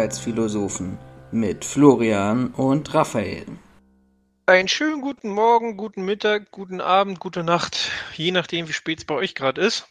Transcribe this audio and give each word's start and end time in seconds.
Sicherheitsphilosophen 0.00 0.98
mit 1.30 1.62
Florian 1.62 2.48
und 2.54 2.94
Raphael. 2.94 3.44
Einen 4.46 4.66
schönen 4.66 5.02
guten 5.02 5.28
Morgen, 5.28 5.76
guten 5.76 6.06
Mittag, 6.06 6.50
guten 6.50 6.80
Abend, 6.80 7.20
gute 7.20 7.44
Nacht, 7.44 7.90
je 8.16 8.32
nachdem, 8.32 8.66
wie 8.66 8.72
spät 8.72 9.00
es 9.00 9.04
bei 9.04 9.14
euch 9.14 9.34
gerade 9.34 9.60
ist. 9.60 9.88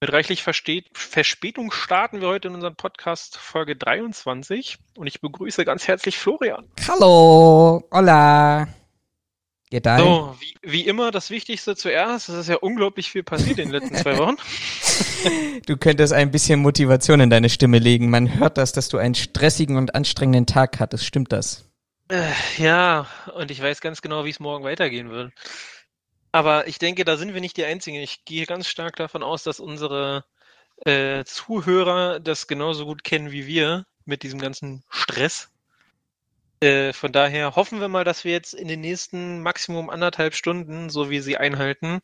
Mit 0.00 0.12
reichlich 0.12 0.42
Versteht 0.42 0.86
Verspätung 0.92 1.70
starten 1.70 2.20
wir 2.20 2.28
heute 2.28 2.48
in 2.48 2.54
unserem 2.54 2.74
Podcast 2.74 3.36
Folge 3.36 3.76
23 3.76 4.78
und 4.96 5.06
ich 5.06 5.20
begrüße 5.20 5.64
ganz 5.64 5.86
herzlich 5.86 6.18
Florian. 6.18 6.68
Hallo, 6.88 7.88
hola. 7.92 8.66
Geht 9.74 9.86
So, 9.86 10.36
wie, 10.38 10.54
wie, 10.62 10.86
immer 10.86 11.10
das 11.10 11.30
Wichtigste 11.30 11.74
zuerst. 11.74 12.28
Es 12.28 12.36
ist 12.36 12.48
ja 12.48 12.58
unglaublich 12.58 13.10
viel 13.10 13.24
passiert 13.24 13.58
in 13.58 13.72
den 13.72 13.80
letzten 13.80 13.96
zwei 13.96 14.16
Wochen. 14.18 14.36
Du 15.66 15.76
könntest 15.76 16.12
ein 16.12 16.30
bisschen 16.30 16.60
Motivation 16.60 17.18
in 17.18 17.28
deine 17.28 17.48
Stimme 17.48 17.80
legen. 17.80 18.08
Man 18.08 18.38
hört 18.38 18.56
das, 18.56 18.72
dass 18.72 18.88
du 18.88 18.98
einen 18.98 19.16
stressigen 19.16 19.76
und 19.76 19.96
anstrengenden 19.96 20.46
Tag 20.46 20.78
hattest. 20.78 21.04
Stimmt 21.04 21.32
das? 21.32 21.68
Äh, 22.08 22.30
ja, 22.58 23.08
und 23.34 23.50
ich 23.50 23.60
weiß 23.60 23.80
ganz 23.80 24.00
genau, 24.00 24.24
wie 24.24 24.30
es 24.30 24.38
morgen 24.38 24.62
weitergehen 24.62 25.10
wird. 25.10 25.32
Aber 26.30 26.68
ich 26.68 26.78
denke, 26.78 27.04
da 27.04 27.16
sind 27.16 27.34
wir 27.34 27.40
nicht 27.40 27.56
die 27.56 27.64
Einzigen. 27.64 27.96
Ich 27.96 28.24
gehe 28.24 28.46
ganz 28.46 28.68
stark 28.68 28.94
davon 28.94 29.24
aus, 29.24 29.42
dass 29.42 29.58
unsere 29.58 30.24
äh, 30.84 31.24
Zuhörer 31.24 32.20
das 32.20 32.46
genauso 32.46 32.84
gut 32.84 33.02
kennen 33.02 33.32
wie 33.32 33.48
wir 33.48 33.86
mit 34.04 34.22
diesem 34.22 34.38
ganzen 34.38 34.84
Stress. 34.88 35.50
Äh, 36.64 36.94
von 36.94 37.12
daher 37.12 37.56
hoffen 37.56 37.80
wir 37.80 37.88
mal, 37.88 38.04
dass 38.04 38.24
wir 38.24 38.32
jetzt 38.32 38.54
in 38.54 38.68
den 38.68 38.80
nächsten 38.80 39.42
Maximum 39.42 39.90
anderthalb 39.90 40.34
Stunden, 40.34 40.88
so 40.88 41.10
wie 41.10 41.20
sie 41.20 41.36
einhalten, 41.36 42.00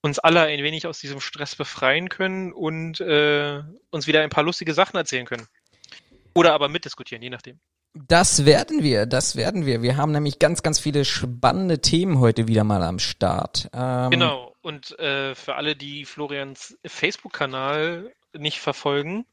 uns 0.00 0.18
alle 0.18 0.42
ein 0.42 0.64
wenig 0.64 0.88
aus 0.88 0.98
diesem 0.98 1.20
Stress 1.20 1.54
befreien 1.54 2.08
können 2.08 2.52
und 2.52 3.00
äh, 3.00 3.62
uns 3.90 4.08
wieder 4.08 4.22
ein 4.22 4.30
paar 4.30 4.42
lustige 4.42 4.74
Sachen 4.74 4.96
erzählen 4.96 5.26
können. 5.26 5.46
Oder 6.34 6.54
aber 6.54 6.68
mitdiskutieren, 6.68 7.22
je 7.22 7.30
nachdem. 7.30 7.60
Das 7.94 8.44
werden 8.44 8.82
wir, 8.82 9.06
das 9.06 9.36
werden 9.36 9.64
wir. 9.64 9.80
Wir 9.80 9.96
haben 9.96 10.10
nämlich 10.10 10.40
ganz, 10.40 10.64
ganz 10.64 10.80
viele 10.80 11.04
spannende 11.04 11.80
Themen 11.80 12.18
heute 12.18 12.48
wieder 12.48 12.64
mal 12.64 12.82
am 12.82 12.98
Start. 12.98 13.70
Ähm, 13.72 14.10
genau. 14.10 14.56
Und 14.60 14.98
äh, 14.98 15.36
für 15.36 15.54
alle, 15.54 15.76
die 15.76 16.04
Florians 16.04 16.76
Facebook-Kanal 16.84 18.12
nicht 18.32 18.58
verfolgen, 18.58 19.26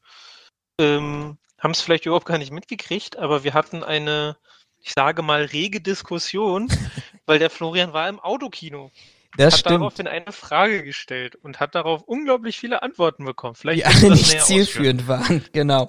ähm, 0.78 1.38
haben 1.58 1.72
es 1.72 1.80
vielleicht 1.80 2.06
überhaupt 2.06 2.26
gar 2.26 2.38
nicht 2.38 2.52
mitgekriegt, 2.52 3.16
aber 3.18 3.44
wir 3.44 3.54
hatten 3.54 3.84
eine, 3.84 4.36
ich 4.82 4.92
sage 4.92 5.22
mal, 5.22 5.44
rege 5.44 5.80
Diskussion, 5.80 6.68
weil 7.26 7.38
der 7.38 7.50
Florian 7.50 7.92
war 7.92 8.08
im 8.08 8.20
Autokino. 8.20 8.90
Das 9.36 9.54
hat 9.54 9.60
stimmt. 9.60 9.76
daraufhin 9.76 10.06
eine 10.06 10.32
Frage 10.32 10.82
gestellt 10.84 11.36
und 11.36 11.58
hat 11.58 11.74
darauf 11.74 12.02
unglaublich 12.02 12.58
viele 12.58 12.82
Antworten 12.82 13.24
bekommen. 13.24 13.54
Vielleicht 13.54 13.80
die 13.80 13.86
alle 13.86 14.10
nicht 14.10 14.42
zielführend 14.42 15.08
waren, 15.08 15.42
genau. 15.52 15.88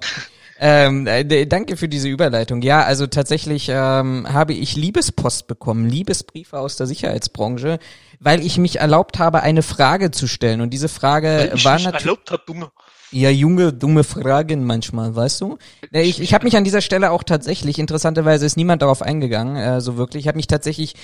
ähm, 0.58 1.06
äh, 1.06 1.44
danke 1.44 1.76
für 1.76 1.88
diese 1.88 2.08
Überleitung. 2.08 2.62
Ja, 2.62 2.84
also 2.84 3.06
tatsächlich 3.06 3.68
ähm, 3.68 4.26
habe 4.32 4.54
ich 4.54 4.76
Liebespost 4.76 5.46
bekommen, 5.46 5.90
Liebesbriefe 5.90 6.58
aus 6.58 6.76
der 6.76 6.86
Sicherheitsbranche, 6.86 7.80
weil 8.18 8.40
ich 8.40 8.56
mich 8.56 8.80
erlaubt 8.80 9.18
habe, 9.18 9.42
eine 9.42 9.62
Frage 9.62 10.10
zu 10.10 10.26
stellen. 10.26 10.62
Und 10.62 10.70
diese 10.70 10.88
Frage 10.88 11.50
weil 11.50 11.54
ich 11.54 11.64
war 11.66 11.78
natürlich. 11.78 12.04
Erlaubt 12.04 12.30
hab, 12.30 12.46
dumme. 12.46 12.70
Ja, 13.14 13.30
junge, 13.30 13.72
dumme 13.72 14.02
Fragen 14.02 14.64
manchmal, 14.64 15.14
weißt 15.14 15.42
du? 15.42 15.56
Ich, 15.92 16.20
ich 16.20 16.34
habe 16.34 16.42
mich 16.42 16.56
an 16.56 16.64
dieser 16.64 16.80
Stelle 16.80 17.12
auch 17.12 17.22
tatsächlich, 17.22 17.78
interessanterweise 17.78 18.44
ist 18.44 18.56
niemand 18.56 18.82
darauf 18.82 19.02
eingegangen, 19.02 19.54
äh, 19.54 19.80
so 19.80 19.96
wirklich. 19.96 20.24
Ich 20.24 20.26
habe 20.26 20.34
mich 20.34 20.48
tatsächlich 20.48 20.96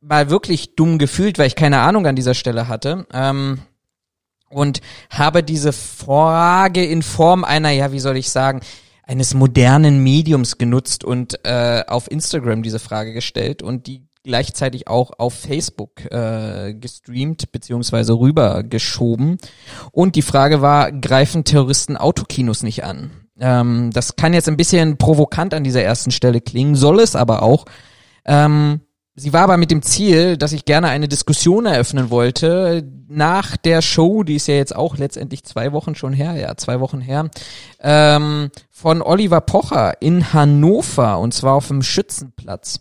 mal 0.00 0.30
wirklich 0.30 0.76
dumm 0.76 0.96
gefühlt, 0.96 1.38
weil 1.38 1.46
ich 1.46 1.56
keine 1.56 1.80
Ahnung 1.80 2.06
an 2.06 2.16
dieser 2.16 2.32
Stelle 2.32 2.68
hatte. 2.68 3.06
Ähm, 3.12 3.58
und 4.48 4.80
habe 5.10 5.42
diese 5.42 5.74
Frage 5.74 6.86
in 6.86 7.02
Form 7.02 7.44
einer, 7.44 7.70
ja, 7.70 7.92
wie 7.92 8.00
soll 8.00 8.16
ich 8.16 8.30
sagen, 8.30 8.60
eines 9.02 9.34
modernen 9.34 10.02
Mediums 10.02 10.56
genutzt 10.56 11.04
und 11.04 11.44
äh, 11.44 11.84
auf 11.86 12.10
Instagram 12.10 12.62
diese 12.62 12.78
Frage 12.78 13.12
gestellt 13.12 13.62
und 13.62 13.86
die 13.86 14.07
gleichzeitig 14.24 14.88
auch 14.88 15.12
auf 15.18 15.34
Facebook 15.34 16.04
äh, 16.10 16.74
gestreamt 16.74 17.52
beziehungsweise 17.52 18.18
rübergeschoben. 18.18 19.38
Und 19.92 20.16
die 20.16 20.22
Frage 20.22 20.60
war, 20.60 20.92
greifen 20.92 21.44
Terroristen 21.44 21.96
Autokinos 21.96 22.62
nicht 22.62 22.84
an? 22.84 23.10
Ähm, 23.40 23.90
das 23.92 24.16
kann 24.16 24.34
jetzt 24.34 24.48
ein 24.48 24.56
bisschen 24.56 24.98
provokant 24.98 25.54
an 25.54 25.64
dieser 25.64 25.82
ersten 25.82 26.10
Stelle 26.10 26.40
klingen, 26.40 26.74
soll 26.74 27.00
es 27.00 27.16
aber 27.16 27.42
auch. 27.42 27.64
Ähm, 28.24 28.80
Sie 29.18 29.32
war 29.32 29.42
aber 29.42 29.56
mit 29.56 29.72
dem 29.72 29.82
Ziel, 29.82 30.36
dass 30.36 30.52
ich 30.52 30.64
gerne 30.64 30.88
eine 30.88 31.08
Diskussion 31.08 31.66
eröffnen 31.66 32.10
wollte 32.10 32.88
nach 33.08 33.56
der 33.56 33.82
Show, 33.82 34.22
die 34.22 34.36
ist 34.36 34.46
ja 34.46 34.54
jetzt 34.54 34.76
auch 34.76 34.96
letztendlich 34.96 35.42
zwei 35.44 35.72
Wochen 35.72 35.96
schon 35.96 36.12
her, 36.12 36.34
ja, 36.34 36.56
zwei 36.56 36.78
Wochen 36.78 37.00
her, 37.00 37.28
ähm, 37.80 38.50
von 38.70 39.02
Oliver 39.02 39.40
Pocher 39.40 40.00
in 40.00 40.32
Hannover 40.32 41.18
und 41.18 41.34
zwar 41.34 41.54
auf 41.54 41.66
dem 41.66 41.82
Schützenplatz. 41.82 42.80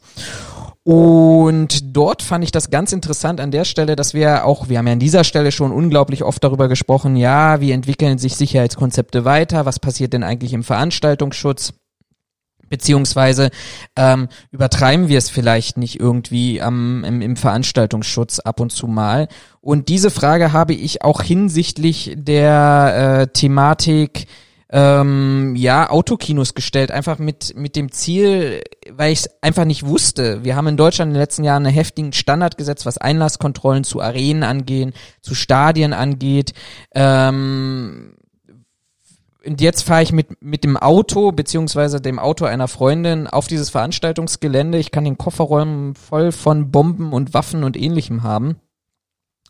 Und 0.87 1.97
dort 1.97 2.21
fand 2.21 2.45
ich 2.45 2.51
das 2.51 2.69
ganz 2.69 2.93
interessant 2.93 3.41
an 3.41 3.51
der 3.51 3.65
Stelle, 3.65 3.97
dass 3.97 4.13
wir 4.13 4.45
auch, 4.45 4.69
wir 4.69 4.77
haben 4.77 4.87
ja 4.87 4.93
an 4.93 4.99
dieser 4.99 5.25
Stelle 5.25 5.51
schon 5.51 5.73
unglaublich 5.73 6.23
oft 6.23 6.41
darüber 6.41 6.69
gesprochen, 6.69 7.17
ja, 7.17 7.59
wie 7.59 7.73
entwickeln 7.73 8.17
sich 8.19 8.37
Sicherheitskonzepte 8.37 9.25
weiter, 9.25 9.65
was 9.65 9.79
passiert 9.79 10.13
denn 10.13 10.23
eigentlich 10.23 10.53
im 10.53 10.63
Veranstaltungsschutz? 10.63 11.73
Beziehungsweise 12.69 13.49
ähm, 13.97 14.29
übertreiben 14.51 15.09
wir 15.09 15.17
es 15.17 15.29
vielleicht 15.29 15.75
nicht 15.75 15.99
irgendwie 15.99 16.61
am, 16.61 17.03
im, 17.03 17.21
im 17.21 17.35
Veranstaltungsschutz 17.35 18.39
ab 18.39 18.61
und 18.61 18.71
zu 18.71 18.87
mal. 18.87 19.27
Und 19.59 19.89
diese 19.89 20.09
Frage 20.09 20.53
habe 20.53 20.73
ich 20.73 21.01
auch 21.01 21.21
hinsichtlich 21.21 22.13
der 22.15 23.25
äh, 23.27 23.27
Thematik 23.33 24.27
ähm, 24.69 25.55
ja, 25.55 25.89
Autokinos 25.89 26.53
gestellt, 26.53 26.91
einfach 26.91 27.19
mit, 27.19 27.55
mit 27.55 27.75
dem 27.75 27.91
Ziel, 27.91 28.61
weil 28.91 29.13
ich 29.13 29.19
es 29.19 29.29
einfach 29.41 29.66
nicht 29.66 29.85
wusste. 29.85 30.44
Wir 30.44 30.55
haben 30.55 30.67
in 30.67 30.78
Deutschland 30.78 31.09
in 31.09 31.13
den 31.13 31.22
letzten 31.22 31.44
Jahren 31.44 31.66
einen 31.66 31.73
heftigen 31.73 32.11
Standard 32.11 32.57
gesetzt, 32.57 32.85
was 32.85 32.97
Einlasskontrollen 32.97 33.85
zu 33.85 34.01
Arenen 34.01 34.44
angehen, 34.44 34.94
zu 35.22 35.35
Stadien 35.35 35.94
angeht. 35.94 36.53
Ähm, 36.94 38.16
und 39.45 39.61
jetzt 39.61 39.83
fahre 39.83 40.03
ich 40.03 40.11
mit, 40.11 40.41
mit 40.41 40.66
dem 40.66 40.75
Auto, 40.75 41.31
beziehungsweise 41.31 42.01
dem 42.01 42.19
Auto 42.19 42.44
einer 42.44 42.67
Freundin 42.67 43.28
auf 43.28 43.47
dieses 43.47 43.69
Veranstaltungsgelände. 43.69 44.78
Ich 44.78 44.91
kann 44.91 45.05
den 45.05 45.17
Kofferraum 45.17 45.95
voll 45.95 46.34
von 46.34 46.69
Bomben 46.69 47.13
und 47.13 47.34
Waffen 47.34 47.63
und 47.63 47.78
ähnlichem 47.78 48.23
haben. 48.23 48.57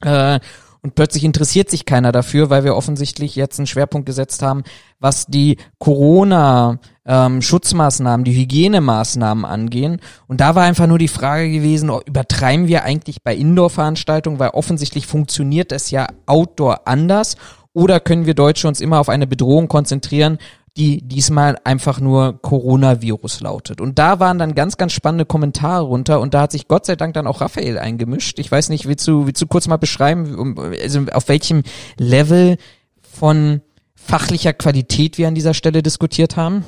Äh, 0.02 0.40
und 0.88 0.96
plötzlich 0.96 1.26
interessiert 1.26 1.70
sich 1.70 1.84
keiner 1.84 2.14
dafür, 2.14 2.50
weil 2.50 2.64
wir 2.64 2.74
offensichtlich 2.74 3.36
jetzt 3.36 3.60
einen 3.60 3.68
Schwerpunkt 3.68 4.06
gesetzt 4.06 4.42
haben, 4.42 4.64
was 5.02 5.26
die 5.26 5.58
Corona 5.80 6.80
ähm, 7.06 7.42
Schutzmaßnahmen, 7.42 8.24
die 8.24 8.34
Hygienemaßnahmen 8.34 9.44
angehen. 9.44 10.00
Und 10.28 10.40
da 10.40 10.56
war 10.56 10.64
einfach 10.64 10.88
nur 10.88 10.98
die 10.98 11.10
Frage 11.10 11.52
gewesen, 11.52 11.92
übertreiben 12.06 12.70
wir 12.70 12.86
eigentlich 12.86 13.22
bei 13.22 13.36
Indoor-Veranstaltungen, 13.36 14.40
weil 14.40 14.52
offensichtlich 14.52 15.08
funktioniert 15.08 15.74
es 15.74 15.92
ja 15.92 16.08
Outdoor 16.26 16.88
anders 16.88 17.36
oder 17.74 18.00
können 18.00 18.26
wir 18.26 18.34
Deutsche 18.34 18.70
uns 18.70 18.80
immer 18.80 19.02
auf 19.02 19.10
eine 19.10 19.28
Bedrohung 19.28 19.68
konzentrieren, 19.68 20.38
die 20.78 21.02
diesmal 21.02 21.58
einfach 21.64 22.00
nur 22.00 22.40
Coronavirus 22.42 23.42
lautet. 23.42 23.82
Und 23.82 23.98
da 23.98 24.20
waren 24.20 24.38
dann 24.38 24.54
ganz, 24.54 24.78
ganz 24.78 24.94
spannende 24.94 25.26
Kommentare 25.26 25.84
runter 25.84 26.20
und 26.20 26.36
da 26.36 26.42
hat 26.42 26.52
sich 26.52 26.68
Gott 26.68 26.86
sei 26.86 26.96
Dank 26.96 27.16
dann 27.16 27.26
auch 27.26 27.42
Raphael 27.42 27.80
eingemischt. 27.80 28.38
Ich 28.38 28.52
weiß 28.52 28.70
nicht, 28.70 28.88
willst 28.88 29.08
du, 29.08 29.26
willst 29.26 29.42
du 29.42 29.48
kurz 29.48 29.68
mal 29.68 29.78
beschreiben, 29.78 30.56
also 30.80 31.06
auf 31.12 31.28
welchem 31.30 31.64
Level 31.98 32.58
von 33.02 33.62
fachlicher 33.96 34.54
Qualität 34.54 35.18
wir 35.18 35.28
an 35.28 35.36
dieser 35.36 35.56
Stelle 35.56 35.82
diskutiert 35.82 36.38
haben? 36.38 36.64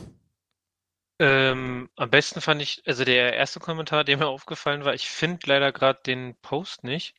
Ähm, 1.19 1.90
am 1.96 2.09
besten 2.09 2.42
fand 2.42 2.62
ich, 2.62 2.81
also 2.88 3.03
der 3.03 3.34
erste 3.34 3.59
Kommentar, 3.59 4.06
der 4.06 4.18
mir 4.18 4.28
aufgefallen 4.28 4.86
war, 4.86 4.96
ich 4.96 5.08
finde 5.08 5.40
leider 5.46 5.72
gerade 5.72 6.00
den 6.04 6.36
Post 6.42 6.84
nicht. 6.84 7.13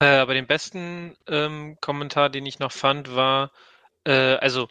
Äh, 0.00 0.06
aber 0.06 0.32
den 0.34 0.46
besten 0.46 1.16
ähm, 1.28 1.76
Kommentar, 1.80 2.30
den 2.30 2.46
ich 2.46 2.60
noch 2.60 2.72
fand, 2.72 3.14
war, 3.14 3.50
äh, 4.06 4.36
also 4.36 4.68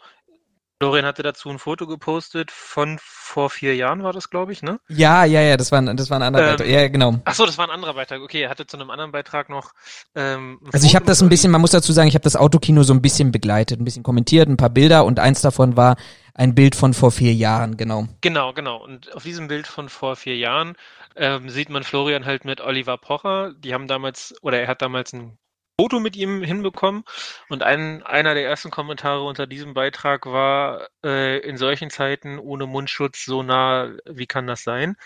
Florian 0.80 1.06
hatte 1.06 1.22
dazu 1.22 1.48
ein 1.50 1.58
Foto 1.58 1.86
gepostet 1.86 2.50
von 2.50 2.98
vor 3.00 3.48
vier 3.48 3.76
Jahren, 3.76 4.02
war 4.02 4.12
das, 4.12 4.28
glaube 4.28 4.52
ich, 4.52 4.62
ne? 4.62 4.80
Ja, 4.88 5.24
ja, 5.24 5.40
ja, 5.40 5.56
das 5.56 5.72
war 5.72 5.80
ein, 5.80 5.96
das 5.96 6.10
war 6.10 6.18
ein 6.18 6.22
anderer 6.22 6.42
ähm, 6.44 6.50
Beitrag. 6.50 6.68
Ja, 6.68 6.88
genau. 6.88 7.20
Ach 7.24 7.34
so, 7.34 7.46
das 7.46 7.56
war 7.58 7.66
ein 7.66 7.70
anderer 7.70 7.94
Beitrag. 7.94 8.20
Okay, 8.20 8.42
er 8.42 8.50
hatte 8.50 8.66
zu 8.66 8.76
einem 8.76 8.90
anderen 8.90 9.12
Beitrag 9.12 9.48
noch. 9.48 9.72
Ähm, 10.14 10.60
also 10.72 10.86
ich 10.86 10.96
habe 10.96 11.06
das 11.06 11.22
ein 11.22 11.28
bisschen, 11.28 11.52
man 11.52 11.60
muss 11.60 11.70
dazu 11.70 11.92
sagen, 11.92 12.08
ich 12.08 12.14
habe 12.14 12.24
das 12.24 12.36
Autokino 12.36 12.82
so 12.82 12.92
ein 12.92 13.02
bisschen 13.02 13.32
begleitet, 13.32 13.80
ein 13.80 13.84
bisschen 13.84 14.02
kommentiert, 14.02 14.48
ein 14.48 14.56
paar 14.56 14.70
Bilder 14.70 15.04
und 15.04 15.20
eins 15.20 15.40
davon 15.40 15.76
war 15.76 15.96
ein 16.34 16.54
Bild 16.54 16.74
von 16.74 16.92
vor 16.92 17.12
vier 17.12 17.32
Jahren, 17.32 17.76
genau. 17.76 18.08
Genau, 18.20 18.52
genau. 18.52 18.82
Und 18.82 19.14
auf 19.14 19.22
diesem 19.22 19.46
Bild 19.46 19.68
von 19.68 19.88
vor 19.88 20.16
vier 20.16 20.36
Jahren 20.36 20.74
ähm, 21.14 21.48
sieht 21.48 21.70
man 21.70 21.84
Florian 21.84 22.24
halt 22.24 22.44
mit 22.44 22.60
Oliver 22.60 22.98
Pocher. 22.98 23.52
Die 23.56 23.72
haben 23.72 23.86
damals, 23.86 24.34
oder 24.42 24.60
er 24.60 24.66
hat 24.66 24.82
damals 24.82 25.12
ein 25.12 25.38
Foto 25.80 26.00
mit 26.00 26.16
ihm 26.16 26.42
hinbekommen. 26.42 27.04
Und 27.48 27.62
ein, 27.62 28.02
einer 28.04 28.34
der 28.34 28.46
ersten 28.46 28.70
Kommentare 28.70 29.24
unter 29.24 29.46
diesem 29.46 29.74
Beitrag 29.74 30.26
war, 30.26 30.88
äh, 31.04 31.38
in 31.38 31.56
solchen 31.56 31.90
Zeiten 31.90 32.38
ohne 32.38 32.66
Mundschutz 32.66 33.24
so 33.24 33.42
nah, 33.42 33.92
wie 34.06 34.26
kann 34.26 34.46
das 34.46 34.62
sein? 34.62 34.96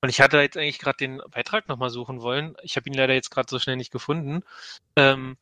Und 0.00 0.10
ich 0.10 0.20
hatte 0.20 0.38
jetzt 0.38 0.56
eigentlich 0.56 0.78
gerade 0.78 0.98
den 0.98 1.20
Beitrag 1.30 1.68
nochmal 1.68 1.90
suchen 1.90 2.20
wollen. 2.20 2.56
Ich 2.62 2.76
habe 2.76 2.88
ihn 2.88 2.94
leider 2.94 3.14
jetzt 3.14 3.30
gerade 3.30 3.48
so 3.50 3.58
schnell 3.58 3.76
nicht 3.76 3.92
gefunden. 3.92 4.42
Ähm, 4.96 5.36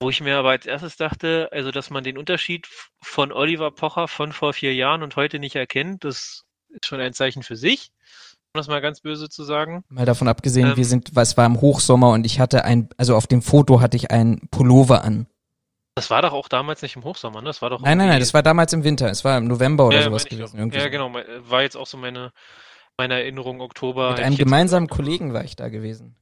wo 0.00 0.10
ich 0.10 0.20
mir 0.20 0.36
aber 0.38 0.50
als 0.50 0.66
erstes 0.66 0.96
dachte, 0.96 1.48
also 1.52 1.70
dass 1.70 1.90
man 1.90 2.04
den 2.04 2.18
Unterschied 2.18 2.68
von 3.02 3.32
Oliver 3.32 3.72
Pocher 3.72 4.08
von 4.08 4.32
vor 4.32 4.52
vier 4.52 4.74
Jahren 4.74 5.02
und 5.02 5.16
heute 5.16 5.38
nicht 5.40 5.56
erkennt, 5.56 6.04
das 6.04 6.44
ist 6.70 6.86
schon 6.86 7.00
ein 7.00 7.14
Zeichen 7.14 7.42
für 7.42 7.56
sich, 7.56 7.90
um 8.58 8.60
das 8.60 8.68
mal 8.68 8.80
ganz 8.80 9.00
böse 9.00 9.28
zu 9.28 9.44
sagen. 9.44 9.84
Mal 9.88 10.04
davon 10.04 10.26
abgesehen, 10.26 10.70
Ähm. 10.70 10.76
wir 10.76 10.84
sind, 10.84 11.14
was 11.14 11.36
war 11.36 11.46
im 11.46 11.60
Hochsommer 11.60 12.10
und 12.10 12.26
ich 12.26 12.40
hatte 12.40 12.64
ein, 12.64 12.88
also 12.96 13.14
auf 13.14 13.26
dem 13.26 13.40
Foto 13.40 13.80
hatte 13.80 13.96
ich 13.96 14.10
ein 14.10 14.48
Pullover 14.50 15.04
an. 15.04 15.26
Das 15.94 16.10
war 16.10 16.22
doch 16.22 16.32
auch 16.32 16.48
damals 16.48 16.82
nicht 16.82 16.96
im 16.96 17.04
Hochsommer, 17.04 17.40
ne? 17.40 17.46
Das 17.46 17.62
war 17.62 17.70
doch 17.70 17.80
Nein, 17.80 17.98
nein, 17.98 18.08
nein, 18.08 18.20
das 18.20 18.34
war 18.34 18.42
damals 18.42 18.72
im 18.72 18.84
Winter. 18.84 19.10
Es 19.10 19.24
war 19.24 19.38
im 19.38 19.46
November 19.46 19.86
oder 19.86 19.98
ja, 19.98 20.04
sowas 20.04 20.24
gewesen. 20.24 20.70
Ja, 20.72 20.88
genau. 20.88 21.12
War 21.12 21.62
jetzt 21.62 21.76
auch 21.76 21.86
so 21.86 21.96
meine, 21.96 22.32
meine 22.96 23.14
Erinnerung 23.14 23.60
Oktober. 23.60 24.10
Mit 24.10 24.20
einem 24.20 24.36
gemeinsamen. 24.36 24.88
Kollegen 24.88 25.32
war 25.32 25.44
ich 25.44 25.56
da 25.56 25.68
gewesen. 25.68 26.16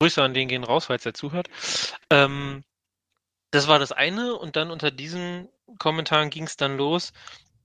Grüße 0.00 0.22
an 0.22 0.34
den 0.34 0.48
gehen 0.48 0.64
raus, 0.64 0.86
falls 0.86 1.04
er 1.04 1.14
zuhört. 1.14 1.48
Ähm, 2.10 2.62
das 3.50 3.68
war 3.68 3.78
das 3.78 3.92
eine 3.92 4.36
und 4.36 4.56
dann 4.56 4.70
unter 4.70 4.90
diesen 4.90 5.48
Kommentaren 5.78 6.30
ging 6.30 6.44
es 6.44 6.56
dann 6.56 6.76
los, 6.76 7.12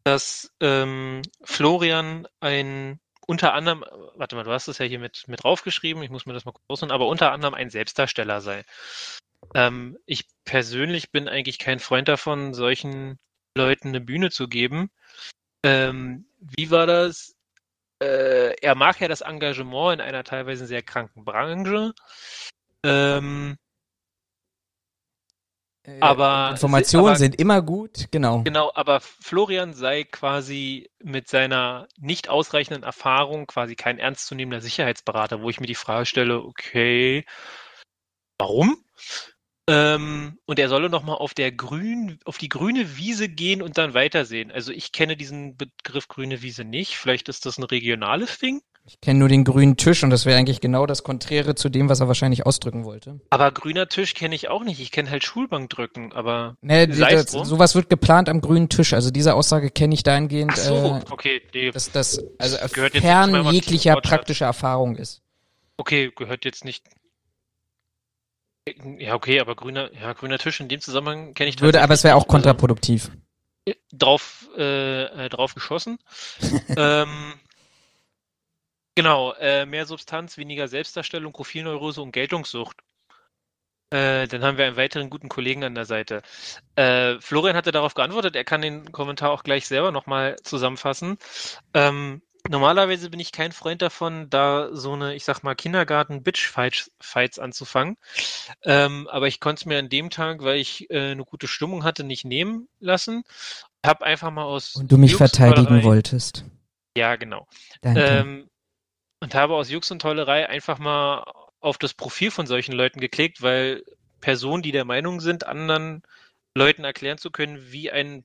dass 0.03 0.51
ähm, 0.59 1.21
Florian 1.43 2.27
ein 2.39 2.99
unter 3.27 3.53
anderem, 3.53 3.83
warte 4.15 4.35
mal, 4.35 4.43
du 4.43 4.51
hast 4.51 4.67
es 4.67 4.77
ja 4.77 4.85
hier 4.85 4.99
mit, 4.99 5.27
mit 5.27 5.43
draufgeschrieben, 5.43 6.03
ich 6.03 6.09
muss 6.09 6.25
mir 6.25 6.33
das 6.33 6.45
mal 6.45 6.51
kurz 6.51 6.65
rausholen, 6.69 6.91
aber 6.91 7.07
unter 7.07 7.31
anderem 7.31 7.53
ein 7.53 7.69
Selbstdarsteller 7.69 8.41
sei. 8.41 8.63
Ähm, 9.53 9.97
ich 10.05 10.25
persönlich 10.43 11.11
bin 11.11 11.27
eigentlich 11.27 11.59
kein 11.59 11.79
Freund 11.79 12.07
davon, 12.07 12.53
solchen 12.53 13.19
Leuten 13.55 13.89
eine 13.89 14.01
Bühne 14.01 14.31
zu 14.31 14.47
geben. 14.47 14.89
Ähm, 15.63 16.27
wie 16.39 16.71
war 16.71 16.87
das? 16.87 17.35
Äh, 18.01 18.55
er 18.61 18.75
mag 18.75 18.99
ja 18.99 19.07
das 19.07 19.21
Engagement 19.21 19.99
in 19.99 20.01
einer 20.01 20.23
teilweise 20.23 20.67
sehr 20.67 20.83
kranken 20.83 21.25
Branche. 21.25 21.93
Ähm, 22.83 23.57
Äh, 23.57 23.64
Aber- 25.99 26.49
Informationen 26.51 27.07
aber- 27.07 27.15
sind 27.15 27.39
immer 27.39 27.61
gut, 27.61 28.07
genau. 28.11 28.43
Genau, 28.43 28.71
aber 28.73 29.01
Florian 29.01 29.73
sei 29.73 30.03
quasi 30.03 30.89
mit 31.03 31.27
seiner 31.27 31.87
nicht 31.97 32.29
ausreichenden 32.29 32.83
Erfahrung 32.83 33.47
quasi 33.47 33.75
kein 33.75 33.99
ernstzunehmender 33.99 34.61
Sicherheitsberater, 34.61 35.41
wo 35.41 35.49
ich 35.49 35.59
mir 35.59 35.67
die 35.67 35.75
Frage 35.75 36.05
stelle, 36.05 36.41
okay, 36.43 37.25
warum? 38.37 38.83
Ähm, 39.67 40.37
und 40.45 40.59
er 40.59 40.69
solle 40.69 40.89
nochmal 40.89 41.17
auf 41.17 41.33
der 41.33 41.51
grün, 41.51 42.19
auf 42.25 42.37
die 42.37 42.49
grüne 42.49 42.97
Wiese 42.97 43.29
gehen 43.29 43.61
und 43.63 43.77
dann 43.77 43.95
weitersehen. 43.95 44.51
Also 44.51 44.71
ich 44.71 44.91
kenne 44.91 45.17
diesen 45.17 45.57
Begriff 45.57 46.07
grüne 46.07 46.41
Wiese 46.43 46.63
nicht. 46.63 46.97
Vielleicht 46.97 47.29
ist 47.29 47.45
das 47.45 47.57
ein 47.57 47.63
regionales 47.63 48.37
Ding. 48.37 48.61
Ich 48.87 49.01
kenne 49.01 49.17
nur 49.17 49.29
den 49.29 49.43
grünen 49.43 49.77
Tisch 49.77 50.03
und 50.03 50.11
das 50.11 50.27
wäre 50.27 50.37
eigentlich 50.37 50.61
genau 50.61 50.85
das 50.85 51.03
Konträre 51.03 51.55
zu 51.55 51.69
dem, 51.69 51.89
was 51.89 52.01
er 52.01 52.07
wahrscheinlich 52.07 52.45
ausdrücken 52.45 52.85
wollte. 52.85 53.19
Aber 53.31 53.51
grüner 53.51 53.87
Tisch 53.87 54.13
kenne 54.13 54.35
ich 54.35 54.47
auch 54.49 54.63
nicht. 54.63 54.79
Ich 54.79 54.91
kenne 54.91 55.09
halt 55.09 55.23
Schulbankdrücken, 55.23 56.13
aber 56.13 56.55
Nee, 56.61 56.85
das, 56.85 57.31
sowas 57.31 57.73
wird 57.73 57.89
geplant 57.89 58.29
am 58.29 58.41
grünen 58.41 58.69
Tisch. 58.69 58.93
Also 58.93 59.09
diese 59.09 59.33
Aussage 59.33 59.71
kenne 59.71 59.95
ich 59.95 60.03
dahingehend, 60.03 60.51
ach 60.53 60.57
so, 60.57 60.75
äh, 60.75 61.11
okay, 61.11 61.41
nee, 61.55 61.71
dass 61.71 61.91
das 61.91 62.23
also 62.37 62.57
Gehört 62.73 62.93
jetzt 62.93 63.03
fern 63.03 63.33
aktiven 63.33 63.53
jeglicher 63.53 63.95
praktischer 63.95 64.45
Erfahrung 64.45 64.95
ist. 64.97 65.23
Okay, 65.77 66.11
gehört 66.15 66.45
jetzt 66.45 66.63
nicht. 66.63 66.83
Ja, 68.99 69.15
okay, 69.15 69.39
aber 69.39 69.55
grüner, 69.55 69.91
ja, 69.99 70.13
grüner 70.13 70.37
Tisch 70.37 70.59
in 70.59 70.67
dem 70.67 70.81
Zusammenhang 70.81 71.33
kenne 71.33 71.49
ich 71.49 71.59
Würde, 71.59 71.81
aber 71.81 71.95
es 71.95 72.03
wäre 72.03 72.15
auch 72.15 72.21
nicht. 72.21 72.29
kontraproduktiv. 72.29 73.09
Also, 73.67 73.79
drauf, 73.93 74.47
äh, 74.57 75.25
äh, 75.25 75.29
drauf 75.29 75.55
geschossen. 75.55 75.97
ähm, 76.77 77.33
genau, 78.95 79.33
äh, 79.33 79.65
mehr 79.65 79.85
Substanz, 79.85 80.37
weniger 80.37 80.67
Selbstdarstellung, 80.67 81.33
Profilneurose 81.33 82.01
und 82.01 82.11
Geltungssucht. 82.11 82.77
Äh, 83.91 84.27
dann 84.27 84.43
haben 84.43 84.57
wir 84.57 84.65
einen 84.65 84.77
weiteren 84.77 85.09
guten 85.09 85.29
Kollegen 85.29 85.63
an 85.63 85.75
der 85.75 85.85
Seite. 85.85 86.23
Äh, 86.75 87.19
Florian 87.19 87.55
hatte 87.55 87.71
darauf 87.71 87.93
geantwortet, 87.93 88.35
er 88.35 88.43
kann 88.43 88.61
den 88.61 88.91
Kommentar 88.91 89.31
auch 89.31 89.43
gleich 89.43 89.67
selber 89.67 89.91
nochmal 89.91 90.37
zusammenfassen. 90.43 91.17
Ähm, 91.73 92.23
normalerweise 92.49 93.11
bin 93.11 93.19
ich 93.19 93.31
kein 93.31 93.51
Freund 93.51 93.83
davon, 93.83 94.29
da 94.29 94.69
so 94.73 94.93
eine, 94.93 95.13
ich 95.15 95.23
sag 95.23 95.43
mal, 95.43 95.53
Kindergarten-Bitch-Fights 95.53 97.39
anzufangen. 97.39 97.97
Ähm, 98.63 99.07
aber 99.07 99.27
ich 99.27 99.39
konnte 99.39 99.61
es 99.61 99.65
mir 99.65 99.77
an 99.77 99.89
dem 99.89 100.09
Tag, 100.09 100.43
weil 100.43 100.57
ich 100.57 100.89
äh, 100.89 101.11
eine 101.11 101.23
gute 101.23 101.47
Stimmung 101.47 101.83
hatte, 101.83 102.03
nicht 102.03 102.25
nehmen 102.25 102.67
lassen. 102.79 103.23
Hab 103.85 104.01
einfach 104.01 104.31
mal 104.31 104.45
aus 104.45 104.75
Und 104.75 104.91
du 104.91 104.97
mich 104.97 105.13
Jux- 105.13 105.17
verteidigen 105.17 105.83
wolltest. 105.83 106.43
Ja, 106.97 107.17
genau. 107.17 107.47
Danke. 107.81 108.03
Ähm, 108.03 108.49
und 109.19 109.35
habe 109.35 109.55
aus 109.55 109.69
Jux 109.69 109.91
und 109.91 110.01
Tollerei 110.01 110.47
einfach 110.47 110.79
mal 110.79 111.23
auf 111.59 111.77
das 111.77 111.93
Profil 111.93 112.31
von 112.31 112.47
solchen 112.47 112.73
Leuten 112.73 112.99
geklickt, 112.99 113.41
weil 113.41 113.83
Personen, 114.21 114.63
die 114.63 114.71
der 114.71 114.85
Meinung 114.85 115.19
sind, 115.19 115.45
anderen 115.45 116.03
Leuten 116.55 116.83
erklären 116.83 117.17
zu 117.17 117.31
können, 117.31 117.71
wie 117.71 117.91
ein 117.91 118.23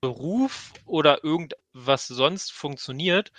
Beruf 0.00 0.72
oder 0.84 1.24
irgendwas 1.24 2.06
sonst 2.06 2.52
funktioniert, 2.52 3.32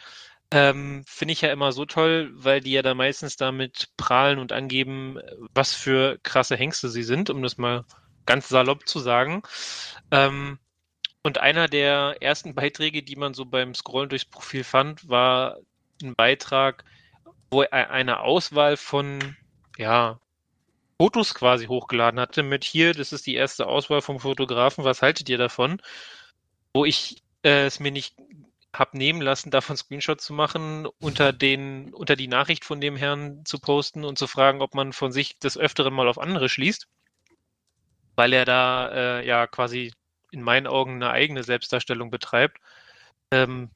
ähm, 0.51 1.03
finde 1.07 1.33
ich 1.33 1.41
ja 1.41 1.51
immer 1.51 1.71
so 1.71 1.85
toll, 1.85 2.31
weil 2.33 2.59
die 2.61 2.71
ja 2.71 2.81
da 2.81 2.93
meistens 2.95 3.37
damit 3.37 3.89
prahlen 3.97 4.39
und 4.39 4.51
angeben, 4.51 5.19
was 5.53 5.75
für 5.75 6.17
krasse 6.23 6.55
Hengste 6.55 6.89
sie 6.89 7.03
sind, 7.03 7.29
um 7.29 7.43
das 7.43 7.57
mal 7.57 7.85
ganz 8.25 8.49
salopp 8.49 8.87
zu 8.87 8.99
sagen. 8.99 9.43
Ähm, 10.11 10.59
und 11.21 11.37
einer 11.37 11.67
der 11.67 12.17
ersten 12.21 12.55
Beiträge, 12.55 13.03
die 13.03 13.15
man 13.15 13.33
so 13.33 13.45
beim 13.45 13.75
Scrollen 13.75 14.09
durchs 14.09 14.25
Profil 14.25 14.63
fand, 14.63 15.07
war 15.07 15.57
ein 16.01 16.15
Beitrag, 16.15 16.83
wo 17.51 17.61
er 17.63 17.91
eine 17.91 18.21
Auswahl 18.21 18.77
von, 18.77 19.35
ja, 19.77 20.19
Fotos 21.01 21.33
quasi 21.33 21.67
hochgeladen 21.67 22.19
hatte 22.19 22.43
mit 22.43 22.63
hier, 22.65 22.93
das 22.93 23.13
ist 23.13 23.25
die 23.25 23.35
erste 23.35 23.67
Auswahl 23.67 24.01
vom 24.01 24.19
Fotografen, 24.19 24.83
was 24.83 25.01
haltet 25.01 25.29
ihr 25.29 25.37
davon? 25.37 25.81
Wo 26.73 26.83
ich 26.85 27.23
äh, 27.43 27.65
es 27.65 27.79
mir 27.79 27.91
nicht 27.91 28.15
hab 28.73 28.93
nehmen 28.93 29.21
lassen, 29.21 29.49
davon 29.49 29.77
Screenshot 29.77 30.21
zu 30.21 30.33
machen, 30.33 30.87
unter 30.99 31.33
den, 31.33 31.93
unter 31.93 32.15
die 32.15 32.27
Nachricht 32.27 32.65
von 32.65 32.81
dem 32.81 32.95
Herrn 32.95 33.43
zu 33.45 33.59
posten 33.59 34.03
und 34.03 34.17
zu 34.17 34.27
fragen, 34.27 34.61
ob 34.61 34.75
man 34.75 34.93
von 34.93 35.11
sich 35.11 35.39
des 35.39 35.57
Öfteren 35.57 35.93
mal 35.93 36.07
auf 36.07 36.19
andere 36.19 36.49
schließt. 36.49 36.87
Weil 38.15 38.33
er 38.33 38.45
da 38.45 38.89
äh, 38.91 39.25
ja 39.25 39.47
quasi 39.47 39.93
in 40.31 40.41
meinen 40.41 40.67
Augen 40.67 40.95
eine 40.95 41.09
eigene 41.11 41.43
Selbstdarstellung 41.43 42.11
betreibt. 42.11 42.59
Ähm, 43.31 43.71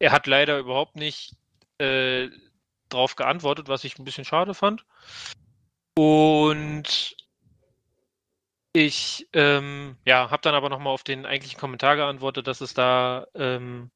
er 0.00 0.10
hat 0.10 0.26
leider 0.26 0.58
überhaupt 0.58 0.96
nicht 0.96 1.36
äh, 1.78 2.28
drauf 2.88 3.14
geantwortet, 3.14 3.68
was 3.68 3.84
ich 3.84 3.98
ein 3.98 4.04
bisschen 4.04 4.24
schade 4.24 4.54
fand. 4.54 4.84
Und 5.96 7.16
ich 8.72 9.28
ähm, 9.32 9.96
ja, 10.04 10.30
habe 10.30 10.42
dann 10.42 10.54
aber 10.54 10.68
nochmal 10.68 10.92
auf 10.92 11.04
den 11.04 11.26
eigentlichen 11.26 11.60
Kommentar 11.60 11.96
geantwortet, 11.96 12.46
dass 12.46 12.60
es 12.60 12.72
da, 12.72 13.26
ähm, 13.34 13.90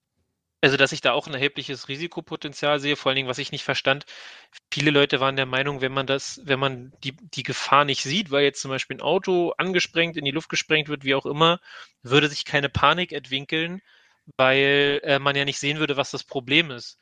also 0.61 0.77
dass 0.77 0.93
ich 0.93 1.01
da 1.01 1.13
auch 1.13 1.27
ein 1.27 1.35
erhebliches 1.35 1.89
Risikopotenzial 1.89 2.81
sehe, 2.81 2.97
vor 2.97 3.11
allen 3.11 3.17
Dingen, 3.17 3.29
was 3.29 3.39
ich 3.39 3.53
nicht 3.53 3.65
verstand. 3.65 4.05
Viele 4.73 4.91
Leute 4.91 5.21
waren 5.21 5.37
der 5.37 5.47
Meinung, 5.47 5.81
wenn 5.81 5.93
man 5.93 6.07
das, 6.07 6.41
wenn 6.45 6.59
man 6.59 6.93
die, 7.05 7.13
die 7.17 7.45
Gefahr 7.45 7.85
nicht 7.85 8.03
sieht, 8.03 8.31
weil 8.31 8.45
jetzt 8.45 8.61
zum 8.61 8.71
Beispiel 8.71 8.99
ein 8.99 9.03
Auto 9.03 9.55
angesprengt, 9.57 10.17
in 10.17 10.25
die 10.25 10.33
Luft 10.33 10.49
gesprengt 10.49 10.89
wird, 10.89 11.05
wie 11.05 11.15
auch 11.15 11.27
immer, 11.27 11.61
würde 12.03 12.29
sich 12.29 12.45
keine 12.45 12.69
Panik 12.69 13.13
entwickeln, 13.13 13.81
weil 14.37 15.01
äh, 15.05 15.19
man 15.19 15.37
ja 15.37 15.45
nicht 15.45 15.59
sehen 15.59 15.79
würde, 15.79 15.97
was 15.97 16.11
das 16.11 16.25
Problem 16.25 16.71
ist. 16.71 16.99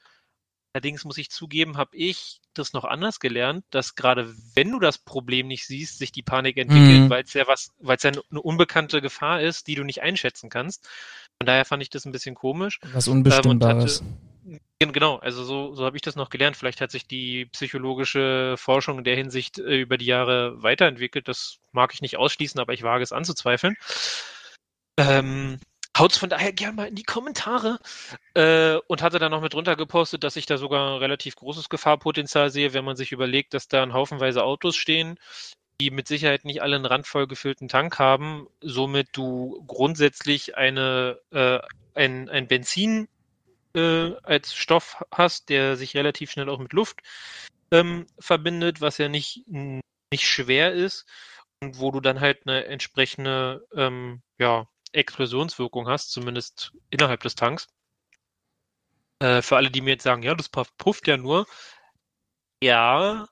Allerdings 0.74 1.04
muss 1.04 1.18
ich 1.18 1.30
zugeben, 1.30 1.76
habe 1.76 1.94
ich 1.96 2.40
das 2.54 2.72
noch 2.72 2.84
anders 2.84 3.20
gelernt, 3.20 3.64
dass 3.70 3.94
gerade 3.94 4.34
wenn 4.54 4.70
du 4.70 4.80
das 4.80 4.96
Problem 4.96 5.46
nicht 5.46 5.66
siehst, 5.66 5.98
sich 5.98 6.12
die 6.12 6.22
Panik 6.22 6.56
entwickelt, 6.56 7.00
Mhm. 7.02 7.10
weil 7.10 7.24
es 7.24 7.34
ja 7.34 7.46
was, 7.46 7.72
weil 7.78 7.96
es 7.96 8.02
ja 8.02 8.10
eine 8.10 8.40
unbekannte 8.40 9.02
Gefahr 9.02 9.42
ist, 9.42 9.66
die 9.66 9.74
du 9.74 9.84
nicht 9.84 10.00
einschätzen 10.02 10.48
kannst. 10.48 10.88
Von 11.40 11.46
daher 11.46 11.66
fand 11.66 11.82
ich 11.82 11.90
das 11.90 12.06
ein 12.06 12.12
bisschen 12.12 12.34
komisch. 12.34 12.80
Was 12.84 13.06
Unbestimmbares. 13.08 14.02
Gen- 14.78 14.92
Genau, 14.92 15.18
also 15.18 15.44
so, 15.44 15.74
so 15.76 15.84
habe 15.84 15.96
ich 15.96 16.02
das 16.02 16.16
noch 16.16 16.28
gelernt. 16.28 16.56
Vielleicht 16.56 16.80
hat 16.80 16.90
sich 16.90 17.06
die 17.06 17.44
psychologische 17.46 18.56
Forschung 18.56 18.98
in 18.98 19.04
der 19.04 19.14
Hinsicht 19.14 19.58
äh, 19.58 19.80
über 19.80 19.96
die 19.96 20.06
Jahre 20.06 20.60
weiterentwickelt. 20.62 21.28
Das 21.28 21.58
mag 21.70 21.94
ich 21.94 22.00
nicht 22.02 22.16
ausschließen, 22.16 22.58
aber 22.58 22.72
ich 22.72 22.82
wage 22.82 23.04
es 23.04 23.12
anzuzweifeln. 23.12 23.76
Ähm, 24.98 25.60
haut's 25.96 26.18
von 26.18 26.30
daher 26.30 26.52
gerne 26.52 26.76
mal 26.76 26.88
in 26.88 26.94
die 26.94 27.02
Kommentare. 27.02 27.78
Äh, 28.34 28.76
und 28.86 29.02
hatte 29.02 29.18
dann 29.18 29.30
noch 29.30 29.42
mit 29.42 29.54
drunter 29.54 29.76
gepostet, 29.76 30.24
dass 30.24 30.36
ich 30.36 30.46
da 30.46 30.58
sogar 30.58 30.94
ein 30.94 30.98
relativ 30.98 31.36
großes 31.36 31.68
Gefahrpotenzial 31.68 32.50
sehe, 32.50 32.72
wenn 32.72 32.84
man 32.84 32.96
sich 32.96 33.12
überlegt, 33.12 33.54
dass 33.54 33.68
da 33.68 33.82
ein 33.82 33.92
Haufenweise 33.92 34.44
Autos 34.44 34.76
stehen, 34.76 35.18
die 35.80 35.90
mit 35.90 36.08
Sicherheit 36.08 36.44
nicht 36.44 36.62
alle 36.62 36.76
einen 36.76 36.86
randvoll 36.86 37.26
gefüllten 37.26 37.68
Tank 37.68 37.98
haben, 37.98 38.46
somit 38.60 39.08
du 39.12 39.64
grundsätzlich 39.66 40.56
eine, 40.56 41.18
äh, 41.30 41.58
ein, 41.94 42.28
ein 42.28 42.46
Benzin 42.46 43.08
äh, 43.74 44.12
als 44.22 44.54
Stoff 44.54 45.04
hast, 45.10 45.48
der 45.48 45.76
sich 45.76 45.96
relativ 45.96 46.30
schnell 46.30 46.48
auch 46.48 46.58
mit 46.58 46.72
Luft 46.72 47.00
ähm, 47.70 48.06
verbindet, 48.18 48.80
was 48.80 48.98
ja 48.98 49.08
nicht, 49.08 49.44
nicht 49.48 50.26
schwer 50.28 50.72
ist 50.72 51.06
und 51.60 51.78
wo 51.78 51.90
du 51.90 52.00
dann 52.00 52.20
halt 52.20 52.46
eine 52.46 52.66
entsprechende 52.66 53.66
ähm, 53.74 54.22
ja, 54.38 54.68
Explosionswirkung 54.92 55.88
hast, 55.88 56.12
zumindest 56.12 56.72
innerhalb 56.90 57.22
des 57.22 57.34
Tanks. 57.34 57.68
Äh, 59.20 59.42
für 59.42 59.56
alle, 59.56 59.70
die 59.70 59.80
mir 59.80 59.90
jetzt 59.92 60.02
sagen, 60.04 60.22
ja, 60.22 60.34
das 60.34 60.48
puff- 60.52 60.76
pufft 60.76 61.06
ja 61.08 61.16
nur. 61.16 61.46
Ja, 62.62 63.28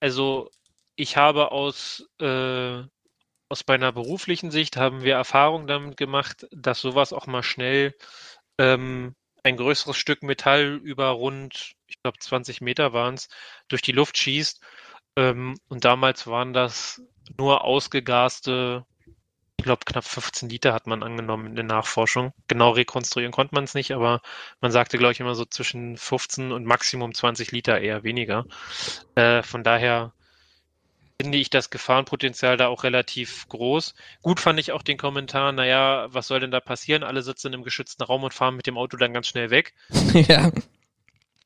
also 0.00 0.50
ich 0.96 1.16
habe 1.16 1.52
aus, 1.52 2.06
äh, 2.20 2.82
aus 3.50 3.66
meiner 3.68 3.92
beruflichen 3.92 4.50
Sicht 4.50 4.76
haben 4.76 5.02
wir 5.02 5.14
Erfahrung 5.16 5.66
damit 5.68 5.96
gemacht, 5.98 6.46
dass 6.52 6.80
sowas 6.80 7.12
auch 7.12 7.26
mal 7.26 7.42
schnell 7.42 7.94
ähm, 8.58 9.16
ein 9.44 9.56
größeres 9.58 9.96
Stück 9.96 10.22
Metall 10.22 10.80
über 10.84 11.08
rund, 11.10 11.74
ich 11.88 12.00
glaube 12.02 12.18
20 12.20 12.60
Meter 12.62 12.92
waren 12.92 13.14
es, 13.14 13.28
durch 13.68 13.82
die 13.82 13.92
Luft 13.92 14.18
schießt. 14.18 14.62
Ähm, 15.16 15.58
und 15.68 15.84
damals 15.84 16.26
waren 16.26 16.52
das 16.54 17.02
nur 17.38 17.64
ausgegaste, 17.64 18.86
ich 19.62 19.64
glaube 19.64 19.84
knapp 19.84 20.04
15 20.04 20.48
Liter 20.48 20.72
hat 20.72 20.88
man 20.88 21.04
angenommen 21.04 21.46
in 21.46 21.54
der 21.54 21.64
Nachforschung. 21.64 22.32
Genau 22.48 22.70
rekonstruieren 22.70 23.30
konnte 23.30 23.54
man 23.54 23.62
es 23.62 23.74
nicht, 23.74 23.92
aber 23.92 24.20
man 24.60 24.72
sagte, 24.72 24.98
glaube 24.98 25.12
ich, 25.12 25.20
immer 25.20 25.36
so 25.36 25.44
zwischen 25.44 25.96
15 25.96 26.50
und 26.50 26.64
Maximum 26.64 27.14
20 27.14 27.52
Liter, 27.52 27.80
eher 27.80 28.02
weniger. 28.02 28.44
Äh, 29.14 29.44
von 29.44 29.62
daher 29.62 30.12
finde 31.20 31.38
ich 31.38 31.48
das 31.48 31.70
Gefahrenpotenzial 31.70 32.56
da 32.56 32.66
auch 32.66 32.82
relativ 32.82 33.48
groß. 33.50 33.94
Gut 34.20 34.40
fand 34.40 34.58
ich 34.58 34.72
auch 34.72 34.82
den 34.82 34.98
Kommentar, 34.98 35.52
naja, 35.52 36.08
was 36.10 36.26
soll 36.26 36.40
denn 36.40 36.50
da 36.50 36.58
passieren? 36.58 37.04
Alle 37.04 37.22
sitzen 37.22 37.52
im 37.52 37.62
geschützten 37.62 38.02
Raum 38.02 38.24
und 38.24 38.34
fahren 38.34 38.56
mit 38.56 38.66
dem 38.66 38.76
Auto 38.76 38.96
dann 38.96 39.14
ganz 39.14 39.28
schnell 39.28 39.50
weg. 39.50 39.74
ja. 40.12 40.50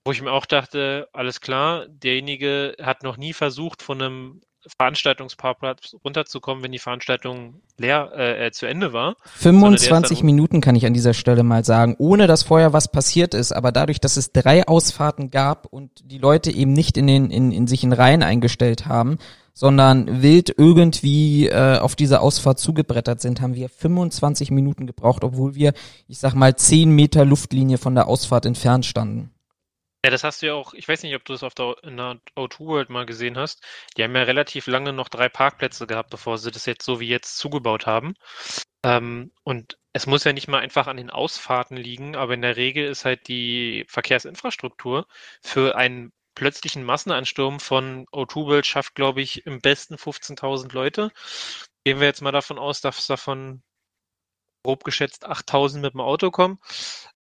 Wo 0.07 0.13
ich 0.13 0.23
mir 0.23 0.33
auch 0.33 0.47
dachte, 0.47 1.11
alles 1.13 1.43
klar, 1.43 1.87
derjenige 1.89 2.77
hat 2.81 3.03
noch 3.03 3.19
nie 3.19 3.35
versucht, 3.35 3.83
von 3.83 4.01
einem 4.01 4.41
Veranstaltungsparkplatz 4.79 5.97
runterzukommen, 6.05 6.63
wenn 6.65 6.73
die 6.73 6.79
Veranstaltung 6.79 7.61
leer 7.79 8.13
äh, 8.17 8.47
äh 8.47 8.51
zu 8.53 8.67
Ende 8.67 8.93
war. 8.93 9.17
25 9.37 10.23
Minuten 10.23 10.61
kann 10.61 10.77
ich 10.77 10.87
an 10.87 10.95
dieser 10.95 11.15
Stelle 11.15 11.43
mal 11.43 11.65
sagen, 11.65 11.97
ohne 11.99 12.27
dass 12.27 12.43
vorher 12.43 12.73
was 12.73 12.91
passiert 12.91 13.35
ist, 13.35 13.53
aber 13.53 13.73
dadurch, 13.73 14.01
dass 14.01 14.17
es 14.17 14.33
drei 14.33 14.67
Ausfahrten 14.67 15.31
gab 15.31 15.67
und 15.67 15.91
die 16.05 16.19
Leute 16.19 16.51
eben 16.51 16.73
nicht 16.73 16.97
in 16.97 17.07
den 17.07 17.31
in, 17.31 17.53
in 17.53 17.67
sich 17.67 17.85
in 17.85 17.93
Reihen 17.93 18.23
eingestellt 18.23 18.87
haben, 18.87 19.19
sondern 19.57 20.23
wild 20.23 20.55
irgendwie 20.57 21.49
äh, 21.49 21.79
auf 21.79 21.97
diese 21.97 22.21
Ausfahrt 22.21 22.59
zugebrettert 22.59 23.23
sind, 23.23 23.41
haben 23.41 23.55
wir 23.55 23.71
25 23.71 24.51
Minuten 24.51 24.87
gebraucht, 24.87 25.25
obwohl 25.25 25.55
wir, 25.55 25.73
ich 26.09 26.19
sag 26.19 26.35
mal, 26.35 26.55
10 26.55 26.91
Meter 26.91 27.25
Luftlinie 27.25 27.79
von 27.79 27.95
der 27.95 28.07
Ausfahrt 28.07 28.45
entfernt 28.45 28.85
standen. 28.85 29.31
Ja, 30.05 30.11
das 30.11 30.23
hast 30.23 30.41
du 30.43 30.47
ja 30.47 30.55
auch, 30.55 30.73
ich 30.75 30.87
weiß 30.87 31.03
nicht, 31.03 31.15
ob 31.17 31.25
du 31.25 31.33
das 31.33 31.43
auf 31.43 31.55
der, 31.55 31.77
in 31.83 31.97
der 31.97 32.21
O2 32.37 32.61
World 32.67 32.91
mal 32.91 33.07
gesehen 33.07 33.37
hast. 33.37 33.65
Die 33.97 34.05
haben 34.05 34.15
ja 34.15 34.23
relativ 34.23 34.67
lange 34.69 34.93
noch 34.93 35.09
drei 35.09 35.29
Parkplätze 35.29 35.87
gehabt, 35.87 36.11
bevor 36.11 36.39
sie 36.39 36.51
das 36.53 36.67
jetzt 36.67 36.85
so 36.85 37.01
wie 37.01 37.09
jetzt 37.09 37.39
zugebaut 37.39 37.87
haben. 37.87 38.15
Ähm, 38.85 39.33
und 39.43 39.79
es 39.93 40.07
muss 40.07 40.25
ja 40.25 40.33
nicht 40.33 40.49
mal 40.49 40.61
einfach 40.61 40.87
an 40.87 40.97
den 40.99 41.11
Ausfahrten 41.11 41.77
liegen, 41.77 42.15
aber 42.17 42.35
in 42.35 42.43
der 42.43 42.57
Regel 42.57 42.87
ist 42.89 43.05
halt 43.05 43.27
die 43.29 43.85
Verkehrsinfrastruktur 43.89 45.07
für 45.43 45.77
einen 45.77 46.13
plötzlichen 46.37 46.85
Massenansturm 46.85 47.59
von 47.61 48.07
O2 48.13 48.63
schafft, 48.65 48.95
glaube 48.95 49.23
ich, 49.23 49.45
im 49.47 49.61
besten 49.61 49.97
15.000 49.97 50.73
Leute. 50.73 51.11
Gehen 51.85 51.99
wir 51.99 52.07
jetzt 52.07 52.23
mal 52.23 52.33
davon 52.33 52.59
aus, 52.59 52.81
dass 52.81 53.07
davon 53.07 53.63
grob 54.63 54.85
geschätzt 54.85 55.27
8.000 55.27 55.81
mit 55.81 55.95
dem 55.95 56.01
Auto 56.01 56.31
kommen. 56.31 56.59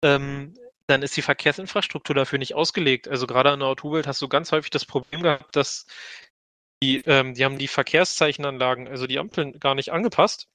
Ähm, 0.02 0.56
dann 0.88 1.02
ist 1.02 1.16
die 1.18 1.22
Verkehrsinfrastruktur 1.22 2.16
dafür 2.16 2.40
nicht 2.40 2.56
ausgelegt. 2.56 3.08
Also 3.08 3.28
gerade 3.28 3.52
an 3.52 3.60
der 3.60 3.70
Autowelt 3.70 4.08
hast 4.08 4.22
du 4.22 4.28
ganz 4.28 4.52
häufig 4.52 4.70
das 4.72 4.86
Problem 4.86 5.22
gehabt, 5.24 5.56
dass 5.56 5.86
die, 6.82 6.98
ähm, 7.06 7.34
die 7.34 7.46
haben 7.46 7.58
die 7.58 7.68
Verkehrszeichenanlagen, 7.70 8.88
also 8.88 9.08
die 9.08 9.20
Ampeln 9.20 9.60
gar 9.60 9.76
nicht 9.76 9.92
angepasst, 9.92 10.50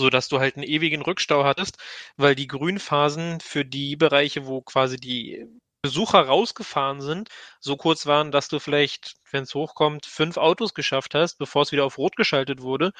so 0.00 0.10
dass 0.10 0.28
du 0.28 0.40
halt 0.40 0.56
einen 0.56 0.64
ewigen 0.64 1.02
Rückstau 1.02 1.44
hattest, 1.44 1.78
weil 2.16 2.34
die 2.34 2.48
Grünphasen 2.48 3.40
für 3.40 3.64
die 3.64 3.96
Bereiche, 3.96 4.46
wo 4.46 4.62
quasi 4.62 4.96
die 4.96 5.46
Besucher 5.82 6.20
rausgefahren 6.20 7.00
sind, 7.00 7.28
so 7.58 7.76
kurz 7.76 8.06
waren, 8.06 8.30
dass 8.30 8.46
du 8.46 8.60
vielleicht, 8.60 9.16
wenn 9.32 9.42
es 9.42 9.54
hochkommt, 9.54 10.06
fünf 10.06 10.36
Autos 10.36 10.74
geschafft 10.74 11.14
hast, 11.14 11.38
bevor 11.38 11.62
es 11.62 11.72
wieder 11.72 11.84
auf 11.84 11.98
Rot 11.98 12.14
geschaltet 12.16 12.62
wurde. 12.62 12.92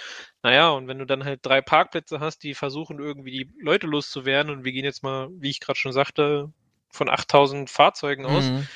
Naja, 0.42 0.70
und 0.70 0.88
wenn 0.88 0.98
du 0.98 1.06
dann 1.06 1.24
halt 1.24 1.46
drei 1.46 1.60
Parkplätze 1.62 2.18
hast, 2.18 2.42
die 2.42 2.54
versuchen 2.54 2.98
irgendwie 2.98 3.30
die 3.30 3.50
Leute 3.60 3.86
loszuwerden 3.86 4.50
und 4.50 4.64
wir 4.64 4.72
gehen 4.72 4.84
jetzt 4.84 5.04
mal, 5.04 5.28
wie 5.32 5.50
ich 5.50 5.60
gerade 5.60 5.78
schon 5.78 5.92
sagte, 5.92 6.52
von 6.90 7.08
8000 7.08 7.70
Fahrzeugen 7.70 8.26
aus, 8.26 8.44
mhm. 8.46 8.66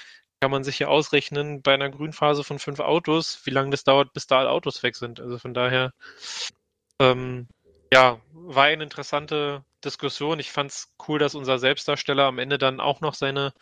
kann 0.41 0.53
man 0.53 0.63
sich 0.63 0.79
ja 0.79 0.87
ausrechnen, 0.87 1.63
bei 1.63 1.75
einer 1.75 1.91
Grünphase 1.91 2.45
von 2.45 2.61
fünf 2.61 2.79
Autos, 2.79 3.41
wie 3.45 3.51
lange 3.51 3.71
das 3.71 3.83
dauert, 3.83 4.13
bis 4.13 4.29
da 4.29 4.39
alle 4.39 4.51
Autos 4.51 4.85
weg 4.85 4.95
sind. 4.95 5.19
Also 5.19 5.39
von 5.39 5.53
daher, 5.53 5.93
ähm, 7.01 7.49
ja, 7.93 8.21
war 8.33 8.65
eine 8.65 8.85
interessante 8.85 9.65
Diskussion. 9.87 10.39
Ich 10.39 10.53
fand 10.53 10.71
es 10.71 10.89
cool, 11.09 11.19
dass 11.19 11.35
unser 11.35 11.59
Selbstdarsteller 11.59 12.25
am 12.25 12.39
Ende 12.39 12.59
dann 12.59 12.81
auch 12.81 13.01
noch 13.01 13.15
seine 13.15 13.55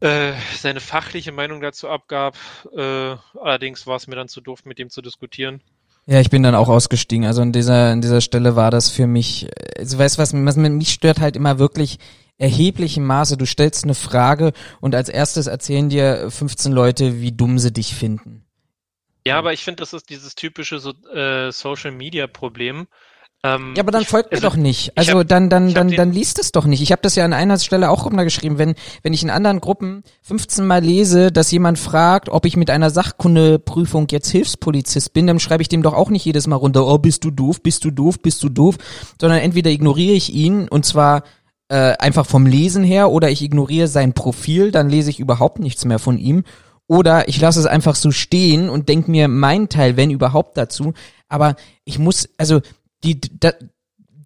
äh, 0.00 0.32
seine 0.56 0.80
fachliche 0.80 1.30
Meinung 1.30 1.60
dazu 1.60 1.88
abgab. 1.88 2.36
Äh, 2.76 3.16
allerdings 3.40 3.86
war 3.86 3.96
es 3.96 4.06
mir 4.06 4.16
dann 4.16 4.28
zu 4.28 4.40
doof, 4.40 4.64
mit 4.64 4.78
dem 4.78 4.90
zu 4.90 5.02
diskutieren. 5.02 5.62
Ja, 6.06 6.20
ich 6.20 6.30
bin 6.30 6.42
dann 6.42 6.56
auch 6.56 6.68
ausgestiegen. 6.68 7.26
Also 7.26 7.42
an 7.42 7.52
dieser, 7.52 7.90
an 7.90 8.00
dieser 8.00 8.20
Stelle 8.20 8.56
war 8.56 8.72
das 8.72 8.90
für 8.90 9.06
mich, 9.06 9.48
also 9.78 9.98
weißt 9.98 10.18
was, 10.18 10.34
was 10.34 10.56
mich 10.56 10.92
stört 10.92 11.20
halt 11.20 11.36
immer 11.36 11.60
wirklich 11.60 11.98
erheblichem 12.38 13.04
Maße. 13.04 13.36
Du 13.36 13.46
stellst 13.46 13.84
eine 13.84 13.94
Frage 13.94 14.52
und 14.80 14.96
als 14.96 15.08
erstes 15.08 15.46
erzählen 15.46 15.88
dir 15.88 16.30
15 16.30 16.72
Leute, 16.72 17.20
wie 17.20 17.30
dumm 17.30 17.60
sie 17.60 17.72
dich 17.72 17.94
finden. 17.94 18.44
Ja, 19.24 19.38
aber 19.38 19.52
ich 19.52 19.62
finde, 19.62 19.82
das 19.82 19.92
ist 19.92 20.10
dieses 20.10 20.34
typische 20.34 20.80
so, 20.80 20.90
äh, 21.14 21.52
Social 21.52 21.92
Media 21.92 22.26
Problem. 22.26 22.88
Ähm, 23.44 23.74
ja, 23.76 23.82
aber 23.82 23.90
dann 23.90 24.04
folgt 24.04 24.28
ich, 24.30 24.36
also, 24.36 24.46
mir 24.46 24.50
doch 24.50 24.56
nicht. 24.56 24.92
Also 24.96 25.18
hab, 25.18 25.28
dann, 25.28 25.50
dann, 25.50 25.74
dann, 25.74 25.90
dann 25.90 26.12
liest 26.12 26.38
es 26.38 26.52
doch 26.52 26.64
nicht. 26.64 26.80
Ich 26.80 26.92
habe 26.92 27.02
das 27.02 27.16
ja 27.16 27.24
an 27.24 27.32
einer 27.32 27.58
Stelle 27.58 27.90
auch 27.90 28.04
runtergeschrieben. 28.04 28.56
Wenn, 28.56 28.74
wenn 29.02 29.12
ich 29.12 29.24
in 29.24 29.30
anderen 29.30 29.60
Gruppen 29.60 30.04
15 30.22 30.64
Mal 30.64 30.84
lese, 30.84 31.32
dass 31.32 31.50
jemand 31.50 31.80
fragt, 31.80 32.28
ob 32.28 32.46
ich 32.46 32.56
mit 32.56 32.70
einer 32.70 32.90
Sachkundeprüfung 32.90 34.06
jetzt 34.10 34.30
Hilfspolizist 34.30 35.12
bin, 35.12 35.26
dann 35.26 35.40
schreibe 35.40 35.62
ich 35.62 35.68
dem 35.68 35.82
doch 35.82 35.94
auch 35.94 36.10
nicht 36.10 36.24
jedes 36.24 36.46
Mal 36.46 36.56
runter, 36.56 36.86
oh, 36.86 36.98
bist 36.98 37.24
du 37.24 37.32
doof, 37.32 37.62
bist 37.62 37.84
du 37.84 37.90
doof, 37.90 38.20
bist 38.20 38.42
du 38.44 38.48
doof, 38.48 38.76
sondern 39.20 39.40
entweder 39.40 39.70
ignoriere 39.70 40.14
ich 40.14 40.32
ihn 40.32 40.68
und 40.68 40.86
zwar 40.86 41.24
äh, 41.68 41.96
einfach 41.98 42.26
vom 42.26 42.46
Lesen 42.46 42.84
her 42.84 43.10
oder 43.10 43.28
ich 43.28 43.42
ignoriere 43.42 43.88
sein 43.88 44.12
Profil, 44.12 44.70
dann 44.70 44.88
lese 44.88 45.10
ich 45.10 45.18
überhaupt 45.18 45.58
nichts 45.58 45.84
mehr 45.84 45.98
von 45.98 46.16
ihm. 46.16 46.44
Oder 46.86 47.28
ich 47.28 47.40
lasse 47.40 47.58
es 47.58 47.66
einfach 47.66 47.94
so 47.94 48.10
stehen 48.10 48.68
und 48.68 48.88
denke 48.88 49.10
mir 49.10 49.26
mein 49.26 49.68
Teil, 49.68 49.96
wenn 49.96 50.10
überhaupt 50.10 50.58
dazu. 50.58 50.92
Aber 51.28 51.56
ich 51.84 51.98
muss, 51.98 52.28
also 52.36 52.60
die, 53.04 53.20
da, 53.20 53.52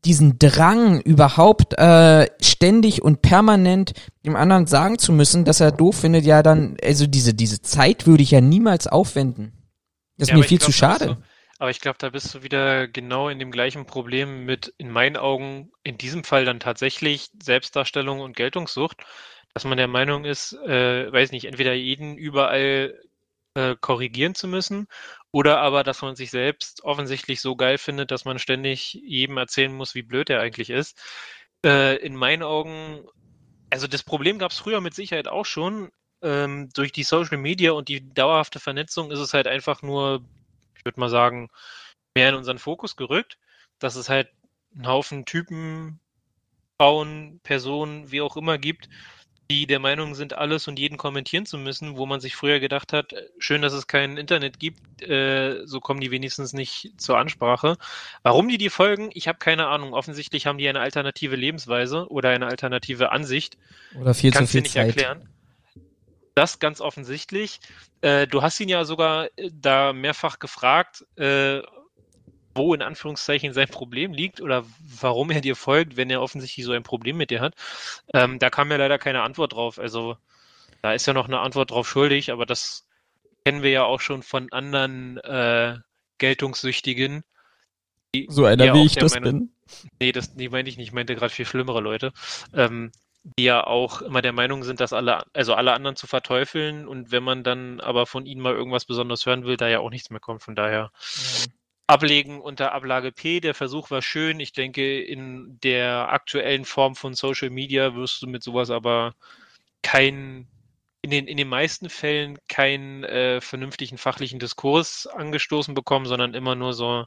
diesen 0.07 0.39
Drang 0.39 1.01
überhaupt 1.01 1.79
äh, 1.79 2.29
ständig 2.41 3.03
und 3.03 3.23
permanent 3.23 3.93
dem 4.25 4.37
anderen 4.37 4.67
sagen 4.67 4.99
zu 4.99 5.13
müssen, 5.13 5.45
dass 5.45 5.61
er 5.61 5.73
doof 5.73 6.01
findet, 6.01 6.25
ja 6.25 6.43
dann, 6.43 6.77
also 6.83 7.07
diese, 7.07 7.35
diese 7.35 7.61
Zeit 7.61 8.07
würde 8.07 8.23
ich 8.23 8.31
ja 8.31 8.41
niemals 8.41 8.87
aufwenden. 8.87 9.53
Das 10.17 10.29
ist 10.29 10.33
ja, 10.33 10.39
mir 10.39 10.45
viel 10.45 10.59
glaub, 10.59 10.67
zu 10.67 10.73
schade. 10.73 11.07
Du, 11.07 11.17
aber 11.59 11.71
ich 11.71 11.81
glaube, 11.81 11.99
da 11.99 12.11
bist 12.11 12.35
du 12.35 12.43
wieder 12.43 12.87
genau 12.87 13.29
in 13.29 13.39
dem 13.39 13.51
gleichen 13.51 13.87
Problem 13.87 14.45
mit, 14.45 14.73
in 14.79 14.91
meinen 14.91 15.17
Augen, 15.17 15.71
in 15.83 15.99
diesem 15.99 16.23
Fall 16.23 16.45
dann 16.45 16.61
tatsächlich 16.61 17.29
Selbstdarstellung 17.43 18.21
und 18.21 18.37
Geltungssucht, 18.37 18.99
dass 19.55 19.65
man 19.65 19.79
der 19.79 19.89
Meinung 19.89 20.25
ist, 20.25 20.53
äh, 20.53 21.11
weiß 21.11 21.33
nicht, 21.33 21.47
entweder 21.47 21.73
jeden 21.73 22.17
überall 22.17 22.95
äh, 23.55 23.75
korrigieren 23.81 24.35
zu 24.35 24.49
müssen 24.49 24.87
oder 25.37 25.61
aber, 25.61 25.85
dass 25.85 26.01
man 26.01 26.17
sich 26.17 26.31
selbst 26.31 26.83
offensichtlich 26.83 27.43
so 27.43 27.57
geil 27.57 27.77
findet, 27.77 28.11
dass 28.11 28.25
man 28.25 28.39
ständig 28.39 28.95
jedem 28.95 29.37
erzählen 29.37 29.71
muss, 29.71 29.95
wie 29.95 30.01
blöd 30.01 30.31
er 30.31 30.41
eigentlich 30.41 30.71
ist. 30.71 30.99
Äh, 31.63 31.97
in 31.97 32.17
meinen 32.17 32.43
Augen, 32.43 33.07
also 33.69 33.87
das 33.87 34.03
Problem 34.03 34.39
gab 34.39 34.53
es 34.53 34.59
früher 34.59 34.81
mit 34.81 34.95
Sicherheit 34.95 35.29
auch 35.29 35.45
schon. 35.45 35.91
Ähm, 36.23 36.71
durch 36.73 36.91
die 36.91 37.03
Social 37.03 37.37
Media 37.37 37.73
und 37.73 37.91
die 37.91 38.15
dauerhafte 38.15 38.61
Vernetzung 38.61 39.11
ist 39.11 39.19
es 39.19 39.35
halt 39.35 39.47
einfach 39.47 39.83
nur, 39.83 40.25
ich 40.75 40.87
würde 40.87 40.99
mal 40.99 41.11
sagen, 41.11 41.51
mehr 42.15 42.31
in 42.31 42.35
unseren 42.37 42.59
Fokus 42.59 42.97
gerückt, 42.97 43.37
dass 43.79 43.95
es 43.97 44.09
halt 44.09 44.31
einen 44.75 44.87
Haufen 44.87 45.27
Typen, 45.27 46.01
Frauen, 46.81 47.41
Personen, 47.43 48.11
wie 48.11 48.23
auch 48.23 48.39
immer 48.39 48.57
gibt, 48.57 48.89
die 49.51 49.67
der 49.67 49.79
Meinung 49.79 50.15
sind, 50.15 50.35
alles 50.35 50.67
und 50.67 50.79
jeden 50.79 50.97
kommentieren 50.97 51.47
zu 51.47 51.59
müssen, 51.59 51.97
wo 51.97 52.07
man 52.07 52.21
sich 52.21 52.35
früher 52.35 52.59
gedacht 52.61 52.93
hat, 52.93 53.15
schön, 53.39 53.63
dass 53.63 53.73
es 53.73 53.87
kein 53.87 54.17
Internet 54.17 54.59
gibt, 54.59 55.03
äh, 55.03 55.65
so 55.67 55.81
kommen 55.81 56.01
die 56.01 56.11
wenigstens 56.11 56.53
nicht 56.53 56.93
zur 56.97 57.19
Ansprache. 57.19 57.77
Warum 58.23 58.49
die 58.49 58.59
die 58.59 58.71
folgen, 58.71 59.11
ich 59.15 59.29
habe 59.29 59.39
keine 59.39 59.69
Ahnung. 59.69 59.95
Offensichtlich 59.95 60.47
haben 60.47 60.59
die 60.59 60.69
eine 60.69 60.81
alternative 60.81 61.37
Lebensweise 61.37 62.09
oder 62.11 62.31
eine 62.31 62.47
alternative 62.47 63.13
Ansicht. 63.13 63.57
Oder 64.01 64.15
viel 64.15 64.33
Kannst 64.33 64.51
zu 64.51 64.57
viel 64.59 64.63
nicht 64.63 64.73
Zeit. 64.73 64.89
erklären. 64.89 65.29
Das 66.35 66.59
ganz 66.59 66.81
offensichtlich. 66.81 67.61
Äh, 68.03 68.27
du 68.27 68.43
hast 68.43 68.61
ihn 68.61 68.69
ja 68.69 68.85
sogar 68.85 69.29
äh, 69.37 69.51
da 69.53 69.93
mehrfach 69.93 70.39
gefragt, 70.39 71.07
äh, 71.17 71.63
wo 72.57 72.75
in 72.75 72.83
Anführungszeichen 72.83 73.53
sein 73.53 73.69
Problem 73.69 74.13
liegt 74.13 74.41
oder 74.41 74.65
warum 75.01 75.31
er 75.31 75.41
dir 75.41 75.57
folgt, 75.57 75.97
wenn 75.97 76.11
er 76.11 76.23
offensichtlich 76.23 76.67
so 76.67 76.73
ein 76.73 76.83
Problem 76.83 77.17
mit 77.17 77.31
dir 77.31 77.41
hat. 77.41 77.55
Ähm, 78.13 78.39
da 78.39 78.51
kam 78.51 78.71
ja 78.71 78.77
leider 78.77 78.99
keine 78.99 79.23
Antwort 79.23 79.53
drauf. 79.53 79.79
Also 79.79 80.17
da 80.83 80.93
ist 80.93 81.07
ja 81.07 81.13
noch 81.13 81.27
eine 81.27 81.41
Antwort 81.41 81.71
drauf 81.71 81.89
schuldig, 81.89 82.31
aber 82.31 82.47
das 82.47 82.87
kennen 83.45 83.63
wir 83.63 83.71
ja 83.71 83.85
auch 83.85 84.01
schon 84.01 84.23
von 84.23 84.53
anderen 84.53 85.19
äh, 85.19 85.77
Geltungssüchtigen. 86.19 87.23
Die, 88.15 88.27
so 88.31 88.45
einer 88.45 88.75
wie 88.75 88.85
ich 88.85 88.95
das 88.95 89.15
Meinung, 89.15 89.33
bin. 89.33 89.53
Nee, 90.01 90.13
das 90.13 90.35
nee, 90.35 90.49
meine 90.49 90.69
ich 90.69 90.77
nicht. 90.77 90.89
Ich 90.89 90.93
meinte 90.93 91.15
gerade 91.15 91.33
viel 91.33 91.47
schlimmere 91.47 91.81
Leute. 91.81 92.13
Ähm, 92.55 92.93
die 93.39 93.45
ja 93.45 93.67
auch 93.67 94.03
immer 94.03 94.23
der 94.23 94.33
Meinung 94.33 94.63
sind, 94.63 94.81
dass 94.81 94.93
alle, 94.93 95.25
also 95.33 95.55
alle 95.55 95.73
anderen 95.73 95.97
zu 95.97 96.07
verteufeln 96.07 96.87
und 96.87 97.11
wenn 97.11 97.25
man 97.25 97.43
dann 97.43 97.81
aber 97.81 98.07
von 98.07 98.25
ihnen 98.25 98.41
mal 98.41 98.55
irgendwas 98.55 98.85
besonders 98.85 99.27
hören 99.27 99.45
will, 99.45 99.57
da 99.57 99.69
ja 99.69 99.81
auch 99.81 99.91
nichts 99.91 100.11
mehr 100.11 100.21
kommt. 100.21 100.43
Von 100.43 100.55
daher. 100.55 100.93
Ja. 100.93 101.53
Ablegen 101.87 102.41
unter 102.41 102.73
Ablage 102.73 103.13
P. 103.13 103.41
Der 103.41 103.55
Versuch 103.55 103.91
war 103.91 104.03
schön. 104.03 104.41
Ich 104.41 104.53
denke, 104.53 105.01
in 105.01 105.59
der 105.63 106.09
aktuellen 106.11 106.65
Form 106.65 106.97
von 106.97 107.15
Social 107.15 107.51
Media 107.51 107.95
wirst 107.95 108.23
du 108.23 108.27
mit 108.27 108.43
sowas 108.43 108.71
aber 108.71 109.15
kein, 109.83 110.49
in 111.03 111.11
den, 111.11 111.29
in 111.29 111.37
den 111.37 111.49
meisten 111.49 111.89
Fällen 111.89 112.39
keinen 112.49 113.05
äh, 113.05 113.41
vernünftigen 113.41 113.99
fachlichen 113.99 114.39
Diskurs 114.41 115.07
angestoßen 115.07 115.75
bekommen, 115.75 116.07
sondern 116.07 116.35
immer 116.35 116.57
nur 116.57 116.73
so, 116.73 117.07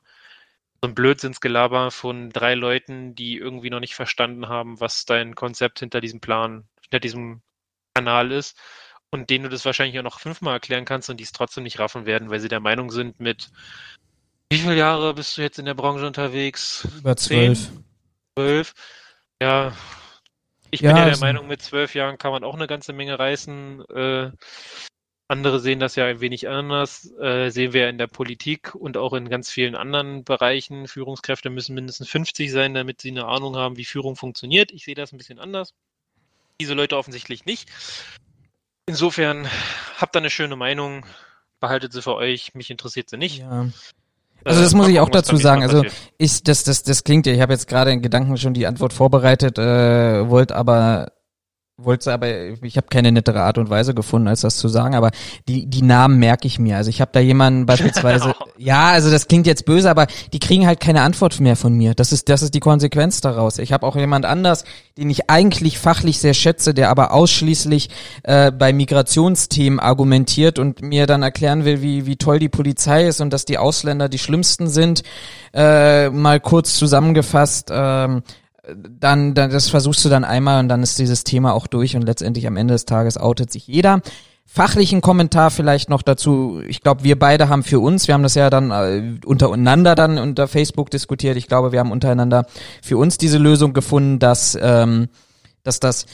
so 0.82 0.88
ein 0.88 0.96
Blödsinnsgelaber 0.96 1.92
von 1.92 2.30
drei 2.30 2.56
Leuten, 2.56 3.16
die 3.16 3.38
irgendwie 3.38 3.70
noch 3.70 3.82
nicht 3.82 3.96
verstanden 3.96 4.48
haben, 4.48 4.80
was 4.80 5.06
dein 5.06 5.36
Konzept 5.36 5.80
hinter 5.80 6.00
diesem 6.02 6.22
Plan, 6.22 6.68
hinter 6.84 7.02
diesem 7.02 7.42
Kanal 7.94 8.32
ist 8.32 8.58
und 9.10 9.30
denen 9.30 9.46
du 9.46 9.50
das 9.50 9.66
wahrscheinlich 9.66 10.00
auch 10.00 10.04
noch 10.04 10.20
fünfmal 10.20 10.54
erklären 10.54 10.86
kannst 10.86 11.10
und 11.10 11.18
die 11.18 11.24
es 11.24 11.32
trotzdem 11.32 11.64
nicht 11.64 11.80
raffen 11.80 12.06
werden, 12.06 12.30
weil 12.30 12.40
sie 12.40 12.48
der 12.48 12.60
Meinung 12.60 12.92
sind, 12.92 13.20
mit 13.20 13.50
wie 14.52 14.58
viele 14.58 14.76
Jahre 14.76 15.14
bist 15.14 15.38
du 15.38 15.42
jetzt 15.42 15.60
in 15.60 15.66
der 15.66 15.76
Branche 15.76 16.06
unterwegs? 16.08 16.88
Über 16.98 17.16
zwölf. 17.16 17.70
Zwölf. 18.36 18.74
Ja. 19.42 19.74
Ich 20.72 20.82
Ja, 20.82 20.94
bin 20.94 21.04
ja 21.04 21.10
der 21.10 21.20
Meinung, 21.20 21.48
mit 21.48 21.62
zwölf 21.62 21.96
Jahren 21.96 22.18
kann 22.18 22.32
man 22.32 22.44
auch 22.44 22.56
eine 22.56 22.68
ganze 22.68 22.94
Menge 22.94 23.18
reißen. 23.18 23.86
Äh, 23.90 24.32
andere 25.28 25.60
sehen 25.60 25.80
das 25.80 25.96
ja 25.96 26.06
ein 26.06 26.22
wenig 26.22 26.48
anders. 26.48 27.12
Äh, 27.20 27.52
sehen 27.52 27.74
wir 27.74 27.82
ja 27.82 27.90
in 27.90 28.00
der 28.00 28.08
Politik 28.08 28.74
und 28.74 28.98
auch 28.98 29.14
in 29.14 29.30
ganz 29.30 29.52
vielen 29.52 29.76
anderen 29.76 30.24
Bereichen. 30.24 30.88
Führungskräfte 30.88 31.52
müssen 31.52 31.76
mindestens 31.76 32.10
50 32.10 32.52
sein, 32.52 32.74
damit 32.74 33.02
sie 33.02 33.12
eine 33.12 33.26
Ahnung 33.26 33.56
haben, 33.56 33.78
wie 33.78 33.86
Führung 33.86 34.16
funktioniert. 34.16 34.72
Ich 34.72 34.86
sehe 34.86 34.96
das 34.96 35.12
ein 35.12 35.18
bisschen 35.18 35.40
anders. 35.40 35.76
Diese 36.60 36.74
Leute 36.74 36.98
offensichtlich 36.98 37.46
nicht. 37.46 37.70
Insofern 38.88 39.48
habt 39.98 40.16
ihr 40.16 40.20
eine 40.20 40.32
schöne 40.32 40.56
Meinung, 40.56 41.06
behaltet 41.60 41.94
sie 41.94 42.02
für 42.02 42.16
euch, 42.16 42.56
mich 42.56 42.72
interessiert 42.72 43.10
sie 43.12 43.18
nicht. 43.18 43.38
Ja. 43.38 43.68
Also 44.46 44.62
das 44.62 44.74
Äh, 44.74 44.78
muss 44.78 44.88
ich 44.88 45.00
auch 45.00 45.10
dazu 45.10 45.36
sagen. 45.38 45.64
Also 45.64 45.84
ich, 46.18 46.44
das, 46.44 46.64
das, 46.64 46.84
das 46.84 47.04
klingt 47.04 47.26
ja, 47.26 47.34
ich 47.34 47.42
habe 47.42 47.54
jetzt 47.54 47.68
gerade 47.68 47.92
in 47.92 48.02
Gedanken 48.02 48.38
schon 48.38 48.54
die 48.54 48.68
Antwort 48.68 48.94
vorbereitet, 48.94 49.58
äh, 49.58 50.30
wollte 50.30 50.56
aber 50.56 51.12
wollte 51.84 52.12
aber, 52.12 52.28
ich 52.64 52.78
habe 52.78 52.88
keine 52.90 53.12
nettere 53.12 53.42
Art 53.42 53.58
und 53.58 53.70
Weise 53.70 53.94
gefunden, 53.94 54.28
als 54.28 54.42
das 54.42 54.58
zu 54.58 54.68
sagen, 54.68 54.96
aber 54.96 55.12
die, 55.48 55.66
die 55.66 55.82
Namen 55.82 56.20
merke 56.20 56.48
ich 56.48 56.60
mir. 56.60 56.78
Also 56.78 56.90
ich 56.90 57.02
habe 57.02 57.12
da 57.14 57.20
jemanden 57.20 57.66
beispielsweise, 57.68 58.34
ja, 58.58 58.90
also 58.90 59.10
das 59.12 59.28
klingt 59.28 59.48
jetzt 59.48 59.66
böse, 59.66 59.90
aber 59.90 60.08
die 60.34 60.40
kriegen 60.40 60.68
halt 60.68 60.80
keine 60.80 61.02
Antwort 61.02 61.40
mehr 61.40 61.56
von 61.56 61.74
mir. 61.74 61.94
Das 61.94 62.12
ist, 62.12 62.30
das 62.30 62.42
ist 62.42 62.54
die 62.54 62.60
Konsequenz 62.60 63.22
daraus. 63.22 63.58
Ich 63.58 63.72
habe 63.72 63.86
auch 63.86 63.96
jemand 63.96 64.26
anders, 64.26 64.66
den 64.98 65.10
ich 65.10 65.30
eigentlich 65.30 65.80
fachlich 65.80 66.20
sehr 66.20 66.34
schätze, 66.34 66.74
der 66.74 66.90
aber 66.90 67.14
ausschließlich 67.14 67.90
äh, 68.24 68.52
bei 68.52 68.74
Migrationsthemen 68.74 69.80
argumentiert 69.80 70.60
und 70.60 70.82
mir 70.82 71.08
dann 71.08 71.24
erklären 71.24 71.66
will, 71.66 71.82
wie, 71.82 72.06
wie 72.06 72.18
toll 72.18 72.40
die 72.40 72.50
Polizei 72.50 73.06
ist 73.06 73.22
und 73.22 73.32
dass 73.32 73.46
die 73.46 73.58
Ausländer 73.58 74.10
die 74.10 74.20
schlimmsten 74.20 74.68
sind. 74.68 75.04
Äh, 75.54 76.10
mal 76.10 76.40
kurz 76.40 76.76
zusammengefasst, 76.76 77.70
ähm, 77.72 78.24
dann, 78.76 79.34
dann, 79.34 79.52
das 79.52 79.70
versuchst 79.70 80.04
du 80.06 80.10
dann 80.10 80.24
einmal 80.24 80.60
und 80.60 80.70
dann 80.70 80.84
ist 80.84 81.00
dieses 81.00 81.24
Thema 81.24 81.54
auch 81.54 81.68
durch 81.68 81.96
und 81.96 82.04
letztendlich 82.04 82.48
am 82.48 82.58
Ende 82.58 82.74
des 82.74 82.86
Tages 82.86 83.18
outet 83.18 83.52
sich 83.52 83.68
jeder. 83.68 84.02
Fachlichen 84.46 85.02
Kommentar 85.02 85.52
vielleicht 85.52 85.90
noch 85.90 86.02
dazu. 86.02 86.60
Ich 86.68 86.82
glaube, 86.82 87.04
wir 87.04 87.20
beide 87.20 87.50
haben 87.50 87.62
für 87.62 87.80
uns, 87.80 88.08
wir 88.08 88.16
haben 88.16 88.24
das 88.24 88.34
ja 88.34 88.50
dann 88.50 88.72
äh, 88.72 89.20
untereinander 89.24 89.94
dann 89.94 90.18
unter 90.18 90.48
Facebook 90.48 90.90
diskutiert. 90.90 91.38
Ich 91.38 91.48
glaube, 91.48 91.72
wir 91.72 91.80
haben 91.80 91.92
untereinander 91.92 92.48
für 92.82 92.98
uns 92.98 93.20
diese 93.20 93.38
Lösung 93.38 93.74
gefunden, 93.74 94.18
dass, 94.18 94.58
ähm, 94.60 95.10
dass 95.64 95.80
das 95.80 96.08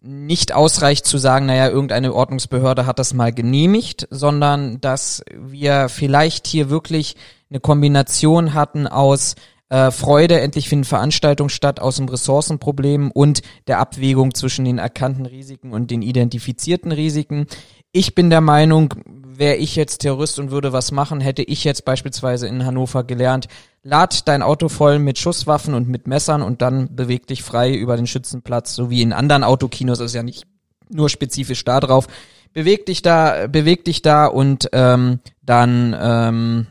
nicht 0.00 0.52
ausreicht 0.52 1.06
zu 1.06 1.18
sagen, 1.18 1.46
naja, 1.46 1.68
irgendeine 1.68 2.14
Ordnungsbehörde 2.14 2.86
hat 2.86 2.98
das 2.98 3.12
mal 3.14 3.32
genehmigt, 3.32 4.08
sondern 4.10 4.80
dass 4.80 5.22
wir 5.36 5.88
vielleicht 5.88 6.46
hier 6.46 6.70
wirklich 6.70 7.14
eine 7.50 7.60
Kombination 7.60 8.54
hatten 8.54 8.86
aus 8.86 9.36
äh, 9.72 9.90
Freude, 9.90 10.38
endlich 10.38 10.68
finden 10.68 10.84
Veranstaltungen 10.84 11.48
statt, 11.48 11.80
aus 11.80 11.96
dem 11.96 12.06
Ressourcenproblem 12.06 13.10
und 13.10 13.40
der 13.66 13.78
Abwägung 13.78 14.34
zwischen 14.34 14.66
den 14.66 14.76
erkannten 14.76 15.24
Risiken 15.24 15.72
und 15.72 15.90
den 15.90 16.02
identifizierten 16.02 16.92
Risiken. 16.92 17.46
Ich 17.90 18.14
bin 18.14 18.28
der 18.28 18.42
Meinung, 18.42 18.92
wäre 19.06 19.56
ich 19.56 19.74
jetzt 19.74 20.02
Terrorist 20.02 20.38
und 20.38 20.50
würde 20.50 20.74
was 20.74 20.92
machen, 20.92 21.22
hätte 21.22 21.42
ich 21.42 21.64
jetzt 21.64 21.86
beispielsweise 21.86 22.48
in 22.48 22.66
Hannover 22.66 23.02
gelernt, 23.02 23.48
lad 23.82 24.28
dein 24.28 24.42
Auto 24.42 24.68
voll 24.68 24.98
mit 24.98 25.18
Schusswaffen 25.18 25.72
und 25.72 25.88
mit 25.88 26.06
Messern 26.06 26.42
und 26.42 26.60
dann 26.60 26.94
beweg 26.94 27.26
dich 27.26 27.42
frei 27.42 27.72
über 27.72 27.96
den 27.96 28.06
Schützenplatz, 28.06 28.74
so 28.74 28.90
wie 28.90 29.00
in 29.00 29.14
anderen 29.14 29.42
Autokinos, 29.42 29.98
das 29.98 30.08
ist 30.08 30.16
ja 30.16 30.22
nicht 30.22 30.44
nur 30.90 31.08
spezifisch 31.08 31.64
da 31.64 31.80
drauf. 31.80 32.08
Beweg 32.52 32.84
dich 32.84 33.00
da, 33.00 33.46
beweg 33.46 33.86
dich 33.86 34.02
da 34.02 34.26
und 34.26 34.68
ähm, 34.74 35.20
dann 35.40 35.96
ähm, 35.98 36.66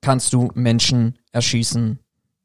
kannst 0.00 0.32
du 0.32 0.52
Menschen 0.54 1.18
erschießen. 1.32 1.98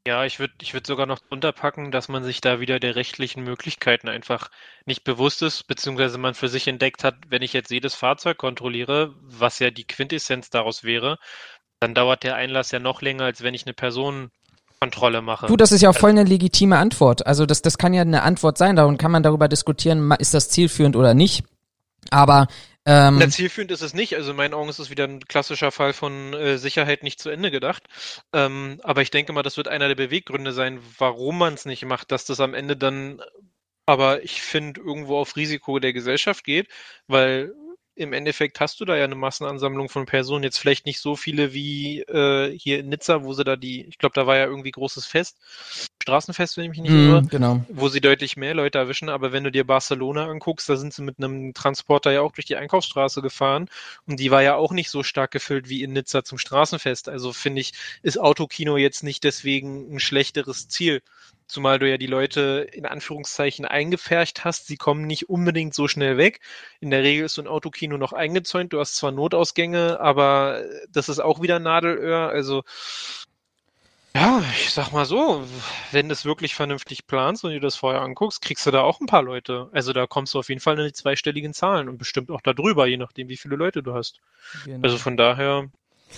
Ja, 0.10 0.26
ich 0.26 0.40
würde 0.40 0.56
ich 0.60 0.74
würd 0.74 0.88
sogar 0.88 1.06
noch 1.06 1.20
drunter 1.20 1.52
packen, 1.52 1.92
dass 1.92 2.08
man 2.10 2.24
sich 2.24 2.42
da 2.42 2.60
wieder 2.60 2.80
der 2.80 2.96
rechtlichen 2.96 3.44
Möglichkeiten 3.44 4.10
einfach 4.10 4.50
nicht 4.88 5.04
bewusst 5.04 5.44
ist, 5.44 5.68
beziehungsweise 5.68 6.18
man 6.18 6.34
für 6.34 6.48
sich 6.48 6.68
entdeckt 6.68 7.04
hat, 7.04 7.14
wenn 7.28 7.44
ich 7.44 7.54
jetzt 7.54 7.70
jedes 7.70 7.94
Fahrzeug 7.94 8.40
kontrolliere, 8.40 9.14
was 9.22 9.60
ja 9.60 9.70
die 9.70 9.84
Quintessenz 9.84 10.50
daraus 10.50 10.84
wäre, 10.84 11.20
dann 11.80 11.94
dauert 11.94 12.24
der 12.24 12.34
Einlass 12.34 12.72
ja 12.72 12.80
noch 12.80 13.04
länger, 13.04 13.26
als 13.26 13.44
wenn 13.44 13.54
ich 13.54 13.68
eine 13.68 13.76
Personenkontrolle 13.76 15.22
mache. 15.22 15.46
Du, 15.46 15.56
das 15.56 15.72
ist 15.72 15.84
ja 15.84 15.92
auch 15.92 15.96
voll 15.96 16.10
eine 16.10 16.24
legitime 16.24 16.80
Antwort. 16.80 17.28
Also 17.28 17.46
das, 17.46 17.62
das 17.62 17.78
kann 17.78 17.94
ja 17.94 18.02
eine 18.02 18.24
Antwort 18.24 18.58
sein, 18.58 18.78
darum 18.78 18.98
kann 18.98 19.12
man 19.12 19.22
darüber 19.22 19.48
diskutieren, 19.48 20.12
ist 20.18 20.34
das 20.34 20.50
zielführend 20.50 20.96
oder 20.96 21.14
nicht. 21.14 21.44
Aber 22.12 22.48
ähm, 22.86 23.18
Na, 23.20 23.30
zielführend 23.30 23.72
ist 23.72 23.82
es 23.82 23.94
nicht. 23.94 24.16
Also 24.16 24.32
in 24.32 24.38
meinen 24.38 24.54
Augen 24.54 24.70
ist 24.70 24.80
es 24.80 24.90
wieder 24.90 25.04
ein 25.04 25.20
klassischer 25.20 25.72
Fall 25.72 25.94
von 25.94 26.34
äh, 26.34 26.58
Sicherheit 26.58 27.04
nicht 27.04 27.20
zu 27.20 27.30
Ende 27.30 27.52
gedacht. 27.52 27.84
Ähm, 28.34 28.80
aber 28.84 29.02
ich 29.02 29.12
denke 29.12 29.34
mal, 29.34 29.44
das 29.44 29.58
wird 29.58 29.68
einer 29.68 29.88
der 29.88 29.96
Beweggründe 29.96 30.54
sein, 30.54 30.80
warum 30.98 31.38
man 31.38 31.54
es 31.54 31.66
nicht 31.66 31.86
macht, 31.86 32.12
dass 32.12 32.26
das 32.26 32.40
am 32.40 32.54
Ende 32.54 32.78
dann, 32.78 33.22
aber 33.86 34.24
ich 34.24 34.42
finde, 34.42 34.82
irgendwo 34.82 35.18
auf 35.20 35.36
Risiko 35.36 35.80
der 35.80 35.94
Gesellschaft 35.94 36.44
geht, 36.44 36.68
weil 37.08 37.54
im 38.00 38.14
Endeffekt 38.14 38.62
hast 38.62 38.80
du 38.80 38.86
da 38.86 38.96
ja 38.96 39.04
eine 39.04 39.16
Massenansammlung 39.16 39.90
von 39.90 40.06
Personen, 40.06 40.44
jetzt 40.44 40.58
vielleicht 40.58 40.86
nicht 40.86 41.02
so 41.02 41.18
viele 41.18 41.54
wie 41.54 42.00
äh, 42.00 42.58
hier 42.58 42.80
in 42.80 42.88
Nizza, 42.88 43.24
wo 43.24 43.34
sie 43.34 43.44
da 43.44 43.58
die, 43.58 43.86
ich 43.86 43.98
glaube, 43.98 44.14
da 44.14 44.26
war 44.26 44.38
ja 44.38 44.46
irgendwie 44.46 44.72
großes 44.72 45.06
Fest, 45.06 45.38
Straßenfest, 46.02 46.56
wenn 46.56 46.64
ich 46.64 46.70
mich 46.70 46.80
nicht 46.80 46.92
irre 46.92 47.22
mh, 47.22 47.28
genau. 47.30 47.66
wo 47.68 47.90
sie 47.90 48.00
deutlich 48.00 48.38
mehr 48.38 48.54
Leute 48.54 48.78
erwischen, 48.78 49.10
aber 49.10 49.34
wenn 49.34 49.44
du 49.44 49.52
dir 49.52 49.66
Barcelona 49.66 50.28
anguckst, 50.28 50.70
da 50.70 50.78
sind 50.78 50.94
sie 50.94 51.02
mit 51.02 51.18
einem 51.18 51.54
Transporter 51.54 52.12
ja 52.12 52.22
auch 52.22 52.32
durch 52.32 52.46
die 52.46 52.56
Einkaufsstraße 52.56 53.22
gefahren 53.22 53.70
und 54.08 54.18
die 54.20 54.32
war 54.32 54.42
ja 54.42 54.56
auch 54.56 54.72
nicht 54.72 54.90
so 54.90 55.04
stark 55.04 55.32
gefüllt 55.32 55.68
wie 55.68 55.84
in 55.84 55.92
Nizza 55.92 56.24
zum 56.24 56.38
Straßenfest. 56.38 57.10
Also 57.10 57.34
finde 57.34 57.60
ich, 57.60 57.74
ist 58.02 58.18
Autokino 58.18 58.78
jetzt 58.78 59.04
nicht 59.04 59.26
deswegen 59.26 59.94
ein 59.94 60.00
schlechteres 60.00 60.70
Ziel. 60.70 61.02
Zumal 61.50 61.80
du 61.80 61.90
ja 61.90 61.98
die 61.98 62.08
Leute 62.08 62.68
in 62.72 62.86
Anführungszeichen 62.86 63.66
eingepfercht 63.66 64.46
hast, 64.46 64.68
sie 64.68 64.78
kommen 64.78 65.08
nicht 65.08 65.30
unbedingt 65.30 65.74
so 65.74 65.88
schnell 65.88 66.18
weg. 66.18 66.42
In 66.80 66.92
der 66.92 67.02
Regel 67.02 67.26
ist 67.26 67.34
so 67.34 67.42
ein 67.42 67.48
Autokino 67.48 67.98
noch 67.98 68.14
eingezäunt, 68.14 68.72
du 68.72 68.80
hast 68.80 68.96
zwar 68.96 69.12
Notausgänge, 69.12 70.00
aber 70.00 70.64
das 70.92 71.10
ist 71.10 71.20
auch 71.20 71.42
wieder 71.42 71.60
Nadelöhr, 71.60 72.30
also 72.30 72.64
ja, 74.16 74.44
ich 74.60 74.72
sag 74.72 74.92
mal 74.92 75.06
so, 75.06 75.46
wenn 75.92 76.10
du 76.10 76.14
es 76.14 76.26
wirklich 76.26 76.56
vernünftig 76.56 77.06
planst 77.06 77.44
und 77.44 77.52
dir 77.52 77.60
das 77.60 77.76
vorher 77.76 78.02
anguckst, 78.02 78.42
kriegst 78.42 78.66
du 78.66 78.72
da 78.72 78.82
auch 78.82 79.00
ein 79.00 79.06
paar 79.06 79.22
Leute. 79.22 79.70
Also 79.72 79.94
da 79.94 80.08
kommst 80.08 80.34
du 80.34 80.40
auf 80.40 80.50
jeden 80.50 80.62
Fall 80.62 80.80
in 80.80 80.86
die 80.86 80.94
zweistelligen 80.94 81.54
Zahlen 81.54 81.88
und 81.88 81.98
bestimmt 81.98 82.32
auch 82.32 82.42
darüber, 82.42 82.88
je 82.88 82.98
nachdem, 82.98 83.30
wie 83.30 83.38
viele 83.38 83.56
Leute 83.56 83.84
du 83.84 83.94
hast. 83.94 84.20
genau. 84.66 84.84
Also 84.84 84.98
von 84.98 85.16
daher, 85.16 85.70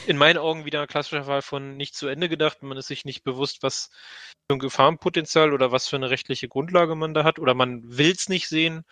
in 0.08 0.18
meinen 0.18 0.38
Augen 0.38 0.66
wieder 0.66 0.82
ein 0.82 0.88
klassischer 0.88 1.26
Fall 1.26 1.42
von 1.42 1.78
nicht 1.78 1.96
zu 1.96 2.08
Ende 2.08 2.30
gedacht. 2.30 2.64
Man 2.64 2.78
ist 2.78 2.88
sich 2.88 3.06
nicht 3.06 3.24
bewusst, 3.24 3.64
was 3.64 3.90
für 4.50 4.56
ein 4.56 4.60
Gefahrenpotenzial 4.60 5.54
oder 5.54 5.72
was 5.72 5.88
für 5.88 5.96
eine 5.96 6.10
rechtliche 6.10 6.48
Grundlage 6.48 6.96
man 6.96 7.14
da 7.14 7.24
hat 7.24 7.40
oder 7.40 7.54
man 7.54 7.82
will 7.84 8.12
es 8.12 8.30
nicht 8.30 8.48
sehen. 8.48 8.84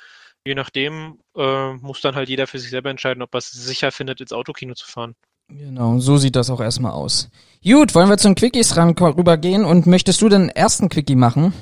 Je 0.45 0.55
nachdem 0.55 1.19
äh, 1.35 1.73
muss 1.73 2.01
dann 2.01 2.15
halt 2.15 2.29
jeder 2.29 2.47
für 2.47 2.59
sich 2.59 2.69
selber 2.69 2.89
entscheiden, 2.89 3.21
ob 3.21 3.33
er 3.33 3.39
es 3.39 3.51
sicher 3.51 3.91
findet, 3.91 4.21
ins 4.21 4.33
Autokino 4.33 4.73
zu 4.73 4.87
fahren. 4.87 5.15
Genau, 5.49 5.99
so 5.99 6.17
sieht 6.17 6.35
das 6.35 6.49
auch 6.49 6.61
erstmal 6.61 6.91
aus. 6.91 7.29
Gut, 7.63 7.95
wollen 7.95 8.09
wir 8.09 8.17
zu 8.17 8.27
den 8.29 8.35
Quickies 8.35 8.77
ran 8.77 8.91
rübergehen 8.91 9.65
und 9.65 9.87
möchtest 9.87 10.21
du 10.21 10.29
den 10.29 10.49
ersten 10.49 10.89
Quickie 10.89 11.15
machen? 11.15 11.53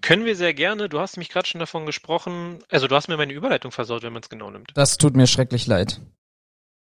Können 0.00 0.26
wir 0.26 0.36
sehr 0.36 0.52
gerne. 0.52 0.88
Du 0.88 1.00
hast 1.00 1.16
mich 1.16 1.30
gerade 1.30 1.46
schon 1.46 1.60
davon 1.60 1.86
gesprochen. 1.86 2.58
Also 2.68 2.88
du 2.88 2.94
hast 2.94 3.08
mir 3.08 3.16
meine 3.16 3.32
Überleitung 3.32 3.70
versaut, 3.72 4.02
wenn 4.02 4.12
man 4.12 4.22
es 4.22 4.28
genau 4.28 4.50
nimmt. 4.50 4.70
Das 4.74 4.98
tut 4.98 5.16
mir 5.16 5.26
schrecklich 5.26 5.66
leid. 5.66 6.00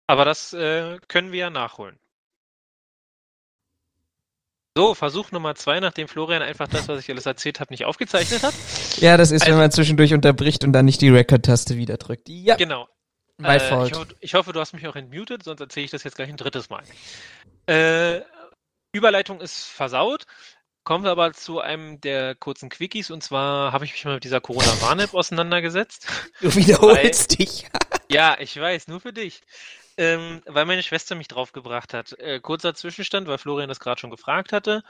Aber 0.06 0.24
das 0.24 0.52
äh, 0.52 0.98
können 1.08 1.32
wir 1.32 1.38
ja 1.40 1.50
nachholen. 1.50 1.98
So, 4.76 4.94
Versuch 4.94 5.30
Nummer 5.32 5.54
zwei, 5.54 5.80
nachdem 5.80 6.08
Florian 6.08 6.40
einfach 6.40 6.66
das, 6.66 6.88
was 6.88 7.00
ich 7.00 7.10
alles 7.10 7.26
erzählt 7.26 7.60
habe, 7.60 7.72
nicht 7.72 7.84
aufgezeichnet 7.84 8.42
hat. 8.42 8.54
Ja, 8.96 9.18
das 9.18 9.30
ist, 9.30 9.42
wenn 9.42 9.52
Also- 9.52 9.60
man 9.60 9.70
zwischendurch 9.70 10.14
unterbricht 10.14 10.64
und 10.64 10.72
dann 10.72 10.86
nicht 10.86 11.02
die 11.02 11.10
Record-Taste 11.10 11.76
wieder 11.76 11.98
drückt. 11.98 12.28
Ja, 12.30 12.56
Genau. 12.56 12.88
my 13.36 13.48
Äh, 13.56 13.60
fault. 13.60 13.90
Ich, 13.92 13.98
hoffe, 13.98 14.14
ich 14.20 14.34
hoffe, 14.34 14.52
du 14.54 14.60
hast 14.60 14.72
mich 14.72 14.86
auch 14.88 14.96
entmutet, 14.96 15.42
sonst 15.42 15.60
erzähle 15.60 15.84
ich 15.84 15.90
das 15.90 16.04
jetzt 16.04 16.16
gleich 16.16 16.30
ein 16.30 16.38
drittes 16.38 16.70
Mal. 16.70 16.82
Äh, 17.66 18.22
Überleitung 18.92 19.40
ist 19.42 19.64
versaut. 19.64 20.24
Kommen 20.84 21.04
wir 21.04 21.10
aber 21.12 21.32
zu 21.34 21.60
einem 21.60 22.00
der 22.00 22.34
kurzen 22.34 22.68
Quickies 22.70 23.10
und 23.10 23.22
zwar 23.22 23.72
habe 23.72 23.84
ich 23.84 23.92
mich 23.92 24.04
mal 24.06 24.14
mit 24.14 24.24
dieser 24.24 24.40
Corona-Warn-App 24.40 25.12
auseinandergesetzt. 25.14 26.06
Du 26.40 26.54
wiederholst 26.54 27.38
dich. 27.38 27.66
Ja, 28.10 28.36
ich 28.38 28.60
weiß, 28.60 28.88
nur 28.88 29.00
für 29.00 29.12
dich. 29.14 29.40
Ähm, 29.96 30.42
weil 30.46 30.64
meine 30.64 30.82
Schwester 30.82 31.14
mich 31.14 31.28
draufgebracht 31.28 31.94
hat. 31.94 32.18
Äh, 32.18 32.40
kurzer 32.40 32.74
Zwischenstand, 32.74 33.28
weil 33.28 33.38
Florian 33.38 33.68
das 33.68 33.80
gerade 33.80 34.00
schon 34.00 34.10
gefragt 34.10 34.52
hatte. 34.52 34.82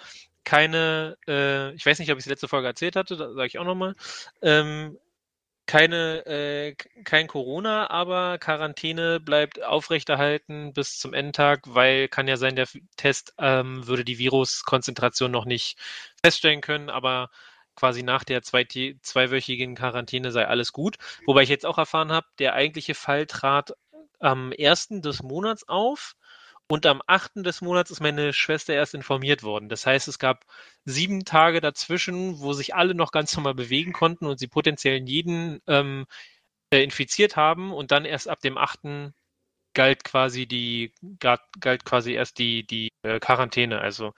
Keine, 0.45 1.17
äh, 1.27 1.73
ich 1.75 1.87
weiß 1.87 1.99
nicht, 1.99 2.11
ob 2.11 2.19
ich 2.19 2.25
es 2.25 2.31
letzte 2.31 2.49
Folge 2.49 2.69
erzählt 2.69 2.97
hatte, 2.97 3.17
da 3.17 3.33
sage 3.33 3.47
ich 3.47 3.59
auch 3.59 3.65
nochmal. 3.65 3.95
Ähm, 4.43 4.99
keine, 5.67 6.27
äh, 6.27 6.75
kein 7.05 7.29
Corona, 7.29 7.88
aber 7.91 8.38
Quarantäne 8.38 9.21
bleibt 9.21 9.62
aufrechterhalten 9.62 10.73
bis 10.73 10.99
zum 10.99 11.15
Endtag, 11.15 11.62
weil 11.67 12.09
kann 12.09 12.29
ja 12.29 12.37
sein, 12.37 12.57
der 12.57 12.69
Test 12.97 13.35
ähm, 13.38 13.87
würde 13.87 14.05
die 14.05 14.19
Viruskonzentration 14.19 15.31
noch 15.31 15.45
nicht 15.45 15.79
feststellen 16.23 16.61
können, 16.61 16.91
aber 16.91 17.31
quasi 17.77 18.03
nach 18.03 18.25
der 18.25 18.43
zwei, 18.43 18.65
zweiwöchigen 18.65 19.75
Quarantäne 19.75 20.33
sei 20.33 20.47
alles 20.47 20.73
gut. 20.73 20.97
Wobei 21.27 21.43
ich 21.43 21.49
jetzt 21.49 21.65
auch 21.67 21.79
erfahren 21.79 22.12
habe, 22.12 22.27
der 22.38 22.55
eigentliche 22.55 22.95
Fall 22.95 23.27
trat 23.27 23.73
am 24.23 24.53
ersten 24.53 25.03
des 25.03 25.23
Monats 25.23 25.69
auf 25.69 26.15
und 26.69 26.87
am 26.87 27.03
8. 27.07 27.45
des 27.45 27.61
Monats 27.61 27.91
ist 27.91 28.01
meine 28.01 28.33
Schwester 28.33 28.73
erst 28.73 28.95
informiert 28.95 29.43
worden. 29.43 29.69
Das 29.69 29.85
heißt, 29.85 30.09
es 30.09 30.19
gab 30.19 30.47
sieben 30.85 31.25
Tage 31.25 31.61
dazwischen, 31.61 32.41
wo 32.41 32.55
sich 32.55 32.75
alle 32.75 32.95
noch 32.95 33.13
ganz 33.13 33.37
normal 33.37 33.55
bewegen 33.55 33.93
konnten 33.93 34.27
und 34.27 34.39
sie 34.39 34.47
potenziell 34.47 35.03
jeden 35.07 35.61
ähm, 35.67 36.07
äh, 36.73 36.83
infiziert 36.83 37.37
haben. 37.37 37.73
Und 37.73 37.91
dann 37.91 38.05
erst 38.05 38.29
ab 38.29 38.41
dem 38.41 38.57
8. 38.57 39.13
galt 39.75 40.05
quasi 40.05 40.47
die, 40.47 40.95
galt 41.21 41.85
quasi 41.85 42.13
erst 42.13 42.39
die, 42.39 42.67
die 42.67 42.89
äh, 43.03 43.21
Quarantäne. 43.21 43.81
Also 43.81 44.13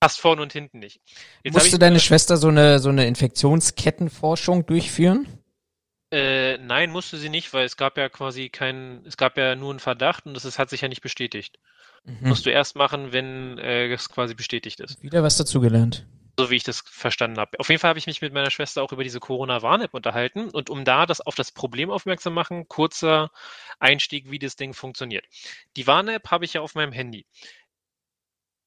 passt 0.00 0.20
vorne 0.20 0.42
und 0.42 0.52
hinten 0.52 0.80
nicht. 0.80 1.00
Jetzt 1.44 1.54
Musste 1.54 1.78
deine 1.78 2.00
Schwester 2.00 2.36
so 2.36 2.48
eine, 2.48 2.80
so 2.80 2.88
eine 2.88 3.06
Infektionskettenforschung 3.06 4.66
durchführen? 4.66 5.28
Äh, 6.12 6.58
nein, 6.58 6.90
musste 6.90 7.16
sie 7.16 7.30
nicht, 7.30 7.54
weil 7.54 7.64
es 7.64 7.78
gab 7.78 7.96
ja 7.96 8.10
quasi 8.10 8.50
keinen, 8.50 9.04
es 9.06 9.16
gab 9.16 9.38
ja 9.38 9.56
nur 9.56 9.70
einen 9.70 9.80
Verdacht 9.80 10.26
und 10.26 10.34
das 10.34 10.58
hat 10.58 10.68
sich 10.68 10.82
ja 10.82 10.88
nicht 10.88 11.00
bestätigt. 11.00 11.58
Mhm. 12.04 12.28
Musst 12.28 12.44
du 12.44 12.50
erst 12.50 12.76
machen, 12.76 13.12
wenn 13.12 13.56
äh, 13.56 13.90
es 13.90 14.10
quasi 14.10 14.34
bestätigt 14.34 14.80
ist. 14.80 15.02
Wieder 15.02 15.22
was 15.22 15.38
dazugelernt. 15.38 16.04
So 16.38 16.50
wie 16.50 16.56
ich 16.56 16.64
das 16.64 16.82
verstanden 16.86 17.38
habe. 17.38 17.58
Auf 17.58 17.68
jeden 17.70 17.80
Fall 17.80 17.90
habe 17.90 17.98
ich 17.98 18.06
mich 18.06 18.20
mit 18.20 18.34
meiner 18.34 18.50
Schwester 18.50 18.82
auch 18.82 18.92
über 18.92 19.04
diese 19.04 19.20
Corona-Warn-App 19.20 19.94
unterhalten 19.94 20.50
und 20.50 20.68
um 20.68 20.84
da 20.84 21.06
das 21.06 21.22
auf 21.22 21.34
das 21.34 21.50
Problem 21.50 21.90
aufmerksam 21.90 22.34
machen, 22.34 22.68
kurzer 22.68 23.30
Einstieg, 23.78 24.30
wie 24.30 24.38
das 24.38 24.56
Ding 24.56 24.74
funktioniert. 24.74 25.24
Die 25.76 25.86
Warn-App 25.86 26.30
habe 26.30 26.44
ich 26.44 26.54
ja 26.54 26.60
auf 26.60 26.74
meinem 26.74 26.92
Handy 26.92 27.24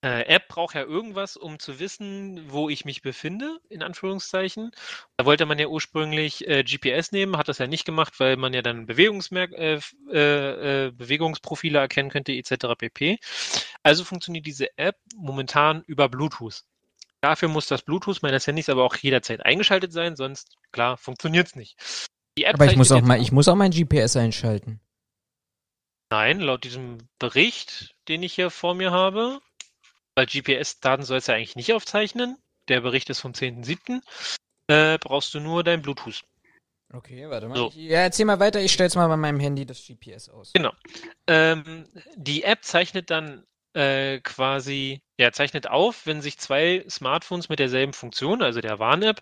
äh, 0.05 0.21
App 0.27 0.49
braucht 0.49 0.75
ja 0.75 0.83
irgendwas, 0.83 1.35
um 1.35 1.57
zu 1.57 1.79
wissen, 1.79 2.45
wo 2.47 2.69
ich 2.69 2.85
mich 2.85 3.01
befinde, 3.01 3.59
in 3.69 3.81
Anführungszeichen. 3.81 4.69
Da 5.17 5.25
wollte 5.25 5.47
man 5.47 5.57
ja 5.57 5.65
ursprünglich 5.65 6.47
äh, 6.47 6.63
GPS 6.63 7.11
nehmen, 7.11 7.37
hat 7.37 7.47
das 7.47 7.57
ja 7.57 7.65
nicht 7.65 7.85
gemacht, 7.85 8.19
weil 8.19 8.37
man 8.37 8.53
ja 8.53 8.61
dann 8.61 8.85
Bewegungsmerk 8.85 9.51
äh, 9.53 9.79
äh, 10.11 10.85
äh, 10.85 10.91
Bewegungsprofile 10.91 11.79
erkennen 11.79 12.11
könnte, 12.11 12.33
etc. 12.33 12.75
pp. 12.77 13.17
Also 13.81 14.03
funktioniert 14.03 14.45
diese 14.45 14.77
App 14.77 14.97
momentan 15.17 15.81
über 15.87 16.07
Bluetooth. 16.07 16.61
Dafür 17.21 17.49
muss 17.49 17.65
das 17.65 17.81
Bluetooth 17.81 18.21
meines 18.21 18.45
Handys 18.45 18.69
aber 18.69 18.83
auch 18.83 18.95
jederzeit 18.97 19.43
eingeschaltet 19.43 19.91
sein, 19.91 20.15
sonst 20.15 20.55
klar 20.71 20.97
funktioniert 20.97 21.47
es 21.47 21.55
nicht. 21.55 21.77
aber 22.45 22.67
ich 22.67 22.75
muss 22.75 22.91
auch 22.91 23.01
mal, 23.01 23.19
ich 23.19 23.31
muss 23.31 23.47
auch 23.47 23.55
mein 23.55 23.71
GPS 23.71 24.15
einschalten. 24.17 24.81
Nein, 26.11 26.41
laut 26.41 26.63
diesem 26.63 26.99
Bericht, 27.17 27.95
den 28.07 28.21
ich 28.21 28.35
hier 28.35 28.51
vor 28.51 28.75
mir 28.75 28.91
habe, 28.91 29.41
weil 30.15 30.25
GPS-Daten 30.25 31.03
soll 31.03 31.17
es 31.17 31.27
ja 31.27 31.35
eigentlich 31.35 31.55
nicht 31.55 31.73
aufzeichnen. 31.73 32.37
Der 32.67 32.81
Bericht 32.81 33.09
ist 33.09 33.19
vom 33.19 33.33
10.7. 33.33 34.01
Äh, 34.67 34.97
brauchst 34.99 35.33
du 35.33 35.39
nur 35.39 35.63
dein 35.63 35.81
Bluetooth. 35.81 36.23
Okay, 36.93 37.29
warte 37.29 37.47
mal. 37.47 37.57
So. 37.57 37.71
ja, 37.75 38.01
erzähl 38.01 38.25
mal 38.25 38.39
weiter, 38.39 38.61
ich 38.61 38.71
stell's 38.71 38.95
mal 38.95 39.07
bei 39.07 39.17
meinem 39.17 39.39
Handy 39.39 39.65
das 39.65 39.85
GPS 39.85 40.29
aus. 40.29 40.53
Genau. 40.53 40.71
Ähm, 41.27 41.87
die 42.15 42.43
App 42.43 42.63
zeichnet 42.63 43.09
dann 43.09 43.45
äh, 43.73 44.19
quasi, 44.21 45.01
ja, 45.17 45.31
zeichnet 45.31 45.67
auf, 45.67 46.05
wenn 46.05 46.21
sich 46.21 46.37
zwei 46.37 46.85
Smartphones 46.89 47.49
mit 47.49 47.59
derselben 47.59 47.93
Funktion, 47.93 48.41
also 48.41 48.61
der 48.61 48.79
Warn-App, 48.79 49.21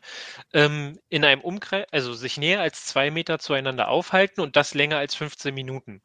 ähm, 0.54 1.00
in 1.10 1.26
einem 1.26 1.42
Umkreis, 1.42 1.88
also 1.92 2.14
sich 2.14 2.38
näher 2.38 2.62
als 2.62 2.86
zwei 2.86 3.10
Meter 3.10 3.40
zueinander 3.40 3.88
aufhalten 3.88 4.42
und 4.42 4.56
das 4.56 4.76
länger 4.76 4.98
als 4.98 5.16
15 5.16 5.54
Minuten. 5.54 6.02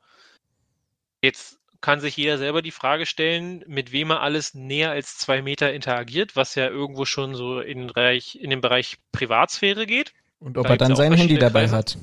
Jetzt 1.23 1.59
kann 1.81 2.01
sich 2.01 2.17
jeder 2.17 2.39
selber 2.39 2.63
die 2.63 2.71
Frage 2.71 3.07
stellen, 3.07 3.65
mit 3.67 3.93
wem 3.93 4.11
er 4.11 4.21
alles 4.21 4.55
näher 4.55 4.91
als 4.91 5.17
zwei 5.17 5.43
Meter 5.43 5.73
interagiert, 5.73 6.35
was 6.35 6.55
ja 6.55 6.69
irgendwo 6.69 7.05
schon 7.05 7.35
so 7.35 7.61
in, 7.61 7.89
Bereich, 7.89 8.37
in 8.37 8.51
den 8.51 8.61
Bereich 8.61 8.99
Privatsphäre 9.13 9.87
geht. 9.87 10.13
Und 10.41 10.59
ob 10.59 10.67
da 10.67 10.75
er 10.75 10.77
dann 10.77 10.97
sein 10.97 11.13
Handy 11.13 11.39
dabei 11.39 11.63
Kreise. 11.63 11.77
hat. 11.77 11.99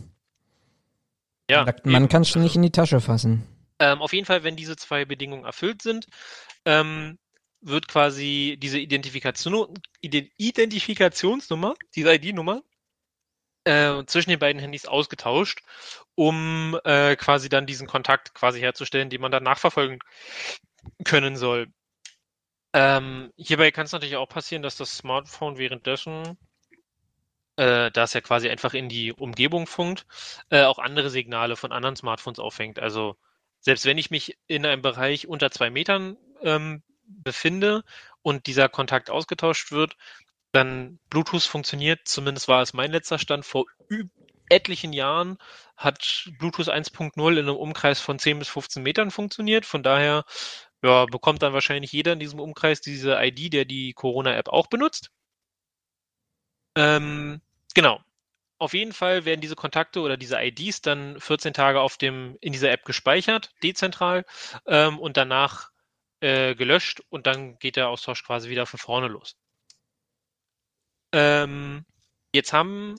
Ja. 1.49 1.65
Man 1.83 2.09
kann 2.09 2.23
es 2.23 2.35
nicht 2.35 2.55
in 2.55 2.61
die 2.61 2.71
Tasche 2.71 3.01
fassen. 3.01 3.43
Ähm, 3.79 4.01
auf 4.01 4.13
jeden 4.13 4.25
Fall, 4.25 4.43
wenn 4.43 4.55
diese 4.55 4.77
zwei 4.77 5.05
Bedingungen 5.05 5.45
erfüllt 5.45 5.81
sind, 5.81 6.07
ähm, 6.65 7.17
wird 7.61 7.87
quasi 7.87 8.57
diese 8.61 8.79
Identifikation, 8.79 9.73
Identifikationsnummer, 10.01 11.75
diese 11.95 12.13
ID-Nummer, 12.13 12.61
äh, 13.65 14.03
zwischen 14.05 14.29
den 14.29 14.39
beiden 14.39 14.61
Handys 14.61 14.85
ausgetauscht, 14.85 15.61
um 16.15 16.79
äh, 16.85 17.15
quasi 17.15 17.49
dann 17.49 17.65
diesen 17.65 17.87
Kontakt 17.87 18.33
quasi 18.33 18.59
herzustellen, 18.59 19.09
den 19.09 19.21
man 19.21 19.31
dann 19.31 19.43
nachverfolgen 19.43 19.99
können 21.03 21.35
soll. 21.35 21.67
Ähm, 22.73 23.31
hierbei 23.37 23.71
kann 23.71 23.85
es 23.85 23.91
natürlich 23.91 24.17
auch 24.17 24.29
passieren, 24.29 24.61
dass 24.61 24.77
das 24.77 24.97
Smartphone 24.97 25.57
währenddessen, 25.57 26.37
äh, 27.55 27.89
da 27.91 28.03
es 28.03 28.13
ja 28.13 28.21
quasi 28.21 28.49
einfach 28.49 28.73
in 28.73 28.89
die 28.89 29.13
Umgebung 29.13 29.65
funkt, 29.65 30.05
äh, 30.49 30.63
auch 30.63 30.77
andere 30.77 31.09
Signale 31.09 31.55
von 31.55 31.71
anderen 31.71 31.95
Smartphones 31.95 32.39
auffängt. 32.39 32.79
Also 32.79 33.17
selbst 33.61 33.85
wenn 33.85 33.97
ich 33.97 34.11
mich 34.11 34.37
in 34.47 34.65
einem 34.65 34.81
Bereich 34.81 35.27
unter 35.27 35.51
zwei 35.51 35.69
Metern 35.69 36.17
ähm, 36.41 36.83
befinde 37.07 37.83
und 38.21 38.47
dieser 38.47 38.69
Kontakt 38.69 39.09
ausgetauscht 39.09 39.71
wird, 39.71 39.95
dann 40.55 40.99
Bluetooth 41.09 41.43
funktioniert, 41.43 42.07
zumindest 42.07 42.47
war 42.47 42.61
es 42.61 42.73
mein 42.73 42.91
letzter 42.91 43.19
Stand 43.19 43.45
vor 43.45 43.65
etlichen 44.49 44.93
Jahren, 44.93 45.37
hat 45.77 46.29
Bluetooth 46.39 46.69
1.0 46.69 47.31
in 47.33 47.39
einem 47.39 47.55
Umkreis 47.55 47.99
von 47.99 48.19
10 48.19 48.39
bis 48.39 48.47
15 48.49 48.83
Metern 48.83 49.11
funktioniert. 49.11 49.65
Von 49.65 49.83
daher 49.83 50.25
ja, 50.83 51.05
bekommt 51.05 51.41
dann 51.41 51.53
wahrscheinlich 51.53 51.91
jeder 51.91 52.13
in 52.13 52.19
diesem 52.19 52.39
Umkreis 52.39 52.81
diese 52.81 53.17
ID, 53.19 53.53
der 53.53 53.65
die 53.65 53.93
Corona-App 53.93 54.49
auch 54.49 54.67
benutzt. 54.67 55.11
Ähm, 56.75 57.41
genau. 57.73 58.01
Auf 58.57 58.73
jeden 58.73 58.93
Fall 58.93 59.25
werden 59.25 59.41
diese 59.41 59.55
Kontakte 59.55 59.99
oder 59.99 60.15
diese 60.15 60.41
IDs 60.41 60.81
dann 60.81 61.19
14 61.19 61.53
Tage 61.53 61.81
auf 61.81 61.97
dem, 61.97 62.37
in 62.39 62.53
dieser 62.53 62.71
App 62.71 62.85
gespeichert, 62.85 63.51
dezentral, 63.63 64.25
ähm, 64.65 64.97
und 64.99 65.17
danach 65.17 65.71
äh, 66.21 66.55
gelöscht 66.55 67.01
und 67.09 67.27
dann 67.27 67.57
geht 67.59 67.75
der 67.75 67.89
Austausch 67.89 68.23
quasi 68.23 68.49
wieder 68.49 68.65
von 68.65 68.79
vorne 68.79 69.07
los. 69.07 69.35
Ähm, 71.15 71.85
jetzt 72.33 72.51
haben, 72.51 72.95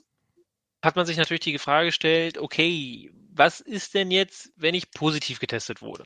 hat 0.83 0.95
man 0.95 1.05
sich 1.05 1.17
natürlich 1.17 1.41
die 1.41 1.59
Frage 1.59 1.89
gestellt, 1.89 2.39
okay, 2.39 3.11
was 3.31 3.59
ist 3.59 3.93
denn 3.93 4.09
jetzt, 4.09 4.51
wenn 4.55 4.73
ich 4.73 4.89
positiv 4.89 5.39
getestet 5.39 5.83
wurde? 5.83 6.03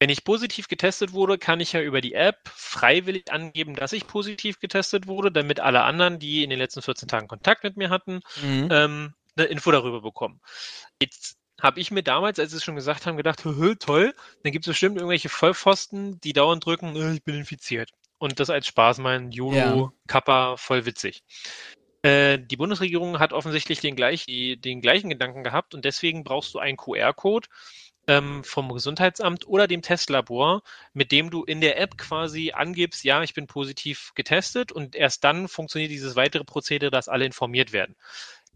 Wenn 0.00 0.08
ich 0.08 0.24
positiv 0.24 0.68
getestet 0.68 1.12
wurde, 1.12 1.36
kann 1.36 1.60
ich 1.60 1.72
ja 1.72 1.82
über 1.82 2.00
die 2.00 2.14
App 2.14 2.48
freiwillig 2.48 3.30
angeben, 3.30 3.74
dass 3.74 3.92
ich 3.92 4.06
positiv 4.06 4.58
getestet 4.58 5.06
wurde, 5.06 5.30
damit 5.30 5.60
alle 5.60 5.82
anderen, 5.82 6.18
die 6.18 6.44
in 6.44 6.50
den 6.50 6.58
letzten 6.58 6.80
14 6.80 7.08
Tagen 7.08 7.28
Kontakt 7.28 7.62
mit 7.62 7.76
mir 7.76 7.90
hatten, 7.90 8.20
mhm. 8.40 8.68
ähm, 8.70 9.14
eine 9.36 9.46
Info 9.48 9.70
darüber 9.70 10.00
bekommen. 10.00 10.40
Jetzt 11.02 11.36
habe 11.60 11.80
ich 11.80 11.90
mir 11.90 12.02
damals, 12.02 12.38
als 12.38 12.52
sie 12.52 12.56
es 12.56 12.64
schon 12.64 12.76
gesagt 12.76 13.04
haben, 13.04 13.18
gedacht, 13.18 13.42
toll, 13.80 14.14
dann 14.44 14.52
gibt 14.52 14.66
es 14.66 14.70
bestimmt 14.70 14.96
irgendwelche 14.96 15.28
Vollpfosten, 15.28 16.20
die 16.20 16.32
dauernd 16.32 16.64
drücken, 16.64 16.96
äh, 16.96 17.12
ich 17.12 17.22
bin 17.22 17.34
infiziert 17.34 17.92
und 18.18 18.40
das 18.40 18.50
als 18.50 18.66
Spaß 18.66 18.98
meinen 18.98 19.30
YOLO, 19.32 19.54
ja. 19.56 19.92
Kappa, 20.06 20.56
voll 20.56 20.86
witzig. 20.86 21.22
Äh, 22.02 22.38
die 22.38 22.56
Bundesregierung 22.56 23.18
hat 23.18 23.32
offensichtlich 23.32 23.80
den, 23.80 23.96
gleich, 23.96 24.24
den 24.26 24.80
gleichen 24.80 25.10
Gedanken 25.10 25.42
gehabt 25.42 25.74
und 25.74 25.84
deswegen 25.84 26.24
brauchst 26.24 26.54
du 26.54 26.58
einen 26.58 26.76
QR-Code 26.76 27.48
ähm, 28.06 28.42
vom 28.42 28.72
Gesundheitsamt 28.72 29.46
oder 29.46 29.68
dem 29.68 29.82
Testlabor, 29.82 30.62
mit 30.94 31.12
dem 31.12 31.30
du 31.30 31.44
in 31.44 31.60
der 31.60 31.78
App 31.78 31.98
quasi 31.98 32.52
angibst, 32.52 33.04
ja, 33.04 33.22
ich 33.22 33.34
bin 33.34 33.46
positiv 33.46 34.12
getestet 34.14 34.72
und 34.72 34.96
erst 34.96 35.24
dann 35.24 35.48
funktioniert 35.48 35.90
dieses 35.90 36.16
weitere 36.16 36.44
Prozedere, 36.44 36.90
dass 36.90 37.08
alle 37.08 37.26
informiert 37.26 37.72
werden. 37.72 37.96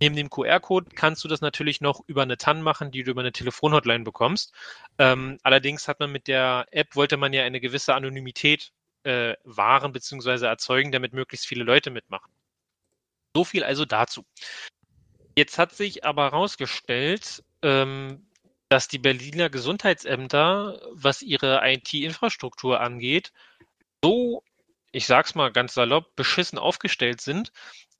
Neben 0.01 0.17
dem 0.17 0.31
QR-Code 0.31 0.91
kannst 0.95 1.23
du 1.23 1.29
das 1.29 1.43
natürlich 1.43 1.81
noch 1.81 2.03
über 2.07 2.23
eine 2.23 2.39
TAN 2.39 2.63
machen, 2.63 2.91
die 2.91 3.05
du 3.05 3.11
über 3.11 3.21
eine 3.21 3.31
Telefonhotline 3.31 4.05
bekommst. 4.05 4.53
Ähm, 4.99 5.39
allerdings 5.43 5.87
hat 5.87 6.01
man 6.01 6.11
mit 6.11 6.29
der 6.29 6.67
App, 6.71 6.97
wollte 6.97 7.17
man 7.17 7.33
ja 7.33 7.45
eine 7.45 7.61
gewisse 7.61 7.95
Anonymität 7.95 8.73
äh, 9.05 9.35
wahren 9.45 9.93
bzw. 9.93 10.47
erzeugen, 10.47 10.93
damit 10.93 11.13
möglichst 11.13 11.47
viele 11.47 11.65
Leute 11.65 11.91
mitmachen. 11.91 12.33
So 13.35 13.45
viel 13.45 13.65
also 13.65 13.85
dazu. 13.85 14.25
Jetzt 15.37 15.59
hat 15.59 15.73
sich 15.73 16.05
aber 16.05 16.25
herausgestellt, 16.25 17.43
ähm, 17.63 18.27
dass 18.69 18.89
die 18.89 18.99
Berliner 18.99 19.51
Gesundheitsämter, 19.51 20.81
was 20.93 21.23
ihre 21.23 21.61
IT-Infrastruktur 21.63 22.81
angeht, 22.81 23.33
so, 24.05 24.43
ich 24.93 25.07
sag's 25.07 25.35
mal 25.35 25.53
ganz 25.53 25.75
salopp, 25.75 26.15
beschissen 26.17 26.59
aufgestellt 26.59 27.21
sind, 27.21 27.53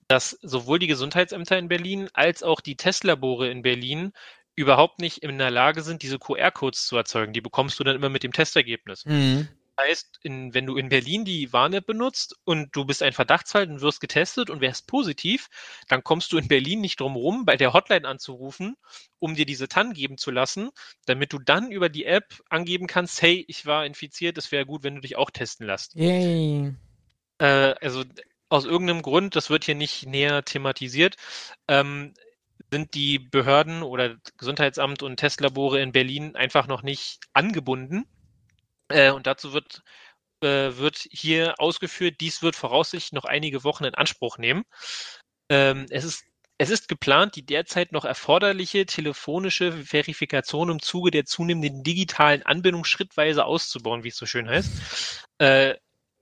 dass 0.07 0.31
sowohl 0.41 0.79
die 0.79 0.87
Gesundheitsämter 0.87 1.57
in 1.57 1.67
Berlin 1.69 2.09
als 2.13 2.43
auch 2.43 2.61
die 2.61 2.75
Testlabore 2.75 3.49
in 3.49 3.61
Berlin 3.61 4.13
überhaupt 4.55 4.99
nicht 4.99 5.19
in 5.19 5.37
der 5.37 5.51
Lage 5.51 5.81
sind, 5.81 6.03
diese 6.03 6.19
QR-Codes 6.19 6.85
zu 6.85 6.97
erzeugen. 6.97 7.33
Die 7.33 7.41
bekommst 7.41 7.79
du 7.79 7.83
dann 7.83 7.95
immer 7.95 8.09
mit 8.09 8.23
dem 8.23 8.33
Testergebnis. 8.33 9.05
Mhm. 9.05 9.47
Das 9.75 9.87
heißt, 9.87 10.19
in, 10.21 10.53
wenn 10.53 10.65
du 10.65 10.77
in 10.77 10.89
Berlin 10.89 11.25
die 11.25 11.51
Warn-App 11.51 11.85
benutzt 11.85 12.35
und 12.43 12.75
du 12.75 12.85
bist 12.85 13.01
ein 13.01 13.13
Verdachtsfall 13.13 13.69
und 13.69 13.81
wirst 13.81 14.01
getestet 14.01 14.49
und 14.49 14.61
wärst 14.61 14.87
positiv, 14.87 15.49
dann 15.87 16.03
kommst 16.03 16.31
du 16.31 16.37
in 16.37 16.47
Berlin 16.47 16.81
nicht 16.81 16.99
drum 16.99 17.15
rum, 17.15 17.45
bei 17.45 17.57
der 17.57 17.73
Hotline 17.73 18.07
anzurufen, 18.07 18.75
um 19.19 19.35
dir 19.35 19.45
diese 19.45 19.67
TAN 19.67 19.93
geben 19.93 20.17
zu 20.17 20.29
lassen, 20.29 20.69
damit 21.05 21.33
du 21.33 21.39
dann 21.39 21.71
über 21.71 21.89
die 21.89 22.05
App 22.05 22.41
angeben 22.49 22.87
kannst, 22.87 23.21
hey, 23.21 23.43
ich 23.47 23.65
war 23.65 23.85
infiziert, 23.85 24.37
es 24.37 24.51
wäre 24.51 24.65
gut, 24.65 24.83
wenn 24.83 24.95
du 24.95 25.01
dich 25.01 25.15
auch 25.15 25.31
testen 25.31 25.65
lässt. 25.65 25.95
Yay. 25.95 26.75
Äh, 27.39 27.75
also 27.81 28.03
aus 28.49 28.65
irgendeinem 28.65 29.01
Grund, 29.01 29.35
das 29.35 29.49
wird 29.49 29.63
hier 29.63 29.75
nicht 29.75 30.05
näher 30.05 30.45
thematisiert, 30.45 31.15
ähm, 31.67 32.13
sind 32.71 32.93
die 32.93 33.17
Behörden 33.17 33.81
oder 33.81 34.17
Gesundheitsamt 34.37 35.01
und 35.01 35.17
Testlabore 35.17 35.81
in 35.81 35.91
Berlin 35.91 36.35
einfach 36.35 36.67
noch 36.67 36.83
nicht 36.83 37.21
angebunden. 37.33 38.05
Äh, 38.89 39.11
und 39.11 39.27
dazu 39.27 39.53
wird, 39.53 39.81
äh, 40.41 40.77
wird 40.77 41.07
hier 41.11 41.55
ausgeführt, 41.59 42.15
dies 42.21 42.41
wird 42.41 42.55
voraussichtlich 42.55 43.13
noch 43.13 43.25
einige 43.25 43.63
Wochen 43.63 43.85
in 43.85 43.95
Anspruch 43.95 44.37
nehmen. 44.37 44.63
Ähm, 45.49 45.85
es 45.89 46.03
ist 46.03 46.25
es 46.59 46.69
ist 46.69 46.87
geplant, 46.87 47.35
die 47.35 47.45
derzeit 47.45 47.91
noch 47.91 48.05
erforderliche 48.05 48.85
telefonische 48.85 49.71
Verifikation 49.71 50.69
im 50.69 50.81
Zuge 50.81 51.11
der 51.11 51.25
zunehmenden 51.25 51.83
digitalen 51.83 52.43
Anbindung 52.43 52.85
schrittweise 52.85 53.45
auszubauen, 53.45 54.03
wie 54.03 54.09
es 54.09 54.17
so 54.17 54.25
schön 54.25 54.47
heißt. 54.47 55.25
Äh, 55.39 55.75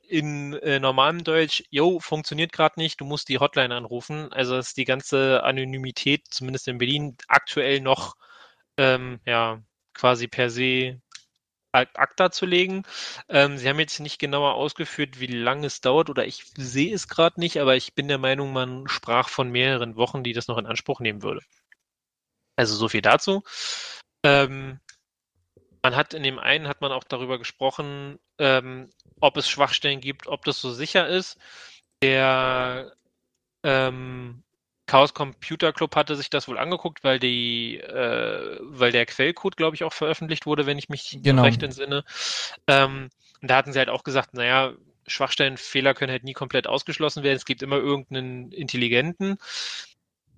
in 0.08 0.54
äh, 0.54 0.80
normalem 0.80 1.24
Deutsch, 1.24 1.64
yo, 1.70 2.00
funktioniert 2.00 2.52
gerade 2.54 2.80
nicht, 2.80 3.00
du 3.02 3.06
musst 3.06 3.30
die 3.30 3.40
Hotline 3.40 3.76
anrufen. 3.76 4.32
Also 4.34 4.58
ist 4.58 4.78
die 4.78 4.86
ganze 4.86 5.44
Anonymität, 5.44 6.28
zumindest 6.30 6.68
in 6.68 6.78
Berlin, 6.80 7.18
aktuell 7.28 7.82
noch 7.82 8.16
ähm, 8.78 9.20
ja 9.26 9.62
quasi 9.94 10.28
per 10.28 10.50
se 10.50 11.01
ad 11.72 11.90
acta 11.96 12.32
zu 12.32 12.46
legen. 12.46 12.84
Ähm, 13.30 13.58
Sie 13.58 13.68
haben 13.68 13.80
jetzt 13.80 14.00
nicht 14.00 14.20
genauer 14.20 14.56
ausgeführt, 14.56 15.20
wie 15.20 15.28
lange 15.28 15.68
es 15.68 15.82
dauert, 15.82 16.10
oder 16.10 16.26
ich 16.26 16.46
sehe 16.56 16.94
es 16.94 17.08
gerade 17.08 17.40
nicht, 17.40 17.60
aber 17.60 17.76
ich 17.76 17.94
bin 17.94 18.08
der 18.08 18.18
Meinung, 18.18 18.54
man 18.54 18.88
sprach 18.88 19.30
von 19.30 19.50
mehreren 19.50 19.96
Wochen, 19.96 20.24
die 20.24 20.34
das 20.34 20.48
noch 20.48 20.58
in 20.58 20.66
Anspruch 20.66 21.00
nehmen 21.00 21.24
würde. 21.24 21.42
Also 22.56 22.76
so 22.76 22.90
viel 22.90 23.02
dazu. 23.02 23.44
Ähm, 24.24 24.80
man 25.84 25.96
hat 25.96 26.14
in 26.14 26.24
dem 26.24 26.38
einen 26.40 26.68
hat 26.68 26.82
man 26.82 26.92
auch 26.92 27.04
darüber 27.04 27.40
gesprochen, 27.40 28.20
ähm, 28.38 28.92
ob 29.20 29.38
es 29.38 29.50
Schwachstellen 29.50 30.02
gibt, 30.02 30.28
ob 30.28 30.46
das 30.46 30.62
so 30.62 30.72
sicher 30.72 31.08
ist. 31.08 31.38
Der 32.04 32.94
ähm, 33.64 34.44
Chaos 34.92 35.14
Computer 35.14 35.72
Club 35.72 35.96
hatte 35.96 36.18
sich 36.18 36.30
das 36.30 36.50
wohl 36.50 36.60
angeguckt, 36.60 37.06
weil 37.06 37.18
die, 37.18 37.80
äh, 37.80 38.58
weil 38.60 38.92
der 38.92 39.06
Quellcode, 39.06 39.56
glaube 39.56 39.74
ich, 39.74 39.86
auch 39.86 39.94
veröffentlicht 39.94 40.46
wurde, 40.46 40.66
wenn 40.66 40.78
ich 40.78 40.90
mich 40.90 41.18
Genau. 41.24 41.44
recht 41.44 41.64
entsinne. 41.64 42.04
Ähm, 42.68 43.10
und 43.42 43.50
da 43.50 43.56
hatten 43.56 43.72
sie 43.72 43.80
halt 43.80 43.88
auch 43.88 44.04
gesagt, 44.04 44.34
naja, 44.34 44.74
Schwachstellenfehler 45.08 45.94
können 45.94 46.12
halt 46.12 46.26
nie 46.26 46.34
komplett 46.34 46.68
ausgeschlossen 46.68 47.24
werden. 47.24 47.38
Es 47.38 47.46
gibt 47.46 47.62
immer 47.64 47.78
irgendeinen 47.78 48.52
intelligenten. 48.52 49.38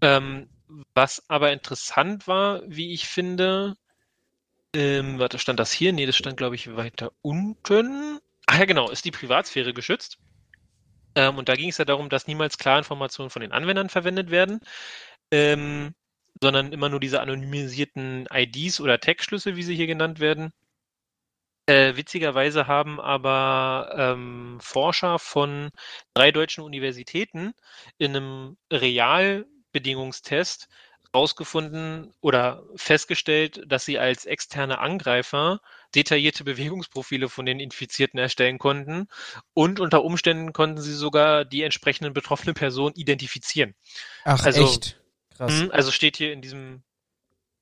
Ähm, 0.02 0.48
was 0.94 1.28
aber 1.32 1.52
interessant 1.52 2.28
war, 2.28 2.62
wie 2.68 2.94
ich 2.94 3.08
finde, 3.08 3.74
ähm, 4.76 5.18
warte, 5.18 5.40
stand 5.40 5.60
das 5.60 5.72
hier? 5.72 5.94
Nee, 5.94 6.06
das 6.06 6.16
stand, 6.16 6.38
glaube 6.38 6.54
ich, 6.54 6.76
weiter 6.76 7.12
unten. 7.24 8.20
Ach 8.46 8.60
ja, 8.60 8.66
genau, 8.66 8.92
ist 8.92 9.06
die 9.06 9.12
Privatsphäre 9.12 9.74
geschützt. 9.74 10.20
Ähm, 11.16 11.38
und 11.38 11.50
da 11.50 11.56
ging 11.56 11.70
es 11.70 11.78
ja 11.78 11.86
darum, 11.86 12.10
dass 12.10 12.28
niemals 12.28 12.58
Klarinformationen 12.58 13.30
von 13.30 13.42
den 13.42 13.52
Anwendern 13.52 13.90
verwendet 13.90 14.32
werden, 14.32 14.60
ähm, 15.32 15.94
sondern 16.42 16.74
immer 16.74 16.90
nur 16.90 17.00
diese 17.00 17.22
anonymisierten 17.22 18.28
IDs 18.32 18.82
oder 18.82 19.00
Tag-Schlüssel, 19.00 19.56
wie 19.56 19.64
sie 19.64 19.76
hier 19.76 19.88
genannt 19.88 20.20
werden. 20.20 20.52
Äh, 21.66 21.96
witzigerweise 21.96 22.68
haben 22.68 23.00
aber 23.00 23.94
ähm, 23.98 24.60
Forscher 24.62 25.18
von 25.18 25.70
drei 26.14 26.32
deutschen 26.32 26.64
Universitäten 26.64 27.54
in 27.98 28.16
einem 28.16 28.58
Realbedingungstest 28.72 30.68
rausgefunden 31.14 32.14
oder 32.22 32.64
festgestellt, 32.76 33.62
dass 33.68 33.86
sie 33.86 34.00
als 34.00 34.26
externe 34.26 34.80
Angreifer 34.80 35.62
detaillierte 35.94 36.44
Bewegungsprofile 36.44 37.30
von 37.30 37.46
den 37.46 37.60
Infizierten 37.60 38.20
erstellen 38.20 38.58
konnten 38.58 39.08
und 39.54 39.80
unter 39.80 40.04
Umständen 40.04 40.54
konnten 40.54 40.82
sie 40.82 40.94
sogar 40.94 41.46
die 41.46 41.62
entsprechenden 41.62 42.14
betroffenen 42.14 42.56
Personen 42.56 42.96
identifizieren. 42.96 43.76
Ach, 44.26 44.44
Also- 44.44 44.64
echt? 44.64 45.00
Krass. 45.38 45.62
Mhm, 45.62 45.72
Also 45.72 45.92
steht 45.92 46.18
hier 46.18 46.32
in 46.34 46.42
diesem 46.42 46.84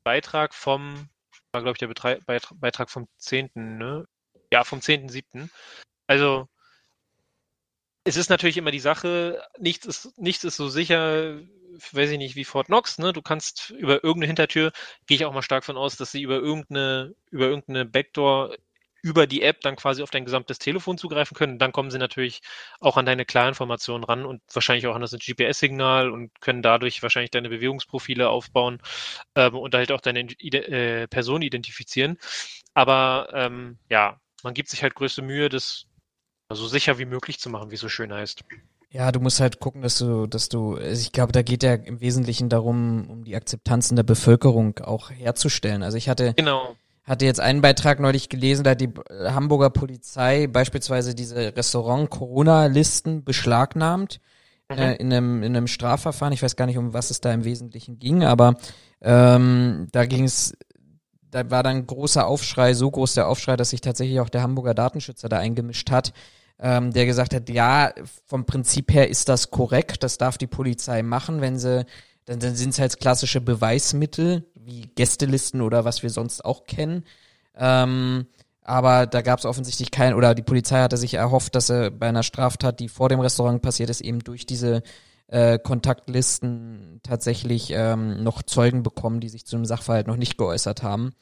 Beitrag 0.04 0.54
vom, 0.54 1.10
war 1.52 1.62
glaube 1.62 1.76
ich 1.76 1.80
der 1.80 1.88
Beitrag, 1.88 2.60
Beitrag 2.60 2.90
vom 2.90 3.08
10., 3.18 3.78
ne? 3.78 4.08
Ja, 4.52 4.64
vom 4.64 4.82
10.7. 4.82 5.50
Also 6.08 6.48
es 8.04 8.18
ist 8.18 8.30
natürlich 8.30 8.58
immer 8.58 8.72
die 8.72 8.80
Sache, 8.80 9.42
nichts 9.58 9.86
ist, 9.86 10.18
nichts 10.18 10.44
ist 10.44 10.58
so 10.58 10.68
sicher, 10.70 11.40
weiß 11.92 12.12
ich 12.12 12.18
nicht, 12.18 12.36
wie 12.36 12.46
Fort 12.46 12.68
Knox, 12.68 12.98
ne? 13.00 13.14
Du 13.14 13.22
kannst 13.22 13.72
über 13.72 14.04
irgendeine 14.04 14.28
Hintertür, 14.28 14.72
gehe 15.08 15.16
ich 15.16 15.26
auch 15.26 15.34
mal 15.34 15.42
stark 15.42 15.64
von 15.64 15.78
aus, 15.78 15.98
dass 15.98 16.12
sie 16.12 16.22
über 16.22 16.36
irgendeine, 16.36 17.16
über 17.32 17.48
irgendeine 17.48 17.86
Backdoor 17.86 18.56
über 19.04 19.26
die 19.28 19.42
App 19.42 19.62
dann 19.62 19.76
quasi 19.76 20.04
auf 20.04 20.12
dein 20.12 20.26
gesamtes 20.26 20.60
Telefon 20.60 20.98
zugreifen 20.98 21.36
können. 21.36 21.58
Dann 21.60 21.72
kommen 21.72 21.90
sie 21.92 21.98
natürlich 21.98 22.42
auch 22.80 22.98
an 22.98 23.06
deine 23.06 23.26
Klarinformationen 23.26 24.04
ran 24.04 24.26
und 24.26 24.42
wahrscheinlich 24.54 24.88
auch 24.88 24.96
an 24.96 25.02
das 25.02 25.12
GPS-Signal 25.12 26.12
und 26.12 26.40
können 26.40 26.62
dadurch 26.62 27.02
wahrscheinlich 27.02 27.32
deine 27.32 27.50
Bewegungsprofile 27.50 28.30
aufbauen 28.30 28.80
ähm, 29.36 29.56
und 29.56 29.74
halt 29.74 29.92
auch 29.92 30.02
deine 30.02 30.22
Ide 30.22 30.68
äh, 30.68 31.08
Person 31.08 31.42
identifizieren. 31.42 32.18
Aber 32.74 33.30
ähm, 33.34 33.80
ja, 33.90 34.20
man 34.44 34.54
gibt 34.54 34.70
sich 34.70 34.84
halt 34.84 34.96
größte 34.96 35.22
Mühe, 35.22 35.50
das 35.50 35.88
so 36.52 36.68
sicher 36.68 37.00
wie 37.00 37.06
möglich 37.06 37.40
zu 37.40 37.50
machen, 37.50 37.72
wie 37.72 37.76
es 37.76 37.82
so 37.82 37.90
schön 37.90 38.14
heißt. 38.14 38.44
Ja, 38.94 39.12
du 39.14 39.22
musst 39.22 39.40
halt 39.40 39.60
gucken, 39.62 39.82
dass 39.82 39.98
du, 39.98 40.28
dass 40.28 40.50
du, 40.50 40.76
also 40.76 41.02
ich 41.02 41.14
glaube, 41.14 41.32
da 41.32 41.42
geht 41.44 41.64
ja 41.64 41.76
im 41.76 42.02
Wesentlichen 42.02 42.50
darum, 42.50 43.10
um 43.10 43.24
die 43.24 43.36
Akzeptanz 43.38 43.90
in 43.90 43.96
der 43.96 44.04
Bevölkerung 44.04 44.78
auch 44.80 45.10
herzustellen. 45.12 45.82
Also 45.82 45.98
ich 45.98 46.10
hatte, 46.10 46.34
Genau. 46.36 46.76
hatte 47.06 47.24
jetzt 47.26 47.40
einen 47.40 47.62
Beitrag 47.62 48.02
neulich 48.02 48.28
gelesen, 48.28 48.64
da 48.66 48.72
hat 48.72 48.82
die 48.82 48.90
äh, 49.10 49.30
Hamburger 49.32 49.70
Polizei 49.70 50.48
beispielsweise 50.48 51.16
diese 51.16 51.56
Restaurant-Corona-Listen 51.56 53.24
beschlagnahmt 53.24 54.20
Mhm. 54.70 54.78
äh, 54.78 54.96
in, 54.96 55.14
einem, 55.14 55.44
in 55.44 55.56
einem 55.56 55.68
Strafverfahren. 55.68 56.34
Ich 56.34 56.42
weiß 56.44 56.56
gar 56.56 56.66
nicht, 56.66 56.78
um 56.78 56.94
was 56.94 57.12
es 57.12 57.22
da 57.22 57.34
im 57.34 57.44
Wesentlichen 57.46 57.98
ging, 58.00 58.24
aber 58.24 58.56
ähm, 59.02 59.88
da 59.92 60.06
ging 60.06 60.24
es, 60.26 60.54
da 61.30 61.50
war 61.50 61.64
dann 61.64 61.88
großer 61.88 62.26
Aufschrei, 62.28 62.74
so 62.74 62.90
groß 62.92 63.14
der 63.16 63.28
Aufschrei, 63.28 63.56
dass 63.56 63.70
sich 63.72 63.82
tatsächlich 63.82 64.20
auch 64.20 64.30
der 64.30 64.44
Hamburger 64.44 64.74
Datenschützer 64.74 65.30
da 65.30 65.38
eingemischt 65.40 65.92
hat, 65.92 66.14
ähm, 66.62 66.94
der 66.94 67.06
gesagt 67.06 67.34
hat, 67.34 67.50
ja, 67.50 67.92
vom 68.28 68.46
Prinzip 68.46 68.94
her 68.94 69.10
ist 69.10 69.28
das 69.30 69.50
korrekt, 69.50 70.04
das 70.04 70.18
darf 70.18 70.38
die 70.38 70.48
Polizei 70.48 71.02
machen, 71.02 71.42
wenn 71.42 71.58
sie, 71.58 71.86
dann, 72.26 72.40
dann 72.40 72.56
sind 72.56 72.70
es 72.70 72.80
halt 72.80 73.00
klassische 73.00 73.42
Beweismittel, 73.42 74.46
wie 74.54 74.88
Gästelisten 74.96 75.62
oder 75.62 75.86
was 75.86 76.04
wir 76.04 76.12
sonst 76.12 76.46
auch 76.46 76.66
kennen. 76.66 77.04
Ähm, 77.56 78.28
aber 78.64 79.08
da 79.08 79.22
gab 79.22 79.40
es 79.40 79.46
offensichtlich 79.46 79.90
kein, 79.90 80.14
oder 80.14 80.36
die 80.36 80.44
Polizei 80.44 80.80
hatte 80.80 80.98
sich 80.98 81.16
erhofft, 81.16 81.56
dass 81.56 81.70
er 81.70 81.90
bei 81.90 82.08
einer 82.08 82.24
Straftat, 82.24 82.80
die 82.80 82.90
vor 82.90 83.10
dem 83.10 83.20
Restaurant 83.20 83.62
passiert 83.64 83.90
ist, 83.90 84.02
eben 84.02 84.20
durch 84.20 84.46
diese 84.46 84.84
äh, 85.28 85.58
Kontaktlisten 85.58 87.00
tatsächlich 87.02 87.72
ähm, 87.72 88.24
noch 88.24 88.44
Zeugen 88.44 88.84
bekommen, 88.84 89.20
die 89.20 89.30
sich 89.30 89.46
zu 89.48 89.56
dem 89.56 89.66
Sachverhalt 89.66 90.06
noch 90.06 90.18
nicht 90.18 90.38
geäußert 90.38 90.84
haben. 90.84 91.14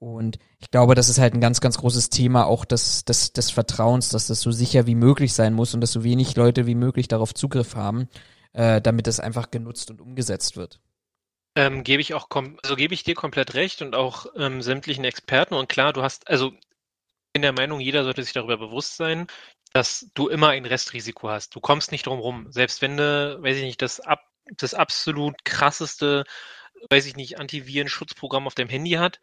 Und 0.00 0.38
ich 0.58 0.70
glaube, 0.70 0.94
das 0.94 1.10
ist 1.10 1.18
halt 1.18 1.34
ein 1.34 1.42
ganz, 1.42 1.60
ganz 1.60 1.76
großes 1.76 2.08
Thema 2.08 2.46
auch 2.46 2.64
des, 2.64 3.04
des, 3.04 3.34
des 3.34 3.50
Vertrauens, 3.50 4.08
dass 4.08 4.28
das 4.28 4.40
so 4.40 4.50
sicher 4.50 4.86
wie 4.86 4.94
möglich 4.94 5.34
sein 5.34 5.52
muss 5.52 5.74
und 5.74 5.82
dass 5.82 5.92
so 5.92 6.02
wenig 6.02 6.34
Leute 6.36 6.66
wie 6.66 6.74
möglich 6.74 7.06
darauf 7.06 7.34
Zugriff 7.34 7.76
haben, 7.76 8.08
äh, 8.54 8.80
damit 8.80 9.06
das 9.06 9.20
einfach 9.20 9.50
genutzt 9.50 9.90
und 9.90 10.00
umgesetzt 10.00 10.56
wird. 10.56 10.80
Ähm, 11.54 11.84
gebe 11.84 12.00
ich 12.00 12.14
auch, 12.14 12.28
also 12.62 12.76
gebe 12.76 12.94
ich 12.94 13.04
dir 13.04 13.14
komplett 13.14 13.52
recht 13.52 13.82
und 13.82 13.94
auch 13.94 14.24
ähm, 14.36 14.62
sämtlichen 14.62 15.04
Experten. 15.04 15.54
Und 15.54 15.68
klar, 15.68 15.92
du 15.92 16.02
hast, 16.02 16.28
also 16.28 16.52
in 17.34 17.42
der 17.42 17.52
Meinung, 17.52 17.78
jeder 17.78 18.02
sollte 18.02 18.22
sich 18.22 18.32
darüber 18.32 18.56
bewusst 18.56 18.96
sein, 18.96 19.26
dass 19.74 20.10
du 20.14 20.28
immer 20.28 20.48
ein 20.48 20.64
Restrisiko 20.64 21.28
hast. 21.28 21.54
Du 21.54 21.60
kommst 21.60 21.92
nicht 21.92 22.06
drum 22.06 22.20
rum. 22.20 22.46
Selbst 22.50 22.80
wenn 22.80 22.96
du, 22.96 23.38
weiß 23.42 23.58
ich 23.58 23.64
nicht, 23.64 23.82
das, 23.82 24.00
ab, 24.00 24.22
das 24.56 24.72
absolut 24.72 25.44
krasseste, 25.44 26.24
weiß 26.88 27.04
ich 27.04 27.16
nicht, 27.16 27.38
Antiviren-Schutzprogramm 27.38 28.46
auf 28.46 28.54
deinem 28.54 28.70
Handy 28.70 28.92
hat, 28.92 29.20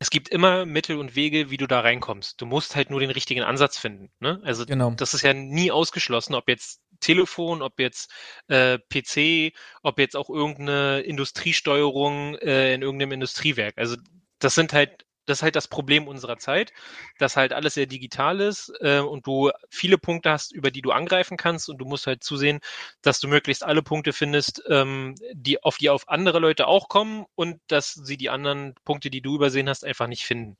es 0.00 0.08
gibt 0.08 0.30
immer 0.30 0.64
Mittel 0.64 0.96
und 0.96 1.14
Wege, 1.14 1.50
wie 1.50 1.58
du 1.58 1.66
da 1.66 1.80
reinkommst. 1.80 2.40
Du 2.40 2.46
musst 2.46 2.74
halt 2.74 2.88
nur 2.88 3.00
den 3.00 3.10
richtigen 3.10 3.42
Ansatz 3.42 3.76
finden. 3.78 4.10
Ne? 4.18 4.40
Also 4.42 4.64
Genau. 4.64 4.92
das 4.92 5.12
ist 5.12 5.20
ja 5.22 5.34
nie 5.34 5.70
ausgeschlossen, 5.70 6.34
ob 6.34 6.48
jetzt 6.48 6.80
Telefon, 7.00 7.60
ob 7.60 7.78
jetzt 7.78 8.10
äh, 8.48 8.78
PC, 8.78 9.54
ob 9.82 9.98
jetzt 9.98 10.16
auch 10.16 10.30
irgendeine 10.30 11.00
Industriesteuerung 11.00 12.34
äh, 12.36 12.72
in 12.72 12.80
irgendeinem 12.80 13.12
Industriewerk. 13.12 13.76
Also 13.76 13.96
das 14.38 14.54
sind 14.54 14.72
halt, 14.72 15.04
das 15.30 15.38
ist 15.38 15.42
halt 15.42 15.56
das 15.56 15.68
Problem 15.68 16.08
unserer 16.08 16.38
Zeit, 16.38 16.72
dass 17.18 17.36
halt 17.36 17.52
alles 17.52 17.74
sehr 17.74 17.86
digital 17.86 18.40
ist 18.40 18.72
äh, 18.80 18.98
und 19.00 19.26
du 19.26 19.50
viele 19.70 19.98
Punkte 19.98 20.30
hast, 20.30 20.52
über 20.52 20.70
die 20.70 20.82
du 20.82 20.90
angreifen 20.92 21.36
kannst 21.36 21.68
und 21.68 21.78
du 21.78 21.84
musst 21.86 22.06
halt 22.06 22.22
zusehen, 22.24 22.60
dass 23.02 23.20
du 23.20 23.28
möglichst 23.28 23.64
alle 23.64 23.82
Punkte 23.82 24.12
findest, 24.12 24.62
ähm, 24.68 25.14
die 25.32 25.62
auf 25.62 25.78
die 25.78 25.90
auf 25.90 26.08
andere 26.08 26.38
Leute 26.40 26.66
auch 26.66 26.88
kommen 26.88 27.26
und 27.34 27.60
dass 27.68 27.94
sie 27.94 28.16
die 28.16 28.30
anderen 28.30 28.74
Punkte, 28.84 29.10
die 29.10 29.22
du 29.22 29.34
übersehen 29.34 29.68
hast, 29.68 29.84
einfach 29.84 30.06
nicht 30.08 30.24
finden. 30.24 30.56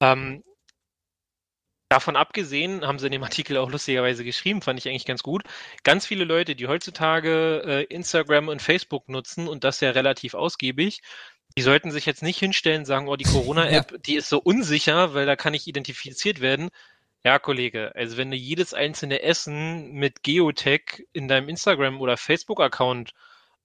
Ähm, 0.00 0.42
Davon 1.90 2.16
abgesehen, 2.16 2.84
haben 2.84 2.98
sie 2.98 3.06
in 3.06 3.12
dem 3.12 3.22
Artikel 3.24 3.56
auch 3.56 3.70
lustigerweise 3.70 4.24
geschrieben, 4.24 4.62
fand 4.62 4.80
ich 4.80 4.88
eigentlich 4.88 5.04
ganz 5.04 5.22
gut. 5.22 5.44
Ganz 5.84 6.06
viele 6.06 6.24
Leute, 6.24 6.56
die 6.56 6.66
heutzutage 6.66 7.62
äh, 7.64 7.82
Instagram 7.84 8.48
und 8.48 8.60
Facebook 8.62 9.08
nutzen 9.08 9.46
und 9.46 9.62
das 9.62 9.80
ja 9.80 9.90
relativ 9.90 10.34
ausgiebig, 10.34 11.02
die 11.56 11.62
sollten 11.62 11.90
sich 11.90 12.06
jetzt 12.06 12.22
nicht 12.22 12.38
hinstellen 12.38 12.80
und 12.80 12.86
sagen, 12.86 13.08
oh, 13.08 13.16
die 13.16 13.24
Corona-App, 13.24 13.90
ja. 13.92 13.98
die 13.98 14.16
ist 14.16 14.28
so 14.28 14.40
unsicher, 14.40 15.14
weil 15.14 15.26
da 15.26 15.36
kann 15.36 15.54
ich 15.54 15.66
identifiziert 15.66 16.40
werden. 16.40 16.70
Ja, 17.24 17.38
Kollege, 17.38 17.92
also 17.94 18.18
wenn 18.18 18.30
du 18.30 18.36
jedes 18.36 18.74
einzelne 18.74 19.22
Essen 19.22 19.92
mit 19.92 20.22
Geotech 20.22 21.06
in 21.12 21.26
deinem 21.26 21.48
Instagram- 21.48 22.00
oder 22.00 22.18
Facebook-Account 22.18 23.12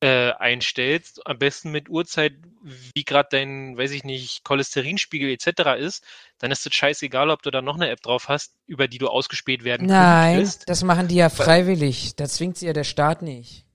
äh, 0.01 0.31
einstellst, 0.31 1.27
am 1.27 1.39
besten 1.39 1.71
mit 1.71 1.89
Uhrzeit, 1.89 2.33
wie 2.63 3.03
gerade 3.03 3.27
dein, 3.31 3.77
weiß 3.77 3.91
ich 3.91 4.05
nicht, 4.05 4.45
Cholesterinspiegel 4.45 5.29
etc. 5.29 5.77
ist, 5.77 6.05
dann 6.37 6.51
ist 6.51 6.65
es 6.65 6.73
scheißegal, 6.73 7.29
ob 7.29 7.41
du 7.41 7.51
da 7.51 7.61
noch 7.61 7.75
eine 7.75 7.89
App 7.89 8.01
drauf 8.01 8.29
hast, 8.29 8.53
über 8.65 8.87
die 8.87 8.97
du 8.97 9.09
ausgespäht 9.09 9.65
werden 9.65 9.87
Nein, 9.87 10.35
könntest. 10.35 10.69
das 10.69 10.83
machen 10.83 11.09
die 11.09 11.15
ja 11.15 11.29
freiwillig. 11.29 12.15
Da 12.15 12.29
zwingt 12.29 12.57
sie 12.57 12.67
ja 12.67 12.73
der 12.73 12.85
Staat 12.85 13.21
nicht. 13.21 13.65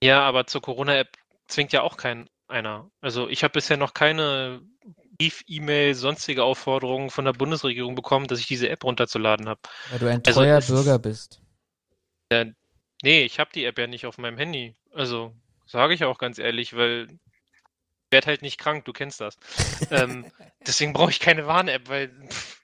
Ja, 0.00 0.20
aber 0.20 0.46
zur 0.46 0.62
Corona-App 0.62 1.08
zwingt 1.48 1.72
ja 1.72 1.82
auch 1.82 1.96
kein 1.96 2.28
einer. 2.48 2.90
Also 3.00 3.28
ich 3.28 3.42
habe 3.44 3.52
bisher 3.52 3.76
noch 3.76 3.94
keine 3.94 4.60
Brief, 5.18 5.42
E-Mail, 5.46 5.94
sonstige 5.94 6.44
Aufforderungen 6.44 7.10
von 7.10 7.24
der 7.24 7.32
Bundesregierung 7.32 7.94
bekommen, 7.94 8.26
dass 8.26 8.40
ich 8.40 8.46
diese 8.46 8.68
App 8.68 8.84
runterzuladen 8.84 9.48
habe. 9.48 9.60
Weil 9.90 9.98
du 9.98 10.10
ein 10.10 10.22
also 10.26 10.40
treuer 10.40 10.56
also, 10.56 10.74
Bürger 10.74 10.98
bist. 10.98 11.40
Ja, 12.32 12.44
nee, 13.02 13.22
ich 13.22 13.38
habe 13.38 13.50
die 13.54 13.64
App 13.64 13.78
ja 13.78 13.86
nicht 13.86 14.06
auf 14.06 14.18
meinem 14.18 14.38
Handy. 14.38 14.74
Also 14.92 15.34
Sage 15.66 15.94
ich 15.94 16.04
auch 16.04 16.18
ganz 16.18 16.38
ehrlich, 16.38 16.76
weil 16.76 17.08
ich 17.10 18.12
werde 18.12 18.26
halt 18.28 18.42
nicht 18.42 18.58
krank, 18.58 18.84
du 18.84 18.92
kennst 18.92 19.20
das. 19.20 19.36
ähm, 19.90 20.30
deswegen 20.66 20.92
brauche 20.92 21.10
ich 21.10 21.20
keine 21.20 21.46
Warn-App, 21.46 21.88
weil 21.88 22.08
pff, 22.28 22.62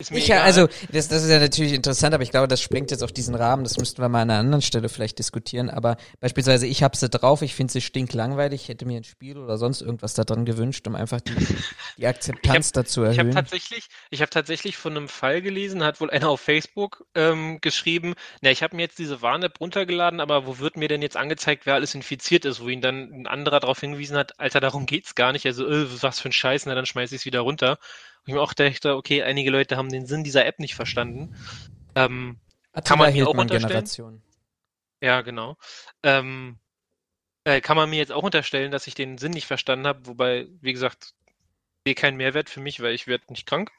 ist 0.00 0.10
mir 0.10 0.18
ich, 0.18 0.24
egal. 0.24 0.40
Also, 0.40 0.68
das, 0.90 1.08
das 1.08 1.22
ist 1.22 1.30
ja 1.30 1.38
natürlich 1.38 1.72
interessant, 1.72 2.14
aber 2.14 2.22
ich 2.22 2.30
glaube, 2.30 2.48
das 2.48 2.60
sprengt 2.60 2.90
jetzt 2.90 3.02
auf 3.02 3.12
diesen 3.12 3.34
Rahmen. 3.34 3.64
Das 3.64 3.76
müssten 3.76 4.02
wir 4.02 4.08
mal 4.08 4.22
an 4.22 4.30
einer 4.30 4.40
anderen 4.40 4.62
Stelle 4.62 4.88
vielleicht 4.88 5.18
diskutieren. 5.18 5.70
Aber 5.70 5.96
beispielsweise, 6.20 6.66
ich 6.66 6.82
habe 6.82 6.96
sie 6.96 7.08
drauf, 7.08 7.42
ich 7.42 7.54
finde 7.54 7.72
sie 7.72 7.80
stinklangweilig, 7.80 8.68
hätte 8.68 8.86
mir 8.86 8.96
ein 8.96 9.04
Spiel 9.04 9.38
oder 9.38 9.58
sonst 9.58 9.82
irgendwas 9.82 10.14
da 10.14 10.24
drin 10.24 10.44
gewünscht, 10.44 10.86
um 10.88 10.94
einfach 10.94 11.20
die, 11.20 11.34
die 11.98 12.06
Akzeptanz 12.06 12.68
hab, 12.68 12.72
dazu 12.74 13.02
erhöhen. 13.02 13.12
Ich 13.12 13.18
habe 13.18 13.30
tatsächlich, 13.30 13.88
ich 14.10 14.20
habe 14.22 14.30
tatsächlich 14.30 14.76
von 14.76 14.96
einem 14.96 15.08
Fall 15.08 15.42
gelesen, 15.42 15.84
hat 15.84 16.00
wohl 16.00 16.10
einer 16.10 16.28
auf 16.28 16.40
Facebook 16.40 17.04
ähm, 17.14 17.58
geschrieben, 17.60 18.14
na, 18.40 18.50
ich 18.50 18.62
habe 18.62 18.76
mir 18.76 18.82
jetzt 18.82 18.98
diese 18.98 19.22
Warn-App 19.22 19.60
runtergeladen, 19.60 20.20
aber 20.20 20.46
wo 20.46 20.58
wird 20.58 20.76
mir 20.76 20.88
denn 20.88 21.02
jetzt 21.02 21.16
angezeigt, 21.16 21.66
wer 21.66 21.74
alles 21.74 21.94
infiziert 21.94 22.44
ist, 22.44 22.60
wo 22.60 22.68
ihn 22.68 22.80
dann 22.80 23.12
ein 23.12 23.26
anderer 23.26 23.60
darauf 23.60 23.80
hingewiesen 23.80 24.16
hat, 24.16 24.40
Alter, 24.40 24.60
darum 24.60 24.86
geht's 24.86 25.14
gar 25.14 25.32
nicht. 25.32 25.46
Also, 25.46 25.66
äh, 25.66 25.86
was 26.02 26.20
für 26.20 26.28
ein 26.30 26.32
Scheiß, 26.32 26.66
na, 26.66 26.74
dann 26.74 26.86
schmeiß 26.86 27.12
ich 27.12 27.20
es 27.20 27.24
wieder 27.24 27.40
runter. 27.40 27.78
Ich 28.26 28.34
mir 28.34 28.40
auch 28.40 28.52
dachte, 28.52 28.96
okay, 28.96 29.22
einige 29.22 29.50
Leute 29.50 29.76
haben 29.76 29.88
den 29.88 30.06
Sinn 30.06 30.24
dieser 30.24 30.46
App 30.46 30.58
nicht 30.58 30.74
verstanden. 30.74 31.34
Ähm, 31.94 32.38
kann 32.84 32.98
man 32.98 33.12
mir 33.12 33.26
auch 33.28 33.34
unterstellen. 33.34 33.68
Generation. 33.68 34.22
Ja, 35.02 35.22
genau. 35.22 35.56
Ähm, 36.02 36.58
äh, 37.44 37.60
kann 37.60 37.76
man 37.76 37.88
mir 37.88 37.96
jetzt 37.96 38.12
auch 38.12 38.22
unterstellen, 38.22 38.70
dass 38.70 38.86
ich 38.86 38.94
den 38.94 39.18
Sinn 39.18 39.32
nicht 39.32 39.46
verstanden 39.46 39.86
habe, 39.86 40.06
wobei, 40.06 40.46
wie 40.60 40.72
gesagt, 40.72 41.14
sehe 41.86 41.94
keinen 41.94 42.16
Mehrwert 42.16 42.50
für 42.50 42.60
mich, 42.60 42.80
weil 42.80 42.94
ich 42.94 43.06
werde 43.06 43.24
nicht 43.30 43.46
krank. 43.46 43.70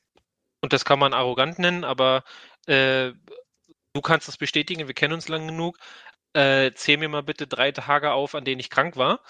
Und 0.62 0.74
das 0.74 0.86
kann 0.86 1.00
man 1.00 1.14
arrogant 1.14 1.60
nennen, 1.60 1.84
aber 1.84 2.24
äh, 2.66 3.12
du 3.94 4.02
kannst 4.02 4.28
das 4.28 4.38
bestätigen, 4.38 4.88
wir 4.88 4.96
kennen 4.96 5.14
uns 5.14 5.28
lang 5.28 5.48
genug 5.48 5.78
äh, 6.34 6.72
zähl 6.74 6.98
mir 6.98 7.10
mal 7.10 7.24
bitte 7.24 7.48
drei 7.48 7.72
Tage 7.72 8.12
auf, 8.12 8.36
an 8.36 8.46
denen 8.46 8.60
ich 8.60 8.70
krank 8.70 8.98
war. 8.98 9.22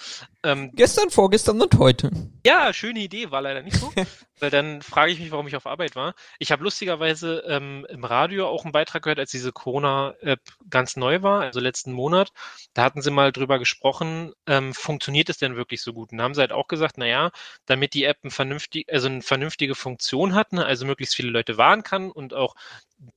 Ähm, 0.44 0.72
Gestern, 0.74 1.10
vorgestern 1.10 1.62
und 1.62 1.78
heute. 1.78 2.12
Ja, 2.46 2.74
schöne 2.74 3.00
Idee, 3.00 3.32
war 3.32 3.42
leider 3.42 3.62
nicht 3.62 3.78
so. 3.78 3.92
weil 4.42 4.50
dann 4.50 4.82
frage 4.82 5.12
ich 5.12 5.20
mich, 5.20 5.32
warum 5.32 5.48
ich 5.48 5.56
auf 5.56 5.68
Arbeit 5.68 5.96
war. 5.96 6.16
Ich 6.40 6.52
habe 6.52 6.64
lustigerweise 6.64 7.44
ähm, 7.48 7.86
im 7.90 8.04
Radio 8.04 8.48
auch 8.48 8.64
einen 8.64 8.72
Beitrag 8.72 9.04
gehört, 9.04 9.20
als 9.20 9.32
diese 9.32 9.52
Corona-App 9.52 10.42
ganz 10.70 10.98
neu 10.98 11.22
war, 11.22 11.42
also 11.42 11.60
letzten 11.60 11.94
Monat. 11.94 12.32
Da 12.74 12.84
hatten 12.84 13.02
sie 13.02 13.12
mal 13.12 13.32
drüber 13.32 13.60
gesprochen, 13.60 14.34
ähm, 14.48 14.74
funktioniert 14.74 15.30
es 15.30 15.38
denn 15.38 15.56
wirklich 15.56 15.82
so 15.84 15.94
gut? 15.94 16.12
Und 16.12 16.18
da 16.18 16.24
haben 16.24 16.34
sie 16.34 16.42
halt 16.42 16.52
auch 16.52 16.68
gesagt, 16.68 16.98
naja, 16.98 17.32
damit 17.68 17.94
die 17.94 18.04
App 18.04 18.24
ein 18.24 18.32
vernünftig, 18.32 18.92
also 18.92 19.08
eine 19.08 19.22
vernünftige 19.22 19.76
Funktion 19.76 20.34
hat, 20.34 20.54
ne, 20.54 20.66
also 20.66 20.86
möglichst 20.86 21.16
viele 21.16 21.30
Leute 21.30 21.58
warnen 21.58 21.84
kann 21.84 22.10
und 22.10 22.34
auch 22.34 22.56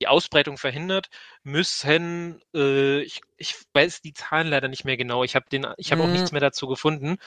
die 0.01 0.07
Ausbreitung 0.07 0.57
verhindert, 0.57 1.09
müssen, 1.43 2.41
äh, 2.53 3.01
ich, 3.01 3.21
ich 3.37 3.55
weiß 3.73 4.01
die 4.01 4.13
Zahlen 4.13 4.47
leider 4.47 4.67
nicht 4.67 4.83
mehr 4.83 4.97
genau, 4.97 5.23
ich 5.23 5.35
habe 5.35 5.45
den, 5.51 5.67
ich 5.77 5.91
habe 5.91 6.01
mhm. 6.01 6.09
auch 6.09 6.13
nichts 6.13 6.31
mehr 6.31 6.41
dazu 6.41 6.67
gefunden. 6.67 7.17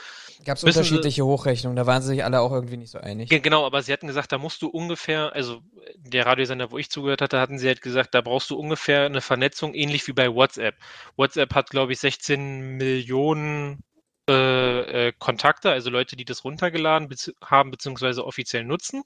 Gab 0.44 0.57
es 0.57 0.64
unterschiedliche 0.64 1.25
Hochrechnungen, 1.25 1.77
da 1.77 1.87
waren 1.87 2.03
sie 2.03 2.09
sich 2.09 2.25
alle 2.25 2.40
auch 2.40 2.53
irgendwie 2.53 2.77
nicht 2.77 2.90
so 2.90 2.99
einig. 2.99 3.29
Genau, 3.29 3.64
aber 3.64 3.83
sie 3.83 3.92
hatten 3.92 4.09
gesagt, 4.09 4.33
da 4.33 4.38
musst 4.38 4.62
du 4.62 4.68
ungefähr, 4.68 5.33
also 5.33 5.61
der 5.97 6.27
Radiosender, 6.27 6.71
wo 6.71 6.79
ich 6.79 6.90
zugehört 6.90 7.23
hatte, 7.23 7.40
hatten 7.40 7.59
sie 7.59 7.68
halt 7.68 7.83
gesagt, 7.83 8.14
da 8.14 8.21
brauchst 8.21 8.51
du 8.51 8.59
ungefähr 8.59 9.07
eine 9.07 9.21
Vernetzung, 9.21 9.75
ähnlich 9.75 10.07
wie 10.09 10.12
bei 10.12 10.35
WhatsApp. 10.35 10.77
WhatsApp 11.16 11.55
hat, 11.55 11.71
glaube 11.71 11.92
ich, 11.92 12.01
16 12.01 12.77
Millionen 12.77 13.85
äh, 14.29 15.09
äh, 15.09 15.12
Kontakte, 15.18 15.71
also 15.71 15.90
Leute, 15.90 16.16
die 16.16 16.25
das 16.27 16.44
runtergeladen 16.44 17.09
bez 17.09 17.33
haben, 17.42 17.71
beziehungsweise 17.71 18.27
offiziell 18.27 18.64
nutzen. 18.64 19.05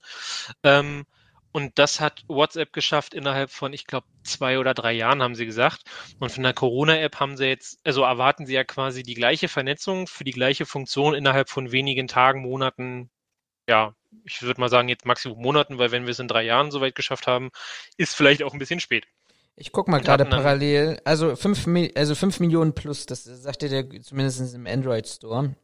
Ähm, 0.64 1.04
und 1.52 1.78
das 1.78 2.00
hat 2.00 2.24
WhatsApp 2.28 2.72
geschafft 2.72 3.14
innerhalb 3.14 3.50
von, 3.50 3.72
ich 3.72 3.86
glaube, 3.86 4.06
zwei 4.24 4.58
oder 4.58 4.72
drei 4.72 4.92
Jahren, 4.92 5.22
haben 5.22 5.34
sie 5.34 5.46
gesagt. 5.46 5.82
Und 6.18 6.32
von 6.32 6.42
der 6.42 6.54
Corona-App 6.54 7.20
haben 7.20 7.36
sie 7.36 7.46
jetzt, 7.46 7.78
also 7.84 8.02
erwarten 8.02 8.46
sie 8.46 8.54
ja 8.54 8.64
quasi 8.64 9.02
die 9.02 9.14
gleiche 9.14 9.48
Vernetzung 9.48 10.06
für 10.06 10.24
die 10.24 10.32
gleiche 10.32 10.64
Funktion 10.64 11.14
innerhalb 11.14 11.50
von 11.50 11.70
wenigen 11.70 12.08
Tagen, 12.08 12.40
Monaten, 12.40 13.10
ja, 13.68 13.94
ich 14.24 14.42
würde 14.42 14.60
mal 14.60 14.68
sagen, 14.68 14.88
jetzt 14.88 15.06
Maximum 15.06 15.40
Monaten, 15.40 15.78
weil 15.78 15.90
wenn 15.92 16.04
wir 16.04 16.10
es 16.10 16.18
in 16.18 16.28
drei 16.28 16.42
Jahren 16.42 16.70
soweit 16.70 16.94
geschafft 16.94 17.26
haben, 17.26 17.50
ist 17.96 18.14
vielleicht 18.14 18.42
auch 18.42 18.52
ein 18.52 18.58
bisschen 18.58 18.80
spät. 18.80 19.06
Ich 19.54 19.72
guck 19.72 19.88
mal 19.88 20.00
gerade 20.00 20.24
parallel, 20.24 21.00
also 21.04 21.36
fünf, 21.36 21.66
also 21.94 22.14
fünf 22.14 22.40
Millionen 22.40 22.74
plus, 22.74 23.04
das 23.04 23.24
sagte 23.24 23.68
der 23.68 23.88
zumindest 24.00 24.54
im 24.54 24.66
Android 24.66 25.06
Store. 25.06 25.54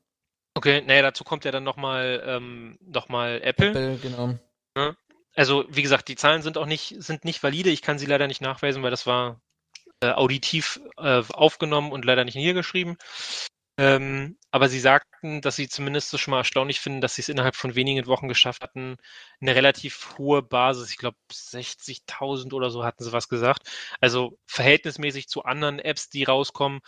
Okay, 0.55 0.83
naja, 0.87 1.03
dazu 1.03 1.25
kommt 1.25 1.45
ja 1.45 1.51
dann 1.51 1.65
nochmal 1.65 2.23
ähm, 2.27 2.79
noch 2.81 3.09
Apple. 3.09 3.41
Apple, 3.71 3.99
genau. 4.03 4.35
Ja, 4.77 4.95
also 5.39 5.65
wie 5.69 5.83
gesagt, 5.83 6.09
die 6.09 6.17
Zahlen 6.17 6.43
sind 6.43 6.59
auch 6.59 6.67
nicht, 6.67 6.97
sind 6.99 7.25
nicht 7.25 7.43
valide. 7.45 7.71
Ich 7.71 7.81
kann 7.83 7.99
sie 7.99 8.07
leider 8.07 8.27
nicht 8.27 8.41
nachweisen, 8.41 8.83
weil 8.83 8.91
das 8.91 9.07
war 9.07 9.41
äh, 10.01 10.11
auditiv 10.11 10.81
äh, 10.99 11.23
aufgenommen 11.33 11.93
und 11.93 12.05
leider 12.05 12.25
nicht 12.25 12.35
niedergeschrieben. 12.35 12.97
Ähm, 13.79 14.37
aber 14.51 14.69
sie 14.69 14.81
sagten, 14.81 15.41
dass 15.41 15.55
sie 15.55 15.69
zumindest 15.69 16.19
schon 16.19 16.33
mal 16.33 16.39
erstaunlich 16.39 16.81
finden, 16.81 17.01
dass 17.01 17.15
sie 17.15 17.23
es 17.23 17.29
innerhalb 17.29 17.55
von 17.55 17.77
wenigen 17.77 18.07
Wochen 18.09 18.27
geschafft 18.27 18.63
hatten, 18.65 18.97
eine 19.41 19.55
relativ 19.55 20.19
hohe 20.19 20.43
Basis, 20.43 20.91
ich 20.91 20.97
glaube 20.99 21.17
60.000 21.31 22.53
oder 22.55 22.71
so 22.71 22.85
hatten 22.85 23.05
sie 23.05 23.13
was 23.13 23.29
gesagt. 23.29 23.71
Also 24.01 24.37
verhältnismäßig 24.47 25.29
zu 25.29 25.45
anderen 25.45 25.79
Apps, 25.79 26.11
die 26.11 26.25
rauskommen, 26.25 26.81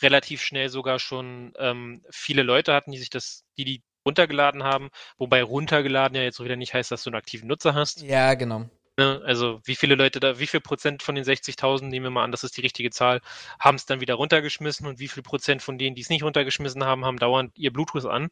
relativ 0.00 0.42
schnell 0.42 0.70
sogar 0.70 0.98
schon 0.98 1.52
ähm, 1.58 2.02
viele 2.10 2.42
Leute 2.42 2.72
hatten, 2.72 2.92
die 2.92 2.98
sich 2.98 3.10
das, 3.10 3.44
die 3.58 3.64
die 3.66 3.82
runtergeladen 4.08 4.64
haben, 4.64 4.88
wobei 5.18 5.42
runtergeladen 5.42 6.16
ja 6.16 6.22
jetzt 6.22 6.42
wieder 6.42 6.56
nicht 6.56 6.74
heißt, 6.74 6.90
dass 6.90 7.04
du 7.04 7.10
einen 7.10 7.18
aktiven 7.18 7.46
Nutzer 7.46 7.74
hast. 7.74 8.02
Ja, 8.02 8.34
genau. 8.34 8.68
Ne, 8.96 9.22
also 9.24 9.60
wie 9.64 9.76
viele 9.76 9.94
Leute 9.94 10.18
da, 10.18 10.40
wie 10.40 10.48
viel 10.48 10.60
Prozent 10.60 11.04
von 11.04 11.14
den 11.14 11.22
60.000, 11.22 11.84
nehmen 11.84 12.06
wir 12.06 12.10
mal 12.10 12.24
an, 12.24 12.32
das 12.32 12.42
ist 12.42 12.56
die 12.56 12.62
richtige 12.62 12.90
Zahl, 12.90 13.20
haben 13.60 13.76
es 13.76 13.86
dann 13.86 14.00
wieder 14.00 14.14
runtergeschmissen 14.14 14.88
und 14.88 14.98
wie 14.98 15.06
viel 15.06 15.22
Prozent 15.22 15.62
von 15.62 15.78
denen, 15.78 15.94
die 15.94 16.02
es 16.02 16.08
nicht 16.08 16.24
runtergeschmissen 16.24 16.82
haben, 16.84 17.04
haben 17.04 17.18
dauernd 17.18 17.56
ihr 17.56 17.72
Bluetooth 17.72 18.06
an. 18.06 18.28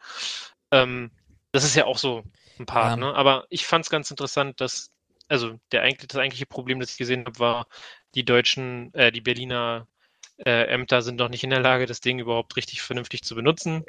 Ähm, 0.72 1.12
das 1.52 1.62
ist 1.62 1.76
ja 1.76 1.84
auch 1.84 1.98
so 1.98 2.24
ein 2.58 2.66
Part, 2.66 2.98
ja. 2.98 3.06
ne? 3.06 3.14
Aber 3.14 3.46
ich 3.48 3.64
fand 3.64 3.84
es 3.84 3.90
ganz 3.90 4.10
interessant, 4.10 4.60
dass, 4.60 4.90
also 5.28 5.56
der 5.70 5.82
eigentlich, 5.82 6.08
das 6.08 6.20
eigentliche 6.20 6.46
Problem, 6.46 6.80
das 6.80 6.90
ich 6.90 6.98
gesehen 6.98 7.24
habe, 7.26 7.38
war, 7.38 7.68
die 8.16 8.24
deutschen, 8.24 8.92
äh, 8.94 9.12
die 9.12 9.20
Berliner 9.20 9.86
äh, 10.44 10.66
Ämter 10.66 11.00
sind 11.02 11.16
noch 11.16 11.28
nicht 11.28 11.44
in 11.44 11.50
der 11.50 11.60
Lage, 11.60 11.86
das 11.86 12.00
Ding 12.00 12.18
überhaupt 12.18 12.56
richtig 12.56 12.82
vernünftig 12.82 13.22
zu 13.22 13.36
benutzen. 13.36 13.84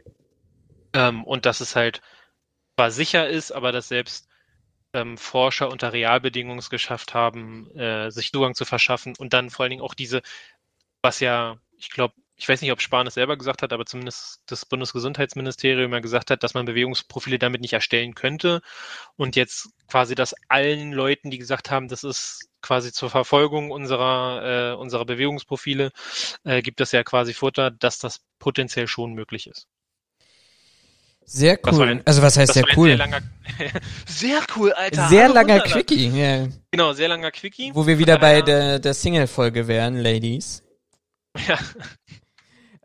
Ähm, 0.97 1.23
und 1.23 1.45
dass 1.45 1.61
es 1.61 1.75
halt 1.75 2.01
zwar 2.75 2.91
sicher 2.91 3.29
ist, 3.29 3.51
aber 3.51 3.71
dass 3.71 3.89
selbst 3.89 4.27
ähm, 4.93 5.17
Forscher 5.17 5.69
unter 5.71 5.93
Realbedingungen 5.93 6.59
es 6.59 6.69
geschafft 6.71 7.13
haben, 7.13 7.69
äh, 7.77 8.11
sich 8.11 8.31
Zugang 8.31 8.55
zu 8.55 8.65
verschaffen 8.65 9.15
und 9.17 9.33
dann 9.33 9.51
vor 9.51 9.63
allen 9.63 9.71
Dingen 9.71 9.83
auch 9.83 9.93
diese, 9.95 10.21
was 11.03 11.19
ja, 11.19 11.57
ich 11.77 11.91
glaube, 11.91 12.15
ich 12.37 12.49
weiß 12.49 12.61
nicht, 12.61 12.71
ob 12.71 12.81
Spahn 12.81 13.07
es 13.07 13.15
selber 13.15 13.37
gesagt 13.37 13.63
hat, 13.63 13.73
aber 13.73 13.85
zumindest 13.85 14.41
das 14.47 14.65
Bundesgesundheitsministerium 14.65 15.91
ja 15.93 15.99
gesagt 15.99 16.31
hat, 16.31 16.43
dass 16.43 16.53
man 16.55 16.65
Bewegungsprofile 16.65 17.39
damit 17.39 17.61
nicht 17.61 17.73
erstellen 17.73 18.15
könnte. 18.15 18.61
Und 19.17 19.35
jetzt 19.35 19.69
quasi 19.87 20.15
das 20.15 20.35
allen 20.49 20.93
Leuten, 20.93 21.31
die 21.31 21.39
gesagt 21.39 21.71
haben, 21.71 21.87
das 21.89 22.03
ist 22.03 22.49
quasi 22.61 22.91
zur 22.93 23.09
Verfolgung 23.09 23.71
unserer, 23.71 24.73
äh, 24.73 24.75
unserer 24.77 25.05
Bewegungsprofile, 25.05 25.91
äh, 26.43 26.61
gibt 26.61 26.81
es 26.81 26.91
ja 26.91 27.03
quasi 27.03 27.33
Futter, 27.33 27.71
dass 27.71 27.99
das 27.99 28.21
potenziell 28.39 28.87
schon 28.87 29.13
möglich 29.13 29.47
ist. 29.47 29.67
Sehr 31.29 31.59
cool. 31.69 31.89
ein- 31.89 32.01
also 32.05 32.21
was 32.21 32.37
heißt 32.37 32.53
sehr 32.53 32.63
cool? 32.77 32.87
Sehr, 32.87 32.97
langer, 32.97 33.19
sehr 34.07 34.39
cool, 34.55 34.71
Alter. 34.71 35.09
Sehr 35.09 35.23
Hallo, 35.25 35.33
langer. 35.33 35.59
Quickie, 35.59 36.07
ja. 36.07 36.47
Genau, 36.71 36.93
sehr 36.93 37.09
langer 37.09 37.31
Quickie. 37.31 37.71
Wo 37.73 37.85
wir 37.85 37.99
wieder 37.99 38.17
bei 38.17 38.39
daher- 38.41 38.43
der, 38.43 38.79
der 38.79 38.93
Single-Folge 38.93 39.67
wären, 39.67 39.97
Ladies. 39.97 40.63
Ja. 41.47 41.57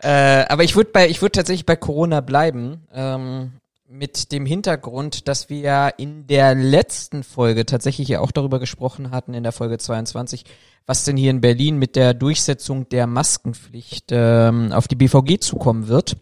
Äh, 0.04 0.46
aber 0.48 0.64
ich 0.64 0.74
würde 0.74 0.90
bei, 0.92 1.08
ich 1.08 1.22
würde 1.22 1.30
tatsächlich 1.30 1.64
bei 1.64 1.76
Corona 1.76 2.20
bleiben, 2.20 2.88
ähm, 2.92 3.52
mit 3.88 4.32
dem 4.32 4.46
Hintergrund, 4.46 5.28
dass 5.28 5.48
wir 5.48 5.58
ja 5.60 5.88
in 5.88 6.26
der 6.26 6.56
letzten 6.56 7.22
Folge 7.22 7.66
tatsächlich 7.66 8.08
ja 8.08 8.18
auch 8.18 8.32
darüber 8.32 8.58
gesprochen 8.58 9.12
hatten, 9.12 9.32
in 9.32 9.44
der 9.44 9.52
Folge 9.52 9.78
22, 9.78 10.44
was 10.86 11.04
denn 11.04 11.16
hier 11.16 11.30
in 11.30 11.40
Berlin 11.40 11.76
mit 11.78 11.94
der 11.94 12.14
Durchsetzung 12.14 12.88
der 12.88 13.06
Maskenpflicht 13.06 14.06
ähm, 14.10 14.72
auf 14.72 14.88
die 14.88 14.96
BVG 14.96 15.38
zukommen 15.38 15.86
wird. 15.86 16.16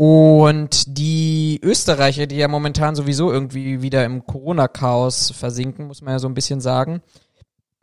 Und 0.00 0.96
die 0.96 1.60
Österreicher, 1.62 2.26
die 2.26 2.36
ja 2.36 2.48
momentan 2.48 2.96
sowieso 2.96 3.30
irgendwie 3.30 3.82
wieder 3.82 4.02
im 4.06 4.24
Corona-Chaos 4.24 5.32
versinken, 5.32 5.88
muss 5.88 6.00
man 6.00 6.14
ja 6.14 6.18
so 6.18 6.26
ein 6.26 6.32
bisschen 6.32 6.62
sagen, 6.62 7.02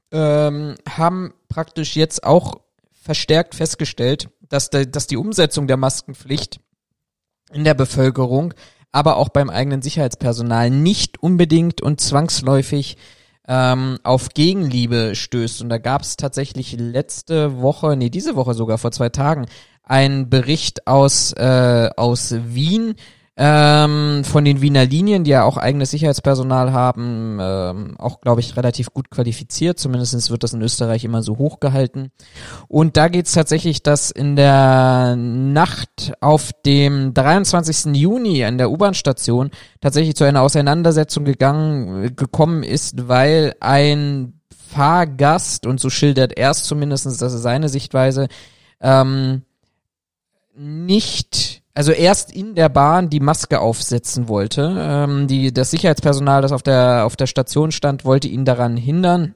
ähm, 0.09 0.73
haben 0.89 1.35
praktisch 1.47 1.95
jetzt 1.95 2.23
auch 2.23 2.55
verstärkt 2.91 3.53
festgestellt, 3.53 4.31
dass, 4.49 4.71
de, 4.71 4.87
dass 4.87 5.05
die 5.05 5.15
Umsetzung 5.15 5.67
der 5.67 5.77
Maskenpflicht 5.77 6.59
in 7.53 7.63
der 7.63 7.75
Bevölkerung, 7.75 8.55
aber 8.91 9.17
auch 9.17 9.29
beim 9.29 9.51
eigenen 9.51 9.83
Sicherheitspersonal 9.83 10.71
nicht 10.71 11.21
unbedingt 11.21 11.83
und 11.83 12.01
zwangsläufig 12.01 12.97
ähm, 13.47 13.97
auf 14.03 14.29
Gegenliebe 14.29 15.15
stößt. 15.15 15.61
Und 15.61 15.69
da 15.69 15.77
gab 15.77 16.01
es 16.01 16.17
tatsächlich 16.17 16.75
letzte 16.77 17.61
Woche, 17.61 17.95
nee, 17.95 18.09
diese 18.09 18.35
Woche 18.35 18.53
sogar, 18.53 18.77
vor 18.77 18.91
zwei 18.91 19.09
Tagen, 19.09 19.45
einen 19.83 20.29
Bericht 20.29 20.85
aus, 20.87 21.33
äh, 21.33 21.89
aus 21.95 22.35
Wien, 22.47 22.95
ähm, 23.39 24.23
von 24.23 24.43
den 24.45 24.61
Wiener 24.61 24.85
Linien, 24.85 25.23
die 25.23 25.29
ja 25.29 25.43
auch 25.43 25.57
eigenes 25.57 25.91
Sicherheitspersonal 25.91 26.73
haben, 26.73 27.37
ähm, 27.39 27.95
auch, 27.99 28.19
glaube 28.19 28.41
ich, 28.41 28.57
relativ 28.57 28.91
gut 28.93 29.11
qualifiziert. 29.11 29.77
Zumindest 29.77 30.31
wird 30.31 30.43
das 30.43 30.53
in 30.53 30.61
Österreich 30.63 31.03
immer 31.05 31.21
so 31.21 31.37
hochgehalten. 31.37 32.11
Und 32.67 32.97
da 32.97 33.09
geht's 33.09 33.33
tatsächlich, 33.33 33.83
dass 33.83 34.09
in 34.09 34.35
der 34.35 35.15
Nacht 35.15 36.13
auf 36.19 36.51
dem 36.65 37.13
23. 37.13 37.95
Juni 37.95 38.43
an 38.43 38.57
der 38.57 38.71
U-Bahn-Station 38.71 39.51
tatsächlich 39.81 40.15
zu 40.15 40.23
einer 40.23 40.41
Auseinandersetzung 40.41 41.23
gegangen, 41.23 42.15
gekommen 42.15 42.63
ist, 42.63 43.07
weil 43.07 43.53
ein 43.59 44.41
Fahrgast, 44.67 45.67
und 45.67 45.79
so 45.79 45.91
schildert 45.91 46.35
er 46.37 46.51
es 46.51 46.63
zumindest, 46.63 47.05
das 47.05 47.21
ist 47.21 47.41
seine 47.43 47.69
Sichtweise, 47.69 48.29
ähm, 48.81 49.43
nicht, 50.55 51.61
also 51.77 51.91
erst 51.91 52.31
in 52.31 52.55
der 52.55 52.69
Bahn 52.69 53.11
die 53.11 53.19
Maske 53.19 53.59
aufsetzen 53.61 54.27
wollte. 54.27 54.75
Ähm, 54.79 55.27
die, 55.27 55.53
das 55.53 55.69
Sicherheitspersonal, 55.69 56.41
das 56.41 56.51
auf 56.51 56.63
der, 56.63 57.05
auf 57.05 57.15
der 57.15 57.27
Station 57.27 57.71
stand, 57.71 58.03
wollte 58.03 58.27
ihn 58.27 58.45
daran 58.45 58.77
hindern 58.77 59.35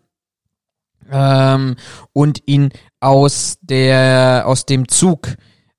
ähm, 1.12 1.76
und 2.14 2.42
ihn 2.48 2.72
aus 3.00 3.60
der, 3.62 4.46
aus 4.48 4.66
dem 4.66 4.88
Zug 4.88 5.36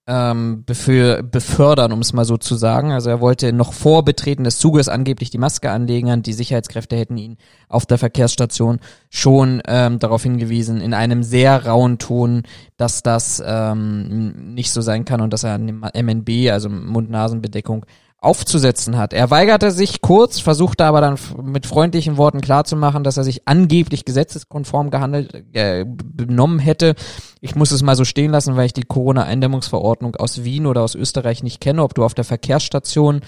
ähm, 0.06 0.64
befür, 0.64 1.22
befördern, 1.22 1.92
um 1.92 2.00
es 2.00 2.12
mal 2.12 2.24
so 2.24 2.36
zu 2.36 2.56
sagen. 2.56 2.90
Also 2.90 3.10
er 3.10 3.20
wollte 3.20 3.52
noch 3.52 3.72
vor 3.72 4.04
Betreten 4.04 4.42
des 4.44 4.58
Zuges 4.58 4.88
angeblich 4.88 5.30
die 5.30 5.38
Maske 5.38 5.70
anlegen 5.70 6.10
und 6.10 6.26
die 6.26 6.32
Sicherheitskräfte 6.32 6.96
hätten 6.96 7.16
ihn 7.16 7.36
auf 7.68 7.86
der 7.86 7.98
Verkehrsstation 7.98 8.80
schon 9.10 9.62
ähm, 9.66 9.98
darauf 10.00 10.24
hingewiesen, 10.24 10.80
in 10.80 10.92
einem 10.92 11.22
sehr 11.22 11.66
rauen 11.66 11.98
Ton, 11.98 12.42
dass 12.76 13.02
das 13.02 13.42
ähm, 13.44 14.54
nicht 14.54 14.72
so 14.72 14.80
sein 14.80 15.04
kann 15.04 15.20
und 15.20 15.32
dass 15.32 15.44
er 15.44 15.54
an 15.54 15.66
dem 15.66 15.80
MNB, 15.80 16.50
also 16.50 16.68
Mund-Nasen-Bedeckung, 16.68 17.86
aufzusetzen 18.22 18.96
hat. 18.96 19.12
Er 19.12 19.30
weigerte 19.30 19.72
sich 19.72 20.00
kurz, 20.00 20.38
versuchte 20.38 20.84
aber 20.84 21.00
dann 21.00 21.18
mit 21.42 21.66
freundlichen 21.66 22.16
Worten 22.16 22.40
klarzumachen, 22.40 23.02
dass 23.02 23.16
er 23.16 23.24
sich 23.24 23.48
angeblich 23.48 24.04
gesetzeskonform 24.04 24.90
gehandelt, 24.90 25.44
äh, 25.52 25.84
benommen 25.84 26.60
hätte. 26.60 26.94
Ich 27.40 27.56
muss 27.56 27.72
es 27.72 27.82
mal 27.82 27.96
so 27.96 28.04
stehen 28.04 28.30
lassen, 28.30 28.54
weil 28.54 28.66
ich 28.66 28.72
die 28.72 28.84
Corona-Eindämmungsverordnung 28.84 30.14
aus 30.14 30.44
Wien 30.44 30.66
oder 30.66 30.82
aus 30.82 30.94
Österreich 30.94 31.42
nicht 31.42 31.60
kenne, 31.60 31.82
ob 31.82 31.94
du 31.94 32.04
auf 32.04 32.14
der 32.14 32.24
Verkehrsstation 32.24 33.22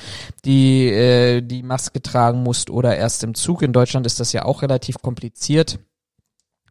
die, 0.44 0.86
äh, 0.86 1.42
die 1.42 1.64
Maske 1.64 2.00
tragen 2.00 2.44
musst 2.44 2.70
oder 2.70 2.96
erst 2.96 3.24
im 3.24 3.34
Zug. 3.34 3.62
In 3.62 3.72
Deutschland 3.72 4.06
ist 4.06 4.20
das 4.20 4.32
ja 4.32 4.44
auch 4.44 4.62
relativ 4.62 5.02
kompliziert. 5.02 5.80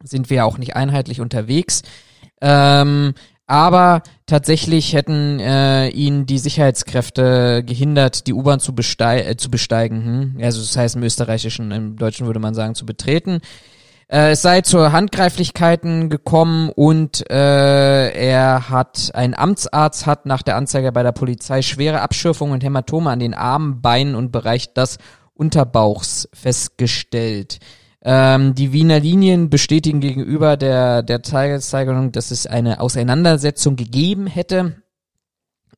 Sind 0.02 0.30
wir 0.30 0.38
ja 0.38 0.44
auch 0.44 0.56
nicht 0.56 0.76
einheitlich 0.76 1.20
unterwegs. 1.20 1.82
Ähm, 2.40 3.12
aber 3.46 4.02
tatsächlich 4.26 4.94
hätten 4.94 5.38
äh, 5.38 5.88
ihn 5.88 6.26
die 6.26 6.38
Sicherheitskräfte 6.38 7.62
gehindert, 7.64 8.26
die 8.26 8.32
U-Bahn 8.32 8.60
zu, 8.60 8.74
bestei 8.74 9.20
äh, 9.20 9.36
zu 9.36 9.50
besteigen. 9.50 10.04
Hm? 10.04 10.44
Also 10.44 10.60
das 10.60 10.76
heißt 10.76 10.96
im 10.96 11.02
österreichischen, 11.02 11.70
im 11.70 11.96
deutschen 11.96 12.26
würde 12.26 12.40
man 12.40 12.54
sagen, 12.54 12.74
zu 12.74 12.86
betreten. 12.86 13.40
Äh, 14.08 14.30
es 14.30 14.42
sei 14.42 14.62
zu 14.62 14.92
Handgreiflichkeiten 14.92 16.08
gekommen 16.08 16.70
und 16.70 17.28
äh, 17.30 18.10
er 18.10 18.70
hat, 18.70 19.10
ein 19.14 19.36
Amtsarzt 19.36 20.06
hat 20.06 20.24
nach 20.24 20.42
der 20.42 20.56
Anzeige 20.56 20.92
bei 20.92 21.02
der 21.02 21.12
Polizei 21.12 21.62
schwere 21.62 22.00
Abschürfungen 22.00 22.54
und 22.54 22.64
Hämatome 22.64 23.10
an 23.10 23.18
den 23.18 23.34
Armen, 23.34 23.82
Beinen 23.82 24.14
und 24.14 24.32
Bereich 24.32 24.72
des 24.72 24.98
Unterbauchs 25.34 26.28
festgestellt. 26.32 27.58
Ähm, 28.04 28.54
die 28.54 28.72
Wiener 28.72 29.00
Linien 29.00 29.48
bestätigen 29.48 30.00
gegenüber 30.00 30.58
der, 30.58 31.02
der 31.02 31.22
Tageszeichnung, 31.22 32.12
dass 32.12 32.30
es 32.30 32.46
eine 32.46 32.80
Auseinandersetzung 32.80 33.76
gegeben 33.76 34.26
hätte, 34.26 34.82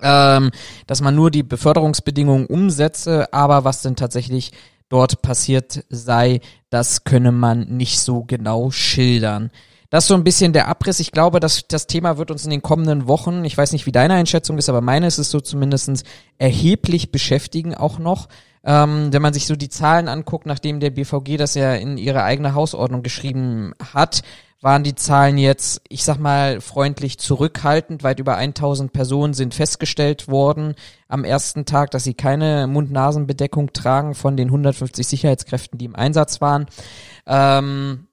ähm, 0.02 0.50
dass 0.88 1.00
man 1.00 1.14
nur 1.14 1.30
die 1.30 1.44
Beförderungsbedingungen 1.44 2.46
umsetze, 2.46 3.32
aber 3.32 3.64
was 3.64 3.82
denn 3.82 3.94
tatsächlich 3.94 4.50
dort 4.88 5.22
passiert 5.22 5.84
sei, 5.88 6.40
das 6.68 7.04
könne 7.04 7.32
man 7.32 7.68
nicht 7.76 8.00
so 8.00 8.24
genau 8.24 8.70
schildern. 8.70 9.50
Das 9.90 10.04
ist 10.04 10.08
so 10.08 10.14
ein 10.14 10.24
bisschen 10.24 10.52
der 10.52 10.68
Abriss. 10.68 10.98
Ich 10.98 11.12
glaube, 11.12 11.38
dass 11.38 11.68
das 11.68 11.86
Thema 11.86 12.18
wird 12.18 12.32
uns 12.32 12.44
in 12.44 12.50
den 12.50 12.62
kommenden 12.62 13.06
Wochen, 13.06 13.44
ich 13.44 13.56
weiß 13.56 13.72
nicht, 13.72 13.86
wie 13.86 13.92
deine 13.92 14.14
Einschätzung 14.14 14.58
ist, 14.58 14.68
aber 14.68 14.80
meine 14.80 15.06
ist 15.06 15.18
es 15.18 15.30
so 15.30 15.40
zumindestens 15.40 16.02
erheblich 16.38 17.12
beschäftigen 17.12 17.74
auch 17.74 17.98
noch. 17.98 18.28
Ähm, 18.66 19.12
wenn 19.12 19.22
man 19.22 19.32
sich 19.32 19.46
so 19.46 19.54
die 19.54 19.68
Zahlen 19.68 20.08
anguckt, 20.08 20.44
nachdem 20.44 20.80
der 20.80 20.90
BVG 20.90 21.36
das 21.36 21.54
ja 21.54 21.74
in 21.74 21.96
ihre 21.98 22.24
eigene 22.24 22.54
Hausordnung 22.54 23.04
geschrieben 23.04 23.74
hat, 23.94 24.22
waren 24.60 24.82
die 24.82 24.96
Zahlen 24.96 25.38
jetzt, 25.38 25.82
ich 25.88 26.02
sag 26.02 26.18
mal, 26.18 26.60
freundlich 26.60 27.18
zurückhaltend. 27.18 28.02
Weit 28.02 28.18
über 28.18 28.36
1000 28.36 28.92
Personen 28.92 29.34
sind 29.34 29.54
festgestellt 29.54 30.26
worden 30.26 30.74
am 31.06 31.22
ersten 31.22 31.64
Tag, 31.64 31.92
dass 31.92 32.02
sie 32.02 32.14
keine 32.14 32.66
Mund-Nasen-Bedeckung 32.66 33.72
tragen 33.72 34.16
von 34.16 34.36
den 34.36 34.48
150 34.48 35.06
Sicherheitskräften, 35.06 35.78
die 35.78 35.84
im 35.84 35.94
Einsatz 35.94 36.40
waren. 36.40 36.66
Ähm, 37.26 38.08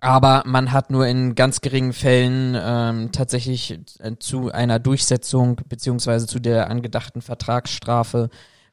aber 0.00 0.42
man 0.44 0.72
hat 0.72 0.90
nur 0.90 1.06
in 1.06 1.34
ganz 1.34 1.62
geringen 1.62 1.94
Fällen 1.94 2.54
ähm, 2.60 3.12
tatsächlich 3.12 3.80
äh, 4.00 4.16
zu 4.18 4.52
einer 4.52 4.78
Durchsetzung 4.78 5.60
beziehungsweise 5.68 6.26
zu 6.26 6.38
der 6.38 6.68
angedachten 6.68 7.22
Vertragsstrafe 7.22 8.28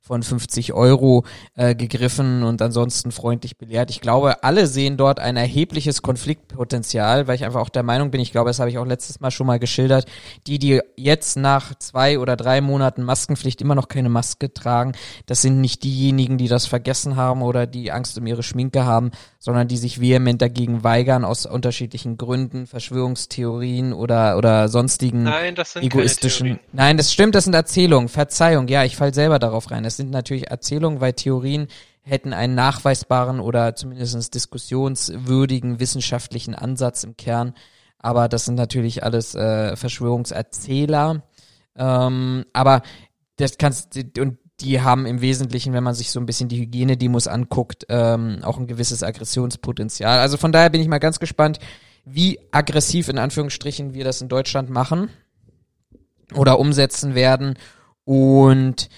von 0.06 0.22
50 0.22 0.74
Euro 0.74 1.26
äh, 1.56 1.74
gegriffen 1.74 2.44
und 2.44 2.62
ansonsten 2.62 3.12
freundlich 3.12 3.58
belehrt. 3.58 3.90
Ich 3.90 4.02
glaube, 4.02 4.44
alle 4.44 4.68
sehen 4.68 4.98
dort 4.98 5.20
ein 5.20 5.36
erhebliches 5.36 6.04
Konfliktpotenzial, 6.04 7.28
weil 7.28 7.36
ich 7.36 7.44
einfach 7.44 7.62
auch 7.62 7.70
der 7.70 7.82
Meinung 7.82 8.12
bin, 8.12 8.22
ich 8.22 8.32
glaube, 8.32 8.52
das 8.52 8.60
habe 8.60 8.70
ich 8.70 8.78
auch 8.78 8.86
letztes 8.86 9.20
Mal 9.20 9.32
schon 9.32 9.48
mal 9.48 9.58
geschildert, 9.58 10.06
die, 10.46 10.60
die 10.60 10.80
jetzt 10.96 11.38
nach 11.38 11.74
zwei 11.80 12.20
oder 12.20 12.36
drei 12.36 12.62
Monaten 12.62 13.02
Maskenpflicht 13.02 13.62
immer 13.62 13.74
noch 13.74 13.88
keine 13.88 14.10
Maske 14.10 14.54
tragen, 14.54 14.92
das 15.26 15.42
sind 15.42 15.60
nicht 15.60 15.84
diejenigen, 15.84 16.38
die 16.38 16.48
das 16.48 16.68
vergessen 16.68 17.16
haben 17.16 17.42
oder 17.42 17.66
die 17.66 17.92
Angst 17.92 18.16
um 18.20 18.28
ihre 18.28 18.44
Schminke 18.44 18.86
haben, 18.86 19.10
sondern 19.40 19.68
die 19.68 19.78
sich 19.78 20.00
vehement 20.00 20.40
dagegen 20.40 20.84
weigern 20.84 21.26
aus 21.26 21.48
unterschiedlichen 21.48 22.18
Gründen, 22.18 22.68
Verschwörungstheorien 22.68 23.94
oder, 23.94 24.38
oder 24.38 24.70
sonstigen 24.70 25.24
Nein, 25.24 25.56
das 25.56 25.74
sind 25.74 25.84
egoistischen. 25.84 26.60
Nein, 26.74 26.98
das 26.98 27.12
stimmt, 27.12 27.34
das 27.34 27.46
sind 27.46 27.54
Erzählungen. 27.54 28.08
Verzeihung, 28.08 28.68
ja, 28.68 28.84
ich 28.84 28.96
fall 28.96 29.14
selber 29.14 29.40
darauf 29.40 29.72
rein. 29.72 29.84
Das 29.84 29.95
sind 29.98 30.12
natürlich 30.12 30.50
Erzählungen, 30.50 31.02
weil 31.02 31.14
Theorien 31.14 31.68
hätten 32.02 32.34
einen 32.34 32.56
nachweisbaren 32.56 33.40
oder 33.40 33.76
zumindest 33.76 34.34
diskussionswürdigen 34.34 35.80
wissenschaftlichen 35.80 36.54
Ansatz 36.54 37.04
im 37.04 37.18
Kern. 37.18 37.54
Aber 37.98 38.30
das 38.30 38.46
sind 38.46 38.56
natürlich 38.56 39.04
alles 39.04 39.34
äh, 39.34 39.76
Verschwörungserzähler. 39.76 41.24
Ähm, 41.76 42.46
aber 42.54 42.84
das 43.38 43.58
kannst 43.58 43.98
und 44.20 44.38
die 44.62 44.82
haben 44.82 45.06
im 45.06 45.22
Wesentlichen, 45.22 45.74
wenn 45.74 45.84
man 45.84 45.96
sich 45.96 46.12
so 46.12 46.20
ein 46.20 46.26
bisschen 46.26 46.48
die 46.48 46.60
Hygienedemos 46.60 47.28
anguckt, 47.28 47.86
ähm, 47.90 48.40
auch 48.44 48.58
ein 48.58 48.68
gewisses 48.68 49.04
Aggressionspotenzial. 49.04 50.20
Also 50.20 50.38
von 50.38 50.52
daher 50.52 50.70
bin 50.70 50.82
ich 50.82 50.88
mal 50.88 51.00
ganz 51.00 51.20
gespannt, 51.20 51.60
wie 52.06 52.40
aggressiv 52.52 53.10
in 53.10 53.18
Anführungsstrichen 53.18 53.94
wir 53.94 54.06
das 54.06 54.22
in 54.22 54.30
Deutschland 54.30 54.70
machen 54.70 55.10
oder 56.34 56.60
umsetzen 56.60 57.16
werden. 57.16 57.56
Und 58.06 58.90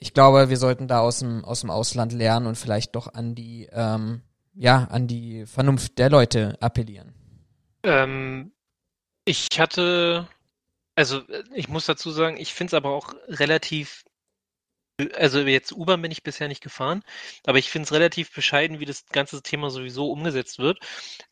ich 0.00 0.14
glaube, 0.14 0.48
wir 0.48 0.56
sollten 0.56 0.88
da 0.88 1.00
aus 1.00 1.20
dem, 1.20 1.44
aus 1.44 1.60
dem 1.60 1.70
Ausland 1.70 2.12
lernen 2.12 2.46
und 2.46 2.56
vielleicht 2.56 2.96
doch 2.96 3.12
an 3.14 3.34
die, 3.34 3.68
ähm, 3.70 4.22
ja, 4.54 4.88
an 4.90 5.06
die 5.06 5.46
Vernunft 5.46 5.98
der 5.98 6.10
Leute 6.10 6.56
appellieren. 6.60 7.14
Ähm, 7.82 8.52
ich 9.24 9.48
hatte, 9.58 10.26
also 10.96 11.22
ich 11.54 11.68
muss 11.68 11.86
dazu 11.86 12.10
sagen, 12.10 12.38
ich 12.38 12.54
finde 12.54 12.70
es 12.70 12.74
aber 12.74 12.90
auch 12.90 13.14
relativ 13.28 14.04
also 15.16 15.40
jetzt 15.40 15.72
U-Bahn 15.72 16.02
bin 16.02 16.10
ich 16.10 16.22
bisher 16.22 16.48
nicht 16.48 16.62
gefahren, 16.62 17.02
aber 17.46 17.58
ich 17.58 17.70
finde 17.70 17.86
es 17.86 17.92
relativ 17.92 18.32
bescheiden, 18.34 18.80
wie 18.80 18.84
das 18.84 19.06
ganze 19.06 19.42
Thema 19.42 19.70
sowieso 19.70 20.10
umgesetzt 20.10 20.58
wird. 20.58 20.78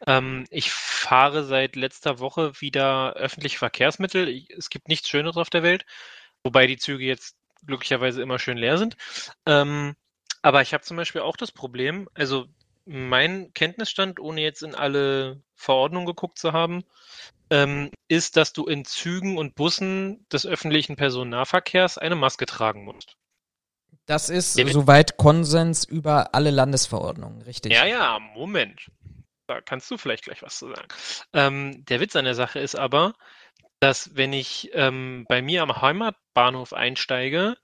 Ähm, 0.07 0.47
ich 0.51 0.71
fahre 0.71 1.45
seit 1.45 1.77
letzter 1.77 2.19
Woche 2.19 2.61
wieder 2.61 3.15
öffentliche 3.15 3.59
Verkehrsmittel. 3.59 4.47
Es 4.57 4.71
gibt 4.71 4.89
nichts 4.89 5.09
Schöneres 5.09 5.37
auf 5.37 5.51
der 5.51 5.63
Welt, 5.63 5.85
wobei 6.43 6.67
die 6.67 6.79
Züge 6.79 7.05
jetzt 7.05 7.37
glücklicherweise 7.67 8.23
immer 8.23 8.39
schön 8.39 8.59
leer 8.59 8.79
sind. 8.79 8.97
Ähm, 9.47 9.95
aber 10.43 10.63
ich 10.63 10.73
habe 10.73 10.85
zum 10.85 10.97
Beispiel 10.97 11.21
auch 11.21 11.37
das 11.37 11.53
Problem, 11.53 12.09
also 12.15 12.47
mein 12.85 13.53
Kenntnisstand, 13.53 14.19
ohne 14.19 14.41
jetzt 14.41 14.63
in 14.63 14.75
alle 14.75 15.43
Verordnungen 15.55 16.07
geguckt 16.07 16.39
zu 16.39 16.53
haben, 16.53 16.85
ähm, 17.51 17.91
ist, 18.09 18.37
dass 18.37 18.53
du 18.53 18.67
in 18.67 18.85
Zügen 18.85 19.37
und 19.37 19.55
Bussen 19.55 20.27
des 20.31 20.47
öffentlichen 20.47 20.97
Personennahverkehrs 20.97 21.99
eine 21.99 22.17
Maske 22.17 22.47
tragen 22.47 22.85
musst. 22.85 23.17
Das 24.07 24.31
ist 24.31 24.57
ja, 24.57 24.67
soweit 24.69 25.19
Konsens 25.19 25.85
über 25.85 26.35
alle 26.35 26.51
Landesverordnungen, 26.51 27.43
richtig? 27.43 27.73
Ja, 27.73 27.85
ja, 27.85 28.19
Moment. 28.35 28.91
Da 29.47 29.61
kannst 29.61 29.91
du 29.91 29.99
vielleicht 29.99 30.25
gleich 30.25 30.43
was 30.43 30.59
zu 30.59 30.69
sagen. 30.69 30.89
Ähm, 31.33 31.85
der 31.87 32.01
Witz 32.01 32.17
an 32.17 32.25
der 32.25 32.35
Sache 32.35 32.59
ist 32.59 32.75
aber, 32.75 33.15
dass 33.81 34.17
wenn 34.17 34.33
ich 34.33 34.71
ähm, 34.75 35.27
bei 35.29 35.43
mir 35.43 35.63
am 35.63 35.81
Heimatbahnhof 35.81 36.73
einsteige, 36.73 37.57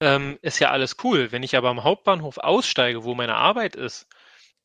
ähm, 0.00 0.38
ist 0.42 0.58
ja 0.58 0.70
alles 0.70 0.96
cool. 1.04 1.32
Wenn 1.32 1.42
ich 1.42 1.56
aber 1.56 1.70
am 1.70 1.84
Hauptbahnhof 1.84 2.38
aussteige, 2.38 3.04
wo 3.04 3.14
meine 3.14 3.36
Arbeit 3.36 3.76
ist, 3.76 4.06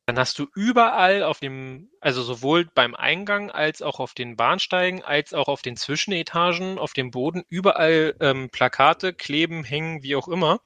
dann 0.06 0.18
hast 0.18 0.38
du 0.38 0.46
überall 0.54 1.22
auf 1.22 1.40
dem, 1.40 1.90
also 2.00 2.22
sowohl 2.22 2.66
beim 2.74 2.94
Eingang 2.94 3.50
als 3.50 3.82
auch 3.82 4.00
auf 4.00 4.14
den 4.14 4.36
Bahnsteigen, 4.36 5.04
als 5.04 5.34
auch 5.34 5.48
auf 5.48 5.62
den 5.62 5.76
Zwischenetagen, 5.76 6.78
auf 6.78 6.94
dem 6.94 7.10
Boden, 7.10 7.44
überall 7.48 8.16
ähm, 8.20 8.50
Plakate 8.50 9.12
kleben, 9.12 9.64
hängen, 9.64 10.02
wie 10.02 10.16
auch 10.16 10.28
immer 10.28 10.60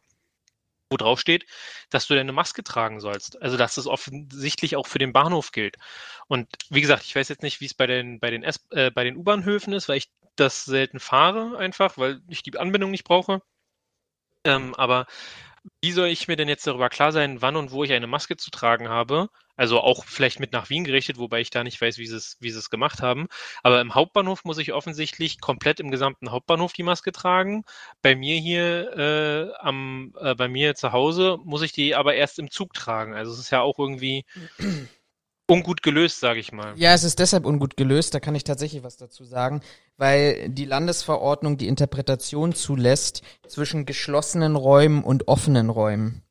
wo 0.93 0.97
drauf 0.97 1.21
steht, 1.21 1.47
dass 1.91 2.07
du 2.07 2.15
deine 2.15 2.33
Maske 2.33 2.63
tragen 2.65 3.01
sollst. 3.01 3.43
Also 3.43 3.57
dass 3.57 3.75
das 3.75 3.87
offensichtlich 3.89 4.77
auch 4.77 4.87
für 4.87 4.99
den 5.01 5.13
Bahnhof 5.13 5.53
gilt. 5.53 5.77
Und 6.29 6.49
wie 6.71 6.81
gesagt, 6.83 7.05
ich 7.05 7.17
weiß 7.17 7.29
jetzt 7.29 7.43
nicht, 7.43 7.61
wie 7.61 7.67
es 7.67 7.75
bei 7.75 7.87
den 7.89 8.21
bei 8.21 8.31
den 8.31 8.45
äh, 8.45 8.91
bei 8.95 9.05
den 9.05 9.17
U-Bahnhöfen 9.17 9.73
ist, 9.73 9.89
weil 9.89 9.99
ich 9.99 10.11
das 10.37 10.65
selten 10.65 11.01
fahre 11.01 11.59
einfach, 11.59 11.99
weil 11.99 12.21
ich 12.29 12.43
die 12.43 12.57
Anbindung 12.59 12.91
nicht 12.93 13.05
brauche. 13.05 13.43
Ähm, 14.45 14.75
aber 14.77 15.07
wie 15.83 15.93
soll 15.93 16.09
ich 16.09 16.29
mir 16.29 16.37
denn 16.37 16.49
jetzt 16.49 16.67
darüber 16.67 16.89
klar 16.89 17.13
sein, 17.13 17.43
wann 17.43 17.57
und 17.57 17.73
wo 17.73 17.85
ich 17.85 17.93
eine 17.93 18.07
Maske 18.07 18.37
zu 18.37 18.51
tragen 18.51 18.89
habe? 18.89 19.29
Also 19.57 19.81
auch 19.81 20.05
vielleicht 20.07 20.41
mit 20.41 20.53
nach 20.53 20.71
Wien 20.71 20.85
gerichtet, 20.85 21.19
wobei 21.19 21.41
ich 21.41 21.51
da 21.51 21.63
nicht 21.63 21.81
weiß, 21.81 21.99
wie 21.99 22.07
sie 22.07 22.17
es, 22.17 22.37
wie 22.41 22.51
sie 22.51 22.59
es 22.59 22.71
gemacht 22.71 23.03
haben. 23.03 23.29
Aber 23.63 23.81
im 23.81 23.95
Hauptbahnhof 23.95 24.45
muss 24.45 24.59
ich 24.59 24.73
offensichtlich 24.73 25.41
komplett 25.41 25.79
im 25.79 25.91
gesamten 25.91 26.31
Hauptbahnhof 26.31 26.73
die 26.73 26.83
Maske 26.83 27.13
tragen. 27.13 27.65
Bei 28.01 28.17
mir 28.17 28.37
hier 28.37 28.97
äh, 28.97 29.55
am, 29.61 30.15
äh, 30.19 30.35
bei 30.35 30.49
mir 30.49 30.75
zu 30.75 30.93
Hause 30.93 31.39
muss 31.45 31.63
ich 31.63 31.73
die 31.73 31.95
aber 31.95 32.15
erst 32.15 32.39
im 32.39 32.51
Zug 32.51 32.73
tragen. 32.73 33.15
Also 33.15 33.33
es 33.33 33.39
ist 33.39 33.51
ja 33.51 33.61
auch 33.61 33.79
irgendwie 33.79 34.25
ungut 35.47 35.83
gelöst, 35.83 36.21
sage 36.21 36.41
ich 36.41 36.53
mal. 36.53 36.73
Ja, 36.77 36.95
es 36.95 37.05
ist 37.05 37.19
deshalb 37.19 37.45
ungut 37.45 37.77
gelöst, 37.77 38.15
da 38.15 38.21
kann 38.21 38.35
ich 38.35 38.45
tatsächlich 38.45 38.83
was 38.83 38.97
dazu 38.97 39.25
sagen, 39.25 39.61
weil 39.99 40.49
die 40.49 40.65
Landesverordnung 40.65 41.59
die 41.59 41.69
Interpretation 41.69 42.55
zulässt 42.55 43.23
zwischen 43.47 43.85
geschlossenen 43.85 44.57
Räumen 44.57 45.05
und 45.05 45.29
offenen 45.29 45.69
Räumen. 45.69 46.23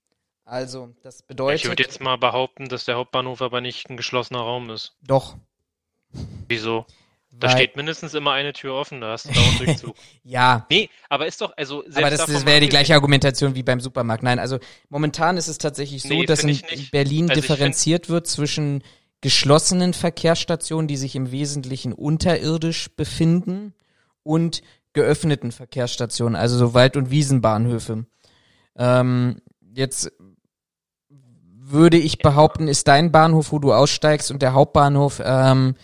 Also, 0.51 0.93
das 1.01 1.21
bedeutet. 1.21 1.61
Ich 1.61 1.67
würde 1.69 1.83
jetzt 1.83 2.01
mal 2.01 2.17
behaupten, 2.17 2.67
dass 2.67 2.85
der 2.85 2.95
Hauptbahnhof 2.95 3.41
aber 3.41 3.61
nicht 3.61 3.89
ein 3.89 3.95
geschlossener 3.95 4.39
Raum 4.39 4.69
ist. 4.69 4.97
Doch. 5.01 5.37
Wieso? 6.47 6.85
Da 7.31 7.47
Weil, 7.47 7.55
steht 7.55 7.77
mindestens 7.77 8.13
immer 8.13 8.33
eine 8.33 8.51
Tür 8.51 8.73
offen, 8.73 8.99
da 8.99 9.13
hast 9.13 9.29
du 9.29 9.33
da 9.33 9.39
auch 9.39 9.55
Durchzug. 9.55 9.95
ja. 10.23 10.65
Nee, 10.69 10.89
aber 11.07 11.27
ist 11.27 11.39
doch, 11.39 11.53
also 11.55 11.85
Aber 11.95 12.09
das, 12.09 12.25
das 12.25 12.45
wäre 12.45 12.59
die 12.59 12.67
gleiche 12.67 12.93
Argumentation 12.93 13.55
wie 13.55 13.63
beim 13.63 13.79
Supermarkt. 13.79 14.23
Nein, 14.23 14.39
also 14.39 14.59
momentan 14.89 15.37
ist 15.37 15.47
es 15.47 15.57
tatsächlich 15.57 16.03
so, 16.03 16.09
nee, 16.09 16.25
dass 16.25 16.43
in 16.43 16.59
Berlin 16.91 17.29
also 17.29 17.39
differenziert 17.39 18.09
wird 18.09 18.27
zwischen 18.27 18.83
geschlossenen 19.21 19.93
Verkehrsstationen, 19.93 20.89
die 20.89 20.97
sich 20.97 21.15
im 21.15 21.31
Wesentlichen 21.31 21.93
unterirdisch 21.93 22.89
befinden, 22.93 23.73
und 24.23 24.61
geöffneten 24.93 25.51
Verkehrsstationen, 25.51 26.35
also 26.35 26.57
so 26.57 26.73
Wald- 26.73 26.97
und 26.97 27.11
Wiesenbahnhöfe. 27.11 28.05
Ähm, 28.75 29.41
jetzt 29.73 30.11
würde 31.71 31.97
ich 31.97 32.19
behaupten, 32.19 32.67
ist 32.67 32.87
dein 32.87 33.11
Bahnhof, 33.11 33.51
wo 33.51 33.59
du 33.59 33.73
aussteigst, 33.73 34.31
und 34.31 34.41
der 34.41 34.53
Hauptbahnhof 34.53 35.21
ähm, 35.23 35.75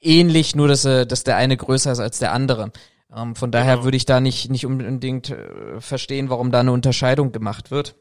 ähnlich, 0.00 0.54
nur 0.54 0.68
dass, 0.68 0.84
äh, 0.84 1.06
dass 1.06 1.24
der 1.24 1.36
eine 1.36 1.56
größer 1.56 1.92
ist 1.92 2.00
als 2.00 2.18
der 2.18 2.32
andere. 2.32 2.72
Ähm, 3.14 3.34
von 3.34 3.50
daher 3.50 3.74
genau. 3.74 3.84
würde 3.84 3.96
ich 3.96 4.06
da 4.06 4.20
nicht, 4.20 4.50
nicht 4.50 4.66
unbedingt 4.66 5.30
äh, 5.30 5.80
verstehen, 5.80 6.30
warum 6.30 6.50
da 6.50 6.60
eine 6.60 6.72
Unterscheidung 6.72 7.32
gemacht 7.32 7.70
wird. 7.70 7.96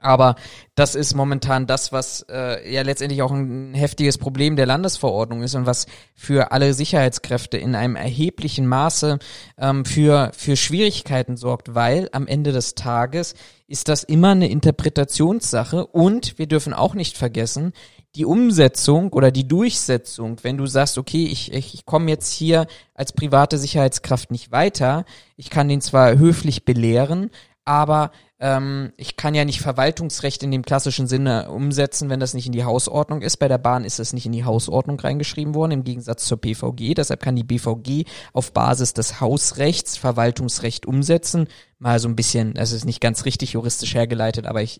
Aber 0.00 0.36
das 0.74 0.94
ist 0.94 1.14
momentan 1.14 1.66
das, 1.66 1.92
was 1.92 2.26
äh, 2.28 2.70
ja 2.70 2.82
letztendlich 2.82 3.22
auch 3.22 3.30
ein 3.30 3.74
heftiges 3.74 4.18
Problem 4.18 4.56
der 4.56 4.66
Landesverordnung 4.66 5.42
ist 5.42 5.54
und 5.54 5.66
was 5.66 5.86
für 6.14 6.52
alle 6.52 6.74
Sicherheitskräfte 6.74 7.56
in 7.56 7.74
einem 7.74 7.96
erheblichen 7.96 8.66
Maße 8.66 9.18
ähm, 9.56 9.84
für, 9.84 10.30
für 10.36 10.56
Schwierigkeiten 10.56 11.36
sorgt, 11.36 11.74
weil 11.74 12.08
am 12.12 12.26
Ende 12.26 12.52
des 12.52 12.74
Tages 12.74 13.34
ist 13.66 13.88
das 13.88 14.04
immer 14.04 14.30
eine 14.30 14.50
Interpretationssache 14.50 15.86
und 15.86 16.38
wir 16.38 16.46
dürfen 16.46 16.74
auch 16.74 16.94
nicht 16.94 17.16
vergessen, 17.16 17.72
die 18.14 18.24
Umsetzung 18.24 19.12
oder 19.12 19.30
die 19.30 19.48
Durchsetzung, 19.48 20.36
wenn 20.42 20.56
du 20.56 20.66
sagst, 20.66 20.98
okay, 20.98 21.26
ich, 21.26 21.52
ich, 21.52 21.74
ich 21.74 21.84
komme 21.84 22.10
jetzt 22.10 22.32
hier 22.32 22.66
als 22.94 23.12
private 23.12 23.58
Sicherheitskraft 23.58 24.30
nicht 24.30 24.52
weiter, 24.52 25.04
ich 25.36 25.50
kann 25.50 25.68
den 25.68 25.80
zwar 25.80 26.16
höflich 26.16 26.64
belehren, 26.64 27.30
aber 27.64 28.12
ähm, 28.44 28.92
ich 28.98 29.16
kann 29.16 29.34
ja 29.34 29.46
nicht 29.46 29.62
Verwaltungsrecht 29.62 30.42
in 30.42 30.50
dem 30.50 30.66
klassischen 30.66 31.06
Sinne 31.06 31.50
umsetzen, 31.50 32.10
wenn 32.10 32.20
das 32.20 32.34
nicht 32.34 32.44
in 32.44 32.52
die 32.52 32.64
Hausordnung 32.64 33.22
ist. 33.22 33.38
Bei 33.38 33.48
der 33.48 33.56
Bahn 33.56 33.84
ist 33.86 33.98
es 33.98 34.12
nicht 34.12 34.26
in 34.26 34.32
die 34.32 34.44
Hausordnung 34.44 35.00
reingeschrieben 35.00 35.54
worden, 35.54 35.72
im 35.72 35.82
Gegensatz 35.82 36.26
zur 36.26 36.36
BVG. 36.36 36.92
Deshalb 36.92 37.22
kann 37.22 37.36
die 37.36 37.42
BVG 37.42 38.04
auf 38.34 38.52
Basis 38.52 38.92
des 38.92 39.18
Hausrechts 39.22 39.96
Verwaltungsrecht 39.96 40.84
umsetzen. 40.84 41.48
Mal 41.78 41.98
so 41.98 42.06
ein 42.06 42.16
bisschen, 42.16 42.52
das 42.52 42.72
ist 42.72 42.84
nicht 42.84 43.00
ganz 43.00 43.24
richtig 43.24 43.54
juristisch 43.54 43.94
hergeleitet, 43.94 44.44
aber 44.44 44.60
ich 44.60 44.78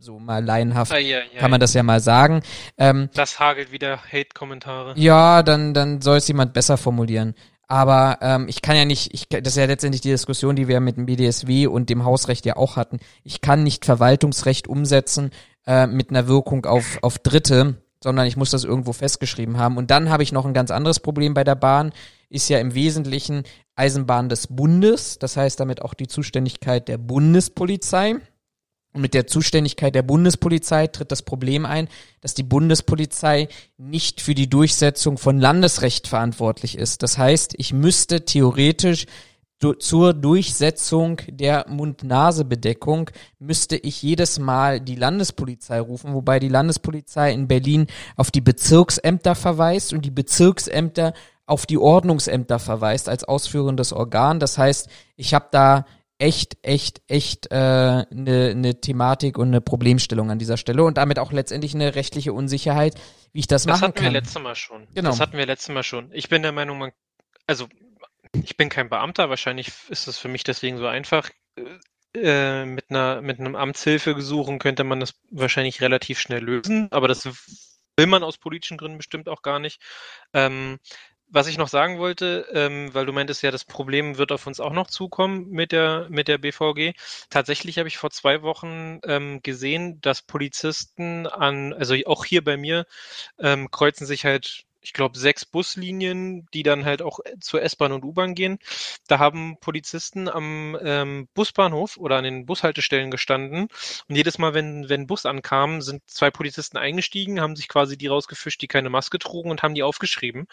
so 0.00 0.18
mal 0.18 0.44
laienhaft 0.44 0.92
ah, 0.92 0.98
ja, 0.98 1.18
ja, 1.18 1.40
kann 1.40 1.50
man 1.50 1.60
das 1.60 1.74
ja 1.74 1.84
mal 1.84 2.00
sagen. 2.00 2.42
Ähm, 2.76 3.08
das 3.14 3.38
hagelt 3.38 3.70
wieder 3.70 3.98
Hate-Kommentare. 4.02 4.94
Ja, 4.96 5.44
dann, 5.44 5.74
dann 5.74 6.00
soll 6.00 6.18
es 6.18 6.26
jemand 6.26 6.54
besser 6.54 6.76
formulieren. 6.76 7.34
Aber 7.68 8.18
ähm, 8.20 8.46
ich 8.48 8.62
kann 8.62 8.76
ja 8.76 8.84
nicht, 8.84 9.12
ich, 9.12 9.28
das 9.28 9.54
ist 9.54 9.56
ja 9.56 9.64
letztendlich 9.64 10.00
die 10.00 10.10
Diskussion, 10.10 10.54
die 10.54 10.68
wir 10.68 10.80
mit 10.80 10.96
dem 10.96 11.06
BDSW 11.06 11.66
und 11.66 11.90
dem 11.90 12.04
Hausrecht 12.04 12.46
ja 12.46 12.56
auch 12.56 12.76
hatten. 12.76 12.98
Ich 13.24 13.40
kann 13.40 13.64
nicht 13.64 13.84
Verwaltungsrecht 13.84 14.68
umsetzen 14.68 15.30
äh, 15.66 15.86
mit 15.86 16.10
einer 16.10 16.28
Wirkung 16.28 16.64
auf, 16.64 16.98
auf 17.02 17.18
Dritte, 17.18 17.82
sondern 18.02 18.26
ich 18.26 18.36
muss 18.36 18.50
das 18.50 18.62
irgendwo 18.62 18.92
festgeschrieben 18.92 19.58
haben. 19.58 19.76
Und 19.76 19.90
dann 19.90 20.10
habe 20.10 20.22
ich 20.22 20.30
noch 20.30 20.46
ein 20.46 20.54
ganz 20.54 20.70
anderes 20.70 21.00
Problem 21.00 21.34
bei 21.34 21.42
der 21.42 21.56
Bahn, 21.56 21.92
ist 22.28 22.48
ja 22.48 22.58
im 22.58 22.74
Wesentlichen 22.74 23.42
Eisenbahn 23.74 24.28
des 24.28 24.46
Bundes, 24.48 25.18
das 25.18 25.36
heißt 25.36 25.58
damit 25.58 25.82
auch 25.82 25.94
die 25.94 26.06
Zuständigkeit 26.06 26.88
der 26.88 26.98
Bundespolizei. 26.98 28.16
Und 28.96 29.02
mit 29.02 29.12
der 29.12 29.26
Zuständigkeit 29.26 29.94
der 29.94 30.02
Bundespolizei 30.02 30.86
tritt 30.86 31.12
das 31.12 31.20
Problem 31.20 31.66
ein, 31.66 31.86
dass 32.22 32.32
die 32.32 32.42
Bundespolizei 32.42 33.48
nicht 33.76 34.22
für 34.22 34.34
die 34.34 34.48
Durchsetzung 34.48 35.18
von 35.18 35.38
Landesrecht 35.38 36.08
verantwortlich 36.08 36.78
ist. 36.78 37.02
Das 37.02 37.18
heißt, 37.18 37.56
ich 37.58 37.74
müsste 37.74 38.24
theoretisch 38.24 39.04
zur 39.80 40.14
Durchsetzung 40.14 41.20
der 41.28 41.66
Mund-Nase-Bedeckung 41.68 43.10
müsste 43.38 43.76
ich 43.76 44.02
jedes 44.02 44.38
Mal 44.38 44.80
die 44.80 44.96
Landespolizei 44.96 45.78
rufen, 45.78 46.14
wobei 46.14 46.38
die 46.38 46.48
Landespolizei 46.48 47.32
in 47.32 47.48
Berlin 47.48 47.88
auf 48.16 48.30
die 48.30 48.40
Bezirksämter 48.40 49.34
verweist 49.34 49.92
und 49.92 50.06
die 50.06 50.10
Bezirksämter 50.10 51.12
auf 51.44 51.66
die 51.66 51.78
Ordnungsämter 51.78 52.58
verweist 52.58 53.10
als 53.10 53.24
ausführendes 53.24 53.92
Organ. 53.92 54.40
Das 54.40 54.56
heißt, 54.56 54.88
ich 55.16 55.34
habe 55.34 55.48
da 55.50 55.84
echt, 56.18 56.56
echt, 56.62 57.02
echt 57.08 57.50
eine 57.52 58.06
äh, 58.10 58.14
ne, 58.14 58.54
ne 58.54 58.80
Thematik 58.80 59.38
und 59.38 59.48
eine 59.48 59.60
Problemstellung 59.60 60.30
an 60.30 60.38
dieser 60.38 60.56
Stelle 60.56 60.84
und 60.84 60.96
damit 60.96 61.18
auch 61.18 61.32
letztendlich 61.32 61.74
eine 61.74 61.94
rechtliche 61.94 62.32
Unsicherheit, 62.32 62.94
wie 63.32 63.40
ich 63.40 63.46
das, 63.46 63.64
das 63.64 63.80
machen 63.80 63.94
kann. 63.94 64.04
Das 64.04 64.04
hatten 64.04 64.04
wir 64.04 64.20
letztes 64.20 64.42
Mal 64.42 64.54
schon. 64.54 64.88
Genau. 64.94 65.10
Das 65.10 65.20
hatten 65.20 65.38
wir 65.38 65.46
letztes 65.46 65.74
Mal 65.74 65.82
schon. 65.82 66.10
Ich 66.12 66.28
bin 66.28 66.42
der 66.42 66.52
Meinung, 66.52 66.78
man, 66.78 66.92
also 67.46 67.68
ich 68.32 68.56
bin 68.56 68.68
kein 68.68 68.88
Beamter, 68.88 69.30
wahrscheinlich 69.30 69.72
ist 69.88 70.08
es 70.08 70.18
für 70.18 70.28
mich 70.28 70.44
deswegen 70.44 70.78
so 70.78 70.86
einfach. 70.86 71.30
Äh, 72.14 72.64
mit 72.64 72.86
einer 72.88 73.20
mit 73.20 73.40
einem 73.40 73.54
Amtshilfegesuchen 73.56 74.58
könnte 74.58 74.84
man 74.84 75.00
das 75.00 75.14
wahrscheinlich 75.30 75.82
relativ 75.82 76.18
schnell 76.18 76.42
lösen, 76.42 76.88
aber 76.90 77.08
das 77.08 77.28
will 77.96 78.06
man 78.06 78.22
aus 78.22 78.38
politischen 78.38 78.78
Gründen 78.78 78.96
bestimmt 78.96 79.28
auch 79.28 79.42
gar 79.42 79.58
nicht. 79.58 79.82
Ähm, 80.32 80.78
was 81.28 81.46
ich 81.48 81.58
noch 81.58 81.68
sagen 81.68 81.98
wollte, 81.98 82.46
ähm, 82.52 82.94
weil 82.94 83.06
du 83.06 83.12
meintest 83.12 83.42
ja, 83.42 83.50
das 83.50 83.64
Problem 83.64 84.18
wird 84.18 84.32
auf 84.32 84.46
uns 84.46 84.60
auch 84.60 84.72
noch 84.72 84.86
zukommen 84.86 85.48
mit 85.50 85.72
der, 85.72 86.06
mit 86.10 86.28
der 86.28 86.38
BVG. 86.38 86.94
Tatsächlich 87.30 87.78
habe 87.78 87.88
ich 87.88 87.98
vor 87.98 88.10
zwei 88.10 88.42
Wochen 88.42 89.00
ähm, 89.04 89.40
gesehen, 89.42 90.00
dass 90.00 90.22
Polizisten 90.22 91.26
an, 91.26 91.72
also 91.72 91.94
auch 92.06 92.24
hier 92.24 92.44
bei 92.44 92.56
mir, 92.56 92.86
ähm, 93.38 93.70
kreuzen 93.70 94.06
sich 94.06 94.24
halt 94.24 94.65
ich 94.86 94.92
glaube, 94.92 95.18
sechs 95.18 95.44
Buslinien, 95.44 96.46
die 96.54 96.62
dann 96.62 96.84
halt 96.84 97.02
auch 97.02 97.18
zur 97.40 97.60
S-Bahn 97.60 97.90
und 97.90 98.04
U-Bahn 98.04 98.36
gehen. 98.36 98.58
Da 99.08 99.18
haben 99.18 99.56
Polizisten 99.60 100.28
am 100.28 100.78
ähm, 100.80 101.28
Busbahnhof 101.34 101.96
oder 101.96 102.16
an 102.16 102.24
den 102.24 102.46
Bushaltestellen 102.46 103.10
gestanden 103.10 103.68
und 104.08 104.14
jedes 104.14 104.38
Mal, 104.38 104.54
wenn, 104.54 104.88
wenn 104.88 105.08
Bus 105.08 105.26
ankam, 105.26 105.82
sind 105.82 106.08
zwei 106.08 106.30
Polizisten 106.30 106.76
eingestiegen, 106.76 107.40
haben 107.40 107.56
sich 107.56 107.68
quasi 107.68 107.98
die 107.98 108.06
rausgefischt, 108.06 108.62
die 108.62 108.68
keine 108.68 108.88
Maske 108.88 109.18
trugen 109.18 109.50
und 109.50 109.64
haben 109.64 109.74
die 109.74 109.82
aufgeschrieben. 109.82 110.46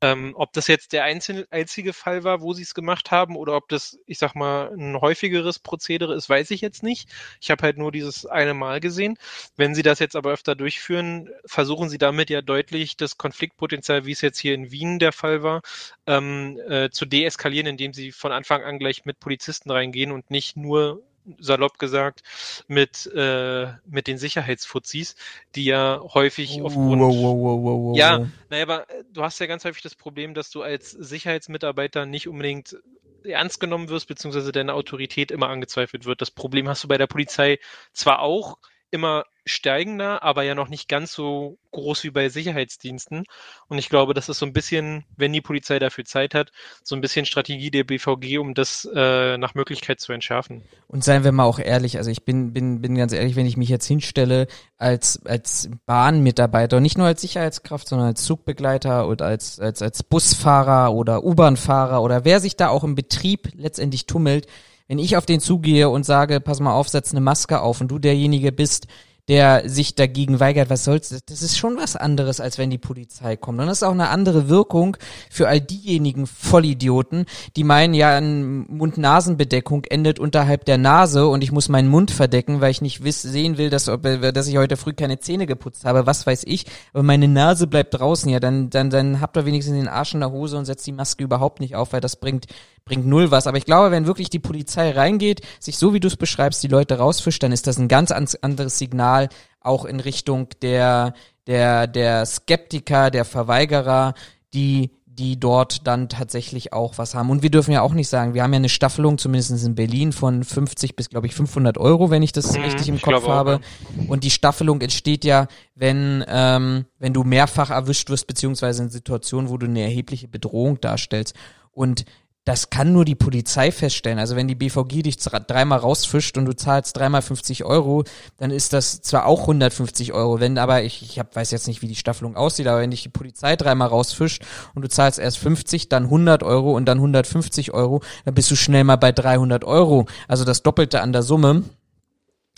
Ähm, 0.00 0.34
ob 0.36 0.52
das 0.52 0.66
jetzt 0.66 0.92
der 0.92 1.04
einzel 1.04 1.46
einzige 1.50 1.92
Fall 1.92 2.24
war, 2.24 2.40
wo 2.40 2.52
sie 2.52 2.62
es 2.62 2.74
gemacht 2.74 3.10
haben, 3.10 3.36
oder 3.36 3.56
ob 3.56 3.68
das, 3.68 3.98
ich 4.06 4.18
sag 4.18 4.34
mal, 4.34 4.70
ein 4.76 5.00
häufigeres 5.00 5.58
Prozedere 5.58 6.14
ist, 6.14 6.28
weiß 6.28 6.50
ich 6.50 6.60
jetzt 6.60 6.82
nicht. 6.82 7.08
Ich 7.40 7.50
habe 7.50 7.62
halt 7.62 7.78
nur 7.78 7.92
dieses 7.92 8.26
eine 8.26 8.54
Mal 8.54 8.80
gesehen. 8.80 9.16
Wenn 9.56 9.74
sie 9.74 9.82
das 9.82 10.00
jetzt 10.00 10.16
aber 10.16 10.32
öfter 10.32 10.56
durchführen, 10.56 11.30
versuchen 11.46 11.88
sie 11.88 11.98
damit 11.98 12.28
ja 12.28 12.42
deutlich 12.42 12.96
das 12.96 13.16
Konfliktpotenzial, 13.16 13.73
wie 13.82 14.12
es 14.12 14.20
jetzt 14.20 14.38
hier 14.38 14.54
in 14.54 14.70
Wien 14.70 14.98
der 14.98 15.12
Fall 15.12 15.42
war, 15.42 15.62
ähm, 16.06 16.58
äh, 16.68 16.90
zu 16.90 17.06
deeskalieren, 17.06 17.66
indem 17.66 17.92
sie 17.92 18.12
von 18.12 18.32
Anfang 18.32 18.62
an 18.62 18.78
gleich 18.78 19.04
mit 19.04 19.20
Polizisten 19.20 19.70
reingehen 19.70 20.12
und 20.12 20.30
nicht 20.30 20.56
nur 20.56 21.02
salopp 21.38 21.78
gesagt, 21.78 22.22
mit, 22.68 23.10
äh, 23.14 23.68
mit 23.86 24.06
den 24.06 24.18
Sicherheitsfuzis, 24.18 25.16
die 25.54 25.64
ja 25.64 26.00
häufig 26.12 26.60
aufgrund. 26.62 27.00
Wow, 27.00 27.14
wow, 27.14 27.36
wow, 27.36 27.62
wow, 27.62 27.84
wow. 27.84 27.96
Ja, 27.96 28.26
naja, 28.50 28.64
aber 28.64 28.90
äh, 28.90 29.04
du 29.12 29.22
hast 29.22 29.38
ja 29.40 29.46
ganz 29.46 29.64
häufig 29.64 29.82
das 29.82 29.94
Problem, 29.94 30.34
dass 30.34 30.50
du 30.50 30.62
als 30.62 30.90
Sicherheitsmitarbeiter 30.90 32.06
nicht 32.06 32.28
unbedingt 32.28 32.76
ernst 33.24 33.58
genommen 33.58 33.88
wirst, 33.88 34.06
beziehungsweise 34.06 34.52
deine 34.52 34.74
Autorität 34.74 35.30
immer 35.30 35.48
angezweifelt 35.48 36.04
wird. 36.04 36.20
Das 36.20 36.30
Problem 36.30 36.68
hast 36.68 36.84
du 36.84 36.88
bei 36.88 36.98
der 36.98 37.06
Polizei 37.06 37.58
zwar 37.92 38.20
auch, 38.20 38.58
immer 38.90 39.24
steigender, 39.46 40.22
aber 40.22 40.42
ja 40.42 40.54
noch 40.54 40.68
nicht 40.68 40.88
ganz 40.88 41.12
so 41.12 41.58
groß 41.72 42.04
wie 42.04 42.10
bei 42.10 42.28
Sicherheitsdiensten. 42.28 43.24
Und 43.68 43.78
ich 43.78 43.88
glaube, 43.88 44.14
das 44.14 44.28
ist 44.28 44.38
so 44.38 44.46
ein 44.46 44.52
bisschen, 44.52 45.04
wenn 45.16 45.32
die 45.32 45.40
Polizei 45.40 45.78
dafür 45.78 46.04
Zeit 46.04 46.34
hat, 46.34 46.50
so 46.82 46.94
ein 46.94 47.00
bisschen 47.00 47.26
Strategie 47.26 47.70
der 47.70 47.84
BVG, 47.84 48.38
um 48.38 48.54
das 48.54 48.88
äh, 48.94 49.36
nach 49.36 49.54
Möglichkeit 49.54 50.00
zu 50.00 50.12
entschärfen. 50.12 50.62
Und 50.88 51.04
seien 51.04 51.24
wir 51.24 51.32
mal 51.32 51.44
auch 51.44 51.58
ehrlich, 51.58 51.98
also 51.98 52.10
ich 52.10 52.24
bin, 52.24 52.52
bin, 52.52 52.80
bin 52.80 52.94
ganz 52.94 53.12
ehrlich, 53.12 53.36
wenn 53.36 53.46
ich 53.46 53.56
mich 53.56 53.68
jetzt 53.68 53.86
hinstelle 53.86 54.46
als, 54.78 55.24
als 55.26 55.68
Bahnmitarbeiter, 55.86 56.80
nicht 56.80 56.96
nur 56.96 57.06
als 57.06 57.20
Sicherheitskraft, 57.20 57.88
sondern 57.88 58.08
als 58.08 58.24
Zugbegleiter 58.24 59.06
und 59.06 59.20
als, 59.20 59.60
als, 59.60 59.82
als 59.82 60.02
Busfahrer 60.02 60.94
oder 60.94 61.24
U-Bahn-Fahrer 61.24 62.02
oder 62.02 62.24
wer 62.24 62.40
sich 62.40 62.56
da 62.56 62.68
auch 62.68 62.84
im 62.84 62.94
Betrieb 62.94 63.50
letztendlich 63.54 64.06
tummelt, 64.06 64.46
wenn 64.88 64.98
ich 64.98 65.16
auf 65.16 65.26
den 65.26 65.40
zugehe 65.40 65.88
und 65.88 66.04
sage, 66.04 66.40
pass 66.40 66.60
mal 66.60 66.74
auf, 66.74 66.88
setz 66.88 67.12
eine 67.12 67.20
Maske 67.20 67.60
auf 67.60 67.80
und 67.80 67.88
du 67.88 67.98
derjenige 67.98 68.52
bist, 68.52 68.86
der 69.28 69.68
sich 69.68 69.94
dagegen 69.94 70.38
weigert, 70.38 70.68
was 70.68 70.84
soll's, 70.84 71.08
das 71.26 71.42
ist 71.42 71.56
schon 71.56 71.76
was 71.78 71.96
anderes, 71.96 72.40
als 72.40 72.58
wenn 72.58 72.70
die 72.70 72.78
Polizei 72.78 73.36
kommt. 73.36 73.58
Und 73.58 73.66
das 73.66 73.78
ist 73.78 73.82
auch 73.82 73.92
eine 73.92 74.10
andere 74.10 74.48
Wirkung 74.48 74.98
für 75.30 75.48
all 75.48 75.60
diejenigen 75.60 76.26
Vollidioten, 76.26 77.24
die 77.56 77.64
meinen, 77.64 77.94
ja, 77.94 78.16
eine 78.16 78.64
Mund-Nasen-Bedeckung 78.68 79.84
endet 79.84 80.18
unterhalb 80.18 80.66
der 80.66 80.76
Nase 80.76 81.26
und 81.26 81.42
ich 81.42 81.52
muss 81.52 81.70
meinen 81.70 81.88
Mund 81.88 82.10
verdecken, 82.10 82.60
weil 82.60 82.70
ich 82.70 82.82
nicht 82.82 83.02
wiss, 83.02 83.22
sehen 83.22 83.56
will, 83.56 83.70
dass, 83.70 83.86
dass 83.86 84.46
ich 84.46 84.56
heute 84.58 84.76
früh 84.76 84.92
keine 84.92 85.18
Zähne 85.18 85.46
geputzt 85.46 85.86
habe, 85.86 86.06
was 86.06 86.26
weiß 86.26 86.44
ich, 86.44 86.66
aber 86.92 87.02
meine 87.02 87.28
Nase 87.28 87.66
bleibt 87.66 87.94
draußen, 87.94 88.30
ja, 88.30 88.40
dann, 88.40 88.68
dann, 88.68 88.90
dann 88.90 89.20
habt 89.22 89.36
ihr 89.38 89.46
wenigstens 89.46 89.76
den 89.76 89.88
Arsch 89.88 90.12
in 90.12 90.20
der 90.20 90.32
Hose 90.32 90.58
und 90.58 90.66
setzt 90.66 90.86
die 90.86 90.92
Maske 90.92 91.24
überhaupt 91.24 91.60
nicht 91.60 91.76
auf, 91.76 91.92
weil 91.94 92.00
das 92.00 92.16
bringt 92.16 92.46
bringt 92.84 93.06
null 93.06 93.30
was. 93.30 93.46
Aber 93.46 93.56
ich 93.56 93.64
glaube, 93.64 93.90
wenn 93.90 94.06
wirklich 94.06 94.30
die 94.30 94.38
Polizei 94.38 94.90
reingeht, 94.90 95.40
sich 95.58 95.78
so 95.78 95.94
wie 95.94 96.00
du 96.00 96.08
es 96.08 96.16
beschreibst, 96.16 96.62
die 96.62 96.68
Leute 96.68 96.98
rausfischt, 96.98 97.42
dann 97.42 97.52
ist 97.52 97.66
das 97.66 97.78
ein 97.78 97.88
ganz 97.88 98.10
anderes 98.10 98.78
Signal 98.78 99.13
auch 99.60 99.84
in 99.84 100.00
Richtung 100.00 100.48
der, 100.62 101.14
der, 101.46 101.86
der 101.86 102.26
Skeptiker, 102.26 103.10
der 103.10 103.24
Verweigerer, 103.24 104.14
die 104.52 104.90
die 105.18 105.38
dort 105.38 105.86
dann 105.86 106.08
tatsächlich 106.08 106.72
auch 106.72 106.98
was 106.98 107.14
haben. 107.14 107.30
Und 107.30 107.42
wir 107.42 107.50
dürfen 107.50 107.72
ja 107.72 107.82
auch 107.82 107.92
nicht 107.92 108.08
sagen, 108.08 108.34
wir 108.34 108.42
haben 108.42 108.52
ja 108.52 108.58
eine 108.58 108.68
Staffelung, 108.68 109.16
zumindest 109.18 109.64
in 109.64 109.74
Berlin, 109.74 110.12
von 110.12 110.42
50 110.42 110.96
bis, 110.96 111.08
glaube 111.08 111.26
ich, 111.26 111.34
500 111.34 111.78
Euro, 111.78 112.10
wenn 112.10 112.22
ich 112.22 112.32
das 112.32 112.56
mhm, 112.56 112.64
richtig 112.64 112.88
im 112.88 113.00
Kopf 113.00 113.26
habe. 113.28 113.60
Auch, 113.60 114.08
Und 114.08 114.24
die 114.24 114.30
Staffelung 114.30 114.80
entsteht 114.80 115.24
ja, 115.24 115.46
wenn, 115.74 116.24
ähm, 116.26 116.86
wenn 116.98 117.12
du 117.12 117.22
mehrfach 117.22 117.70
erwischt 117.70 118.10
wirst, 118.10 118.26
beziehungsweise 118.26 118.82
in 118.82 118.90
Situationen, 118.90 119.50
wo 119.50 119.56
du 119.56 119.66
eine 119.66 119.82
erhebliche 119.82 120.26
Bedrohung 120.26 120.80
darstellst. 120.80 121.34
Und 121.70 122.04
das 122.44 122.68
kann 122.68 122.92
nur 122.92 123.06
die 123.06 123.14
Polizei 123.14 123.72
feststellen. 123.72 124.18
Also 124.18 124.36
wenn 124.36 124.48
die 124.48 124.54
BVG 124.54 125.02
dich 125.02 125.16
dreimal 125.16 125.78
rausfischt 125.78 126.36
und 126.36 126.44
du 126.44 126.54
zahlst 126.54 126.96
dreimal 126.96 127.22
50 127.22 127.64
Euro, 127.64 128.04
dann 128.36 128.50
ist 128.50 128.74
das 128.74 129.00
zwar 129.00 129.24
auch 129.24 129.42
150 129.42 130.12
Euro. 130.12 130.40
Wenn 130.40 130.58
aber, 130.58 130.82
ich, 130.82 131.02
ich 131.02 131.18
hab, 131.18 131.34
weiß 131.34 131.50
jetzt 131.52 131.66
nicht, 131.66 131.80
wie 131.80 131.88
die 131.88 131.94
Staffelung 131.94 132.36
aussieht, 132.36 132.66
aber 132.66 132.80
wenn 132.80 132.90
dich 132.90 133.02
die 133.02 133.08
Polizei 133.08 133.56
dreimal 133.56 133.88
rausfischt 133.88 134.44
und 134.74 134.82
du 134.82 134.88
zahlst 134.88 135.18
erst 135.18 135.38
50, 135.38 135.88
dann 135.88 136.04
100 136.04 136.42
Euro 136.42 136.76
und 136.76 136.84
dann 136.84 136.98
150 136.98 137.72
Euro, 137.72 138.02
dann 138.26 138.34
bist 138.34 138.50
du 138.50 138.56
schnell 138.56 138.84
mal 138.84 138.96
bei 138.96 139.12
300 139.12 139.64
Euro. 139.64 140.06
Also 140.28 140.44
das 140.44 140.62
Doppelte 140.62 141.00
an 141.00 141.14
der 141.14 141.22
Summe. 141.22 141.64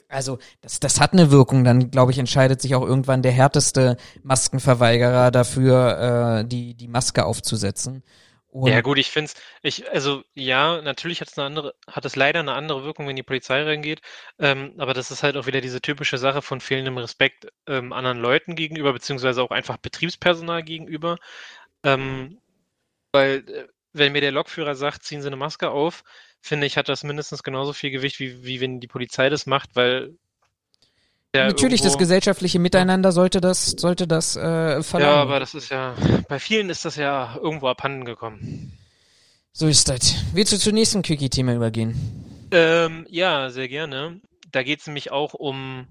Also 0.09 0.39
das, 0.63 0.81
das 0.81 1.01
hat 1.01 1.13
eine 1.13 1.31
Wirkung. 1.31 1.63
Dann 1.63 1.93
glaube 1.93 2.11
ich 2.11 2.19
entscheidet 2.19 2.61
sich 2.61 2.75
auch 2.75 2.85
irgendwann 2.85 3.23
der 3.23 3.33
härteste 3.33 3.97
Maskenverweigerer 4.25 5.31
dafür, 5.31 6.41
äh, 6.41 6.45
die 6.45 6.75
die 6.75 6.89
Maske 6.89 7.25
aufzusetzen. 7.25 8.03
Und 8.59 8.71
ja 8.71 8.81
gut, 8.81 8.97
ich 8.97 9.11
finde 9.11 9.31
es, 9.31 9.81
ich, 9.81 9.91
also 9.91 10.25
ja, 10.33 10.81
natürlich 10.81 11.21
hat 11.21 11.29
es 11.29 11.37
eine 11.37 11.47
andere, 11.47 11.75
hat 11.87 12.07
es 12.07 12.17
leider 12.17 12.41
eine 12.41 12.55
andere 12.55 12.85
Wirkung, 12.85 13.07
wenn 13.07 13.15
die 13.15 13.23
Polizei 13.23 13.63
reingeht, 13.63 14.01
ähm, 14.39 14.73
aber 14.79 14.95
das 14.95 15.11
ist 15.11 15.23
halt 15.23 15.37
auch 15.37 15.47
wieder 15.47 15.61
diese 15.61 15.83
typische 15.83 16.17
Sache 16.17 16.41
von 16.41 16.61
fehlendem 16.61 16.97
Respekt 16.97 17.49
ähm, 17.67 17.93
anderen 17.93 18.19
Leuten 18.19 18.57
gegenüber, 18.57 18.95
beziehungsweise 18.95 19.43
auch 19.43 19.51
einfach 19.51 19.77
Betriebspersonal 19.77 20.63
gegenüber. 20.63 21.19
Ähm, 21.85 22.41
weil, 23.13 23.45
äh, 23.51 23.69
wenn 23.93 24.13
mir 24.13 24.23
der 24.23 24.33
Lokführer 24.33 24.75
sagt, 24.75 25.05
ziehen 25.05 25.21
Sie 25.21 25.27
eine 25.29 25.37
Maske 25.37 25.71
auf, 25.71 26.03
finde 26.41 26.67
ich, 26.67 26.79
hat 26.79 26.89
das 26.89 27.05
mindestens 27.05 27.43
genauso 27.43 27.75
viel 27.75 27.91
Gewicht, 27.91 28.21
wie, 28.21 28.43
wie 28.45 28.63
wenn 28.63 28.81
die 28.81 28.89
Polizei 28.89 29.29
das 29.29 29.45
macht, 29.45 29.77
weil 29.77 30.17
Natürlich, 31.35 31.83
das 31.83 31.99
gesellschaftliche 31.99 32.59
Miteinander 32.59 33.13
sollte 33.13 33.41
das, 33.41 33.73
sollte 33.73 34.07
das 34.07 34.37
äh, 34.37 34.83
verlangen. 34.83 35.15
Ja, 35.15 35.23
aber 35.23 35.39
das 35.39 35.55
ist 35.55 35.69
ja, 35.69 35.95
bei 36.29 36.39
vielen 36.39 36.71
ist 36.71 36.85
das 36.85 36.97
ja 36.97 37.37
irgendwo 37.43 37.69
abhanden 37.69 38.05
gekommen. 38.05 38.73
So 39.53 39.67
ist 39.67 39.89
das. 39.89 40.15
Willst 40.33 40.53
du 40.53 40.59
zum 40.59 40.75
nächsten 40.75 41.03
Quickie-Thema 41.03 41.55
übergehen? 41.55 41.95
Ähm, 42.51 43.07
ja, 43.11 43.51
sehr 43.51 43.69
gerne. 43.69 44.21
Da 44.53 44.63
geht 44.63 44.81
es 44.81 44.87
nämlich 44.87 45.13
auch 45.13 45.35
um 45.35 45.87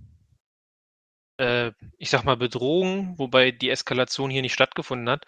ich 1.38 2.10
sag 2.10 2.24
mal, 2.24 2.38
Bedrohung, 2.38 3.18
wobei 3.20 3.52
die 3.52 3.70
Eskalation 3.70 4.30
hier 4.30 4.42
nicht 4.42 4.54
stattgefunden 4.54 5.10
hat. 5.10 5.26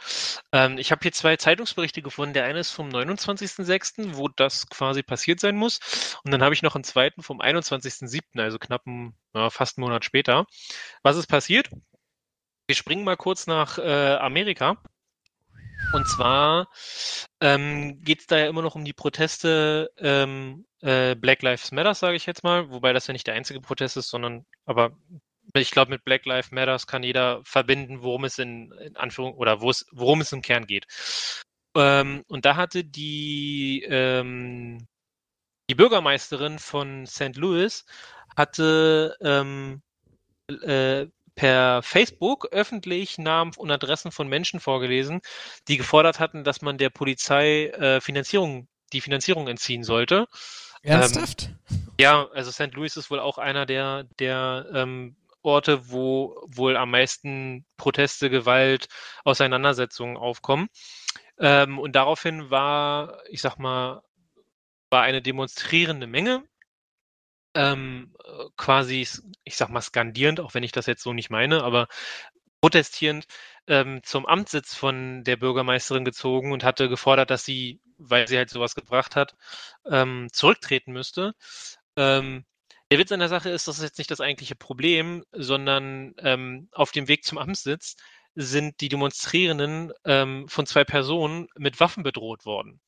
Ähm, 0.54 0.78
ich 0.78 0.92
habe 0.92 1.02
hier 1.02 1.12
zwei 1.12 1.36
Zeitungsberichte 1.36 2.02
gefunden. 2.02 2.34
Der 2.34 2.46
eine 2.46 2.60
ist 2.60 2.72
vom 2.72 2.90
29.06., 2.90 4.16
wo 4.16 4.30
das 4.30 4.70
quasi 4.70 5.04
passiert 5.04 5.40
sein 5.40 5.58
muss. 5.58 5.80
Und 6.24 6.32
dann 6.32 6.42
habe 6.42 6.54
ich 6.54 6.62
noch 6.62 6.76
einen 6.76 6.86
zweiten 6.86 7.24
vom 7.24 7.42
21.07., 7.42 8.42
also 8.42 8.58
knapp 8.58 8.88
einen, 8.88 9.16
ja, 9.34 9.50
fast 9.50 9.78
einen 9.78 9.86
Monat 9.86 10.06
später. 10.06 10.46
Was 11.04 11.18
ist 11.18 11.28
passiert? 11.28 11.70
Wir 12.68 12.76
springen 12.76 13.04
mal 13.04 13.18
kurz 13.18 13.48
nach 13.48 13.78
äh, 13.78 14.16
Amerika. 14.16 14.78
Und 15.94 16.08
zwar 16.08 16.68
ähm, 17.42 18.02
geht 18.04 18.22
es 18.22 18.28
da 18.28 18.38
ja 18.38 18.48
immer 18.48 18.62
noch 18.62 18.76
um 18.76 18.84
die 18.84 18.94
Proteste 18.94 19.92
ähm, 19.98 20.66
äh, 20.82 21.16
Black 21.16 21.42
Lives 21.44 21.72
Matter, 21.72 21.94
sage 21.94 22.16
ich 22.16 22.26
jetzt 22.26 22.44
mal, 22.44 22.70
wobei 22.72 22.94
das 22.94 23.08
ja 23.08 23.14
nicht 23.14 23.28
der 23.28 23.36
einzige 23.36 23.62
Protest 23.62 23.98
ist, 23.98 24.10
sondern 24.10 24.46
aber 24.66 24.98
ich 25.62 25.72
glaube, 25.72 25.92
mit 25.92 26.04
Black 26.04 26.26
Lives 26.26 26.52
Matters 26.52 26.88
kann 26.88 27.04
jeder 27.04 27.42
verbinden, 27.44 28.02
worum 28.02 28.26
es 28.26 28.38
in, 28.40 28.72
in 28.74 28.96
Anführung 28.96 29.34
oder 29.36 29.62
worum 29.62 30.22
es 30.22 30.32
im 30.32 30.42
Kern 30.42 30.66
geht. 30.66 30.88
Ähm, 31.76 32.24
und 32.28 32.46
da 32.46 32.56
hatte 32.56 32.84
die, 32.84 33.84
ähm, 33.88 34.88
die 35.70 35.76
Bürgermeisterin 35.76 36.60
von 36.60 37.06
St. 37.06 37.36
Louis 37.36 37.86
hatte 38.36 39.16
ähm, 39.22 39.82
äh, 40.62 41.08
per 41.36 41.84
Facebook 41.84 42.48
öffentlich 42.52 43.18
Namen 43.18 43.52
und 43.58 43.72
Adressen 43.72 44.12
von 44.12 44.28
Menschen 44.28 44.60
vorgelesen, 44.60 45.22
die 45.68 45.78
gefordert 45.78 46.20
hatten, 46.20 46.44
dass 46.44 46.62
man 46.62 46.78
der 46.78 46.90
Polizei 46.90 47.68
äh, 47.68 48.02
Finanzierung, 48.02 48.68
die 48.92 49.02
Finanzierung 49.02 49.48
entziehen 49.48 49.84
sollte. 49.84 50.28
Ernsthaft? 50.82 51.50
Ähm, 51.70 51.88
ja, 52.00 52.28
also 52.34 52.52
St. 52.52 52.74
Louis 52.74 52.98
ist 52.98 53.12
wohl 53.12 53.20
auch 53.20 53.38
einer 53.38 53.66
der, 53.66 54.06
der 54.20 54.68
ähm, 54.74 55.16
Orte, 55.42 55.90
wo 55.92 56.44
wohl 56.48 56.78
am 56.78 56.92
meisten 56.92 57.66
Proteste, 57.78 58.30
Gewalt, 58.30 58.88
Auseinandersetzungen 59.24 60.18
aufkommen. 60.18 60.68
Ähm, 61.40 61.80
und 61.80 61.96
daraufhin 61.96 62.50
war, 62.50 63.22
ich 63.30 63.42
sag 63.42 63.58
mal, 63.60 64.02
war 64.90 65.04
eine 65.04 65.22
demonstrierende 65.22 66.08
Menge, 66.08 66.44
ähm, 67.56 68.14
quasi, 68.58 69.08
ich 69.44 69.56
sag 69.58 69.70
mal, 69.70 69.82
skandierend, 69.82 70.40
auch 70.40 70.54
wenn 70.54 70.64
ich 70.64 70.72
das 70.72 70.86
jetzt 70.86 71.04
so 71.04 71.14
nicht 71.14 71.30
meine, 71.30 71.64
aber 71.64 71.88
protestierend 72.62 73.28
ähm, 73.68 74.02
zum 74.04 74.26
Amtssitz 74.26 74.74
von 74.76 75.24
der 75.24 75.38
Bürgermeisterin 75.38 76.06
gezogen 76.06 76.52
und 76.52 76.64
hatte 76.64 76.90
gefordert, 76.90 77.30
dass 77.32 77.46
sie, 77.46 77.80
weil 77.98 78.28
sie 78.28 78.38
halt 78.38 78.50
sowas 78.50 78.76
gebracht 78.76 79.16
hat, 79.16 79.36
ähm, 79.86 80.28
zurücktreten 80.32 80.94
müsste. 80.94 81.36
Ähm, 81.96 82.46
der 82.92 83.00
Witz 83.00 83.12
an 83.12 83.20
der 83.20 83.30
Sache 83.30 83.50
ist, 83.50 83.68
das 83.68 83.78
ist 83.78 83.84
jetzt 83.84 83.98
nicht 83.98 84.12
das 84.12 84.22
eigentliche 84.22 84.56
Problem, 84.56 85.24
sondern 85.32 86.14
ähm, 86.20 86.70
auf 86.72 86.92
dem 86.92 87.08
Weg 87.08 87.26
zum 87.26 87.38
Amtssitz 87.38 87.96
sind 88.36 88.80
die 88.82 88.90
Demonstrierenden 88.90 89.92
ähm, 90.06 90.48
von 90.48 90.66
zwei 90.66 90.84
Personen 90.84 91.48
mit 91.56 91.80
Waffen 91.80 92.04
bedroht 92.04 92.46
worden. 92.46 92.80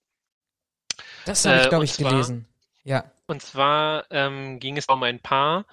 Das 1.25 1.45
habe 1.45 1.57
ich, 1.59 1.65
Äh, 1.65 1.69
glaube 1.69 1.85
ich, 1.85 1.93
zwar- 1.93 2.11
gelesen. 2.11 2.47
Ja. 2.83 3.11
Und 3.27 3.41
zwar 3.41 4.05
ähm, 4.09 4.59
ging 4.59 4.77
es 4.77 4.85
um 4.87 5.03
ein 5.03 5.19
Paar, 5.19 5.65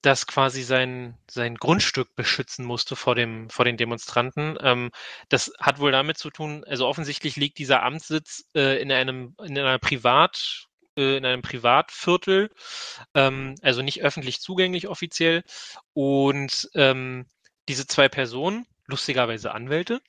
das 0.00 0.26
quasi 0.26 0.62
sein, 0.62 1.16
sein 1.30 1.56
Grundstück 1.56 2.14
beschützen 2.16 2.64
musste 2.64 2.96
vor, 2.96 3.14
dem, 3.14 3.50
vor 3.50 3.64
den 3.64 3.76
Demonstranten. 3.76 4.56
Ähm, 4.60 4.90
das 5.28 5.52
hat 5.60 5.78
wohl 5.80 5.92
damit 5.92 6.18
zu 6.18 6.30
tun, 6.30 6.64
also 6.64 6.86
offensichtlich 6.86 7.36
liegt 7.36 7.58
dieser 7.58 7.82
Amtssitz 7.82 8.44
äh, 8.54 8.80
in 8.80 8.90
einem 8.92 9.36
in 9.42 9.58
einer 9.58 9.78
Privat 9.78 10.66
äh, 10.96 11.16
in 11.16 11.24
einem 11.24 11.42
Privatviertel, 11.42 12.50
ähm, 13.14 13.54
also 13.62 13.82
nicht 13.82 14.02
öffentlich 14.02 14.40
zugänglich 14.40 14.88
offiziell. 14.88 15.42
Und 15.94 16.68
ähm, 16.74 17.26
diese 17.68 17.86
zwei 17.86 18.08
Personen, 18.08 18.66
lustigerweise 18.86 19.52
Anwälte, 19.52 20.00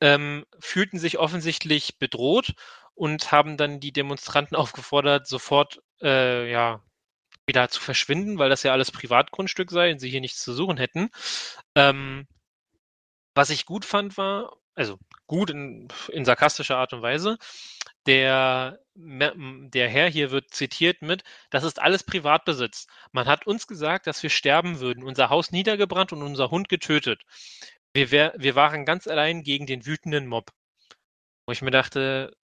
ähm, 0.00 0.44
fühlten 0.60 0.98
sich 0.98 1.18
offensichtlich 1.18 1.98
bedroht 1.98 2.54
und 2.94 3.32
haben 3.32 3.56
dann 3.56 3.80
die 3.80 3.92
Demonstranten 3.92 4.56
aufgefordert, 4.56 5.26
sofort 5.26 5.80
äh, 6.02 6.50
ja 6.50 6.82
wieder 7.46 7.68
zu 7.68 7.80
verschwinden, 7.80 8.38
weil 8.38 8.48
das 8.48 8.62
ja 8.62 8.72
alles 8.72 8.90
Privatgrundstück 8.90 9.70
sei 9.70 9.92
und 9.92 9.98
sie 9.98 10.10
hier 10.10 10.20
nichts 10.20 10.42
zu 10.42 10.54
suchen 10.54 10.78
hätten. 10.78 11.10
Ähm, 11.74 12.26
was 13.34 13.50
ich 13.50 13.66
gut 13.66 13.84
fand 13.84 14.16
war, 14.16 14.56
also 14.74 14.98
gut 15.26 15.50
in, 15.50 15.88
in 16.08 16.24
sarkastischer 16.24 16.76
Art 16.76 16.92
und 16.92 17.02
Weise, 17.02 17.38
der, 18.06 18.78
der 18.94 19.88
Herr 19.88 20.08
hier 20.08 20.30
wird 20.30 20.52
zitiert 20.52 21.02
mit, 21.02 21.24
das 21.50 21.64
ist 21.64 21.80
alles 21.80 22.02
Privatbesitz. 22.04 22.86
Man 23.12 23.26
hat 23.26 23.46
uns 23.46 23.66
gesagt, 23.66 24.06
dass 24.06 24.22
wir 24.22 24.30
sterben 24.30 24.80
würden, 24.80 25.04
unser 25.04 25.30
Haus 25.30 25.52
niedergebrannt 25.52 26.12
und 26.12 26.22
unser 26.22 26.50
Hund 26.50 26.68
getötet. 26.68 27.22
Wir, 27.94 28.10
wär, 28.10 28.34
wir 28.36 28.54
waren 28.56 28.84
ganz 28.84 29.06
allein 29.06 29.42
gegen 29.42 29.66
den 29.66 29.86
wütenden 29.86 30.26
Mob. 30.26 30.52
Wo 31.46 31.52
ich 31.52 31.62
mir 31.62 31.70
dachte, 31.70 32.36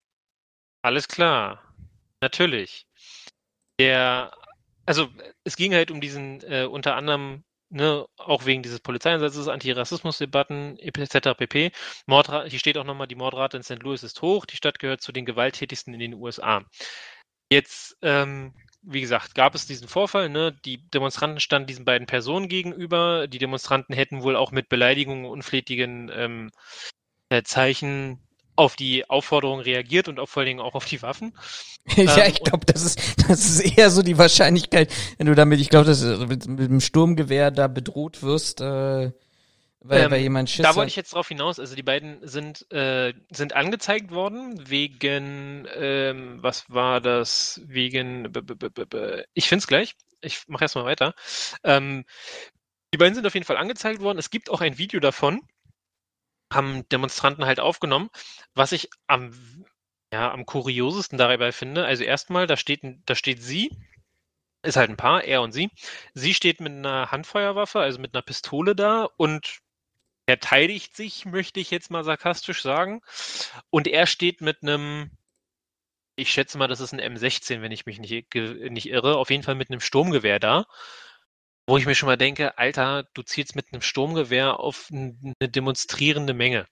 alles 0.81 1.07
klar, 1.07 1.61
natürlich. 2.21 2.87
Der, 3.79 4.31
also 4.85 5.09
es 5.43 5.55
ging 5.55 5.73
halt 5.73 5.91
um 5.91 6.01
diesen, 6.01 6.41
äh, 6.43 6.65
unter 6.65 6.95
anderem, 6.95 7.43
ne, 7.71 8.05
auch 8.17 8.45
wegen 8.45 8.63
dieses 8.63 8.79
Polizeieinsatzes, 8.79 9.47
Antirassismusdebatten, 9.47 10.77
etc. 10.79 11.33
pp. 11.37 11.71
Mordrate, 12.05 12.49
hier 12.49 12.59
steht 12.59 12.77
auch 12.77 12.83
nochmal, 12.83 13.07
die 13.07 13.15
Mordrate 13.15 13.57
in 13.57 13.63
St. 13.63 13.81
Louis 13.81 14.03
ist 14.03 14.21
hoch, 14.21 14.45
die 14.45 14.57
Stadt 14.57 14.79
gehört 14.79 15.01
zu 15.01 15.11
den 15.11 15.25
gewalttätigsten 15.25 15.93
in 15.93 15.99
den 15.99 16.13
USA. 16.13 16.63
Jetzt, 17.49 17.97
ähm, 18.01 18.53
wie 18.81 19.01
gesagt, 19.01 19.35
gab 19.35 19.55
es 19.55 19.67
diesen 19.67 19.87
Vorfall, 19.87 20.29
ne? 20.29 20.57
Die 20.65 20.89
Demonstranten 20.89 21.39
standen 21.39 21.67
diesen 21.67 21.85
beiden 21.85 22.07
Personen 22.07 22.47
gegenüber. 22.49 23.27
Die 23.27 23.39
Demonstranten 23.39 23.93
hätten 23.93 24.23
wohl 24.23 24.35
auch 24.35 24.51
mit 24.51 24.69
Beleidigungen, 24.69 25.25
unflätigen 25.25 26.09
ähm, 26.13 26.51
äh, 27.29 27.43
Zeichen 27.43 28.19
auf 28.61 28.75
die 28.75 29.09
Aufforderung 29.09 29.59
reagiert 29.61 30.07
und 30.07 30.19
auch 30.19 30.29
vor 30.29 30.41
allen 30.41 30.47
Dingen 30.47 30.59
auch 30.61 30.75
auf 30.75 30.85
die 30.85 31.01
Waffen. 31.01 31.33
ja, 31.95 32.25
Ähm, 32.25 32.27
ich 32.27 32.43
glaube, 32.43 32.65
das 32.65 32.83
ist, 32.83 32.99
das 33.29 33.39
ist 33.45 33.59
eher 33.77 33.89
so 33.89 34.01
die 34.03 34.17
Wahrscheinlichkeit, 34.17 34.93
wenn 35.17 35.27
du 35.27 35.35
damit, 35.35 35.59
ich 35.59 35.69
glaube, 35.69 35.85
dass 35.85 36.01
du 36.01 36.27
mit, 36.27 36.47
mit 36.47 36.69
dem 36.69 36.79
Sturmgewehr 36.81 37.51
da 37.51 37.67
bedroht 37.67 38.21
wirst, 38.21 38.61
äh, 38.61 39.11
weil, 39.83 40.05
Ähm, 40.05 40.11
weil 40.11 40.21
jemand 40.21 40.49
Schiss 40.49 40.63
Da 40.63 40.75
wollte 40.75 40.89
ich 40.89 40.95
jetzt 40.95 41.13
drauf 41.13 41.27
hinaus. 41.27 41.59
Also 41.59 41.75
die 41.75 41.83
beiden 41.83 42.25
sind, 42.27 42.71
äh, 42.71 43.13
sind 43.31 43.53
angezeigt 43.53 44.11
worden 44.11 44.69
wegen, 44.69 45.67
ähm, 45.75 46.37
was 46.41 46.69
war 46.69 47.01
das? 47.01 47.61
Wegen, 47.65 48.31
b- 48.31 48.41
b- 48.41 48.55
b- 48.85 49.23
ich 49.33 49.47
finde 49.49 49.61
es 49.63 49.67
gleich. 49.67 49.95
Ich 50.21 50.47
mache 50.47 50.65
erstmal 50.65 50.85
weiter. 50.85 51.15
Ähm, 51.63 52.05
die 52.93 52.97
beiden 52.97 53.15
sind 53.15 53.25
auf 53.25 53.33
jeden 53.33 53.45
Fall 53.45 53.57
angezeigt 53.57 54.01
worden. 54.01 54.19
Es 54.19 54.29
gibt 54.29 54.49
auch 54.49 54.61
ein 54.61 54.77
Video 54.77 54.99
davon. 54.99 55.41
Haben 56.51 56.87
Demonstranten 56.89 57.45
halt 57.45 57.59
aufgenommen. 57.59 58.09
Was 58.53 58.71
ich 58.71 58.89
am, 59.07 59.33
ja, 60.13 60.31
am 60.31 60.45
kuriosesten 60.45 61.17
dabei 61.17 61.51
finde, 61.51 61.85
also 61.85 62.03
erstmal, 62.03 62.47
da 62.47 62.57
steht, 62.57 62.81
da 63.05 63.15
steht 63.15 63.41
sie, 63.41 63.71
ist 64.63 64.75
halt 64.77 64.89
ein 64.89 64.97
Paar, 64.97 65.23
er 65.23 65.41
und 65.41 65.51
sie. 65.53 65.69
Sie 66.13 66.33
steht 66.33 66.59
mit 66.59 66.71
einer 66.73 67.11
Handfeuerwaffe, 67.11 67.79
also 67.79 67.99
mit 67.99 68.13
einer 68.13 68.21
Pistole 68.21 68.75
da 68.75 69.09
und 69.17 69.61
verteidigt 70.27 70.95
sich, 70.95 71.25
möchte 71.25 71.59
ich 71.59 71.71
jetzt 71.71 71.91
mal 71.91 72.03
sarkastisch 72.03 72.61
sagen. 72.61 73.01
Und 73.69 73.87
er 73.87 74.05
steht 74.07 74.41
mit 74.41 74.61
einem, 74.61 75.11
ich 76.15 76.31
schätze 76.31 76.57
mal, 76.57 76.67
das 76.67 76.79
ist 76.79 76.93
ein 76.93 77.01
M16, 77.01 77.61
wenn 77.61 77.71
ich 77.71 77.85
mich 77.85 77.99
nicht, 77.99 78.33
nicht 78.35 78.89
irre, 78.89 79.17
auf 79.17 79.29
jeden 79.29 79.43
Fall 79.43 79.55
mit 79.55 79.69
einem 79.69 79.81
Sturmgewehr 79.81 80.39
da. 80.39 80.65
Wo 81.67 81.77
ich 81.77 81.85
mir 81.85 81.95
schon 81.95 82.07
mal 82.07 82.17
denke, 82.17 82.57
Alter, 82.57 83.03
du 83.13 83.21
zielst 83.23 83.55
mit 83.55 83.67
einem 83.71 83.81
Sturmgewehr 83.81 84.59
auf 84.59 84.89
eine 84.91 85.35
demonstrierende 85.39 86.33
Menge. 86.33 86.67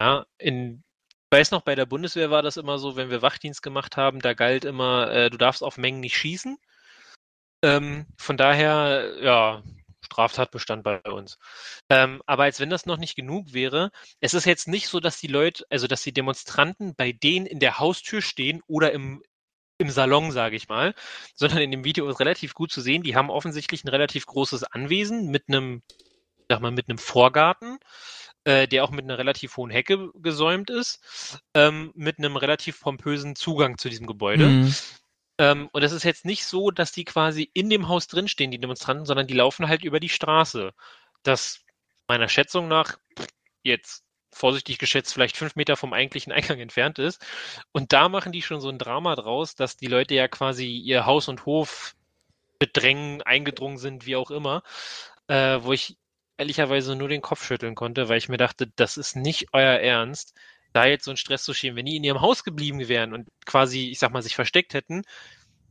Ja, 0.00 0.26
in, 0.38 0.84
ich 1.10 1.38
weiß 1.38 1.50
noch, 1.50 1.62
bei 1.62 1.74
der 1.74 1.86
Bundeswehr 1.86 2.30
war 2.30 2.42
das 2.42 2.56
immer 2.56 2.78
so, 2.78 2.96
wenn 2.96 3.10
wir 3.10 3.22
Wachdienst 3.22 3.62
gemacht 3.62 3.96
haben, 3.96 4.20
da 4.20 4.34
galt 4.34 4.64
immer, 4.64 5.10
äh, 5.10 5.30
du 5.30 5.38
darfst 5.38 5.62
auf 5.62 5.78
Mengen 5.78 6.00
nicht 6.00 6.16
schießen. 6.16 6.58
Ähm, 7.64 8.06
von 8.18 8.36
daher, 8.36 9.14
ja, 9.20 9.62
Straftatbestand 10.12 10.82
bei 10.82 11.00
uns. 11.02 11.38
Ähm, 11.88 12.22
aber 12.26 12.44
als 12.44 12.60
wenn 12.60 12.70
das 12.70 12.86
noch 12.86 12.98
nicht 12.98 13.16
genug 13.16 13.52
wäre, 13.52 13.90
es 14.20 14.34
ist 14.34 14.44
jetzt 14.44 14.68
nicht 14.68 14.88
so, 14.88 15.00
dass 15.00 15.18
die 15.20 15.28
Leute, 15.28 15.64
also 15.70 15.86
dass 15.86 16.02
die 16.02 16.12
Demonstranten 16.12 16.94
bei 16.94 17.12
denen 17.12 17.46
in 17.46 17.60
der 17.60 17.78
Haustür 17.78 18.20
stehen 18.22 18.62
oder 18.66 18.92
im, 18.92 19.22
im 19.82 19.90
Salon, 19.90 20.30
sage 20.30 20.56
ich 20.56 20.68
mal, 20.68 20.94
sondern 21.34 21.60
in 21.60 21.70
dem 21.70 21.84
Video 21.84 22.08
ist 22.08 22.20
relativ 22.20 22.54
gut 22.54 22.72
zu 22.72 22.80
sehen, 22.80 23.02
die 23.02 23.16
haben 23.16 23.30
offensichtlich 23.30 23.84
ein 23.84 23.88
relativ 23.88 24.26
großes 24.26 24.64
Anwesen 24.64 25.30
mit 25.30 25.44
einem, 25.48 25.82
sag 26.48 26.60
mal, 26.60 26.72
mit 26.72 26.88
einem 26.88 26.98
Vorgarten, 26.98 27.78
äh, 28.44 28.66
der 28.66 28.84
auch 28.84 28.90
mit 28.90 29.04
einer 29.04 29.18
relativ 29.18 29.56
hohen 29.56 29.70
Hecke 29.70 30.10
gesäumt 30.14 30.70
ist, 30.70 31.42
ähm, 31.54 31.92
mit 31.94 32.18
einem 32.18 32.36
relativ 32.36 32.80
pompösen 32.80 33.36
Zugang 33.36 33.78
zu 33.78 33.88
diesem 33.88 34.06
Gebäude. 34.06 34.46
Mhm. 34.46 34.74
Ähm, 35.38 35.68
und 35.72 35.82
es 35.82 35.92
ist 35.92 36.04
jetzt 36.04 36.24
nicht 36.24 36.44
so, 36.44 36.70
dass 36.70 36.92
die 36.92 37.04
quasi 37.04 37.50
in 37.54 37.70
dem 37.70 37.88
Haus 37.88 38.06
drinstehen, 38.06 38.50
die 38.50 38.60
Demonstranten, 38.60 39.06
sondern 39.06 39.26
die 39.26 39.34
laufen 39.34 39.68
halt 39.68 39.84
über 39.84 40.00
die 40.00 40.08
Straße. 40.08 40.72
Das 41.22 41.60
meiner 42.08 42.28
Schätzung 42.28 42.68
nach 42.68 42.98
jetzt 43.62 44.04
vorsichtig 44.32 44.78
geschätzt 44.78 45.12
vielleicht 45.12 45.36
fünf 45.36 45.56
Meter 45.56 45.76
vom 45.76 45.92
eigentlichen 45.92 46.32
Eingang 46.32 46.58
entfernt 46.60 46.98
ist. 46.98 47.24
Und 47.72 47.92
da 47.92 48.08
machen 48.08 48.32
die 48.32 48.42
schon 48.42 48.60
so 48.60 48.68
ein 48.68 48.78
Drama 48.78 49.14
draus, 49.14 49.54
dass 49.54 49.76
die 49.76 49.86
Leute 49.86 50.14
ja 50.14 50.28
quasi 50.28 50.66
ihr 50.66 51.06
Haus 51.06 51.28
und 51.28 51.46
Hof 51.46 51.94
bedrängen, 52.58 53.22
eingedrungen 53.22 53.78
sind, 53.78 54.06
wie 54.06 54.16
auch 54.16 54.30
immer, 54.30 54.62
äh, 55.28 55.58
wo 55.62 55.72
ich 55.72 55.96
ehrlicherweise 56.38 56.96
nur 56.96 57.08
den 57.08 57.20
Kopf 57.20 57.44
schütteln 57.44 57.74
konnte, 57.74 58.08
weil 58.08 58.18
ich 58.18 58.28
mir 58.28 58.36
dachte, 58.36 58.68
das 58.76 58.96
ist 58.96 59.16
nicht 59.16 59.48
euer 59.52 59.78
Ernst, 59.78 60.34
da 60.72 60.86
jetzt 60.86 61.04
so 61.04 61.10
einen 61.10 61.18
Stress 61.18 61.44
zu 61.44 61.54
schieben. 61.54 61.76
Wenn 61.76 61.86
die 61.86 61.96
in 61.96 62.04
ihrem 62.04 62.20
Haus 62.20 62.44
geblieben 62.44 62.88
wären 62.88 63.12
und 63.12 63.28
quasi, 63.44 63.90
ich 63.90 63.98
sag 63.98 64.12
mal, 64.12 64.22
sich 64.22 64.34
versteckt 64.34 64.74
hätten, 64.74 65.02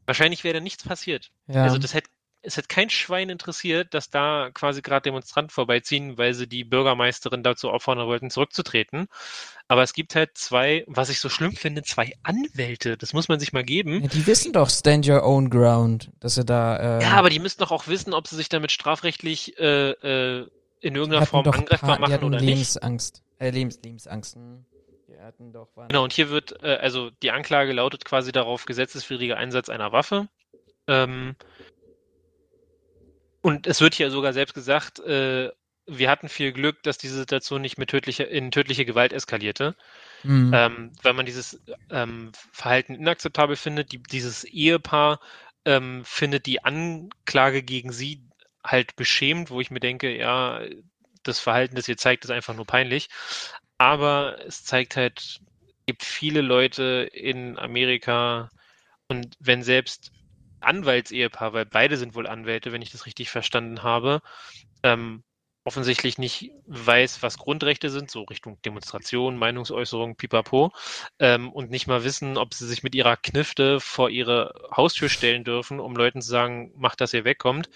wahrscheinlich 0.05 0.43
wäre 0.43 0.55
da 0.55 0.59
nichts 0.59 0.83
passiert. 0.83 1.31
Ja. 1.47 1.63
Also 1.63 1.77
das 1.77 1.93
hätte 1.93 2.09
es 2.43 2.57
hätte 2.57 2.67
kein 2.67 2.89
Schwein 2.89 3.29
interessiert, 3.29 3.93
dass 3.93 4.09
da 4.09 4.49
quasi 4.53 4.81
gerade 4.81 5.03
Demonstranten 5.03 5.51
vorbeiziehen, 5.51 6.17
weil 6.17 6.33
sie 6.33 6.47
die 6.47 6.63
Bürgermeisterin 6.63 7.43
dazu 7.43 7.69
auffordern 7.69 8.07
wollten, 8.07 8.29
zurückzutreten. 8.29 9.07
Aber 9.67 9.83
es 9.83 9.93
gibt 9.93 10.15
halt 10.15 10.31
zwei, 10.37 10.83
was 10.87 11.09
ich 11.09 11.19
so 11.19 11.29
schlimm 11.29 11.53
finde, 11.55 11.83
zwei 11.83 12.13
Anwälte. 12.23 12.97
Das 12.97 13.13
muss 13.13 13.29
man 13.29 13.39
sich 13.39 13.53
mal 13.53 13.63
geben. 13.63 14.01
ja, 14.01 14.07
die 14.07 14.25
wissen 14.27 14.53
doch 14.53 14.69
Stand 14.69 15.07
Your 15.07 15.23
Own 15.23 15.49
Ground, 15.49 16.11
dass 16.19 16.35
sie 16.35 16.43
da. 16.45 16.99
Äh, 16.99 17.03
Ja, 17.03 17.11
aber 17.13 17.29
die 17.29 17.39
müssen 17.39 17.59
doch 17.59 17.71
auch 17.71 17.87
wissen, 17.87 18.13
ob 18.13 18.27
sie 18.27 18.35
sich 18.35 18.49
damit 18.49 18.71
strafrechtlich 18.71 19.57
äh, 19.59 19.91
äh, 19.91 20.47
in 20.81 20.93
die 20.95 20.99
irgendeiner 20.99 21.25
Form 21.27 21.47
angreifbar 21.47 21.77
Pa- 21.89 21.95
die 21.95 22.01
machen 22.01 22.13
hatten 22.13 22.25
oder 22.25 22.39
nicht. 22.41 22.47
Lebensangst. 22.49 23.21
Äh, 23.39 23.51
Lebens 23.51 23.79
Lebensangst. 23.83 24.35
hm. 24.35 24.65
Die 25.07 25.19
hatten 25.19 25.53
doch. 25.53 25.67
waren- 25.75 25.87
Genau, 25.89 26.03
und 26.03 26.11
hier 26.11 26.29
wird, 26.31 26.61
äh, 26.63 26.77
also 26.81 27.11
die 27.21 27.29
Anklage 27.31 27.71
lautet 27.71 28.03
quasi 28.03 28.31
darauf 28.31 28.65
gesetzeswidriger 28.65 29.37
Einsatz 29.37 29.69
einer 29.69 29.91
Waffe. 29.91 30.27
Ähm, 30.87 31.35
und 33.41 33.67
es 33.67 33.81
wird 33.81 33.95
hier 33.95 34.11
sogar 34.11 34.33
selbst 34.33 34.53
gesagt, 34.53 34.99
äh, 34.99 35.49
wir 35.87 36.09
hatten 36.09 36.29
viel 36.29 36.51
Glück, 36.53 36.83
dass 36.83 36.97
diese 36.97 37.15
Situation 37.17 37.61
nicht 37.61 37.77
mit 37.77 37.89
tödlicher, 37.89 38.27
in 38.27 38.51
tödliche 38.51 38.85
Gewalt 38.85 39.13
eskalierte, 39.13 39.75
Mhm. 40.23 40.51
ähm, 40.53 40.91
weil 41.01 41.13
man 41.13 41.25
dieses 41.25 41.59
ähm, 41.89 42.31
Verhalten 42.51 42.95
inakzeptabel 42.95 43.55
findet. 43.55 43.91
Die, 43.91 44.01
dieses 44.03 44.43
Ehepaar 44.43 45.19
ähm, 45.65 46.03
findet 46.05 46.45
die 46.45 46.63
Anklage 46.63 47.63
gegen 47.63 47.91
sie 47.91 48.23
halt 48.63 48.95
beschämend, 48.95 49.49
wo 49.49 49.59
ich 49.61 49.71
mir 49.71 49.79
denke, 49.79 50.15
ja, 50.15 50.61
das 51.23 51.39
Verhalten, 51.39 51.75
das 51.75 51.87
ihr 51.87 51.97
zeigt, 51.97 52.25
ist 52.25 52.31
einfach 52.31 52.55
nur 52.55 52.65
peinlich. 52.65 53.09
Aber 53.77 54.37
es 54.45 54.63
zeigt 54.63 54.95
halt, 54.95 55.19
es 55.19 55.39
gibt 55.87 56.03
viele 56.03 56.41
Leute 56.41 57.09
in 57.11 57.57
Amerika 57.57 58.49
und 59.07 59.35
wenn 59.39 59.63
selbst 59.63 60.11
Anwaltsehepaar, 60.63 61.53
weil 61.53 61.65
beide 61.65 61.97
sind 61.97 62.15
wohl 62.15 62.27
Anwälte, 62.27 62.71
wenn 62.71 62.81
ich 62.81 62.91
das 62.91 63.05
richtig 63.05 63.29
verstanden 63.29 63.83
habe, 63.83 64.21
ähm, 64.83 65.23
offensichtlich 65.63 66.17
nicht 66.17 66.51
weiß, 66.65 67.21
was 67.21 67.37
Grundrechte 67.37 67.89
sind, 67.89 68.09
so 68.09 68.23
Richtung 68.23 68.57
Demonstration, 68.63 69.37
Meinungsäußerung, 69.37 70.15
pipapo, 70.15 70.71
ähm, 71.19 71.51
und 71.51 71.69
nicht 71.69 71.87
mal 71.87 72.03
wissen, 72.03 72.37
ob 72.37 72.53
sie 72.53 72.67
sich 72.67 72.83
mit 72.83 72.95
ihrer 72.95 73.17
Knifte 73.17 73.79
vor 73.79 74.09
ihre 74.09 74.53
Haustür 74.75 75.09
stellen 75.09 75.43
dürfen, 75.43 75.79
um 75.79 75.95
Leuten 75.95 76.21
zu 76.21 76.29
sagen, 76.29 76.71
macht, 76.75 77.01
dass 77.01 77.13
ihr 77.13 77.25
wegkommt. 77.25 77.69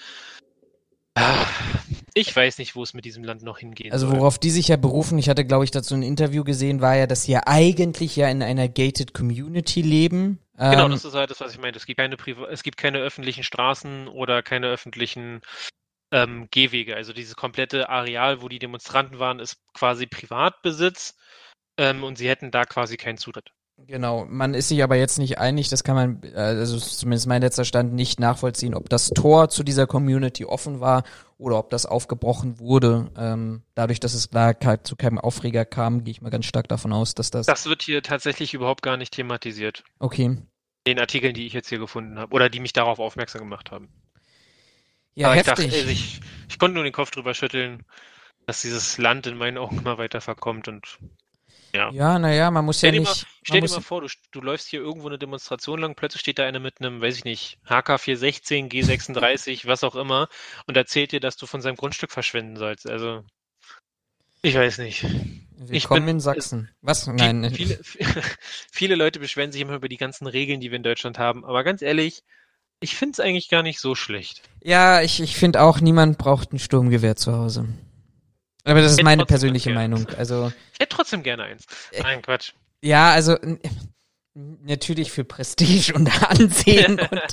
Ich 2.14 2.36
weiß 2.36 2.58
nicht, 2.58 2.76
wo 2.76 2.84
es 2.84 2.94
mit 2.94 3.06
diesem 3.06 3.24
Land 3.24 3.44
noch 3.44 3.60
hingehen 3.60 3.92
Also 3.92 4.08
soll. 4.08 4.18
worauf 4.18 4.40
die 4.40 4.50
sich 4.50 4.70
ja 4.70 4.78
berufen, 4.78 5.18
ich 5.18 5.30
hatte, 5.30 5.46
glaube 5.46 5.66
ich, 5.66 5.72
dazu 5.72 5.96
ein 5.96 6.04
Interview 6.04 6.44
gesehen, 6.44 6.82
war 6.82 6.96
ja, 6.96 7.08
dass 7.08 7.24
sie 7.24 7.34
ja 7.34 7.42
eigentlich 7.46 8.16
ja 8.16 8.30
in 8.30 8.42
einer 8.42 8.68
gated 8.68 9.14
Community 9.14 9.82
leben. 9.82 10.40
Genau, 10.58 10.86
Ähm, 10.86 10.92
das 10.92 11.06
ist 11.06 11.14
halt 11.14 11.30
das, 11.30 11.42
was 11.42 11.54
ich 11.54 11.60
meinte. 11.60 11.78
Es 11.78 11.86
gibt 11.86 12.00
keine, 12.00 12.18
Priva 12.18 12.48
es 12.48 12.64
gibt 12.64 12.78
keine 12.78 13.00
öffentlichen 13.00 13.44
Straßen 13.44 14.08
oder 14.08 14.42
keine 14.42 14.68
öffentlichen 14.68 15.42
ähm, 16.12 16.48
Gehwege. 16.52 16.96
Also 16.96 17.14
dieses 17.14 17.36
komplette 17.36 17.90
Areal, 17.90 18.42
wo 18.42 18.50
die 18.50 18.60
Demonstranten 18.60 19.20
waren, 19.20 19.40
ist 19.40 19.58
quasi 19.74 20.08
Privatbesitz 20.08 21.18
ähm, 21.78 22.04
und 22.04 22.18
sie 22.18 22.30
hätten 22.30 22.52
da 22.52 22.66
quasi 22.66 22.98
keinen 22.98 23.18
Zutritt. 23.18 23.55
Genau, 23.78 24.26
man 24.26 24.54
ist 24.54 24.70
sich 24.70 24.84
aber 24.84 24.96
jetzt 24.96 25.20
nicht 25.20 25.38
einig, 25.38 25.70
das 25.70 25.84
kann 25.84 25.96
man, 25.96 26.34
also 26.34 26.80
zumindest 26.80 27.28
mein 27.28 27.42
letzter 27.42 27.66
Stand, 27.66 27.94
nicht 27.94 28.20
nachvollziehen, 28.20 28.74
ob 28.74 28.90
das 28.90 29.10
Tor 29.10 29.50
zu 29.50 29.64
dieser 29.64 29.86
Community 29.86 30.46
offen 30.46 30.80
war 30.80 31.04
oder 31.38 31.60
ob 31.60 31.70
das 31.70 31.86
aufgebrochen 31.86 32.60
wurde. 32.60 33.12
Ähm, 33.18 33.64
dadurch, 33.76 34.00
dass 34.00 34.14
es 34.14 34.30
da 34.30 34.54
zu 34.82 34.96
keinem 34.96 35.20
Aufreger 35.20 35.66
kam, 35.66 36.04
gehe 36.04 36.12
ich 36.12 36.22
mal 36.22 36.30
ganz 36.30 36.46
stark 36.46 36.68
davon 36.70 36.94
aus, 36.94 37.16
dass 37.16 37.32
das. 37.32 37.46
Das 37.46 37.66
wird 37.66 37.84
hier 37.84 38.02
tatsächlich 38.02 38.54
überhaupt 38.54 38.82
gar 38.82 38.98
nicht 38.98 39.14
thematisiert. 39.14 39.84
Okay. 40.00 40.38
Den 40.88 41.00
Artikeln, 41.00 41.34
die 41.34 41.46
ich 41.46 41.54
jetzt 41.54 41.70
hier 41.70 41.80
gefunden 41.80 42.18
habe 42.18 42.34
oder 42.34 42.50
die 42.50 42.62
mich 42.62 42.74
darauf 42.74 43.00
aufmerksam 43.00 43.42
gemacht 43.42 43.72
haben. 43.72 43.90
Ja, 45.16 45.28
Aber 45.28 45.36
heftig. 45.36 45.66
ich 45.66 45.66
dachte, 45.66 45.78
also 45.80 45.90
ich, 45.90 46.22
ich 46.50 46.60
konnte 46.60 46.76
nur 46.76 46.84
den 46.84 46.94
Kopf 46.94 47.12
drüber 47.12 47.34
schütteln, 47.34 47.84
dass 48.48 48.62
dieses 48.62 48.98
Land 48.98 49.28
in 49.28 49.38
meinen 49.38 49.58
Augen 49.58 49.80
immer 49.80 49.98
weiter 49.98 50.22
verkommt 50.22 50.68
und 50.68 51.00
ja. 51.76 51.92
ja, 51.92 52.20
naja, 52.20 52.50
man 52.52 52.66
muss 52.66 52.82
ja 52.82 52.90
Stell 52.90 52.94
dir, 52.94 53.00
nicht. 53.02 53.24
mal, 53.24 53.28
stell 53.44 53.62
dir 53.62 53.70
mal 53.70 53.82
vor, 53.82 54.02
du, 54.02 54.08
du 54.32 54.42
läufst 54.42 54.68
hier 54.68 54.80
irgendwo 54.80 55.08
eine 55.08 55.20
Demonstration 55.20 55.80
lang, 55.80 55.96
plötzlich 55.96 56.22
steht 56.22 56.40
da 56.40 56.46
einer 56.46 56.60
mit 56.60 56.80
einem, 56.80 57.02
weiß 57.02 57.18
ich 57.18 57.26
nicht, 57.26 57.58
HK416, 57.68 58.70
G36, 58.72 59.68
was 59.68 59.84
auch 59.84 59.96
immer, 59.96 60.28
und 60.68 60.78
erzählt 60.78 61.12
dir, 61.12 61.20
dass 61.20 61.38
du 61.38 61.46
von 61.46 61.62
seinem 61.62 61.76
Grundstück 61.76 62.12
verschwinden 62.12 62.58
sollst. 62.58 62.90
Also, 62.90 63.24
ich 64.42 64.56
weiß 64.56 64.78
nicht. 64.80 65.04
willkommen 65.58 66.06
bin- 66.06 66.16
in 66.16 66.20
Sachsen. 66.20 66.70
Was? 66.82 67.08
Nein. 67.08 67.52
Viele, 67.54 67.80
viele 68.72 68.96
Leute 68.96 69.20
beschweren 69.20 69.52
sich 69.52 69.62
immer 69.62 69.76
über 69.76 69.90
die 69.90 69.98
ganzen 69.98 70.28
Regeln, 70.28 70.60
die 70.60 70.72
wir 70.72 70.78
in 70.78 70.84
Deutschland 70.84 71.20
haben, 71.20 71.44
aber 71.46 71.64
ganz 71.64 71.82
ehrlich, 71.82 72.24
ich 72.80 72.96
finde 72.96 73.14
es 73.14 73.20
eigentlich 73.20 73.50
gar 73.50 73.64
nicht 73.64 73.80
so 73.80 73.96
schlecht. 73.96 74.42
Ja, 74.62 75.02
ich, 75.02 75.22
ich 75.22 75.36
finde 75.38 75.62
auch, 75.62 75.80
niemand 75.80 76.18
braucht 76.18 76.54
ein 76.54 76.60
Sturmgewehr 76.60 77.16
zu 77.16 77.34
Hause. 77.34 77.68
Aber 78.66 78.82
das 78.82 78.92
ist 78.94 79.04
meine 79.04 79.26
persönliche. 79.26 79.72
Meinung. 79.72 80.06
Also, 80.18 80.52
Ich 80.74 80.80
hätte 80.80 80.96
trotzdem 80.96 81.24
gerne 81.24 81.44
eins. 81.44 81.66
Äh, 81.92 82.02
Nein, 82.04 82.22
Quatsch. 82.22 82.52
ja, 82.82 83.12
also 83.12 83.38
natürlich 84.34 85.12
für 85.12 85.24
Prestige 85.24 85.94
und 85.94 86.10
Ansehen 86.30 87.00
und 87.00 87.22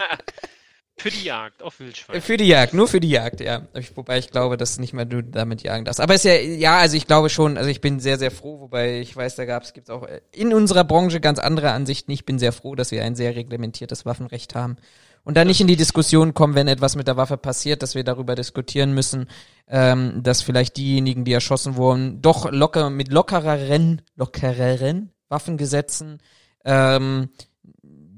Für 0.99 1.11
die 1.11 1.25
Jagd 1.25 1.63
auf 1.63 1.81
Wildschweine. 1.81 2.21
für 2.21 2.37
die 2.37 2.47
Jagd, 2.47 2.75
nur 2.75 2.87
für 2.87 3.01
die 3.01 3.09
Jagd, 3.11 3.41
ja. 3.41 3.67
Wobei 3.97 4.19
ich 4.19 4.31
glaube, 4.31 4.57
dass 4.57 4.79
nicht 4.79 4.93
mehr 4.93 5.07
du 5.07 5.21
damit 5.23 5.63
jagen 5.63 5.85
darfst. 5.85 6.01
Aber 6.01 6.15
ist 6.15 6.25
ja, 6.25 6.35
ja, 6.35 6.79
also 6.79 6.97
ich 6.97 7.07
glaube 7.09 7.29
schon, 7.29 7.57
also 7.57 7.71
ich 7.71 7.81
bin 7.81 7.99
sehr, 7.99 8.19
sehr 8.19 8.31
froh, 8.31 8.61
wobei 8.61 9.01
ich 9.01 9.17
weiß, 9.17 9.35
da 9.35 9.45
gab's, 9.45 9.73
gibt's 9.73 9.91
auch 9.91 10.05
äh, 10.05 10.21
in 10.31 10.53
unserer 10.55 10.85
Branche 10.85 11.19
ganz 11.19 11.39
andere 11.41 11.73
Ansichten. 11.73 12.13
Ich 12.13 12.25
bin 12.25 12.39
sehr 12.39 12.53
froh, 12.53 12.77
dass 12.77 12.93
wir 12.93 13.03
ein 13.03 13.17
sehr 13.17 13.35
reglementiertes 13.35 14.05
Waffenrecht 14.07 14.55
haben. 14.55 14.77
Und 15.25 15.37
da 15.37 15.45
nicht 15.45 15.61
in 15.61 15.69
die 15.69 15.77
Diskussion 15.77 16.35
kommen, 16.35 16.55
wenn 16.55 16.67
etwas 16.67 16.97
mit 16.97 17.07
der 17.07 17.17
Waffe 17.17 17.37
passiert, 17.37 17.83
dass 17.83 17.95
wir 17.95 18.03
darüber 18.03 18.35
diskutieren 18.35 18.93
müssen, 18.93 19.29
ähm, 19.69 20.23
dass 20.23 20.43
vielleicht 20.43 20.77
diejenigen, 20.77 21.25
die 21.25 21.33
erschossen 21.33 21.77
wurden, 21.77 22.21
doch 22.21 22.51
locker 22.51 22.91
mit 22.91 23.13
lockereren, 23.13 24.03
lockereren 24.17 25.13
Waffengesetzen 25.29 26.19
ähm, 26.65 27.31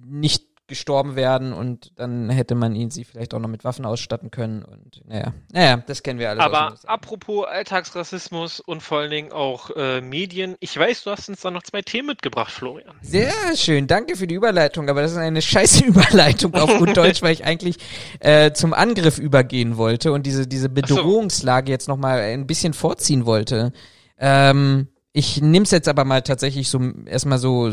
nicht 0.07 0.54
gestorben 0.75 1.15
werden 1.15 1.53
und 1.53 1.93
dann 1.95 2.29
hätte 2.31 2.57
man 2.57 2.75
ihn 2.75 2.91
sie 2.91 3.05
vielleicht 3.05 3.33
auch 3.33 3.39
noch 3.39 3.49
mit 3.49 3.63
Waffen 3.63 3.87
ausstatten 3.87 4.33
können 4.33 4.65
und 4.65 5.03
naja, 5.07 5.33
naja, 5.53 5.77
das 5.87 6.03
kennen 6.03 6.19
wir 6.19 6.31
alles. 6.31 6.43
aus 6.43 6.53
Aber 6.53 6.77
apropos 6.87 7.47
Alltagsrassismus 7.47 8.59
und 8.59 8.83
vor 8.83 8.99
allen 8.99 9.13
Dingen 9.13 9.33
auch 9.33 9.71
äh, 9.77 10.01
Medien, 10.01 10.57
ich 10.59 10.77
weiß, 10.77 11.05
du 11.05 11.13
hast 11.13 11.29
uns 11.29 11.43
da 11.43 11.53
noch 11.53 11.63
zwei 11.63 11.83
Themen 11.83 12.09
mitgebracht, 12.09 12.51
Florian. 12.51 12.97
Sehr 13.03 13.33
schön, 13.55 13.87
danke 13.87 14.17
für 14.17 14.27
die 14.27 14.35
Überleitung, 14.35 14.89
aber 14.89 15.03
das 15.03 15.13
ist 15.13 15.19
eine 15.19 15.43
scheiße 15.55 15.85
Überleitung 15.85 16.53
auf 16.55 16.77
gut 16.79 16.97
Deutsch, 16.97 17.23
weil 17.23 17.33
ich 17.33 17.45
eigentlich 17.45 17.77
äh, 18.19 18.51
zum 18.51 18.75
Angriff 18.75 19.19
übergehen 19.19 19.77
wollte 19.77 20.11
und 20.11 20.27
diese, 20.27 20.49
diese 20.49 20.69
Bedrohungslage 20.69 21.71
jetzt 21.71 21.87
nochmal 21.87 22.19
ein 22.19 22.49
bisschen 22.49 22.73
vorziehen 22.73 23.27
wollte. 23.27 23.73
Ähm, 24.19 24.89
ich 25.13 25.41
nehm's 25.41 25.71
jetzt 25.71 25.87
aber 25.87 26.05
mal 26.05 26.23
tatsächlich 26.23 26.69
so 26.69 26.81
erstmal 27.07 27.39
so, 27.39 27.73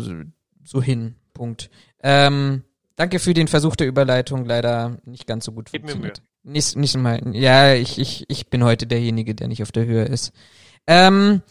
so 0.64 0.84
hin. 0.84 1.16
Punkt. 1.34 1.72
Ähm, 2.04 2.64
danke 2.96 3.20
für 3.20 3.34
den 3.34 3.48
Versuch 3.48 3.76
der 3.76 3.88
Überleitung, 3.88 4.46
leider 4.46 4.98
nicht 5.06 5.28
ganz 5.28 5.46
so 5.46 5.52
gut 5.52 5.70
Gib 5.72 5.84
mir 5.84 5.92
funktioniert. 5.92 6.22
Nicht, 6.44 6.76
nicht 6.76 6.98
mal, 6.98 7.22
ja, 7.36 7.74
ich, 7.74 8.00
ich, 8.00 8.26
ich 8.28 8.50
bin 8.50 8.64
heute 8.64 8.88
derjenige, 8.88 9.36
der 9.36 9.48
nicht 9.48 9.62
auf 9.62 9.72
der 9.72 9.86
Höhe 9.86 10.06
ist. 10.06 10.32
Ähm, 10.88 11.42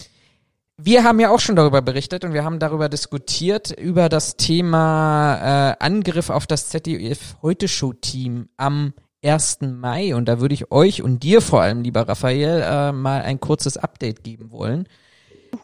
wir 0.76 1.04
haben 1.04 1.20
ja 1.20 1.30
auch 1.30 1.40
schon 1.40 1.56
darüber 1.56 1.82
berichtet 1.82 2.24
und 2.24 2.32
wir 2.32 2.44
haben 2.44 2.58
darüber 2.58 2.88
diskutiert, 2.88 3.70
über 3.70 4.08
das 4.08 4.36
Thema 4.36 5.72
äh, 5.72 5.76
Angriff 5.78 6.30
auf 6.30 6.46
das 6.46 6.70
ZDF 6.70 7.36
Heute 7.42 7.68
Show 7.68 7.92
Team 7.92 8.48
am 8.56 8.94
1. 9.22 9.58
Mai. 9.60 10.14
Und 10.14 10.26
da 10.26 10.40
würde 10.40 10.54
ich 10.54 10.70
euch 10.70 11.02
und 11.02 11.22
dir 11.22 11.42
vor 11.42 11.60
allem, 11.62 11.82
lieber 11.82 12.08
Raphael, 12.08 12.62
äh, 12.62 12.92
mal 12.92 13.22
ein 13.22 13.40
kurzes 13.40 13.76
Update 13.76 14.24
geben 14.24 14.50
wollen. 14.50 14.88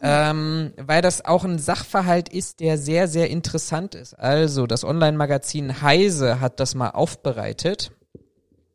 Ähm, 0.01 0.73
weil 0.77 1.01
das 1.01 1.23
auch 1.25 1.43
ein 1.43 1.59
Sachverhalt 1.59 2.29
ist, 2.29 2.59
der 2.59 2.77
sehr, 2.77 3.07
sehr 3.07 3.29
interessant 3.29 3.95
ist. 3.95 4.13
Also, 4.13 4.67
das 4.67 4.83
Online-Magazin 4.83 5.81
Heise 5.81 6.39
hat 6.39 6.59
das 6.59 6.75
mal 6.75 6.91
aufbereitet 6.91 7.91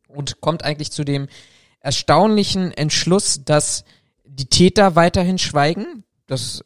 und 0.07 0.41
kommt 0.41 0.63
eigentlich 0.63 0.91
zu 0.91 1.03
dem 1.03 1.27
erstaunlichen 1.79 2.71
Entschluss, 2.71 3.43
dass 3.45 3.83
die 4.25 4.45
Täter 4.45 4.95
weiterhin 4.95 5.37
schweigen. 5.37 6.03
Das 6.27 6.63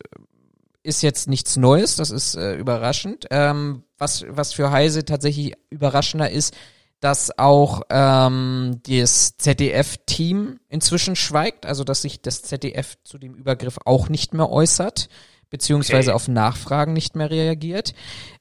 ist 0.83 1.01
jetzt 1.03 1.27
nichts 1.27 1.57
Neues, 1.57 1.95
das 1.95 2.11
ist 2.11 2.35
äh, 2.35 2.55
überraschend. 2.55 3.25
Ähm, 3.29 3.83
was, 3.97 4.25
was 4.29 4.53
für 4.53 4.71
Heise 4.71 5.03
tatsächlich 5.03 5.53
überraschender 5.69 6.29
ist, 6.29 6.55
dass 6.99 7.37
auch 7.37 7.83
ähm, 7.89 8.81
das 8.87 9.37
ZDF-Team 9.37 10.59
inzwischen 10.69 11.15
schweigt, 11.15 11.65
also 11.65 11.83
dass 11.83 12.01
sich 12.01 12.21
das 12.21 12.41
ZDF 12.41 12.97
zu 13.03 13.17
dem 13.17 13.35
Übergriff 13.35 13.77
auch 13.85 14.09
nicht 14.09 14.33
mehr 14.33 14.49
äußert, 14.49 15.09
beziehungsweise 15.49 16.11
Okay. 16.11 16.15
auf 16.15 16.27
Nachfragen 16.27 16.93
nicht 16.93 17.15
mehr 17.15 17.29
reagiert. 17.29 17.93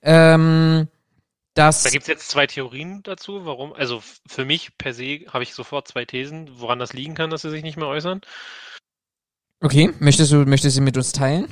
Ähm, 0.02 0.88
das 1.54 1.82
Da 1.82 1.90
gibt's 1.90 2.08
jetzt 2.08 2.28
zwei 2.30 2.46
Theorien 2.46 3.02
dazu, 3.02 3.44
warum. 3.46 3.72
Also 3.72 4.02
für 4.26 4.44
mich 4.44 4.76
per 4.78 4.92
se 4.94 5.20
habe 5.28 5.42
ich 5.44 5.54
sofort 5.54 5.88
zwei 5.88 6.04
Thesen, 6.04 6.50
woran 6.60 6.78
das 6.78 6.92
liegen 6.92 7.14
kann, 7.14 7.30
dass 7.30 7.42
sie 7.42 7.50
sich 7.50 7.62
nicht 7.62 7.76
mehr 7.78 7.88
äußern. 7.88 8.20
okay, 9.62 9.92
möchtest 9.98 10.32
du 10.32 10.44
möchtest 10.46 10.76
du 10.76 10.82
mit 10.82 10.96
uns 10.96 11.12
teilen? 11.12 11.48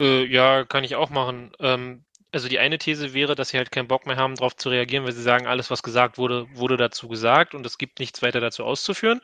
Äh, 0.00 0.24
ja, 0.26 0.64
kann 0.64 0.84
ich 0.84 0.96
auch 0.96 1.10
machen. 1.10 1.52
Ähm, 1.60 2.04
also 2.32 2.48
die 2.48 2.58
eine 2.58 2.78
These 2.78 3.12
wäre, 3.14 3.34
dass 3.34 3.50
sie 3.50 3.58
halt 3.58 3.72
keinen 3.72 3.88
Bock 3.88 4.06
mehr 4.06 4.16
haben, 4.16 4.36
darauf 4.36 4.56
zu 4.56 4.68
reagieren, 4.68 5.04
weil 5.04 5.12
sie 5.12 5.22
sagen, 5.22 5.46
alles, 5.46 5.70
was 5.70 5.82
gesagt 5.82 6.18
wurde, 6.18 6.46
wurde 6.54 6.76
dazu 6.76 7.08
gesagt 7.08 7.54
und 7.54 7.66
es 7.66 7.78
gibt 7.78 7.98
nichts 7.98 8.22
weiter 8.22 8.40
dazu 8.40 8.64
auszuführen. 8.64 9.20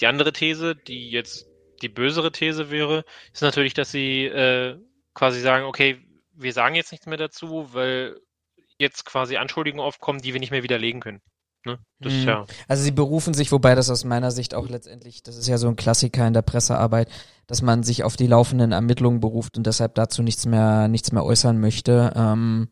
Die 0.00 0.06
andere 0.06 0.32
These, 0.32 0.76
die 0.76 1.10
jetzt 1.10 1.46
die 1.82 1.88
bösere 1.88 2.32
These 2.32 2.70
wäre, 2.70 3.04
ist 3.32 3.42
natürlich, 3.42 3.74
dass 3.74 3.90
sie 3.90 4.26
äh, 4.26 4.78
quasi 5.14 5.40
sagen, 5.40 5.64
okay, 5.66 6.00
wir 6.32 6.52
sagen 6.52 6.74
jetzt 6.74 6.92
nichts 6.92 7.06
mehr 7.06 7.18
dazu, 7.18 7.72
weil 7.72 8.20
jetzt 8.78 9.04
quasi 9.04 9.36
Anschuldigungen 9.36 9.84
aufkommen, 9.84 10.20
die 10.20 10.32
wir 10.32 10.40
nicht 10.40 10.50
mehr 10.50 10.62
widerlegen 10.62 11.00
können. 11.00 11.22
Ne? 11.64 11.78
Das 12.00 12.12
Mhm. 12.12 12.22
ja. 12.24 12.46
Also 12.68 12.82
sie 12.82 12.90
berufen 12.90 13.32
sich, 13.34 13.50
wobei 13.52 13.74
das 13.74 13.88
aus 13.90 14.04
meiner 14.04 14.30
Sicht 14.30 14.54
auch 14.54 14.68
letztendlich, 14.68 15.22
das 15.22 15.36
ist 15.36 15.48
ja 15.48 15.56
so 15.58 15.68
ein 15.68 15.76
Klassiker 15.76 16.26
in 16.26 16.34
der 16.34 16.42
Pressearbeit, 16.42 17.08
dass 17.46 17.62
man 17.62 17.82
sich 17.82 18.04
auf 18.04 18.16
die 18.16 18.26
laufenden 18.26 18.72
Ermittlungen 18.72 19.20
beruft 19.20 19.56
und 19.56 19.66
deshalb 19.66 19.94
dazu 19.94 20.22
nichts 20.22 20.44
mehr, 20.46 20.88
nichts 20.88 21.12
mehr 21.12 21.24
äußern 21.24 21.58
möchte. 21.60 22.12
Ähm, 22.16 22.68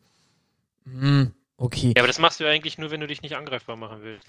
hm, 0.85 1.31
okay, 1.57 1.93
Ja, 1.95 2.01
aber 2.01 2.07
das 2.07 2.19
machst 2.19 2.39
du 2.39 2.43
ja 2.43 2.51
eigentlich 2.51 2.77
nur, 2.77 2.91
wenn 2.91 2.99
du 3.01 3.07
dich 3.07 3.21
nicht 3.21 3.35
angreifbar 3.35 3.75
machen 3.75 3.99
willst. 4.01 4.27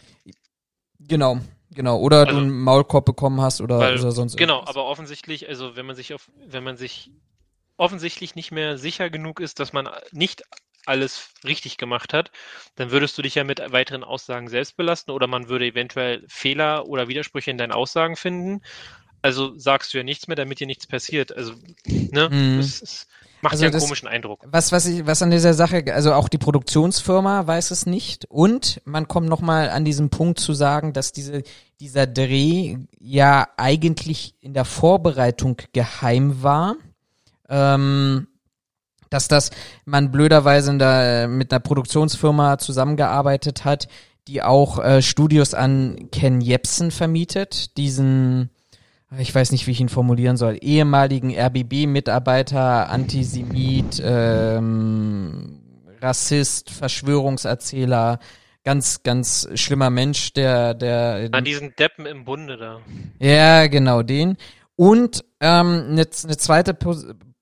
genau, 1.00 1.38
genau. 1.70 1.98
Oder 1.98 2.20
Also- 2.20 2.32
du 2.32 2.38
einen 2.38 2.58
Maulkorb 2.58 3.04
bekommen 3.04 3.40
hast 3.40 3.60
oder, 3.60 3.78
Weil, 3.78 3.98
oder 4.00 4.12
sonst 4.12 4.36
genau, 4.36 4.54
irgendwas. 4.56 4.76
aber 4.76 4.86
offensichtlich, 4.86 5.48
also 5.48 5.76
wenn 5.76 5.86
man 5.86 5.96
sich 5.96 6.14
auf, 6.14 6.30
wenn 6.48 6.64
man 6.64 6.76
sich 6.76 7.10
offensichtlich 7.76 8.34
nicht 8.36 8.52
mehr 8.52 8.78
sicher 8.78 9.10
genug 9.10 9.40
ist, 9.40 9.58
dass 9.60 9.72
man 9.72 9.88
nicht 10.12 10.42
alles 10.87 11.28
richtig 11.45 11.76
gemacht 11.78 12.12
hat, 12.12 12.30
dann 12.76 12.91
würdest 12.91 13.16
du 13.18 13.22
dich 13.22 13.35
ja 13.37 13.45
mit 13.45 13.61
weiteren 13.72 14.05
Aussagen 14.05 14.49
selbst 14.49 14.76
belasten 14.76 15.11
oder 15.12 15.26
man 15.26 15.49
würde 15.49 15.66
eventuell 15.66 16.24
Fehler 16.28 16.87
oder 16.87 17.09
Widersprüche 17.09 17.51
in 17.51 17.59
deinen 17.59 17.72
Aussagen 17.72 18.16
finden. 18.16 18.61
Also 19.22 19.59
sagst 19.59 19.95
du 19.95 19.99
ja 19.99 20.05
nichts 20.05 20.28
mehr, 20.28 20.37
damit 20.37 20.61
dir 20.61 20.66
nichts 20.66 20.87
passiert. 20.87 21.35
Also, 21.35 21.55
ne, 21.87 22.28
Mhm. 22.30 22.59
das, 22.59 22.82
ist, 22.82 23.07
macht 23.41 23.53
Also 23.55 23.64
ja 23.64 23.68
einen 23.68 23.72
das- 23.72 23.82
komischen 23.85 24.07
Eindruck. 24.07 24.43
Was, 24.45 24.70
was, 24.70 24.85
ich, 24.85 25.07
was 25.07 25.22
an 25.22 25.30
dieser 25.30 25.55
Sache, 25.55 25.82
also 25.95 26.12
auch 26.12 26.28
die 26.28 26.37
Produktionsfirma 26.37 27.47
weiß 27.47 27.70
es 27.70 27.87
nicht. 27.87 28.26
Und 28.26 28.82
man 28.85 29.09
kommt 29.09 29.30
nochmal 29.30 29.70
an 29.70 29.87
diesen 29.87 30.11
Punkt 30.11 30.41
zu 30.41 30.53
sagen, 30.53 30.93
dass 30.93 31.12
diese, 31.12 31.43
dieser 31.80 32.07
Dreh 32.07 32.76
ja 33.01 33.49
eigentlich 33.57 34.35
in 34.41 34.53
der 34.53 34.66
Vorbereitung 34.66 35.57
geheim 35.72 36.43
war. 36.43 36.76
Ähm, 37.49 38.26
dass 39.14 39.28
das 39.28 39.50
man 39.84 40.10
blöderweise 40.10 40.76
der, 40.76 41.28
mit 41.28 41.52
einer 41.52 41.60
Produktionsfirma 41.60 42.58
zusammengearbeitet 42.58 43.64
hat, 43.64 43.88
die 44.26 44.42
auch 44.42 44.78
äh, 44.82 45.02
Studios 45.02 45.54
an 45.54 46.08
Ken 46.10 46.40
Jebsen 46.40 46.90
vermietet, 46.90 47.76
diesen 47.76 48.50
ich 49.18 49.34
weiß 49.34 49.52
nicht, 49.52 49.66
wie 49.66 49.70
ich 49.70 49.80
ihn 49.80 49.88
formulieren 49.88 50.36
soll, 50.36 50.58
ehemaligen 50.60 51.30
RBB-Mitarbeiter, 51.30 52.90
Antisemit, 52.90 54.02
ähm, 54.04 55.60
Rassist, 56.00 56.70
Verschwörungserzähler, 56.70 58.18
ganz, 58.64 59.02
ganz 59.02 59.48
schlimmer 59.54 59.90
Mensch, 59.90 60.32
der, 60.32 60.74
der. 60.74 61.28
An 61.32 61.44
diesen 61.44 61.74
Deppen 61.76 62.06
im 62.06 62.24
Bunde 62.24 62.56
da. 62.56 62.80
Ja, 63.18 63.66
genau, 63.68 64.02
den. 64.02 64.36
Und 64.76 65.24
ähm, 65.40 65.86
eine, 65.90 66.06
eine 66.24 66.36
zweite 66.36 66.74
ein 66.74 67.34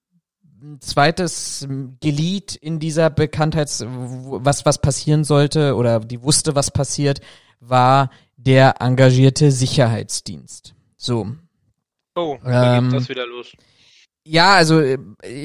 zweites 0.80 1.66
Glied 2.00 2.54
in 2.56 2.78
dieser 2.78 3.10
Bekanntheits, 3.10 3.84
was 3.86 4.64
was 4.64 4.80
passieren 4.80 5.24
sollte 5.24 5.74
oder 5.74 6.00
die 6.00 6.22
wusste, 6.22 6.54
was 6.54 6.70
passiert, 6.70 7.20
war 7.60 8.10
der 8.36 8.80
engagierte 8.80 9.50
Sicherheitsdienst. 9.50 10.74
So. 10.96 11.26
Oh, 12.14 12.38
da 12.44 12.78
ähm, 12.78 12.90
geht 12.90 13.00
das 13.00 13.08
wieder 13.08 13.26
los. 13.26 13.52
Ja, 14.24 14.54
also 14.54 14.80
äh, 14.80 14.98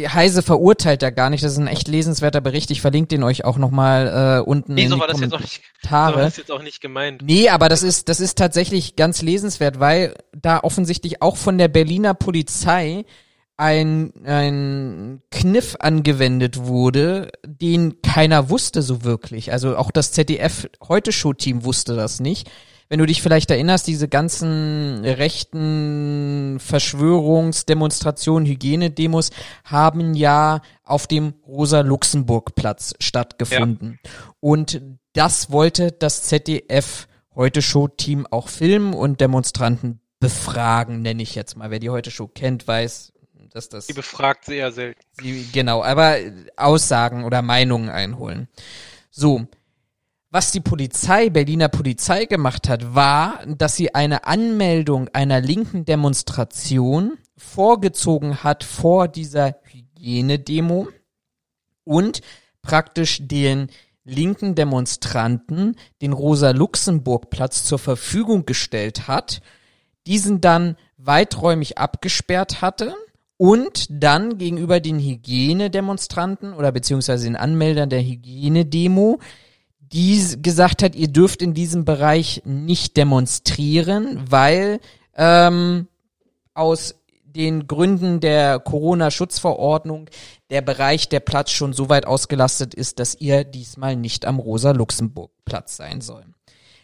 Heise 0.07 0.43
verurteilt 0.43 1.01
da 1.01 1.09
gar 1.09 1.31
nicht. 1.31 1.43
Das 1.43 1.53
ist 1.53 1.57
ein 1.57 1.67
echt 1.67 1.87
lesenswerter 1.87 2.41
Bericht. 2.41 2.69
Ich 2.69 2.81
verlinke 2.81 3.07
den 3.07 3.23
euch 3.23 3.43
auch 3.43 3.57
nochmal 3.57 4.37
äh, 4.37 4.47
unten 4.47 4.75
nee, 4.75 4.87
so 4.87 4.93
in 4.93 4.93
die 4.95 4.99
war 4.99 5.07
das 5.07 5.19
jetzt 5.19 5.33
auch 5.33 5.39
nicht, 5.39 5.61
so 5.83 5.89
war 5.89 6.11
das 6.13 6.37
jetzt 6.37 6.51
auch 6.51 6.61
nicht 6.61 6.79
gemeint. 6.79 7.23
Nee, 7.23 7.49
aber 7.49 7.69
das 7.69 7.81
ist 7.81 8.07
das 8.07 8.19
ist 8.19 8.37
tatsächlich 8.37 8.95
ganz 8.95 9.23
lesenswert, 9.23 9.79
weil 9.79 10.13
da 10.31 10.59
offensichtlich 10.59 11.23
auch 11.23 11.37
von 11.37 11.57
der 11.57 11.69
Berliner 11.69 12.13
Polizei 12.13 13.05
ein, 13.57 14.13
ein 14.23 15.21
Kniff 15.31 15.75
angewendet 15.79 16.57
wurde, 16.65 17.31
den 17.43 18.01
keiner 18.03 18.49
wusste 18.49 18.83
so 18.83 19.03
wirklich. 19.03 19.51
Also 19.51 19.75
auch 19.75 19.91
das 19.91 20.11
ZDF 20.11 20.69
heute 20.87 21.11
Show-Team 21.11 21.65
wusste 21.65 21.95
das 21.95 22.19
nicht. 22.19 22.49
Wenn 22.89 22.99
du 22.99 23.05
dich 23.05 23.21
vielleicht 23.21 23.51
erinnerst, 23.51 23.87
diese 23.87 24.07
ganzen 24.07 25.03
rechten 25.03 26.57
Verschwörungsdemonstrationen, 26.59 28.47
Hygienedemos 28.47 29.31
haben 29.65 30.13
ja 30.13 30.61
auf 30.83 31.07
dem 31.07 31.33
Rosa-Luxemburg-Platz 31.45 32.93
stattgefunden. 32.99 33.99
Ja. 34.01 34.09
Und 34.39 34.81
das 35.11 35.51
wollte 35.51 35.91
das 35.91 36.23
ZDF 36.23 37.07
heute 37.35 37.61
Show-Team 37.61 38.25
auch 38.29 38.47
filmen 38.47 38.93
und 38.93 39.19
Demonstranten 39.19 39.99
befragen, 40.19 41.01
nenne 41.01 41.23
ich 41.23 41.35
jetzt 41.35 41.57
mal. 41.57 41.69
Wer 41.69 41.79
die 41.79 41.89
heute 41.89 42.09
Show 42.09 42.27
kennt, 42.27 42.67
weiß, 42.67 43.11
dass 43.57 43.69
das. 43.69 43.87
Die 43.87 43.93
befragt 43.93 44.45
sehr 44.45 44.71
selten. 44.71 45.01
Die, 45.21 45.51
genau, 45.51 45.83
aber 45.83 46.17
Aussagen 46.55 47.25
oder 47.25 47.41
Meinungen 47.41 47.89
einholen. 47.89 48.47
So. 49.09 49.45
Was 50.29 50.51
die 50.51 50.59
Polizei, 50.59 51.29
Berliner 51.29 51.69
Polizei 51.69 52.25
gemacht 52.25 52.67
hat, 52.67 52.93
war, 52.93 53.39
dass 53.47 53.77
sie 53.77 53.95
eine 53.95 54.25
Anmeldung 54.25 55.07
einer 55.13 55.39
linken 55.39 55.85
Demonstration 55.85 57.17
vorgezogen 57.37 58.43
hat 58.43 58.65
vor 58.65 59.07
dieser 59.07 59.55
Hygienedemo 59.63 60.89
und 61.85 62.21
praktisch 62.61 63.19
den 63.21 63.69
linken 64.03 64.53
Demonstranten 64.53 65.77
den 66.01 66.11
Rosa-Luxemburg-Platz 66.11 67.63
zur 67.63 67.79
Verfügung 67.79 68.45
gestellt 68.45 69.07
hat, 69.07 69.41
diesen 70.07 70.41
dann 70.41 70.75
weiträumig 70.97 71.77
abgesperrt 71.77 72.61
hatte 72.61 72.95
und 73.37 73.85
dann 73.89 74.37
gegenüber 74.37 74.79
den 74.79 74.99
Hygienedemonstranten 74.99 76.53
oder 76.53 76.71
beziehungsweise 76.71 77.25
den 77.25 77.35
Anmeldern 77.35 77.89
der 77.89 78.01
Hygienedemo, 78.01 79.19
die 79.79 80.41
gesagt 80.41 80.83
hat, 80.83 80.95
ihr 80.95 81.07
dürft 81.07 81.41
in 81.41 81.53
diesem 81.53 81.85
Bereich 81.85 82.41
nicht 82.45 82.97
demonstrieren, 82.97 84.19
weil 84.29 84.79
ähm, 85.15 85.87
aus 86.53 86.95
den 87.23 87.67
Gründen 87.67 88.19
der 88.19 88.59
Corona-Schutzverordnung 88.59 90.09
der 90.49 90.61
Bereich 90.61 91.07
der 91.07 91.19
Platz 91.19 91.51
schon 91.51 91.73
so 91.73 91.87
weit 91.89 92.07
ausgelastet 92.07 92.73
ist, 92.73 92.99
dass 92.99 93.15
ihr 93.15 93.43
diesmal 93.43 93.95
nicht 93.95 94.25
am 94.25 94.39
Rosa-Luxemburg-Platz 94.39 95.77
sein 95.77 96.01
soll. 96.01 96.25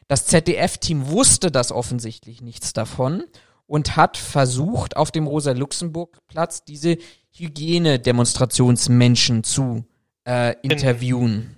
Das 0.08 0.28
ZDF-Team 0.28 1.10
wusste 1.10 1.50
das 1.50 1.72
offensichtlich 1.72 2.42
nichts 2.42 2.74
davon 2.74 3.24
und 3.68 3.96
hat 3.96 4.18
versucht, 4.18 4.98
auf 4.98 5.12
dem 5.12 5.28
Rosa-Luxemburg-Platz 5.28 6.66
diese 6.66 6.98
Hygienedemonstrationsmenschen 7.36 9.44
zu 9.44 9.86
äh, 10.26 10.56
interviewen. 10.62 11.56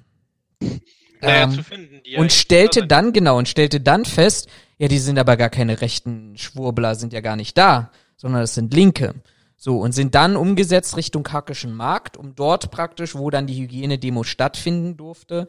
Naja, 1.21 1.43
ähm, 1.43 1.51
zu 1.51 1.63
finden, 1.63 2.01
die 2.05 2.17
und 2.17 2.31
stellte 2.31 2.87
dann, 2.87 3.13
genau, 3.13 3.37
und 3.37 3.49
stellte 3.49 3.81
dann 3.81 4.05
fest, 4.05 4.47
ja, 4.77 4.87
die 4.87 4.99
sind 4.99 5.17
aber 5.17 5.37
gar 5.37 5.49
keine 5.49 5.81
rechten 5.81 6.37
Schwurbler, 6.37 6.95
sind 6.95 7.13
ja 7.13 7.21
gar 7.21 7.35
nicht 7.35 7.57
da, 7.57 7.91
sondern 8.17 8.41
das 8.41 8.55
sind 8.55 8.73
Linke. 8.73 9.15
So, 9.57 9.79
und 9.79 9.93
sind 9.93 10.15
dann 10.15 10.35
umgesetzt 10.35 10.97
Richtung 10.97 11.27
Hackischen 11.27 11.73
Markt, 11.73 12.17
um 12.17 12.35
dort 12.35 12.71
praktisch, 12.71 13.15
wo 13.15 13.29
dann 13.29 13.47
die 13.47 13.61
Hygienedemo 13.61 14.23
stattfinden 14.23 14.97
durfte, 14.97 15.47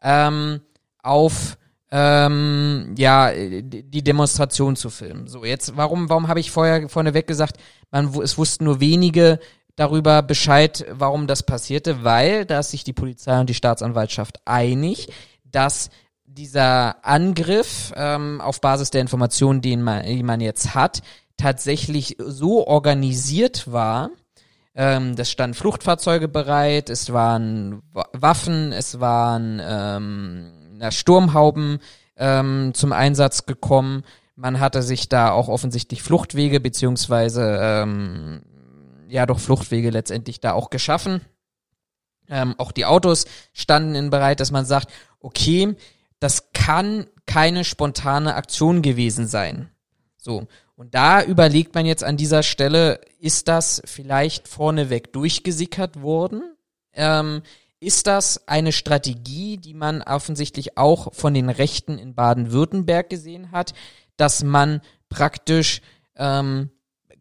ähm, 0.00 0.60
auf 1.02 1.58
ähm, 1.90 2.94
ja, 2.98 3.32
die 3.32 4.04
Demonstration 4.04 4.76
zu 4.76 4.90
filmen. 4.90 5.26
So, 5.26 5.44
jetzt, 5.44 5.76
warum, 5.76 6.08
warum 6.08 6.28
habe 6.28 6.40
ich 6.40 6.50
vorher 6.50 6.88
vorneweg 6.88 7.26
gesagt, 7.26 7.56
man, 7.90 8.14
es 8.22 8.36
wussten 8.36 8.64
nur 8.64 8.80
wenige 8.80 9.38
darüber 9.76 10.22
Bescheid, 10.22 10.84
warum 10.90 11.26
das 11.26 11.44
passierte, 11.44 12.04
weil 12.04 12.44
da 12.44 12.60
ist 12.60 12.72
sich 12.72 12.84
die 12.84 12.92
Polizei 12.92 13.38
und 13.40 13.48
die 13.48 13.54
Staatsanwaltschaft 13.54 14.40
einig, 14.44 15.08
dass 15.44 15.90
dieser 16.24 17.04
Angriff 17.06 17.92
ähm, 17.96 18.40
auf 18.40 18.60
Basis 18.60 18.90
der 18.90 19.00
Informationen, 19.00 19.60
die 19.60 19.76
man, 19.76 20.04
die 20.04 20.22
man 20.22 20.40
jetzt 20.40 20.74
hat, 20.74 21.02
tatsächlich 21.36 22.16
so 22.18 22.66
organisiert 22.66 23.70
war, 23.70 24.10
ähm, 24.74 25.16
das 25.16 25.30
standen 25.30 25.54
Fluchtfahrzeuge 25.54 26.28
bereit, 26.28 26.90
es 26.90 27.12
waren 27.12 27.82
Waffen, 28.12 28.72
es 28.72 29.00
waren 29.00 29.60
ähm, 29.64 30.52
na, 30.78 30.90
Sturmhauben 30.90 31.78
ähm, 32.16 32.72
zum 32.74 32.92
Einsatz 32.92 33.46
gekommen. 33.46 34.04
Man 34.36 34.60
hatte 34.60 34.82
sich 34.82 35.08
da 35.08 35.30
auch 35.32 35.48
offensichtlich 35.48 36.02
Fluchtwege 36.02 36.60
beziehungsweise 36.60 37.58
ähm, 37.60 38.42
ja 39.08 39.26
doch 39.26 39.38
Fluchtwege 39.38 39.90
letztendlich 39.90 40.40
da 40.40 40.52
auch 40.52 40.70
geschaffen. 40.70 41.20
Ähm, 42.28 42.54
auch 42.58 42.72
die 42.72 42.84
Autos 42.84 43.26
standen 43.52 43.94
in 43.94 44.10
bereit, 44.10 44.40
dass 44.40 44.50
man 44.50 44.64
sagt, 44.64 44.90
okay, 45.20 45.74
das 46.20 46.52
kann 46.52 47.06
keine 47.26 47.64
spontane 47.64 48.34
Aktion 48.34 48.82
gewesen 48.82 49.26
sein. 49.26 49.70
So. 50.16 50.46
Und 50.76 50.94
da 50.94 51.22
überlegt 51.22 51.74
man 51.74 51.86
jetzt 51.86 52.04
an 52.04 52.16
dieser 52.16 52.44
Stelle, 52.44 53.00
ist 53.18 53.48
das 53.48 53.82
vielleicht 53.84 54.46
vorneweg 54.46 55.12
durchgesickert 55.12 56.02
worden? 56.02 56.42
Ähm, 56.92 57.42
ist 57.80 58.06
das 58.06 58.48
eine 58.48 58.72
Strategie, 58.72 59.56
die 59.56 59.74
man 59.74 60.02
offensichtlich 60.02 60.76
auch 60.76 61.14
von 61.14 61.34
den 61.34 61.48
Rechten 61.48 61.98
in 61.98 62.14
Baden-Württemberg 62.14 63.08
gesehen 63.08 63.52
hat, 63.52 63.72
dass 64.16 64.42
man 64.42 64.80
praktisch 65.08 65.80
ähm, 66.16 66.70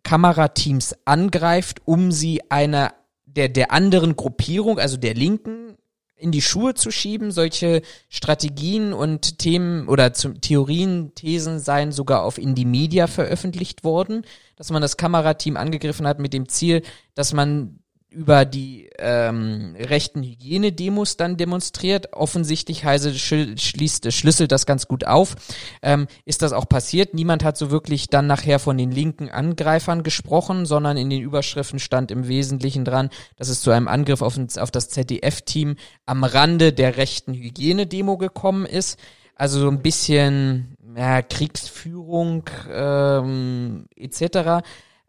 Kamerateams 0.03 0.95
angreift, 1.05 1.82
um 1.86 2.12
sie 2.12 2.49
einer 2.49 2.93
der, 3.26 3.49
der 3.49 3.72
anderen 3.72 4.16
Gruppierung, 4.16 4.80
also 4.80 4.97
der 4.97 5.14
Linken, 5.14 5.78
in 6.16 6.32
die 6.32 6.41
Schuhe 6.41 6.74
zu 6.74 6.89
schieben. 6.89 7.32
Solche 7.32 7.84
Strategien 8.10 8.93
und 8.93 9.38
Themen 9.38 9.88
oder 9.88 10.14
zum, 10.14 10.41
Theorien, 10.41 11.14
Thesen 11.14 11.60
seien 11.60 11.91
sogar 11.91 12.24
auf 12.24 12.39
Indie 12.39 12.66
Media 12.66 13.05
veröffentlicht 13.05 13.84
worden, 13.84 14.24
dass 14.55 14.72
man 14.72 14.82
das 14.82 14.97
Kamerateam 14.97 15.55
angegriffen 15.55 16.08
hat 16.08 16.20
mit 16.20 16.34
dem 16.34 16.49
Ziel, 16.49 16.82
dass 17.14 17.34
man 17.34 17.80
über 18.18 18.45
die 18.45 18.89
ähm, 18.97 19.76
rechten 19.80 20.24
Hygienedemos 20.24 21.18
dann 21.18 21.38
demonstriert. 21.38 22.13
Offensichtlich 22.13 22.84
Heise 22.84 23.13
schließt, 23.13 24.11
schlüsselt 24.11 24.51
das 24.51 24.65
ganz 24.65 24.88
gut 24.88 25.05
auf. 25.05 25.36
Ähm, 25.84 26.07
ist 26.26 26.41
das 26.41 26.51
auch 26.51 26.68
passiert? 26.68 27.13
Niemand 27.13 27.43
hat 27.43 27.57
so 27.57 27.70
wirklich 27.70 28.07
dann 28.07 28.26
nachher 28.26 28.57
von 28.57 28.76
den 28.76 28.91
linken 28.91 29.30
Angreifern 29.30 30.01
gesprochen, 30.01 30.65
sondern 30.65 30.97
in 30.97 31.11
den 31.11 31.22
Überschriften 31.22 31.78
stand 31.78 32.09
im 32.09 32.28
Wesentlichen 32.28 32.86
dran, 32.86 33.11
dass 33.36 33.49
es 33.49 33.61
zu 33.61 33.70
einem 33.70 33.88
Angriff 33.88 34.24
auf, 34.24 34.36
auf 34.57 34.72
das 34.72 34.89
ZDF-Team 34.89 35.76
am 36.07 36.24
Rande 36.24 36.74
der 36.74 36.97
rechten 36.97 37.36
Hygienedemo 37.36 38.18
gekommen 38.18 38.65
ist. 38.65 38.97
Also 39.36 39.59
so 39.59 39.70
ein 39.70 39.84
bisschen 39.84 40.76
ja, 40.95 41.22
Kriegsführung 41.22 42.49
ähm, 42.72 43.86
etc. 43.95 44.65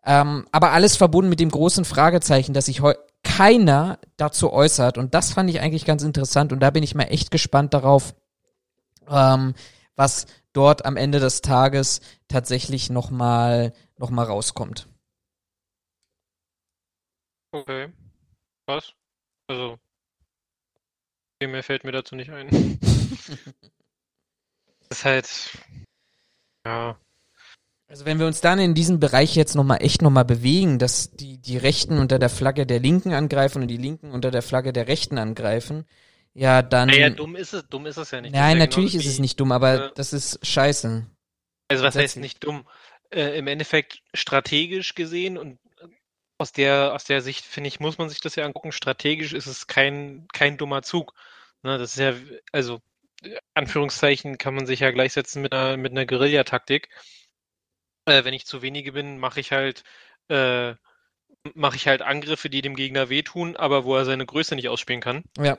Ähm, 0.09 0.47
aber 0.53 0.73
alles 0.73 0.97
verbunden 0.97 1.29
mit 1.29 1.39
dem 1.39 1.51
großen 1.51 1.85
Fragezeichen, 1.85 2.55
dass 2.55 2.65
sich 2.65 2.81
keiner 3.23 3.99
dazu 4.17 4.51
äußert. 4.51 4.97
Und 4.97 5.13
das 5.13 5.35
fand 5.35 5.51
ich 5.51 5.61
eigentlich 5.61 5.85
ganz 5.85 6.03
interessant. 6.03 6.51
Und 6.51 6.61
da 6.61 6.71
bin 6.71 6.83
ich 6.83 6.95
mal 6.95 7.05
echt 7.05 7.31
gespannt 7.31 7.75
darauf, 7.75 8.15
ähm, 9.07 9.53
was 9.97 10.25
dort 10.55 10.87
am 10.87 10.97
Ende 10.97 11.21
des 11.21 11.43
Tages 11.43 12.01
tatsächlich 12.27 12.89
nochmal 12.89 13.75
noch 13.99 14.09
mal 14.09 14.25
rauskommt. 14.25 14.89
Okay. 17.53 17.93
Was? 18.67 18.95
Also, 19.47 19.79
viel 21.39 21.51
mehr 21.51 21.63
fällt 21.63 21.85
mir 21.85 21.93
dazu 21.93 22.17
nicht 22.17 22.31
ein. 22.31 22.49
das 24.89 24.91
ist 24.91 25.05
halt, 25.05 25.59
ja, 26.65 26.99
Also 27.89 28.05
wenn 28.05 28.19
wir 28.19 28.27
uns 28.27 28.43
dann 28.43 28.59
in 28.59 28.75
diesem 28.75 29.01
Bereich 29.01 29.35
jetzt 29.35 29.55
nochmal 29.55 29.83
echt 29.83 30.03
nochmal 30.03 30.27
bewegen, 30.27 30.79
dass 30.79 31.11
die, 31.11 31.39
die 31.39 31.57
Rechten 31.57 31.99
unter 31.99 32.19
der 32.19 32.29
Flagge 32.29 32.67
der 32.67 32.81
Linken 32.81 33.15
angreifen 33.15 33.63
und 33.63 33.69
die 33.69 33.79
Linken 33.79 34.11
unter 34.11 34.31
der 34.31 34.43
Flagge 34.43 34.75
der 34.75 34.89
Rechten 34.89 35.17
angreifen, 35.17 35.87
ja 36.35 36.61
dann. 36.61 36.89
Naja, 36.89 37.09
dumm 37.09 37.35
ist 37.35 37.55
es, 37.55 37.67
dumm 37.69 37.87
ist 37.87 37.97
es 37.97 38.11
ja 38.11 38.21
nicht. 38.21 38.35
Nein, 38.35 38.59
natürlich 38.59 38.95
ist 38.95 39.07
es 39.07 39.19
nicht 39.19 39.41
dumm, 39.41 39.53
aber 39.53 39.87
äh, 39.87 39.93
das 39.95 40.13
ist 40.13 40.47
scheiße. 40.47 41.07
Also 41.69 41.83
was 41.83 41.97
heißt 41.97 42.19
nicht 42.19 42.45
dumm? 42.45 42.69
Äh, 43.11 43.39
Im 43.39 43.47
Endeffekt 43.47 44.03
strategisch 44.13 44.95
gesehen 44.95 45.39
und 45.39 45.59
aus 46.37 46.53
der, 46.53 46.95
aus 46.95 47.05
der 47.05 47.21
Sicht, 47.23 47.45
finde 47.45 47.69
ich, 47.69 47.81
muss 47.81 47.99
man 47.99 48.09
sich 48.09 48.21
das 48.21 48.37
ja 48.37 48.45
angucken. 48.45 48.71
Strategisch 48.71 49.33
ist 49.33 49.47
es 49.47 49.67
kein, 49.67 50.29
kein 50.33 50.57
dummer 50.57 50.83
Zug. 50.83 51.15
Ne, 51.63 51.79
das 51.79 51.93
ist 51.93 51.99
ja, 51.99 52.15
also, 52.53 52.81
äh, 53.23 53.37
Anführungszeichen 53.55 54.39
kann 54.39 54.55
man 54.55 54.67
sich 54.67 54.81
ja 54.81 54.91
gleichsetzen 54.91 55.43
mit 55.43 55.53
einer, 55.53 55.77
mit 55.77 55.93
einer 55.93 56.07
Guerillataktik. 56.07 56.89
Äh, 58.09 58.25
wenn 58.25 58.35
ich 58.35 58.47
zu 58.47 58.63
wenige 58.63 58.93
bin, 58.93 59.19
mache 59.19 59.41
ich 59.41 59.53
halt, 59.53 59.85
äh, 60.29 60.75
mache 61.55 61.77
ich 61.77 61.87
halt 61.87 62.03
Angriffe, 62.03 62.49
die 62.49 62.63
dem 62.63 62.75
Gegner 62.75 63.11
wehtun, 63.11 63.55
aber 63.57 63.85
wo 63.85 63.97
er 63.97 64.05
seine 64.05 64.25
Größe 64.25 64.55
nicht 64.57 64.69
ausspielen 64.69 65.03
kann. 65.03 65.25
Ja. 65.39 65.59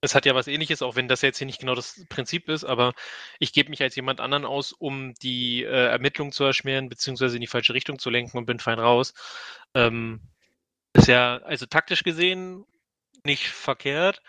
Es 0.00 0.14
hat 0.14 0.26
ja 0.26 0.34
was 0.34 0.48
ähnliches, 0.48 0.82
auch 0.82 0.96
wenn 0.96 1.08
das 1.08 1.22
jetzt 1.22 1.38
hier 1.38 1.46
nicht 1.46 1.60
genau 1.60 1.74
das 1.74 2.04
Prinzip 2.08 2.48
ist, 2.48 2.64
aber 2.64 2.92
ich 3.38 3.52
gebe 3.52 3.70
mich 3.70 3.82
als 3.82 3.96
jemand 3.96 4.20
anderen 4.20 4.44
aus, 4.44 4.72
um 4.72 5.14
die 5.14 5.62
äh, 5.62 5.86
Ermittlungen 5.86 6.32
zu 6.32 6.44
erschweren, 6.44 6.88
beziehungsweise 6.88 7.36
in 7.36 7.40
die 7.40 7.46
falsche 7.46 7.74
Richtung 7.74 7.98
zu 7.98 8.10
lenken 8.10 8.36
und 8.36 8.46
bin 8.46 8.58
fein 8.58 8.78
raus. 8.78 9.14
Ähm, 9.74 10.20
ist 10.94 11.08
ja, 11.08 11.38
also 11.38 11.66
taktisch 11.66 12.02
gesehen, 12.02 12.64
nicht 13.24 13.46
verkehrt. 13.46 14.22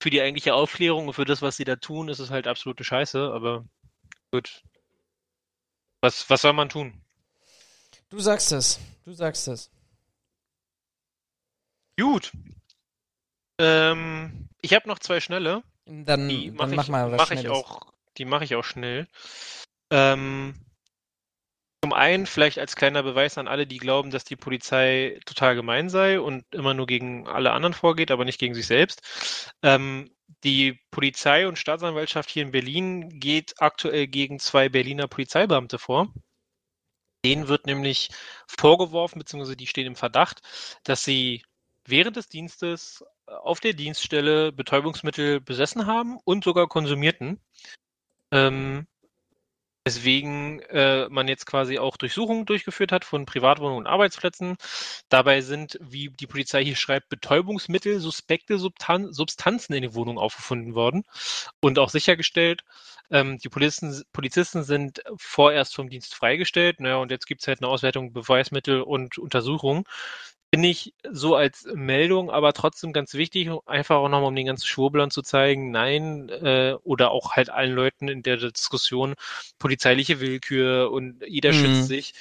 Für 0.00 0.10
die 0.10 0.20
eigentliche 0.20 0.54
Aufklärung 0.54 1.08
und 1.08 1.14
für 1.14 1.24
das, 1.24 1.42
was 1.42 1.56
sie 1.56 1.64
da 1.64 1.76
tun, 1.76 2.08
ist 2.08 2.18
es 2.18 2.30
halt 2.30 2.46
absolute 2.46 2.84
Scheiße, 2.84 3.32
aber 3.32 3.64
gut. 4.30 4.62
Was, 6.02 6.28
was 6.28 6.42
soll 6.42 6.52
man 6.52 6.68
tun? 6.68 6.92
Du 8.10 8.18
sagst 8.18 8.52
es. 8.52 8.78
Du 9.04 9.12
sagst 9.12 9.48
es. 9.48 9.70
Gut. 11.98 12.32
Ähm, 13.58 14.48
ich 14.60 14.74
habe 14.74 14.88
noch 14.88 14.98
zwei 14.98 15.20
schnelle. 15.20 15.62
Dann, 15.86 16.28
Die 16.28 16.46
dann 16.48 16.56
mache 16.56 16.74
mach 16.74 16.82
ich, 16.84 16.88
mal 16.90 17.12
was 17.12 17.18
mach 17.18 17.30
ich 17.30 17.48
auch, 17.48 17.92
die 18.18 18.24
mache 18.24 18.44
ich 18.44 18.54
auch 18.56 18.64
schnell. 18.64 19.06
Ähm, 19.90 20.54
zum 21.82 21.92
einen 21.92 22.26
vielleicht 22.26 22.58
als 22.60 22.76
kleiner 22.76 23.02
Beweis 23.02 23.38
an 23.38 23.48
alle, 23.48 23.66
die 23.66 23.78
glauben, 23.78 24.12
dass 24.12 24.24
die 24.24 24.36
Polizei 24.36 25.18
total 25.26 25.56
gemein 25.56 25.88
sei 25.90 26.20
und 26.20 26.44
immer 26.54 26.74
nur 26.74 26.86
gegen 26.86 27.26
alle 27.26 27.50
anderen 27.52 27.74
vorgeht, 27.74 28.12
aber 28.12 28.24
nicht 28.24 28.38
gegen 28.38 28.54
sich 28.54 28.68
selbst. 28.68 29.02
Ähm, 29.62 30.08
die 30.44 30.78
Polizei 30.92 31.48
und 31.48 31.58
Staatsanwaltschaft 31.58 32.30
hier 32.30 32.44
in 32.44 32.52
Berlin 32.52 33.18
geht 33.18 33.54
aktuell 33.60 34.06
gegen 34.06 34.38
zwei 34.38 34.68
Berliner 34.68 35.08
Polizeibeamte 35.08 35.78
vor. 35.78 36.12
Denen 37.24 37.48
wird 37.48 37.66
nämlich 37.66 38.10
vorgeworfen, 38.46 39.18
beziehungsweise 39.18 39.56
die 39.56 39.66
stehen 39.66 39.86
im 39.88 39.96
Verdacht, 39.96 40.40
dass 40.84 41.04
sie 41.04 41.42
während 41.84 42.16
des 42.16 42.28
Dienstes 42.28 43.04
auf 43.26 43.58
der 43.58 43.72
Dienststelle 43.72 44.52
Betäubungsmittel 44.52 45.40
besessen 45.40 45.86
haben 45.86 46.18
und 46.24 46.44
sogar 46.44 46.68
konsumierten. 46.68 47.40
Ähm, 48.30 48.86
Deswegen 49.84 50.60
äh, 50.70 51.08
man 51.08 51.26
jetzt 51.26 51.44
quasi 51.44 51.78
auch 51.78 51.96
Durchsuchungen 51.96 52.46
durchgeführt 52.46 52.92
hat 52.92 53.04
von 53.04 53.26
Privatwohnungen 53.26 53.78
und 53.78 53.86
Arbeitsplätzen. 53.88 54.56
Dabei 55.08 55.40
sind, 55.40 55.76
wie 55.80 56.08
die 56.10 56.28
Polizei 56.28 56.64
hier 56.64 56.76
schreibt, 56.76 57.08
Betäubungsmittel, 57.08 57.98
suspekte 57.98 58.58
Substan 58.58 59.12
Substanzen 59.12 59.72
in 59.74 59.82
den 59.82 59.94
Wohnungen 59.94 60.18
aufgefunden 60.18 60.74
worden 60.76 61.02
und 61.60 61.80
auch 61.80 61.90
sichergestellt. 61.90 62.62
Ähm, 63.10 63.38
die 63.38 63.48
Polizisten, 63.48 64.02
Polizisten 64.12 64.62
sind 64.62 65.02
vorerst 65.16 65.74
vom 65.74 65.90
Dienst 65.90 66.14
freigestellt. 66.14 66.78
Naja, 66.80 66.96
und 66.96 67.10
jetzt 67.10 67.26
gibt's 67.26 67.48
halt 67.48 67.60
eine 67.60 67.68
Auswertung 67.68 68.12
Beweismittel 68.12 68.82
und 68.82 69.18
Untersuchungen. 69.18 69.84
Finde 70.54 70.68
ich 70.68 70.94
so 71.10 71.34
als 71.34 71.64
Meldung, 71.72 72.30
aber 72.30 72.52
trotzdem 72.52 72.92
ganz 72.92 73.14
wichtig, 73.14 73.48
einfach 73.64 73.96
auch 73.96 74.08
nochmal 74.10 74.28
um 74.28 74.36
den 74.36 74.44
ganzen 74.46 74.66
Schwurblern 74.66 75.10
zu 75.10 75.22
zeigen, 75.22 75.70
nein, 75.70 76.28
äh, 76.28 76.74
oder 76.82 77.10
auch 77.10 77.32
halt 77.32 77.48
allen 77.48 77.72
Leuten 77.74 78.08
in 78.08 78.22
der 78.22 78.36
Diskussion, 78.36 79.14
polizeiliche 79.58 80.20
Willkür 80.20 80.90
und 80.90 81.22
jeder 81.26 81.50
Mhm. 81.50 81.54
schützt 81.54 81.86
sich. 81.86 82.12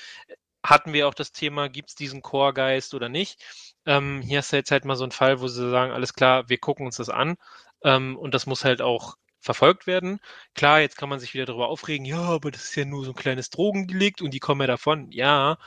Hatten 0.66 0.94
wir 0.94 1.08
auch 1.10 1.14
das 1.14 1.34
Thema, 1.34 1.68
gibt's 1.68 1.96
diesen 1.96 2.22
Chorgeist 2.22 2.94
oder 2.94 3.10
nicht? 3.10 3.42
Ähm, 3.86 4.22
hier 4.22 4.38
hast 4.40 4.54
du 4.54 4.58
jetzt 4.58 4.72
halt 4.72 4.86
mal 4.86 4.96
so 4.96 5.04
einen 5.04 5.12
Fall, 5.12 5.42
wo 5.42 5.48
sie 5.50 5.70
sagen, 5.70 5.92
alles 5.92 6.14
klar, 6.14 6.48
wir 6.48 6.58
gucken 6.58 6.86
uns 6.86 6.96
das 6.98 7.10
an 7.10 7.36
ähm, 7.84 8.16
und 8.18 8.34
das 8.34 8.46
muss 8.46 8.64
halt 8.64 8.82
auch 8.82 9.16
verfolgt 9.42 9.88
werden. 9.88 10.20
Klar, 10.56 10.80
jetzt 10.82 10.98
kann 10.98 11.10
man 11.10 11.20
sich 11.20 11.34
wieder 11.34 11.46
darüber 11.48 11.68
aufregen, 11.68 12.06
ja, 12.06 12.20
aber 12.22 12.52
das 12.52 12.64
ist 12.66 12.76
ja 12.76 12.86
nur 12.86 13.04
so 13.04 13.12
ein 13.12 13.16
kleines 13.16 13.50
Drogendelikt 13.50 14.22
und 14.22 14.34
die 14.34 14.40
kommen 14.40 14.62
ja 14.62 14.68
davon. 14.68 15.12
Ja, 15.12 15.58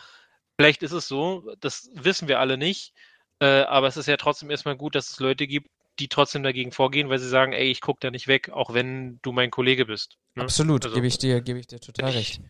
vielleicht 0.59 0.83
ist 0.83 0.93
es 0.93 1.09
so, 1.09 1.51
das 1.61 1.91
wissen 1.95 2.29
wir 2.29 2.41
alle 2.41 2.57
nicht, 2.59 2.93
äh, 3.41 3.63
aber 3.63 3.87
es 3.89 3.97
ist 3.97 4.07
ja 4.07 4.17
trotzdem 4.17 4.51
erstmal 4.51 4.77
gut, 4.77 4.95
dass 4.95 5.11
es 5.11 5.21
Leute 5.21 5.47
gibt, 5.47 5.69
die 5.99 6.09
trotzdem 6.09 6.43
dagegen 6.43 6.73
vorgehen, 6.73 7.09
weil 7.09 7.19
sie 7.19 7.29
sagen, 7.29 7.53
ey, 7.53 7.71
ich 7.71 7.81
guck 7.81 8.01
da 8.01 8.11
nicht 8.11 8.27
weg, 8.27 8.51
auch 8.51 8.75
wenn 8.75 9.21
du 9.23 9.33
mein 9.33 9.51
Kollege 9.51 9.87
bist. 9.87 10.17
ne? 10.35 10.43
Absolut, 10.43 10.85
Also- 10.85 10.95
gebe 10.97 11.07
ich 11.07 11.19
dir, 11.19 11.41
gebe 11.41 11.59
ich 11.61 11.67
dir 11.69 11.81
total 11.81 12.11
recht. 12.11 12.41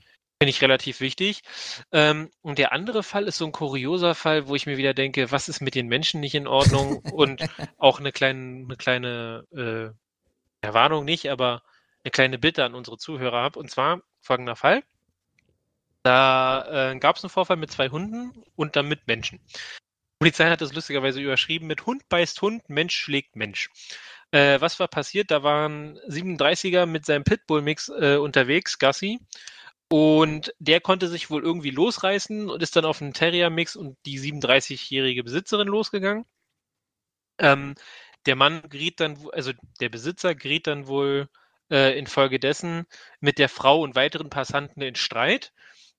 finde 0.41 0.51
ich 0.51 0.63
relativ 0.63 1.01
wichtig. 1.01 1.43
Ähm, 1.93 2.31
und 2.43 2.59
der 2.59 2.73
andere 2.73 3.03
Fall 3.03 3.25
ist 3.25 3.39
so 3.39 3.45
ein 3.47 3.53
kurioser 3.53 4.15
Fall, 4.15 4.49
wo 4.49 4.55
ich 4.55 4.67
mir 4.67 4.77
wieder 4.79 4.93
denke, 4.95 5.31
was 5.31 5.49
ist 5.49 5.61
mit 5.61 5.75
den 5.75 5.87
Menschen 5.89 6.21
nicht 6.21 6.35
in 6.35 6.47
Ordnung? 6.47 6.99
und 7.13 7.41
auch 7.79 8.01
eine 8.01 8.13
kleine, 8.13 8.65
eine 8.65 8.77
kleine 8.77 9.45
äh, 9.55 10.67
ja, 10.67 10.75
Warnung 10.75 11.05
nicht, 11.05 11.31
aber 11.31 11.63
eine 12.03 12.11
kleine 12.11 12.39
Bitte 12.39 12.65
an 12.65 12.75
unsere 12.75 12.97
Zuhörer 12.99 13.41
habe. 13.43 13.59
Und 13.59 13.71
zwar 13.71 14.01
folgender 14.21 14.57
Fall. 14.57 14.83
Da 16.05 16.93
äh, 16.93 16.99
gab 16.99 17.17
es 17.17 17.25
einen 17.25 17.31
Vorfall 17.31 17.57
mit 17.57 17.71
zwei 17.71 17.89
Hunden 17.89 18.45
und 18.57 18.77
dann 18.77 18.89
mit 18.89 19.07
Menschen. 19.07 19.41
Die 19.49 20.19
Polizei 20.21 20.51
hat 20.51 20.61
das 20.61 20.75
lustigerweise 20.75 21.21
überschrieben 21.21 21.67
mit 21.67 21.87
Hund 21.87 22.09
beißt 22.09 22.41
Hund, 22.43 22.69
Mensch 22.69 22.95
schlägt 22.95 23.37
Mensch. 23.37 23.71
Äh, 24.31 24.61
was 24.61 24.79
war 24.79 24.89
passiert? 24.89 25.31
Da 25.31 25.43
waren 25.43 25.99
37er 26.09 26.87
mit 26.87 27.07
seinem 27.07 27.25
Pitbull-Mix 27.25 27.89
äh, 27.89 28.17
unterwegs, 28.17 28.79
Gassi. 28.79 29.19
Und 29.89 30.55
der 30.59 30.81
konnte 30.81 31.09
sich 31.09 31.31
wohl 31.31 31.43
irgendwie 31.43 31.71
losreißen 31.71 32.51
und 32.51 32.63
ist 32.63 32.77
dann 32.77 32.85
auf 32.85 33.01
einen 33.01 33.15
Terrier-Mix 33.15 33.77
und 33.77 33.97
die 34.07 34.19
37-jährige 34.19 35.25
Besitzerin 35.25 35.69
losgegangen. 35.69 36.27
Ähm, 37.39 37.75
der 38.27 38.37
Mann 38.37 38.63
geriet 38.69 39.01
dann, 39.01 39.19
also 39.33 39.53
der 39.81 39.89
Besitzer 39.89 40.35
geriet 40.35 40.67
dann 40.67 40.87
wohl 40.87 41.29
äh, 41.71 41.99
infolgedessen 41.99 42.87
mit 43.21 43.39
der 43.39 43.49
Frau 43.49 43.81
und 43.81 43.95
weiteren 43.95 44.31
Passanten 44.31 44.83
in 44.83 44.95
Streit. 44.97 45.53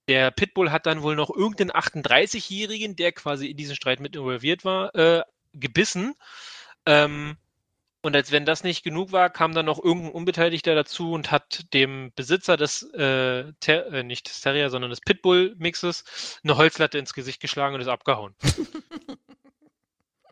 Der 0.08 0.32
Pitbull 0.32 0.72
hat 0.72 0.86
dann 0.86 1.02
wohl 1.02 1.16
noch 1.16 1.30
irgendeinen 1.30 1.72
38-Jährigen, 1.72 2.96
der 2.96 3.12
quasi 3.12 3.48
in 3.48 3.58
diesen 3.58 3.76
Streit 3.76 4.00
mit 4.00 4.16
involviert 4.16 4.64
war, 4.64 4.94
äh, 4.96 5.24
gebissen. 5.54 6.14
Ähm, 6.86 7.38
und 8.06 8.16
als 8.16 8.32
wenn 8.32 8.46
das 8.46 8.64
nicht 8.64 8.84
genug 8.84 9.12
war, 9.12 9.32
kam 9.32 9.56
dann 9.56 9.66
noch 9.66 9.84
irgendein 9.84 10.12
Unbeteiligter 10.12 10.76
dazu 10.76 11.14
und 11.14 11.32
hat 11.32 11.74
dem 11.74 12.12
Besitzer 12.16 12.56
des, 12.56 12.84
äh, 12.94 13.52
Ter 13.60 13.92
äh, 13.92 14.04
nicht 14.04 14.30
des 14.30 14.42
Terrier, 14.42 14.70
sondern 14.70 14.92
des 14.92 15.02
Pitbull-Mixes 15.02 16.40
eine 16.44 16.56
Holzlatte 16.56 17.00
ins 17.00 17.16
Gesicht 17.16 17.42
geschlagen 17.42 17.74
und 17.74 17.82
ist 17.82 17.88
abgehauen. 17.88 18.36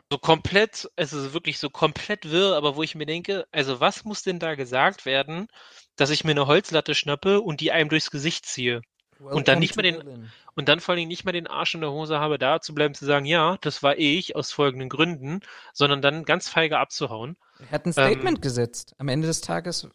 so 0.08 0.18
komplett, 0.18 0.88
es 0.94 1.12
ist 1.12 1.34
wirklich 1.34 1.58
so 1.58 1.68
komplett 1.68 2.30
wirr, 2.30 2.54
aber 2.54 2.76
wo 2.76 2.84
ich 2.84 2.94
mir 2.94 3.06
denke, 3.06 3.44
also 3.50 3.80
was 3.80 4.04
muss 4.04 4.22
denn 4.22 4.38
da 4.38 4.54
gesagt 4.54 5.04
werden, 5.04 5.48
dass 5.96 6.10
ich 6.10 6.22
mir 6.22 6.30
eine 6.30 6.46
Holzlatte 6.46 6.94
schnappe 6.94 7.40
und 7.40 7.60
die 7.60 7.72
einem 7.72 7.88
durchs 7.88 8.12
Gesicht 8.12 8.46
ziehe? 8.46 8.82
Und 9.20 9.48
dann 9.48 9.58
nicht 9.58 9.76
mehr 9.76 9.82
den- 9.82 10.30
Und 10.56 10.68
dann 10.68 10.80
vor 10.80 10.92
allen 10.92 10.98
Dingen 10.98 11.08
nicht 11.08 11.24
mehr 11.24 11.32
den 11.32 11.46
Arsch 11.46 11.74
in 11.74 11.80
der 11.80 11.90
Hose 11.90 12.18
habe, 12.20 12.38
da 12.38 12.60
zu 12.60 12.74
bleiben, 12.74 12.94
zu 12.94 13.04
sagen, 13.06 13.26
ja, 13.26 13.56
das 13.60 13.82
war 13.82 13.98
ich 13.98 14.36
aus 14.36 14.52
folgenden 14.52 14.88
Gründen, 14.88 15.40
sondern 15.72 16.00
dann 16.02 16.24
ganz 16.24 16.48
feige 16.48 16.78
abzuhauen. 16.78 17.36
Er 17.58 17.70
hat 17.70 17.86
ein 17.86 17.92
Statement 17.92 18.40
gesetzt. 18.42 18.94
Am 18.98 19.08
Ende 19.08 19.26
des 19.26 19.40
Tages 19.40 19.88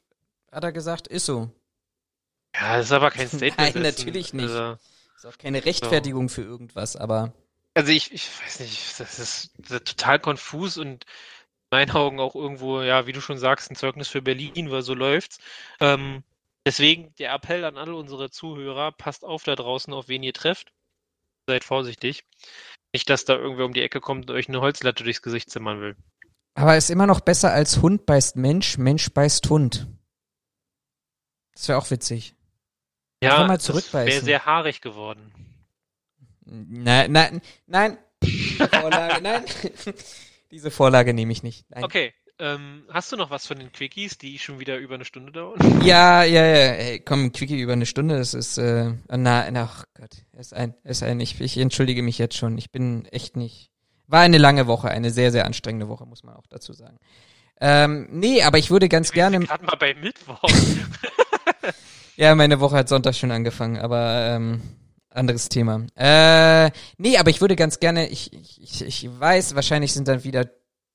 hat 0.52 0.64
er 0.64 0.72
gesagt, 0.72 1.08
ist 1.08 1.26
so. 1.26 1.50
Ja, 2.56 2.78
das 2.78 2.88
ist 2.88 2.92
aber 2.92 3.12
kein 3.12 3.28
Statement. 3.28 3.58
Nein, 3.58 3.76
ein- 3.76 3.82
natürlich 3.84 4.34
nicht. 4.34 4.50
Also, 4.50 4.78
Ist 5.16 5.26
auch 5.26 5.38
keine 5.38 5.64
Rechtfertigung 5.64 6.30
für 6.30 6.42
irgendwas, 6.44 6.96
aber 6.96 7.34
also 7.76 7.92
ich, 7.92 8.12
ich 8.12 8.28
weiß 8.42 8.60
nicht, 8.62 9.00
das 9.00 9.20
ist, 9.20 9.52
das 9.60 9.72
ist 9.72 9.86
total 9.88 10.20
konfus 10.20 10.78
und 10.78 11.06
in 11.06 11.78
meinen 11.78 11.92
Augen 11.92 12.20
auch 12.20 12.36
irgendwo, 12.36 12.82
ja, 12.82 13.06
wie 13.06 13.12
du 13.14 13.22
schon 13.22 13.38
sagst, 13.38 13.70
ein 13.72 13.76
Zeugnis 13.76 14.08
für 14.08 14.22
Berlin, 14.22 14.72
weil 14.72 14.82
so 14.82 14.94
läuft's. 14.96 15.38
Ähm, 15.80 16.24
deswegen 16.70 17.16
der 17.18 17.34
Appell 17.34 17.66
an 17.66 17.78
alle 17.78 17.96
unsere 17.96 18.30
Zuhörer, 18.30 18.92
passt 18.92 19.26
auf 19.26 19.42
da 19.42 19.56
draußen, 19.56 19.92
auf 19.92 20.08
wen 20.08 20.22
ihr 20.22 20.34
trefft. 20.34 20.72
Seid 21.48 21.64
vorsichtig. 21.64 22.26
Nicht, 22.94 23.10
dass 23.10 23.26
da 23.26 23.36
irgendwer 23.36 23.66
um 23.66 23.74
die 23.74 23.82
Ecke 23.82 24.00
kommt 24.00 24.30
und 24.30 24.36
euch 24.36 24.48
eine 24.50 24.62
Holzlatte 24.62 25.04
durchs 25.04 25.24
Gesicht 25.24 25.50
zimmern 25.50 25.82
will. 25.82 25.96
aber 26.54 26.78
ist 26.78 26.92
immer 26.92 27.08
noch 27.08 27.22
besser 27.22 27.52
als 27.52 27.82
Hund 27.82 28.06
beißt 28.06 28.36
Mensch, 28.36 28.78
Mensch 28.78 29.10
beißt 29.12 29.50
Hund. 29.50 29.88
Das 31.54 31.68
wäre 31.68 31.80
auch 31.80 31.90
witzig. 31.90 32.36
Ja, 33.24 33.46
mal 33.48 33.60
zurückbeißen. 33.60 34.08
wäre 34.08 34.24
sehr 34.24 34.46
haarig 34.46 34.82
geworden. 34.82 35.34
Nein, 36.46 37.12
nein, 37.12 37.42
nein. 37.66 37.98
Diese 38.22 38.68
Vorlage, 38.68 39.22
nein. 39.22 39.46
Diese 40.52 40.72
Vorlage 40.72 41.14
nehme 41.14 41.32
ich 41.32 41.44
nicht. 41.44 41.70
Nein. 41.70 41.84
Okay, 41.84 42.14
ähm, 42.40 42.84
hast 42.90 43.12
du 43.12 43.18
noch 43.18 43.30
was 43.30 43.46
von 43.46 43.60
den 43.60 43.72
Quickies, 43.72 44.18
die 44.18 44.40
schon 44.40 44.60
wieder 44.60 44.78
über 44.78 44.96
eine 44.96 45.06
Stunde 45.06 45.32
dauern? 45.32 45.60
Ja, 45.84 46.24
ja, 46.24 46.46
ja. 46.46 46.72
Ey, 46.74 47.00
komm, 47.00 47.32
Quickie 47.32 47.60
über 47.60 47.74
eine 47.74 47.86
Stunde, 47.86 48.18
das 48.18 48.34
ist, 48.34 48.58
äh, 48.58 48.94
na, 49.10 49.50
na, 49.52 49.64
ach 49.64 49.84
Gott, 49.94 50.12
ist 50.38 50.54
ein, 50.54 50.74
ist 50.84 51.04
ein, 51.04 51.20
ich, 51.20 51.40
ich 51.42 51.58
entschuldige 51.58 52.02
mich 52.02 52.18
jetzt 52.18 52.38
schon. 52.38 52.58
Ich 52.58 52.72
bin 52.72 53.06
echt 53.06 53.36
nicht. 53.36 53.72
War 54.08 54.22
eine 54.22 54.38
lange 54.38 54.68
Woche, 54.68 54.90
eine 54.90 55.12
sehr, 55.12 55.32
sehr 55.32 55.46
anstrengende 55.46 55.88
Woche, 55.88 56.06
muss 56.06 56.24
man 56.24 56.36
auch 56.36 56.48
dazu 56.48 56.74
sagen. 56.74 56.98
Ähm, 57.62 58.08
nee, 58.12 58.42
aber 58.42 58.58
ich 58.58 58.72
würde 58.72 58.88
ganz 58.88 59.12
gerne. 59.12 59.40
Gerade 59.40 59.66
mal 59.66 59.76
bei 59.78 59.94
Mittwoch. 59.94 60.42
ja, 62.16 62.34
meine 62.36 62.60
Woche 62.60 62.78
hat 62.78 62.90
Sonntag 62.90 63.16
schon 63.16 63.32
angefangen, 63.32 63.78
aber 63.78 64.32
ähm, 64.36 64.62
anderes 65.10 65.50
Thema. 65.50 65.86
Äh, 65.96 66.72
nee, 66.98 67.18
aber 67.18 67.30
ich 67.30 67.42
würde 67.42 67.56
ganz 67.56 67.80
gerne, 67.80 68.08
ich, 68.08 68.32
ich, 68.34 68.82
ich 68.82 69.10
weiß, 69.20 69.56
wahrscheinlich 69.56 69.94
sind 69.94 70.08
dann 70.08 70.24
wieder 70.24 70.50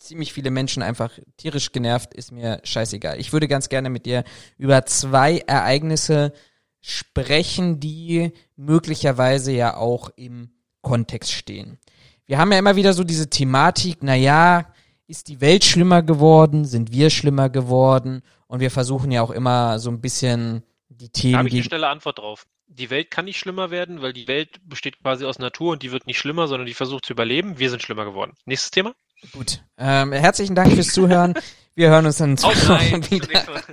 ziemlich 0.04 0.32
viele 0.32 0.50
Menschen 0.50 0.82
einfach 0.82 1.18
tierisch 1.36 1.72
genervt, 1.72 2.14
ist 2.14 2.30
mir 2.30 2.60
scheißegal. 2.62 3.18
Ich 3.18 3.32
würde 3.32 3.48
ganz 3.48 3.68
gerne 3.68 3.90
mit 3.90 4.06
dir 4.06 4.24
über 4.58 4.84
zwei 4.86 5.38
Ereignisse 5.38 6.32
sprechen, 6.80 7.80
die 7.80 8.32
möglicherweise 8.56 9.52
ja 9.52 9.76
auch 9.76 10.10
im 10.16 10.50
Kontext 10.82 11.32
stehen. 11.32 11.78
Wir 12.26 12.38
haben 12.38 12.52
ja 12.52 12.58
immer 12.58 12.76
wieder 12.76 12.92
so 12.92 13.04
diese 13.04 13.30
Thematik, 13.30 13.98
na 14.02 14.14
ja, 14.14 14.72
ist 15.06 15.28
die 15.28 15.40
Welt 15.40 15.64
schlimmer 15.64 16.02
geworden, 16.02 16.64
sind 16.64 16.92
wir 16.92 17.10
schlimmer 17.10 17.48
geworden 17.48 18.22
und 18.46 18.60
wir 18.60 18.70
versuchen 18.70 19.10
ja 19.10 19.22
auch 19.22 19.30
immer 19.30 19.78
so 19.78 19.90
ein 19.90 20.00
bisschen 20.00 20.62
die 20.88 21.08
Themen. 21.08 21.32
Da 21.32 21.38
habe 21.38 21.48
ich 21.48 21.54
eine 21.54 21.64
schnelle 21.64 21.88
Antwort 21.88 22.18
drauf. 22.18 22.46
Die 22.66 22.90
Welt 22.90 23.10
kann 23.10 23.26
nicht 23.26 23.38
schlimmer 23.38 23.70
werden, 23.70 24.00
weil 24.00 24.12
die 24.12 24.26
Welt 24.28 24.60
besteht 24.64 25.00
quasi 25.00 25.24
aus 25.24 25.38
Natur 25.38 25.72
und 25.72 25.82
die 25.82 25.92
wird 25.92 26.06
nicht 26.06 26.18
schlimmer, 26.18 26.48
sondern 26.48 26.66
die 26.66 26.74
versucht 26.74 27.04
zu 27.04 27.12
überleben. 27.12 27.58
Wir 27.58 27.70
sind 27.70 27.82
schlimmer 27.82 28.04
geworden. 28.04 28.34
Nächstes 28.46 28.70
Thema. 28.70 28.94
Gut. 29.32 29.64
Ähm, 29.78 30.12
herzlichen 30.12 30.54
Dank 30.54 30.72
fürs 30.72 30.88
Zuhören. 30.88 31.34
Wir 31.74 31.90
hören 31.90 32.06
uns 32.06 32.18
dann 32.18 32.38
Auch 32.38 32.68
nein, 32.68 33.10
wieder. 33.10 33.42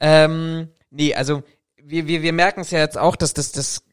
ähm, 0.00 0.68
nee, 0.90 1.14
also 1.14 1.42
wir, 1.76 2.06
wir, 2.06 2.22
wir 2.22 2.32
merken 2.32 2.60
es 2.60 2.70
ja 2.70 2.78
jetzt 2.78 2.96
auch, 2.96 3.16
dass 3.16 3.34
das, 3.34 3.52
das 3.52 3.84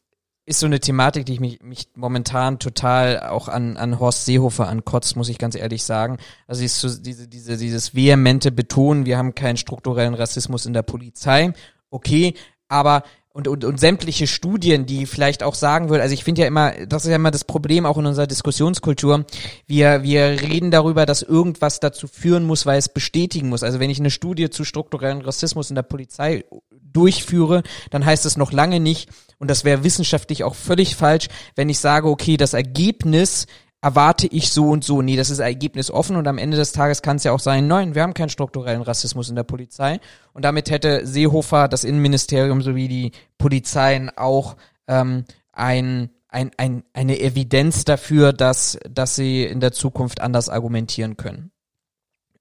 ist 0.46 0.62
so 0.62 0.66
eine 0.66 0.80
Thematik, 0.80 1.26
die 1.26 1.34
ich 1.34 1.40
mich, 1.40 1.62
mich 1.62 1.90
momentan 1.96 2.58
total 2.58 3.20
auch 3.20 3.50
an, 3.50 3.78
an 3.78 4.00
Horst 4.00 4.26
Seehofer 4.26 4.68
ankotzt, 4.68 5.16
muss 5.16 5.30
ich 5.30 5.38
ganz 5.38 5.56
ehrlich 5.56 5.84
sagen. 5.84 6.18
Also 6.48 6.64
ist 6.64 6.80
so 6.80 6.90
diese, 6.90 7.28
diese, 7.28 7.58
dieses 7.58 7.94
vehemente 7.94 8.52
Betonen, 8.52 9.06
wir 9.06 9.18
haben 9.18 9.36
keinen 9.36 9.58
strukturellen 9.58 10.16
Rassismus 10.16 10.66
in 10.66 10.74
der 10.74 10.82
Polizei. 10.82 11.54
Okay, 11.92 12.34
aber 12.68 13.04
und, 13.32 13.48
und, 13.48 13.64
und 13.64 13.80
sämtliche 13.80 14.28
Studien, 14.28 14.86
die 14.86 15.06
vielleicht 15.06 15.44
auch 15.44 15.54
sagen 15.54 15.90
würden, 15.90 16.02
also 16.02 16.14
ich 16.14 16.24
finde 16.24 16.42
ja 16.42 16.48
immer, 16.48 16.74
das 16.88 17.06
ist 17.06 17.10
ja 17.10 17.16
immer 17.16 17.32
das 17.32 17.44
Problem 17.44 17.86
auch 17.86 17.98
in 17.98 18.06
unserer 18.06 18.28
Diskussionskultur, 18.28 19.26
wir, 19.68 20.04
wir 20.04 20.42
reden 20.42 20.72
darüber, 20.72 21.06
dass 21.06 21.22
irgendwas 21.22 21.80
dazu 21.80 22.08
führen 22.08 22.44
muss, 22.44 22.66
weil 22.66 22.80
es 22.80 22.90
bestätigen 22.90 23.50
muss. 23.50 23.64
Also 23.64 23.80
wenn 23.80 23.92
ich 23.92 24.00
eine 24.00 24.10
Studie 24.10 24.50
zu 24.50 24.66
strukturellen 24.66 25.22
Rassismus 25.22 25.70
in 25.70 25.76
der 25.76 25.84
Polizei 25.84 26.44
durchführe, 26.92 27.62
dann 27.92 28.04
heißt 28.04 28.26
es 28.26 28.36
noch 28.36 28.52
lange 28.52 28.80
nicht, 28.80 29.10
und 29.38 29.50
das 29.50 29.64
wäre 29.64 29.84
wissenschaftlich 29.84 30.44
auch 30.44 30.56
völlig 30.56 30.96
falsch, 30.96 31.28
wenn 31.56 31.70
ich 31.70 31.80
sage, 31.80 32.10
okay, 32.10 32.36
das 32.36 32.54
Ergebnis 32.54 33.46
erwarte 33.82 34.28
ich 34.28 34.52
so 34.52 34.70
und 34.70 34.84
so. 34.84 35.02
Nee, 35.02 35.16
das 35.16 35.30
ist 35.30 35.40
Ergebnis 35.40 35.92
offen 35.92 36.16
und 36.16 36.28
am 36.28 36.38
Ende 36.38 36.58
des 36.58 36.72
Tages 36.72 37.02
kann 37.02 37.18
es 37.18 37.24
ja 37.24 37.32
auch 37.32 37.40
sein, 37.40 37.68
nein, 37.68 37.96
wir 37.96 38.04
haben 38.04 38.14
keinen 38.14 38.30
strukturellen 38.30 38.82
Rassismus 38.82 39.30
in 39.30 39.36
der 39.36 39.44
Polizei. 39.44 40.00
Und 40.34 40.44
damit 40.44 40.70
hätte 40.70 41.06
Seehofer, 41.06 41.68
das 41.68 41.84
Innenministerium 41.84 42.62
sowie 42.62 42.88
die 42.88 43.12
Polizeien 43.38 44.10
auch 44.18 44.58
ähm, 44.88 45.26
ein, 45.54 46.10
ein, 46.28 46.52
ein, 46.58 46.84
eine 46.94 47.20
Evidenz 47.20 47.86
dafür, 47.86 48.34
dass, 48.34 48.78
dass 48.90 49.16
sie 49.16 49.46
in 49.46 49.60
der 49.60 49.72
Zukunft 49.72 50.22
anders 50.22 50.50
argumentieren 50.50 51.18
können. 51.18 51.52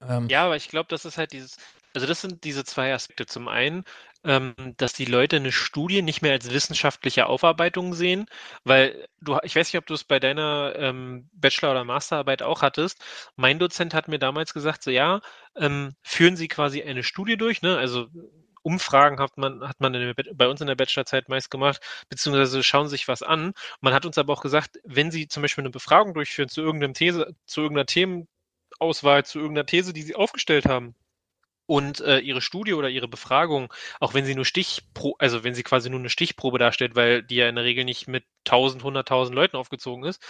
Ähm, 0.07 0.29
ja, 0.29 0.45
aber 0.45 0.57
ich 0.57 0.69
glaube, 0.69 0.89
das 0.91 1.05
ist 1.05 1.19
halt 1.19 1.33
dieses, 1.33 1.57
also 1.95 2.07
das 2.07 2.21
sind 2.21 2.45
diese 2.45 2.65
zwei 2.65 2.93
Aspekte. 2.95 3.27
Zum 3.27 3.49
einen, 3.49 3.85
ähm, 4.25 4.55
dass 4.77 4.93
die 4.93 5.05
Leute 5.05 5.37
eine 5.37 5.53
Studie 5.53 6.03
nicht 6.03 6.23
mehr 6.23 6.33
als 6.33 6.51
wissenschaftliche 6.51 7.27
Aufarbeitung 7.27 7.95
sehen, 7.95 8.27
weil 8.65 9.07
du, 9.21 9.39
ich 9.43 9.55
weiß 9.57 9.73
nicht, 9.73 9.79
ob 9.79 9.87
du 9.87 9.95
es 9.95 10.05
bei 10.05 10.19
deiner 10.21 10.75
ähm, 10.77 11.29
Bachelor- 11.33 11.71
oder 11.73 11.85
Masterarbeit 11.85 12.43
auch 12.43 12.63
hattest. 12.63 13.03
Mein 13.37 13.59
Dozent 13.59 13.95
hat 13.95 14.09
mir 14.09 14.19
damals 14.19 14.55
gesagt, 14.55 14.83
so 14.83 14.91
ja, 14.91 15.21
ähm, 15.57 15.95
führen 16.03 16.37
Sie 16.37 16.49
quasi 16.49 16.83
eine 16.83 17.05
Studie 17.05 17.37
durch, 17.37 17.63
ne? 17.63 17.79
Also 17.79 18.09
Umfragen 18.63 19.19
hat 19.21 19.39
man, 19.39 19.67
hat 19.67 19.81
man 19.81 19.93
der, 19.93 20.15
bei 20.35 20.49
uns 20.49 20.61
in 20.61 20.67
der 20.67 20.75
Bachelorzeit 20.75 21.29
meist 21.29 21.51
gemacht, 21.51 21.81
beziehungsweise 22.09 22.63
schauen 22.63 22.89
sich 22.89 23.09
was 23.09 23.23
an. 23.23 23.53
Man 23.81 23.95
hat 23.95 24.05
uns 24.07 24.19
aber 24.19 24.33
auch 24.33 24.43
gesagt, 24.43 24.79
wenn 24.85 25.11
Sie 25.11 25.29
zum 25.29 25.43
Beispiel 25.43 25.63
eine 25.63 25.71
Befragung 25.71 26.15
durchführen 26.15 26.49
zu 26.49 26.61
irgendeinem 26.61 26.95
These, 26.95 27.35
zu 27.47 27.63
irgendeiner 27.63 27.87
Themenauswahl, 27.87 29.25
zu 29.25 29.39
irgendeiner 29.39 29.67
These, 29.67 29.93
die 29.93 30.03
Sie 30.03 30.17
aufgestellt 30.17 30.67
haben, 30.67 30.95
und 31.69 32.01
äh, 32.01 32.19
ihre 32.21 32.41
Studie 32.41 32.73
oder 32.73 32.89
ihre 32.89 33.09
Befragung, 33.09 33.73
auch 34.01 34.15
wenn 34.15 34.25
sie 34.25 34.35
nur 34.35 34.47
Stichpro, 34.47 35.17
also 35.19 35.45
wenn 35.45 35.55
sie 35.55 35.63
quasi 35.63 35.91
nur 35.91 36.01
eine 36.01 36.09
Stichprobe 36.09 36.59
darstellt, 36.59 36.97
weil 36.97 37.23
die 37.23 37.37
ja 37.37 37.49
in 37.49 37.57
der 37.57 37.65
Regel 37.65 37.85
nicht 37.85 38.09
mit 38.09 38.25
1000, 38.47 38.83
100.000 38.83 39.35
Leuten 39.35 39.57
aufgezogen 39.57 40.05
ist, 40.05 40.23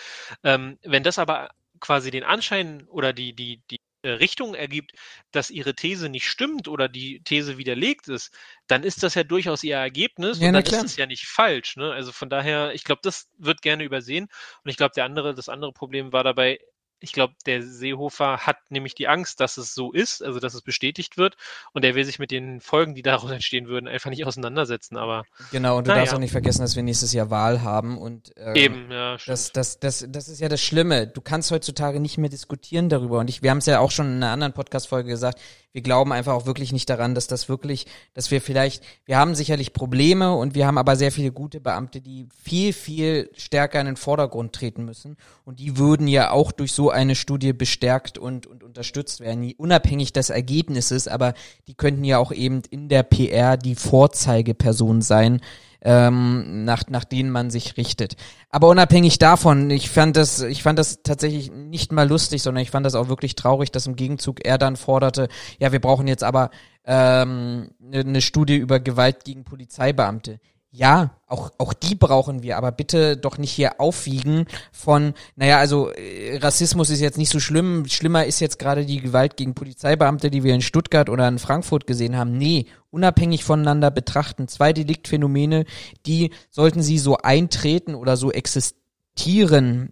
ähm, 0.43 0.79
wenn 0.83 1.05
das 1.05 1.17
aber 1.17 1.51
quasi 1.79 2.11
den 2.11 2.25
Anschein 2.25 2.89
oder 2.89 3.13
die, 3.13 3.35
die, 3.35 3.63
die 3.71 3.79
äh, 4.03 4.11
Richtung 4.11 4.57
ergibt, 4.57 4.95
dass 5.31 5.51
ihre 5.51 5.77
These 5.77 6.09
nicht 6.09 6.29
stimmt 6.29 6.67
oder 6.67 6.89
die 6.89 7.23
These 7.23 7.57
widerlegt 7.57 8.09
ist, 8.09 8.37
dann 8.67 8.83
ist 8.83 9.05
das 9.05 9.15
ja 9.15 9.23
durchaus 9.23 9.63
ihr 9.63 9.77
Ergebnis 9.77 10.41
ja, 10.41 10.49
und 10.49 10.55
dann 10.55 10.65
klar. 10.65 10.81
ist 10.81 10.91
es 10.91 10.97
ja 10.97 11.07
nicht 11.07 11.29
falsch. 11.29 11.77
Ne? 11.77 11.93
Also 11.93 12.11
von 12.11 12.29
daher, 12.29 12.75
ich 12.75 12.83
glaube, 12.83 13.03
das 13.05 13.31
wird 13.39 13.63
gerne 13.63 13.85
übersehen. 13.85 14.25
Und 14.65 14.71
ich 14.71 14.77
glaube, 14.77 14.95
der 14.97 15.05
andere, 15.05 15.37
das 15.37 15.49
andere 15.49 15.73
Problem 15.73 16.13
war 16.13 16.25
dabei, 16.25 16.59
ich 17.01 17.13
glaube, 17.13 17.35
der 17.47 17.63
Seehofer 17.63 18.39
hat 18.39 18.59
nämlich 18.71 18.95
die 18.95 19.09
Angst, 19.09 19.41
dass 19.41 19.57
es 19.57 19.75
so 19.75 19.93
ist, 19.93 20.23
also 20.23 20.41
dass 20.41 20.55
es 20.55 20.63
bestätigt 20.63 21.17
wird 21.17 21.37
und 21.73 21.85
er 21.85 21.95
will 21.95 22.05
sich 22.05 22.19
mit 22.19 22.31
den 22.31 22.61
Folgen, 22.61 22.95
die 22.95 23.03
daraus 23.03 23.31
entstehen 23.31 23.69
würden, 23.69 23.89
einfach 23.89 24.11
nicht 24.11 24.25
auseinandersetzen. 24.25 24.97
Aber 24.97 25.25
genau, 25.51 25.79
und 25.79 25.87
du 25.87 25.91
naja. 25.91 26.03
darfst 26.03 26.15
auch 26.15 26.19
nicht 26.19 26.33
vergessen, 26.33 26.63
dass 26.63 26.77
wir 26.77 26.83
nächstes 26.83 27.13
Jahr 27.13 27.31
Wahl 27.31 27.63
haben 27.63 27.99
und 27.99 28.33
ähm, 28.37 28.57
eben, 28.57 28.91
ja, 28.91 29.17
das, 29.27 29.53
das, 29.53 29.79
das, 29.79 30.07
das 30.09 30.29
ist 30.29 30.41
ja 30.41 30.49
das 30.49 30.61
Schlimme. 30.61 31.07
Du 31.07 31.21
kannst 31.21 31.51
heutzutage 31.51 32.01
nicht 32.01 32.19
mehr 32.19 32.31
diskutieren 32.31 32.89
darüber 32.89 33.21
und 33.21 33.31
ich, 33.31 33.43
wir 33.43 33.51
haben 33.51 33.59
es 33.59 33.67
ja 33.67 33.79
auch 33.81 33.91
schon 33.91 34.07
in 34.07 34.23
einer 34.23 34.33
anderen 34.33 34.53
Podcast-Folge 34.53 35.09
gesagt. 35.09 35.41
Wir 35.73 35.83
glauben 35.83 36.13
einfach 36.13 36.33
auch 36.33 36.47
wirklich 36.47 36.73
nicht 36.73 36.89
daran, 36.89 37.15
dass 37.15 37.27
das 37.27 37.49
wirklich, 37.49 37.87
dass 38.15 38.31
wir 38.31 38.41
vielleicht, 38.41 38.83
wir 39.05 39.19
haben 39.19 39.35
sicherlich 39.35 39.73
Probleme 39.73 40.35
und 40.35 40.55
wir 40.55 40.67
haben 40.67 40.79
aber 40.79 40.97
sehr 40.97 41.13
viele 41.13 41.31
gute 41.31 41.61
Beamte, 41.61 42.01
die 42.01 42.27
viel, 42.43 42.73
viel 42.73 43.31
stärker 43.37 43.79
in 43.81 43.87
den 43.87 43.97
Vordergrund 43.97 44.55
treten 44.55 44.85
müssen. 44.85 45.17
Und 45.45 45.61
die 45.61 45.77
würden 45.77 46.09
ja 46.09 46.31
auch 46.31 46.53
durch 46.53 46.73
so 46.73 46.91
eine 46.91 47.15
Studie 47.15 47.53
bestärkt 47.53 48.17
und, 48.17 48.47
und 48.47 48.65
unterstützt 48.65 49.21
werden, 49.21 49.53
unabhängig 49.59 50.13
des 50.13 50.31
Ergebnisses, 50.31 51.07
aber 51.07 51.35
die 51.67 51.75
könnten 51.75 52.05
ja 52.05 52.19
auch 52.19 52.33
eben 52.33 52.63
in 52.71 52.89
der 52.89 53.03
PR 53.03 53.57
die 53.57 53.75
Vorzeigeperson 53.75 55.03
sein, 55.03 55.41
ähm, 55.83 56.65
nach, 56.65 56.85
nach 56.89 57.05
denen 57.05 57.31
man 57.31 57.51
sich 57.51 57.77
richtet. 57.77 58.17
Aber 58.51 58.69
unabhängig 58.69 59.19
davon, 59.19 59.71
ich 59.71 59.91
fand 59.91 60.17
das, 60.17 60.41
ich 60.41 60.63
fand 60.63 60.79
das 60.79 61.03
tatsächlich 61.03 61.51
nicht 61.53 61.93
mal 61.93 62.09
lustig, 62.09 62.43
sondern 62.43 62.63
ich 62.63 62.71
fand 62.71 62.85
das 62.85 62.95
auch 62.95 63.09
wirklich 63.09 63.35
traurig, 63.37 63.71
dass 63.71 63.87
im 63.87 63.97
Gegenzug 63.97 64.45
er 64.45 64.59
dann 64.59 64.77
forderte, 64.77 65.29
ja, 65.59 65.73
wir 65.73 65.81
brauchen 65.81 66.09
jetzt 66.09 66.25
aber 66.25 66.51
ähm, 66.85 67.71
eine, 67.85 68.01
eine 68.01 68.21
Studie 68.21 68.57
über 68.57 68.81
Gewalt 68.81 69.25
gegen 69.25 69.45
Polizeibeamte. 69.45 70.41
Ja, 70.71 71.13
auch, 71.27 71.51
auch 71.57 71.73
die 71.73 71.95
brauchen 71.95 72.43
wir, 72.43 72.59
aber 72.59 72.73
bitte 72.73 73.17
doch 73.17 73.39
nicht 73.39 73.51
hier 73.51 73.81
aufwiegen 73.81 74.45
von, 74.71 75.15
naja, 75.35 75.59
also 75.59 75.91
äh, 75.93 76.37
Rassismus 76.37 76.91
ist 76.91 77.01
jetzt 77.01 77.17
nicht 77.17 77.31
so 77.31 77.41
schlimm, 77.41 77.87
schlimmer 77.89 78.27
ist 78.27 78.41
jetzt 78.41 78.59
gerade 78.59 78.85
die 78.85 79.01
Gewalt 79.01 79.39
gegen 79.39 79.55
Polizeibeamte, 79.55 80.31
die 80.31 80.45
wir 80.45 80.55
in 80.55 80.61
Stuttgart 80.61 81.09
oder 81.09 81.27
in 81.27 81.39
Frankfurt 81.39 81.87
gesehen 81.87 82.19
haben. 82.19 82.37
Nee, 82.37 82.67
unabhängig 82.91 83.45
voneinander 83.45 83.91
betrachten. 83.91 84.47
Zwei 84.47 84.75
Deliktphänomene, 84.75 85.65
die 86.05 86.33
sollten 86.51 86.83
sie 86.83 86.99
so 86.99 87.17
eintreten 87.17 87.95
oder 87.95 88.19
so 88.19 88.31
existieren, 88.31 89.91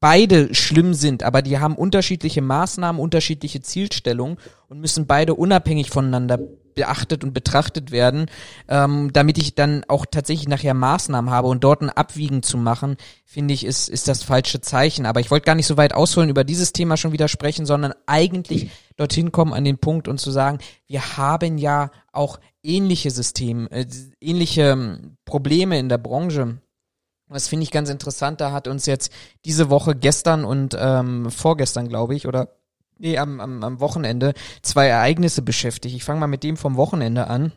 beide 0.00 0.52
schlimm 0.52 0.94
sind, 0.94 1.22
aber 1.22 1.42
die 1.42 1.60
haben 1.60 1.76
unterschiedliche 1.76 2.42
Maßnahmen, 2.42 3.00
unterschiedliche 3.00 3.60
Zielstellungen 3.60 4.36
und 4.68 4.80
müssen 4.80 5.06
beide 5.06 5.34
unabhängig 5.34 5.90
voneinander 5.90 6.40
beachtet 6.74 7.24
und 7.24 7.32
betrachtet 7.32 7.90
werden, 7.90 8.26
ähm, 8.68 9.12
damit 9.12 9.38
ich 9.38 9.54
dann 9.54 9.84
auch 9.88 10.06
tatsächlich 10.06 10.48
nachher 10.48 10.74
Maßnahmen 10.74 11.30
habe 11.30 11.48
und 11.48 11.64
dort 11.64 11.82
ein 11.82 11.90
Abwiegen 11.90 12.42
zu 12.42 12.56
machen, 12.58 12.96
finde 13.24 13.54
ich, 13.54 13.64
ist, 13.64 13.88
ist 13.88 14.08
das 14.08 14.22
falsche 14.22 14.60
Zeichen. 14.60 15.06
Aber 15.06 15.20
ich 15.20 15.30
wollte 15.30 15.46
gar 15.46 15.54
nicht 15.54 15.66
so 15.66 15.76
weit 15.76 15.94
ausholen, 15.94 16.30
über 16.30 16.44
dieses 16.44 16.72
Thema 16.72 16.96
schon 16.96 17.12
wieder 17.12 17.28
sprechen, 17.28 17.66
sondern 17.66 17.94
eigentlich 18.06 18.70
dorthin 18.96 19.32
kommen 19.32 19.52
an 19.52 19.64
den 19.64 19.78
Punkt 19.78 20.08
und 20.08 20.18
zu 20.18 20.30
sagen, 20.30 20.58
wir 20.86 21.16
haben 21.16 21.58
ja 21.58 21.90
auch 22.12 22.38
ähnliche 22.62 23.10
Systeme, 23.10 23.70
äh, 23.70 23.86
ähnliche 24.20 24.70
ähm, 24.70 25.16
Probleme 25.24 25.78
in 25.78 25.88
der 25.88 25.98
Branche 25.98 26.58
das 27.32 27.48
finde 27.48 27.64
ich 27.64 27.70
ganz 27.70 27.88
interessant. 27.88 28.40
Da 28.40 28.52
hat 28.52 28.68
uns 28.68 28.86
jetzt 28.86 29.12
diese 29.44 29.70
Woche 29.70 29.94
gestern 29.94 30.44
und 30.44 30.76
ähm, 30.78 31.30
vorgestern, 31.30 31.88
glaube 31.88 32.14
ich, 32.14 32.26
oder 32.26 32.48
nee, 33.02 33.18
am, 33.18 33.40
am, 33.40 33.62
am 33.62 33.80
Wochenende 33.80 34.32
zwei 34.62 34.86
Ereignisse 34.86 35.42
beschäftigt. 35.42 35.94
Ich 35.94 36.04
fange 36.04 36.20
mal 36.20 36.26
mit 36.28 36.44
dem 36.44 36.56
vom 36.56 36.76
Wochenende 36.76 37.26
an. 37.26 37.52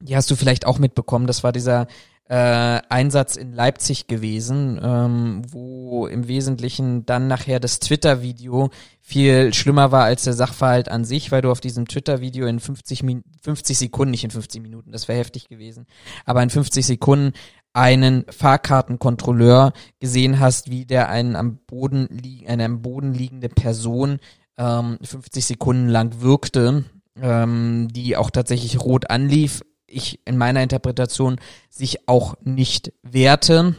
Die 0.00 0.16
hast 0.16 0.30
du 0.30 0.36
vielleicht 0.36 0.66
auch 0.66 0.78
mitbekommen. 0.78 1.26
Das 1.26 1.44
war 1.44 1.52
dieser 1.52 1.86
äh, 2.28 2.80
Einsatz 2.88 3.36
in 3.36 3.52
Leipzig 3.52 4.06
gewesen, 4.06 4.80
ähm, 4.82 5.42
wo 5.50 6.06
im 6.06 6.28
Wesentlichen 6.28 7.04
dann 7.06 7.28
nachher 7.28 7.60
das 7.60 7.80
Twitter-Video 7.80 8.70
viel 9.00 9.52
schlimmer 9.52 9.90
war 9.90 10.04
als 10.04 10.24
der 10.24 10.34
Sachverhalt 10.34 10.88
an 10.88 11.04
sich, 11.04 11.32
weil 11.32 11.42
du 11.42 11.50
auf 11.50 11.60
diesem 11.60 11.88
Twitter-Video 11.88 12.46
in 12.46 12.60
50, 12.60 13.02
Min 13.02 13.24
50 13.42 13.78
Sekunden, 13.78 14.12
nicht 14.12 14.24
in 14.24 14.30
50 14.30 14.62
Minuten, 14.62 14.92
das 14.92 15.08
wäre 15.08 15.18
heftig 15.18 15.48
gewesen, 15.48 15.86
aber 16.24 16.42
in 16.42 16.50
50 16.50 16.86
Sekunden 16.86 17.32
einen 17.72 18.24
Fahrkartenkontrolleur 18.28 19.72
gesehen 19.98 20.38
hast, 20.40 20.70
wie 20.70 20.86
der 20.86 21.08
einen 21.08 21.34
am 21.34 21.58
Boden 21.66 22.06
li 22.10 22.46
eine 22.46 22.64
am 22.64 22.82
Boden 22.82 23.12
liegende 23.12 23.48
Person 23.48 24.18
ähm, 24.60 24.98
50 25.02 25.44
Sekunden 25.44 25.88
lang 25.88 26.20
wirkte, 26.20 26.84
ähm, 27.16 27.88
die 27.90 28.16
auch 28.16 28.30
tatsächlich 28.30 28.80
rot 28.80 29.10
anlief, 29.10 29.62
ich 29.86 30.20
in 30.26 30.36
meiner 30.36 30.62
Interpretation 30.62 31.40
sich 31.68 32.08
auch 32.08 32.36
nicht 32.42 32.92
wehrte 33.02 33.74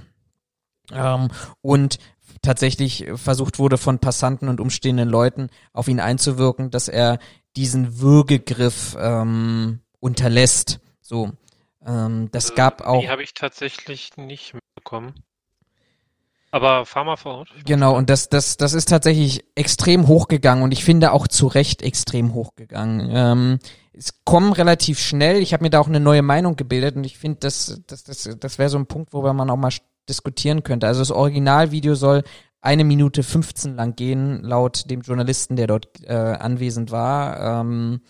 ähm, 0.91 1.29
und 1.61 1.99
tatsächlich 2.41 3.07
versucht 3.15 3.59
wurde 3.59 3.77
von 3.77 3.99
Passanten 3.99 4.49
und 4.49 4.59
umstehenden 4.59 5.07
Leuten 5.07 5.49
auf 5.71 5.87
ihn 5.87 5.99
einzuwirken, 5.99 6.71
dass 6.71 6.87
er 6.87 7.19
diesen 7.55 7.99
Würgegriff 7.99 8.97
ähm, 8.99 9.81
unterlässt. 9.99 10.79
So, 11.01 11.31
ähm, 11.85 12.29
das 12.31 12.49
äh, 12.49 12.55
gab 12.55 12.81
auch. 12.81 13.01
Die 13.01 13.09
habe 13.09 13.23
ich 13.23 13.33
tatsächlich 13.35 14.17
nicht 14.17 14.53
mitbekommen. 14.53 15.13
Aber 16.51 16.85
fahr 16.85 17.05
mal 17.05 17.15
fort. 17.15 17.49
Genau, 17.65 17.95
und 17.95 18.09
das, 18.09 18.27
das, 18.27 18.57
das 18.57 18.73
ist 18.73 18.89
tatsächlich 18.89 19.45
extrem 19.55 20.07
hochgegangen 20.07 20.63
und 20.63 20.73
ich 20.73 20.83
finde 20.83 21.13
auch 21.13 21.27
zu 21.27 21.47
Recht 21.47 21.81
extrem 21.81 22.33
hochgegangen. 22.33 23.09
Ähm, 23.11 23.59
es 23.93 24.23
kommen 24.25 24.51
relativ 24.51 24.99
schnell, 24.99 25.41
ich 25.41 25.53
habe 25.53 25.63
mir 25.63 25.69
da 25.69 25.79
auch 25.79 25.87
eine 25.87 26.01
neue 26.01 26.21
Meinung 26.21 26.57
gebildet 26.57 26.97
und 26.97 27.05
ich 27.05 27.17
finde, 27.17 27.39
das, 27.39 27.81
das, 27.87 28.03
das, 28.03 28.29
das 28.37 28.59
wäre 28.59 28.69
so 28.69 28.77
ein 28.77 28.85
Punkt, 28.85 29.13
wo 29.13 29.21
man 29.33 29.49
auch 29.49 29.57
mal 29.57 29.71
diskutieren 30.09 30.63
könnte. 30.63 30.87
Also 30.87 30.99
das 31.01 31.11
Originalvideo 31.11 31.95
soll 31.95 32.23
eine 32.59 32.83
Minute 32.83 33.23
15 33.23 33.75
lang 33.75 33.95
gehen, 33.95 34.43
laut 34.43 34.89
dem 34.89 35.01
Journalisten, 35.01 35.55
der 35.55 35.67
dort 35.67 35.87
äh, 36.03 36.13
anwesend 36.13 36.91
war. 36.91 37.61
Ähm, 37.61 38.01
äh, 38.03 38.07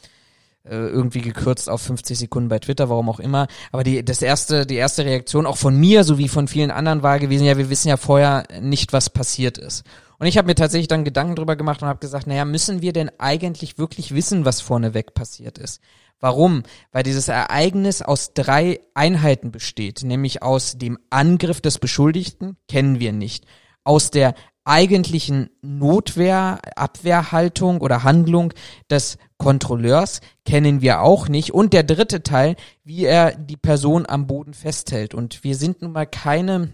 irgendwie 0.70 1.22
gekürzt 1.22 1.70
auf 1.70 1.82
50 1.82 2.20
Sekunden 2.20 2.50
bei 2.50 2.60
Twitter, 2.60 2.90
warum 2.90 3.10
auch 3.10 3.20
immer. 3.20 3.48
Aber 3.72 3.84
die, 3.84 4.06
das 4.06 4.22
erste, 4.22 4.66
die 4.66 4.76
erste 4.76 5.06
Reaktion 5.06 5.46
auch 5.46 5.58
von 5.58 5.76
mir 5.80 6.04
sowie 6.04 6.28
von 6.28 6.48
vielen 6.48 6.72
anderen 6.72 7.04
war 7.04 7.20
gewesen, 7.20 7.46
ja, 7.46 7.58
wir 7.58 7.70
wissen 7.70 7.90
ja 7.90 7.98
vorher 7.98 8.44
nicht, 8.62 8.94
was 8.94 9.10
passiert 9.10 9.58
ist. 9.58 9.84
Und 10.20 10.28
ich 10.28 10.38
habe 10.38 10.46
mir 10.46 10.56
tatsächlich 10.56 10.88
dann 10.88 11.04
Gedanken 11.04 11.36
drüber 11.36 11.56
gemacht 11.56 11.82
und 11.82 11.88
habe 11.88 12.00
gesagt, 12.00 12.28
naja, 12.28 12.46
müssen 12.46 12.84
wir 12.84 12.94
denn 12.94 13.10
eigentlich 13.18 13.80
wirklich 13.80 14.14
wissen, 14.14 14.46
was 14.46 14.62
vorneweg 14.62 15.16
passiert 15.16 15.58
ist? 15.58 15.82
Warum? 16.20 16.62
Weil 16.92 17.02
dieses 17.02 17.28
Ereignis 17.28 18.04
aus 18.04 18.36
drei 18.36 18.82
Einheiten 18.94 19.52
besteht, 19.52 20.04
nämlich 20.04 20.44
aus 20.44 20.78
dem 20.78 21.00
Angriff 21.10 21.60
des 21.60 21.80
Beschuldigten, 21.80 22.58
kennen 22.68 23.00
wir 23.00 23.12
nicht, 23.12 23.46
aus 23.84 24.12
der 24.12 24.36
eigentlichen 24.72 25.50
Notwehr, 25.62 26.60
Abwehrhaltung 26.78 27.82
oder 27.82 28.04
Handlung 28.04 28.54
des 28.90 29.18
Kontrolleurs 29.38 30.22
kennen 30.46 30.82
wir 30.82 31.02
auch 31.02 31.28
nicht. 31.28 31.54
Und 31.54 31.74
der 31.74 31.84
dritte 31.84 32.24
Teil, 32.24 32.56
wie 32.86 33.04
er 33.04 33.36
die 33.36 33.58
Person 33.58 34.06
am 34.08 34.28
Boden 34.28 34.54
festhält. 34.54 35.14
Und 35.14 35.44
wir 35.44 35.58
sind 35.58 35.82
nun 35.82 35.92
mal 35.92 36.06
keine 36.06 36.70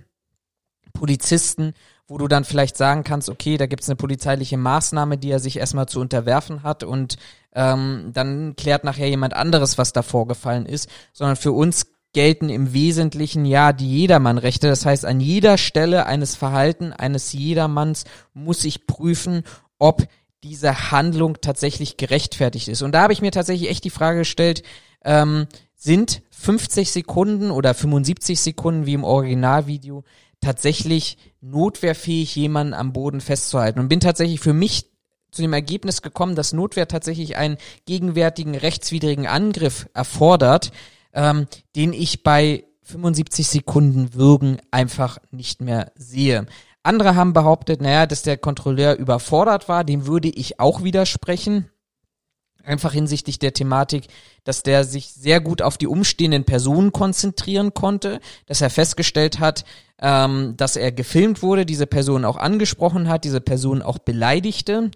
Polizisten, 0.93 1.73
wo 2.07 2.19
du 2.19 2.27
dann 2.27 2.45
vielleicht 2.45 2.77
sagen 2.77 3.03
kannst, 3.03 3.29
okay, 3.29 3.57
da 3.57 3.65
gibt's 3.65 3.89
eine 3.89 3.95
polizeiliche 3.95 4.57
Maßnahme, 4.57 5.17
die 5.17 5.31
er 5.31 5.39
sich 5.39 5.57
erstmal 5.57 5.87
zu 5.87 5.99
unterwerfen 5.99 6.61
hat 6.61 6.83
und 6.83 7.17
ähm, 7.53 8.11
dann 8.13 8.55
klärt 8.55 8.83
nachher 8.83 9.09
jemand 9.09 9.33
anderes, 9.33 9.77
was 9.77 9.91
da 9.91 10.03
vorgefallen 10.03 10.65
ist, 10.65 10.87
sondern 11.11 11.35
für 11.35 11.51
uns 11.51 11.87
gelten 12.13 12.49
im 12.49 12.73
Wesentlichen 12.73 13.45
ja 13.45 13.73
die 13.73 13.99
Jedermannrechte. 13.99 14.67
Das 14.67 14.85
heißt, 14.85 15.05
an 15.05 15.19
jeder 15.19 15.57
Stelle 15.57 16.05
eines 16.05 16.35
Verhalten 16.35 16.93
eines 16.93 17.33
Jedermanns 17.33 18.05
muss 18.33 18.63
ich 18.65 18.87
prüfen, 18.87 19.43
ob 19.77 20.07
diese 20.43 20.91
Handlung 20.91 21.37
tatsächlich 21.41 21.97
gerechtfertigt 21.97 22.67
ist. 22.67 22.81
Und 22.81 22.93
da 22.93 23.01
habe 23.01 23.13
ich 23.13 23.21
mir 23.21 23.31
tatsächlich 23.31 23.69
echt 23.69 23.83
die 23.83 23.89
Frage 23.89 24.19
gestellt, 24.19 24.63
ähm, 25.03 25.47
sind 25.75 26.21
50 26.31 26.91
Sekunden 26.91 27.51
oder 27.51 27.73
75 27.73 28.39
Sekunden 28.39 28.85
wie 28.85 28.93
im 28.93 29.03
Originalvideo 29.03 30.03
tatsächlich 30.41 31.17
notwehrfähig, 31.41 32.35
jemanden 32.35 32.73
am 32.73 32.93
Boden 32.93 33.21
festzuhalten? 33.21 33.79
Und 33.79 33.89
bin 33.89 33.99
tatsächlich 33.99 34.39
für 34.39 34.53
mich 34.53 34.85
zu 35.31 35.41
dem 35.41 35.53
Ergebnis 35.53 36.01
gekommen, 36.01 36.35
dass 36.35 36.53
Notwehr 36.53 36.87
tatsächlich 36.87 37.37
einen 37.37 37.57
gegenwärtigen 37.85 38.55
rechtswidrigen 38.55 39.27
Angriff 39.27 39.87
erfordert, 39.93 40.71
ähm, 41.17 41.47
den 41.75 41.91
ich 41.93 42.23
bei 42.23 42.63
75 42.83 43.47
Sekunden 43.47 44.13
Würgen 44.13 44.59
einfach 44.71 45.17
nicht 45.31 45.61
mehr 45.61 45.91
sehe. 45.95 46.45
Andere 46.83 47.15
haben 47.15 47.33
behauptet, 47.33 47.81
naja, 47.81 48.05
dass 48.05 48.21
der 48.21 48.37
Kontrolleur 48.37 48.95
überfordert 48.95 49.67
war, 49.67 49.83
dem 49.83 50.05
würde 50.05 50.29
ich 50.29 50.59
auch 50.59 50.83
widersprechen. 50.83 51.69
Einfach 52.63 52.93
hinsichtlich 52.93 53.39
der 53.39 53.53
Thematik, 53.53 54.07
dass 54.43 54.61
der 54.61 54.83
sich 54.83 55.07
sehr 55.07 55.41
gut 55.41 55.61
auf 55.61 55.77
die 55.77 55.87
umstehenden 55.87 56.43
Personen 56.43 56.91
konzentrieren 56.91 57.73
konnte, 57.73 58.19
dass 58.45 58.61
er 58.61 58.69
festgestellt 58.69 59.39
hat, 59.39 59.65
ähm, 59.99 60.53
dass 60.55 60.75
er 60.75 60.91
gefilmt 60.91 61.41
wurde, 61.41 61.65
diese 61.65 61.87
Person 61.87 62.25
auch 62.25 62.37
angesprochen 62.37 63.09
hat, 63.09 63.23
diese 63.23 63.41
Person 63.41 63.81
auch 63.81 63.97
beleidigte 63.97 64.91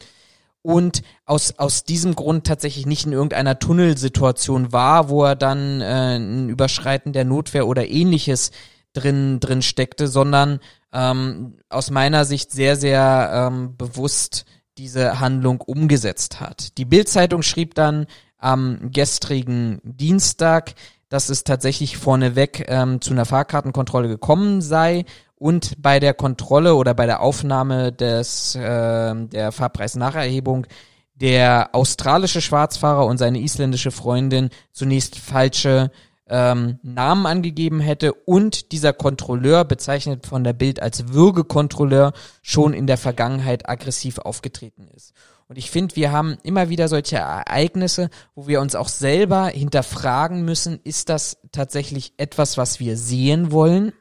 und 0.62 1.02
aus, 1.26 1.58
aus 1.58 1.84
diesem 1.84 2.16
Grund 2.16 2.46
tatsächlich 2.46 2.86
nicht 2.86 3.06
in 3.06 3.14
irgendeiner 3.14 3.58
Tunnelsituation 3.60 4.72
war, 4.72 5.10
wo 5.10 5.24
er 5.24 5.36
dann 5.36 5.82
äh, 5.82 6.18
ein 6.18 6.50
Überschreiten 6.50 7.14
der 7.14 7.26
Notwehr 7.26 7.68
oder 7.68 7.90
ähnliches 7.90 8.52
drin, 8.94 9.40
drin 9.40 9.62
steckte, 9.62 10.08
sondern 10.08 10.60
ähm, 10.94 11.58
aus 11.70 11.90
meiner 11.90 12.26
Sicht 12.26 12.52
sehr, 12.52 12.76
sehr 12.76 13.50
ähm, 13.52 13.76
bewusst 13.78 14.46
diese 14.78 15.20
Handlung 15.20 15.62
umgesetzt 15.62 16.40
hat. 16.40 16.78
Die 16.78 16.86
Bildzeitung 16.86 17.42
schrieb 17.42 17.76
dann 17.76 18.06
am 18.38 18.92
gestrigen 18.92 19.80
Dienstag, 19.84 20.74
dass 21.10 21.30
es 21.30 21.44
tatsächlich 21.44 21.98
vorneweg 21.98 22.66
ähm, 22.68 23.02
zu 23.02 23.12
einer 23.12 23.26
Fahrkartenkontrolle 23.26 24.08
gekommen 24.08 24.62
sei 24.62 25.06
und 25.42 25.82
bei 25.82 26.00
der 26.00 26.14
Kontrolle 26.14 26.76
oder 26.76 26.94
bei 26.94 27.08
der 27.08 27.20
Aufnahme 27.20 27.92
des 27.92 28.54
äh, 28.54 29.16
der 29.16 29.52
Fahrpreisnacherhebung 29.52 30.68
der 31.16 31.70
australische 31.74 32.42
Schwarzfahrer 32.42 33.08
und 33.08 33.18
seine 33.18 33.40
isländische 33.40 33.90
Freundin 33.90 34.52
zunächst 34.72 35.18
falsche 35.18 35.90
ähm, 36.30 36.78
Namen 36.84 37.26
angegeben 37.26 37.80
hätte 37.80 38.14
und 38.14 38.72
dieser 38.72 38.94
Kontrolleur, 38.94 39.66
bezeichnet 39.66 40.28
von 40.28 40.44
der 40.44 40.54
Bild 40.54 40.80
als 40.80 41.12
Würgekontrolleur, 41.12 42.14
schon 42.44 42.74
in 42.74 42.86
der 42.86 42.98
Vergangenheit 42.98 43.68
aggressiv 43.68 44.20
aufgetreten 44.20 44.88
ist. 44.96 45.14
Und 45.48 45.58
ich 45.58 45.72
finde, 45.72 45.96
wir 45.96 46.12
haben 46.12 46.38
immer 46.44 46.70
wieder 46.70 46.88
solche 46.88 47.18
Ereignisse, 47.18 48.12
wo 48.36 48.48
wir 48.48 48.62
uns 48.62 48.76
auch 48.76 48.90
selber 48.90 49.48
hinterfragen 49.48 50.46
müssen, 50.46 50.80
ist 50.84 51.10
das 51.10 51.38
tatsächlich 51.52 52.14
etwas, 52.18 52.60
was 52.60 52.80
wir 52.80 52.96
sehen 52.96 53.52
wollen? 53.52 53.92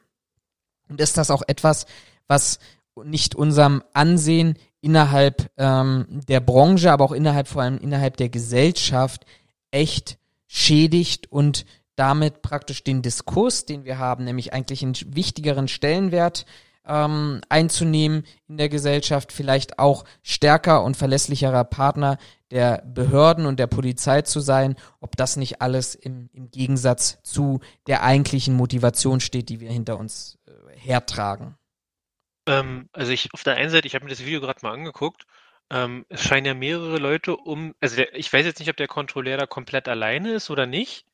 Und 0.91 1.01
ist 1.01 1.17
das 1.17 1.31
auch 1.31 1.41
etwas, 1.47 1.85
was 2.27 2.59
nicht 3.03 3.33
unserem 3.33 3.81
Ansehen 3.93 4.55
innerhalb 4.81 5.49
ähm, 5.57 6.05
der 6.27 6.41
Branche, 6.41 6.91
aber 6.91 7.05
auch 7.05 7.11
innerhalb 7.13 7.47
vor 7.47 7.61
allem 7.61 7.77
innerhalb 7.77 8.17
der 8.17 8.29
Gesellschaft 8.29 9.25
echt 9.71 10.17
schädigt 10.47 11.31
und 11.31 11.65
damit 11.95 12.41
praktisch 12.41 12.83
den 12.83 13.01
Diskurs, 13.01 13.65
den 13.65 13.85
wir 13.85 13.97
haben, 13.97 14.25
nämlich 14.25 14.53
eigentlich 14.53 14.83
einen 14.83 14.95
wichtigeren 15.05 15.67
Stellenwert 15.67 16.45
ähm, 16.85 17.41
einzunehmen 17.47 18.25
in 18.47 18.57
der 18.57 18.69
Gesellschaft, 18.69 19.31
vielleicht 19.31 19.79
auch 19.79 20.03
stärker 20.23 20.83
und 20.83 20.97
verlässlicherer 20.97 21.63
Partner 21.63 22.17
der 22.51 22.83
Behörden 22.85 23.45
und 23.45 23.59
der 23.59 23.67
Polizei 23.67 24.21
zu 24.21 24.39
sein, 24.39 24.75
ob 24.99 25.15
das 25.15 25.37
nicht 25.37 25.61
alles 25.61 25.95
im, 25.95 26.29
im 26.33 26.51
Gegensatz 26.51 27.21
zu 27.23 27.61
der 27.87 28.03
eigentlichen 28.03 28.55
Motivation 28.55 29.19
steht, 29.19 29.49
die 29.49 29.59
wir 29.59 29.71
hinter 29.71 29.97
uns 29.97 30.37
hertragen? 30.75 31.57
Ähm, 32.47 32.89
also 32.93 33.11
ich 33.11 33.33
auf 33.33 33.43
der 33.43 33.55
einen 33.55 33.69
Seite, 33.69 33.87
ich 33.87 33.95
habe 33.95 34.05
mir 34.05 34.11
das 34.11 34.25
Video 34.25 34.41
gerade 34.41 34.59
mal 34.63 34.73
angeguckt. 34.73 35.25
Ähm, 35.69 36.05
es 36.09 36.23
scheinen 36.23 36.45
ja 36.45 36.53
mehrere 36.53 36.97
Leute 36.97 37.37
um, 37.37 37.73
also 37.79 37.95
der, 37.95 38.15
ich 38.15 38.31
weiß 38.31 38.45
jetzt 38.45 38.59
nicht, 38.59 38.69
ob 38.69 38.77
der 38.77 38.87
Kontrolleur 38.87 39.37
da 39.37 39.45
komplett 39.45 39.87
alleine 39.87 40.33
ist 40.33 40.49
oder 40.49 40.65
nicht. 40.65 41.05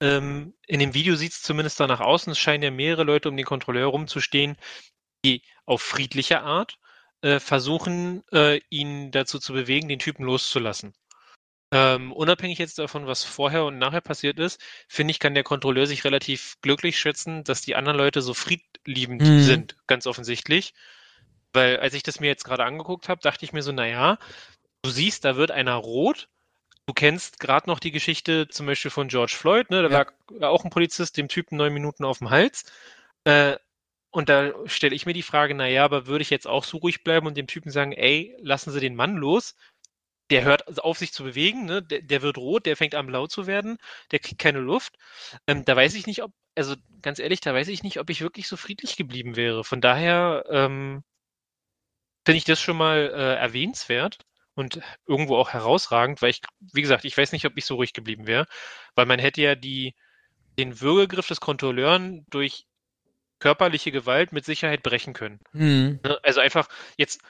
Ähm, 0.00 0.54
in 0.66 0.80
dem 0.80 0.94
Video 0.94 1.14
sieht 1.14 1.32
es 1.32 1.42
zumindest 1.42 1.78
danach 1.80 2.00
aus, 2.00 2.26
es 2.26 2.38
scheinen 2.38 2.64
ja 2.64 2.70
mehrere 2.70 3.04
Leute 3.04 3.28
um 3.28 3.36
den 3.36 3.46
Kontrolleur 3.46 3.86
rumzustehen, 3.86 4.56
die 5.24 5.42
auf 5.64 5.80
friedliche 5.80 6.42
Art 6.42 6.78
äh, 7.22 7.40
versuchen, 7.40 8.22
äh, 8.32 8.60
ihn 8.68 9.10
dazu 9.10 9.38
zu 9.38 9.52
bewegen, 9.52 9.88
den 9.88 9.98
Typen 9.98 10.24
loszulassen. 10.24 10.92
Ähm, 11.70 12.12
unabhängig 12.12 12.58
jetzt 12.58 12.78
davon, 12.78 13.06
was 13.06 13.24
vorher 13.24 13.64
und 13.64 13.78
nachher 13.78 14.02
passiert 14.02 14.38
ist, 14.38 14.60
finde 14.88 15.12
ich, 15.12 15.18
kann 15.18 15.32
der 15.32 15.42
Kontrolleur 15.42 15.86
sich 15.86 16.04
relativ 16.04 16.58
glücklich 16.60 16.98
schätzen, 16.98 17.44
dass 17.44 17.62
die 17.62 17.76
anderen 17.76 17.96
Leute 17.96 18.20
so 18.20 18.34
friedliebend 18.34 19.22
mhm. 19.22 19.40
sind, 19.40 19.76
ganz 19.86 20.06
offensichtlich. 20.06 20.74
Weil 21.54 21.78
als 21.78 21.94
ich 21.94 22.02
das 22.02 22.20
mir 22.20 22.26
jetzt 22.26 22.44
gerade 22.44 22.64
angeguckt 22.64 23.08
habe, 23.08 23.22
dachte 23.22 23.44
ich 23.46 23.54
mir 23.54 23.62
so, 23.62 23.72
naja, 23.72 24.18
du 24.82 24.90
siehst, 24.90 25.24
da 25.24 25.36
wird 25.36 25.50
einer 25.50 25.74
rot. 25.76 26.28
Du 26.86 26.92
kennst 26.92 27.40
gerade 27.40 27.70
noch 27.70 27.78
die 27.78 27.92
Geschichte 27.92 28.48
zum 28.48 28.66
Beispiel 28.66 28.90
von 28.90 29.08
George 29.08 29.34
Floyd, 29.38 29.70
ne? 29.70 29.82
Da 29.82 29.88
ja. 29.88 29.98
lag 29.98 30.12
auch 30.42 30.64
ein 30.64 30.70
Polizist 30.70 31.16
dem 31.16 31.28
Typen 31.28 31.56
neun 31.56 31.72
Minuten 31.72 32.04
auf 32.04 32.18
dem 32.18 32.30
Hals. 32.30 32.64
Äh, 33.24 33.56
und 34.12 34.28
da 34.28 34.52
stelle 34.66 34.94
ich 34.94 35.06
mir 35.06 35.14
die 35.14 35.22
Frage, 35.22 35.54
naja, 35.54 35.84
aber 35.84 36.06
würde 36.06 36.22
ich 36.22 36.30
jetzt 36.30 36.46
auch 36.46 36.64
so 36.64 36.76
ruhig 36.76 37.02
bleiben 37.02 37.26
und 37.26 37.36
dem 37.36 37.46
Typen 37.46 37.70
sagen, 37.70 37.92
ey, 37.92 38.36
lassen 38.40 38.70
Sie 38.70 38.78
den 38.80 38.94
Mann 38.94 39.16
los? 39.16 39.56
Der 40.30 40.44
hört 40.44 40.78
auf, 40.84 40.98
sich 40.98 41.12
zu 41.12 41.24
bewegen, 41.24 41.64
ne? 41.64 41.82
der, 41.82 42.02
der 42.02 42.22
wird 42.22 42.38
rot, 42.38 42.66
der 42.66 42.76
fängt 42.76 42.94
an 42.94 43.08
laut 43.08 43.32
zu 43.32 43.46
werden, 43.46 43.78
der 44.10 44.18
kriegt 44.18 44.40
keine 44.40 44.60
Luft. 44.60 44.98
Ähm, 45.46 45.64
da 45.64 45.76
weiß 45.76 45.94
ich 45.94 46.06
nicht, 46.06 46.22
ob, 46.22 46.32
also 46.54 46.76
ganz 47.00 47.18
ehrlich, 47.18 47.40
da 47.40 47.54
weiß 47.54 47.68
ich 47.68 47.82
nicht, 47.82 47.98
ob 48.00 48.10
ich 48.10 48.20
wirklich 48.20 48.48
so 48.48 48.56
friedlich 48.58 48.96
geblieben 48.96 49.36
wäre. 49.36 49.64
Von 49.64 49.80
daher 49.80 50.44
ähm, 50.50 51.02
finde 52.26 52.36
ich 52.38 52.44
das 52.44 52.60
schon 52.60 52.76
mal 52.76 52.98
äh, 53.14 53.36
erwähnenswert 53.36 54.18
und 54.54 54.80
irgendwo 55.06 55.36
auch 55.36 55.50
herausragend, 55.50 56.20
weil 56.22 56.30
ich, 56.30 56.42
wie 56.72 56.82
gesagt, 56.82 57.06
ich 57.06 57.16
weiß 57.16 57.32
nicht, 57.32 57.46
ob 57.46 57.56
ich 57.56 57.64
so 57.64 57.76
ruhig 57.76 57.94
geblieben 57.94 58.26
wäre, 58.26 58.46
weil 58.94 59.06
man 59.06 59.18
hätte 59.18 59.40
ja 59.42 59.54
die, 59.54 59.94
den 60.58 60.80
Würgegriff 60.80 61.28
des 61.28 61.40
Kontrolleuren 61.40 62.26
durch 62.30 62.66
körperliche 63.42 63.90
Gewalt 63.90 64.32
mit 64.32 64.44
Sicherheit 64.44 64.84
brechen 64.84 65.14
können. 65.14 65.40
Hm. 65.50 65.98
Ne? 66.04 66.18
Also 66.22 66.40
einfach 66.40 66.68
jetzt, 66.96 67.20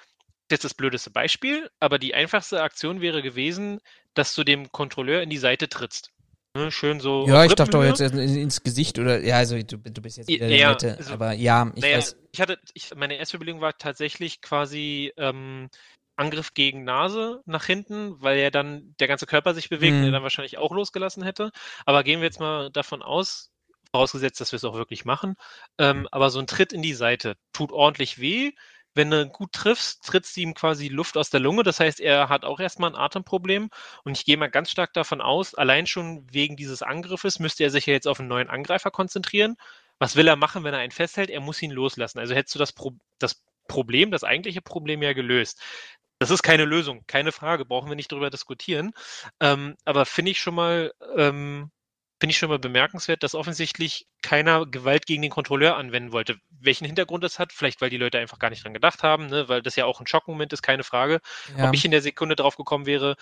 das 0.49 0.59
ist 0.59 0.65
das 0.65 0.75
blödeste 0.75 1.11
Beispiel, 1.11 1.71
aber 1.81 1.99
die 1.99 2.15
einfachste 2.15 2.63
Aktion 2.63 3.01
wäre 3.01 3.23
gewesen, 3.23 3.81
dass 4.13 4.35
du 4.35 4.45
dem 4.45 4.71
Kontrolleur 4.71 5.23
in 5.23 5.31
die 5.31 5.39
Seite 5.39 5.71
trittst. 5.71 6.11
Ne? 6.55 6.71
Schön 6.71 7.01
so. 7.01 7.27
Ja, 7.27 7.45
ich 7.47 7.55
dachte 7.55 7.71
doch 7.71 7.83
jetzt 7.83 8.01
in- 8.01 8.19
ins 8.19 8.63
Gesicht 8.63 8.99
oder 8.99 9.21
ja, 9.25 9.37
also 9.37 9.57
du, 9.57 9.79
du 9.79 10.03
bist 10.03 10.19
jetzt 10.19 10.29
wieder 10.29 10.49
der 10.49 10.59
Ja, 10.59 10.73
Nette, 10.73 10.97
also, 10.99 11.15
aber 11.15 11.33
ja, 11.33 11.73
ich 11.75 11.83
naja, 11.83 11.97
weiß. 11.97 12.17
ich 12.31 12.41
hatte, 12.43 12.59
ich, 12.75 12.95
meine 12.95 13.15
erste 13.15 13.39
Überlegung 13.39 13.63
war 13.63 13.79
tatsächlich 13.79 14.43
quasi 14.43 15.15
ähm, 15.17 15.71
Angriff 16.17 16.53
gegen 16.53 16.85
Nase 16.85 17.41
nach 17.47 17.65
hinten, 17.65 18.21
weil 18.21 18.39
ja 18.39 18.51
dann 18.51 18.95
der 19.01 19.09
ganze 19.09 19.25
Körper 19.25 19.55
sich 19.55 19.71
bewegt 19.71 19.93
und 19.95 20.01
Hm. 20.01 20.05
er 20.05 20.13
dann 20.13 20.23
wahrscheinlich 20.23 20.59
auch 20.59 20.73
losgelassen 20.73 21.23
hätte. 21.23 21.53
Aber 21.87 22.05
gehen 22.05 22.21
wir 22.21 22.27
jetzt 22.27 22.41
mal 22.41 22.71
davon 22.71 23.03
aus, 23.03 23.52
vorausgesetzt, 23.93 24.41
dass 24.41 24.53
wir 24.53 24.57
es 24.57 24.65
auch 24.65 24.75
wirklich 24.75 25.05
machen, 25.05 25.37
ähm, 25.79 26.09
aber 26.11 26.31
so 26.31 26.39
ein 26.39 26.47
Tritt 26.47 26.73
in 26.73 26.83
die 26.83 26.95
Seite 26.95 27.37
tut 27.53 27.73
ordentlich 27.73 28.21
weh. 28.21 28.53
Wenn 28.95 29.11
du 29.11 29.27
gut 29.27 29.53
triffst, 29.53 30.05
trittst 30.05 30.37
ihm 30.37 30.53
quasi 30.53 30.89
Luft 30.89 31.17
aus 31.17 31.31
der 31.31 31.41
Lunge. 31.41 31.63
Das 31.63 31.81
heißt, 31.81 31.99
er 31.99 32.29
hat 32.29 32.45
auch 32.45 32.61
erstmal 32.61 32.91
ein 32.91 32.97
Atemproblem. 32.97 33.71
Und 34.05 34.19
ich 34.19 34.27
gehe 34.27 34.37
mal 34.37 34.51
ganz 34.51 34.71
stark 34.71 34.93
davon 34.93 35.23
aus, 35.23 35.55
allein 35.55 35.87
schon 35.87 36.27
wegen 36.31 36.57
dieses 36.57 36.83
Angriffes 36.83 37.39
müsste 37.39 37.65
er 37.65 37.71
sich 37.71 37.87
ja 37.87 37.95
jetzt 37.95 38.07
auf 38.07 38.21
einen 38.21 38.29
neuen 38.29 38.51
Angreifer 38.51 38.91
konzentrieren. 38.91 39.57
Was 39.99 40.17
will 40.17 40.29
er 40.29 40.37
machen, 40.37 40.63
wenn 40.65 40.75
er 40.75 40.81
einen 40.81 40.93
festhält? 40.93 41.31
Er 41.31 41.41
muss 41.41 41.63
ihn 41.63 41.71
loslassen. 41.71 42.19
Also 42.19 42.35
hättest 42.35 42.55
du 42.55 42.59
das, 42.59 42.73
Pro 42.73 42.93
das 43.19 43.43
Problem, 43.67 44.11
das 44.11 44.25
eigentliche 44.25 44.61
Problem 44.61 45.03
ja 45.03 45.15
gelöst. 45.15 45.63
Das 46.19 46.31
ist 46.31 46.43
keine 46.43 46.67
Lösung, 46.67 47.05
keine 47.07 47.33
Frage, 47.33 47.65
brauchen 47.65 47.89
wir 47.89 47.97
nicht 47.97 48.13
drüber 48.13 48.31
diskutieren. 48.31 48.93
Ähm, 49.41 49.77
aber 49.85 50.05
finde 50.07 50.33
ich 50.33 50.41
schon 50.41 50.55
mal, 50.55 50.93
ähm, 51.17 51.71
finde 52.23 52.35
ich 52.35 52.39
schon 52.39 52.51
mal 52.51 52.61
bemerkenswert, 52.61 53.25
dass 53.25 53.35
offensichtlich 53.35 54.07
keiner 54.23 54.65
Gewalt 54.65 55.07
gegen 55.07 55.23
den 55.23 55.33
Kontrolleur 55.33 55.77
anwenden 55.77 56.13
wollte. 56.13 56.37
Welchen 56.51 56.85
Hintergrund 56.85 57.25
das 57.25 57.41
hat, 57.41 57.53
vielleicht 57.53 57.81
weil 57.81 57.91
die 57.91 57.97
Leute 57.97 58.21
einfach 58.21 58.39
gar 58.39 58.49
nicht 58.49 58.63
dran 58.63 58.73
gedacht 58.73 59.03
haben, 59.03 59.27
ne? 59.27 59.49
weil 59.49 59.61
das 59.61 59.75
ja 59.75 59.87
auch 59.87 59.99
ein 59.99 60.07
Schockmoment 60.07 60.53
ist, 60.53 60.63
keine 60.63 60.85
Frage. 60.85 61.21
Ja. 61.59 61.67
Ob 61.67 61.75
ich 61.75 61.85
in 61.85 61.91
der 61.91 62.01
Sekunde 62.01 62.37
drauf 62.37 62.57
gekommen 62.57 62.87
wäre, 62.87 63.17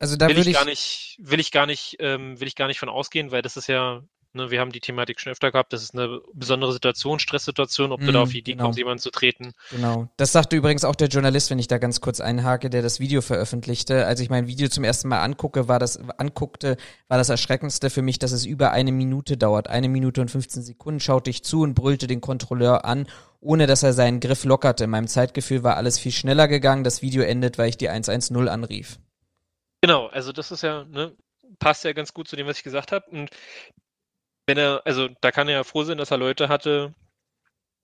Also 0.00 0.16
da 0.16 0.26
will 0.26 0.36
ich 0.36 0.48
ich, 0.48 0.54
gar 0.54 0.64
nicht, 0.64 1.16
will 1.20 1.38
ich 1.38 1.52
gar 1.52 1.66
nicht, 1.66 1.98
ähm, 2.00 2.40
will 2.40 2.48
ich 2.48 2.56
gar 2.56 2.66
nicht 2.66 2.80
von 2.80 2.88
ausgehen, 2.88 3.30
weil 3.30 3.42
das 3.42 3.56
ist 3.56 3.68
ja, 3.68 4.02
ne, 4.32 4.50
wir 4.50 4.60
haben 4.60 4.72
die 4.72 4.80
Thematik 4.80 5.20
schon 5.20 5.32
öfter 5.32 5.50
gehabt, 5.50 5.72
das 5.72 5.82
ist 5.82 5.94
eine 5.94 6.20
besondere 6.32 6.72
Situation, 6.72 7.18
Stresssituation, 7.18 7.92
ob 7.92 8.00
du 8.00 8.12
da 8.12 8.20
Mm, 8.20 8.22
auf 8.22 8.30
die 8.30 8.38
Idee 8.38 8.52
genau. 8.52 8.64
kommst, 8.64 8.78
jemanden 8.78 9.00
zu 9.00 9.10
treten. 9.10 9.52
Genau. 9.70 10.08
Das 10.16 10.32
sagte 10.32 10.56
übrigens 10.56 10.84
auch 10.84 10.94
der 10.94 11.08
Journalist, 11.08 11.50
wenn 11.50 11.58
ich 11.58 11.68
da 11.68 11.78
ganz 11.78 12.00
kurz 12.00 12.20
einhake, 12.20 12.70
der 12.70 12.82
das 12.82 13.00
Video 13.00 13.20
veröffentlichte. 13.20 14.06
Als 14.06 14.20
ich 14.20 14.30
mein 14.30 14.46
Video 14.46 14.68
zum 14.68 14.84
ersten 14.84 15.08
Mal 15.08 15.22
angucke, 15.22 15.68
war 15.68 15.78
das, 15.78 15.98
anguckte, 16.18 16.76
war 17.08 17.18
das 17.18 17.28
Erschreckendste 17.28 17.90
für 17.90 18.02
mich, 18.02 18.18
dass 18.18 18.32
es 18.32 18.44
über 18.44 18.72
eine 18.72 18.92
Minute 18.92 19.36
dauert. 19.36 19.68
Eine 19.68 19.88
Minute 19.88 20.20
und 20.20 20.30
15 20.30 20.62
Sekunden 20.62 21.00
schaute 21.00 21.30
ich 21.30 21.44
zu 21.44 21.62
und 21.62 21.74
brüllte 21.74 22.06
den 22.06 22.20
Kontrolleur 22.20 22.84
an, 22.84 23.06
ohne 23.40 23.66
dass 23.66 23.82
er 23.82 23.92
seinen 23.92 24.20
Griff 24.20 24.44
lockerte. 24.44 24.84
In 24.84 24.90
meinem 24.90 25.08
Zeitgefühl 25.08 25.62
war 25.62 25.76
alles 25.76 25.98
viel 25.98 26.12
schneller 26.12 26.48
gegangen. 26.48 26.84
Das 26.84 27.02
Video 27.02 27.22
endet, 27.22 27.58
weil 27.58 27.68
ich 27.68 27.78
die 27.78 27.88
110 27.88 28.48
anrief. 28.48 28.98
Genau, 29.82 30.06
also 30.08 30.32
das 30.32 30.50
ist 30.50 30.62
ja, 30.62 30.84
ne, 30.84 31.16
passt 31.58 31.84
ja 31.84 31.92
ganz 31.92 32.12
gut 32.12 32.28
zu 32.28 32.36
dem, 32.36 32.46
was 32.46 32.58
ich 32.58 32.64
gesagt 32.64 32.92
habe. 32.92 33.08
Und 33.10 33.30
wenn 34.46 34.58
er, 34.58 34.82
also 34.84 35.08
da 35.20 35.30
kann 35.30 35.48
er 35.48 35.54
ja 35.54 35.64
froh 35.64 35.84
sein, 35.84 35.98
dass 35.98 36.10
er 36.10 36.18
Leute 36.18 36.48
hatte, 36.48 36.94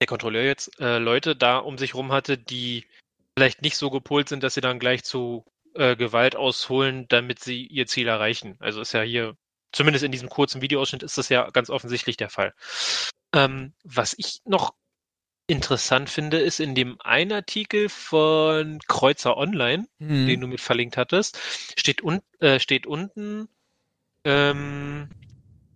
der 0.01 0.07
Kontrolleur 0.07 0.43
jetzt, 0.43 0.79
äh, 0.81 0.99
Leute 0.99 1.37
da 1.37 1.59
um 1.59 1.79
sich 1.79 1.95
rum 1.95 2.13
hatte, 2.13 2.37
die 2.37 2.85
vielleicht 3.37 3.63
nicht 3.63 3.77
so 3.77 3.91
gepolt 3.91 4.29
sind, 4.29 4.43
dass 4.43 4.55
sie 4.55 4.61
dann 4.61 4.79
gleich 4.79 5.05
zu 5.05 5.45
äh, 5.75 5.97
Gewalt 5.97 6.37
ausholen, 6.37 7.07
damit 7.09 7.41
sie 7.41 7.67
ihr 7.67 7.87
Ziel 7.87 8.09
erreichen. 8.09 8.57
Also 8.61 8.81
ist 8.81 8.93
ja 8.93 9.03
hier, 9.03 9.37
zumindest 9.73 10.05
in 10.05 10.13
diesem 10.13 10.29
kurzen 10.29 10.63
Videoausschnitt, 10.63 11.03
ist 11.03 11.19
das 11.19 11.29
ja 11.29 11.49
ganz 11.51 11.71
offensichtlich 11.71 12.17
der 12.17 12.31
Fall. 12.31 12.55
Ähm, 13.35 13.73
was 13.85 14.15
ich 14.17 14.41
noch 14.45 14.75
interessant 15.47 16.11
finde, 16.11 16.39
ist 16.39 16.61
in 16.61 16.75
dem 16.75 17.01
einen 17.01 17.33
Artikel 17.33 17.89
von 17.89 18.81
Kreuzer 18.89 19.37
Online, 19.37 19.87
Hm. 19.99 20.27
den 20.27 20.41
du 20.41 20.47
mit 20.47 20.61
verlinkt 20.61 20.97
hattest, 20.97 21.39
steht, 21.79 22.03
un 22.03 22.21
äh, 22.41 22.59
steht 22.59 22.87
unten, 22.87 23.49
ähm, 24.25 25.09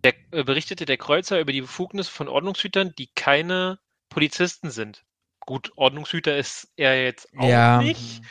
der, 0.05 0.15
äh, 0.33 0.45
berichtete 0.45 0.85
der 0.85 0.97
Kreuzer 0.97 1.41
über 1.41 1.53
die 1.53 1.61
Befugnisse 1.61 2.11
von 2.11 2.29
Ordnungshütern, 2.29 2.95
die 2.97 3.09
keine 3.15 3.79
Polizisten 4.09 4.71
sind. 4.71 5.05
Gut, 5.41 5.73
Ordnungshüter 5.77 6.37
ist 6.37 6.73
er 6.77 7.03
jetzt 7.03 7.29
auch 7.37 7.49
ja. 7.49 7.83
nicht. 7.83 8.23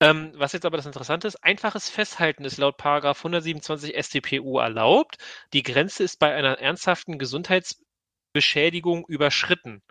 Ähm, 0.00 0.32
was 0.34 0.52
jetzt 0.52 0.64
aber 0.64 0.76
das 0.76 0.86
Interessante 0.86 1.28
ist, 1.28 1.36
einfaches 1.44 1.88
Festhalten 1.88 2.44
ist 2.44 2.58
laut 2.58 2.76
Paragraph 2.76 3.18
127 3.18 3.94
StPU 3.96 4.58
erlaubt. 4.58 5.18
Die 5.52 5.62
Grenze 5.62 6.02
ist 6.02 6.18
bei 6.18 6.34
einer 6.34 6.58
ernsthaften 6.58 7.18
Gesundheitsbeschädigung 7.18 9.06
überschritten. 9.06 9.82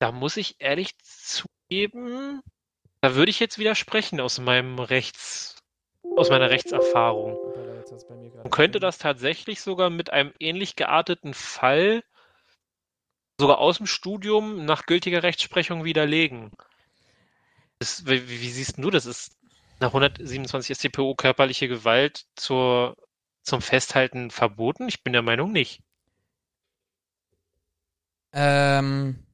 Da 0.00 0.10
muss 0.10 0.36
ich 0.36 0.56
ehrlich 0.58 0.98
zugeben, 0.98 2.42
da 3.00 3.14
würde 3.14 3.30
ich 3.30 3.38
jetzt 3.38 3.58
widersprechen 3.58 4.20
aus 4.20 4.40
meinem 4.40 4.80
Rechts, 4.80 5.58
aus 6.16 6.28
meiner 6.30 6.50
Rechtserfahrung. 6.50 7.38
Man 8.42 8.50
könnte 8.50 8.80
das 8.80 8.98
tatsächlich 8.98 9.60
sogar 9.60 9.90
mit 9.90 10.10
einem 10.10 10.32
ähnlich 10.38 10.76
gearteten 10.76 11.34
Fall 11.34 12.02
sogar 13.38 13.58
aus 13.58 13.78
dem 13.78 13.86
Studium 13.86 14.64
nach 14.64 14.86
gültiger 14.86 15.22
Rechtsprechung 15.22 15.84
widerlegen. 15.84 16.52
Das, 17.78 18.06
wie, 18.06 18.28
wie 18.28 18.50
siehst 18.50 18.78
du 18.78 18.90
das? 18.90 19.06
Ist 19.06 19.36
nach 19.80 19.88
127 19.88 20.76
StPO 20.76 21.14
körperliche 21.16 21.68
Gewalt 21.68 22.24
zur, 22.36 22.96
zum 23.42 23.60
Festhalten 23.60 24.30
verboten? 24.30 24.88
Ich 24.88 25.02
bin 25.02 25.12
der 25.12 25.22
Meinung 25.22 25.50
nicht. 25.52 25.82
Ähm, 28.32 29.26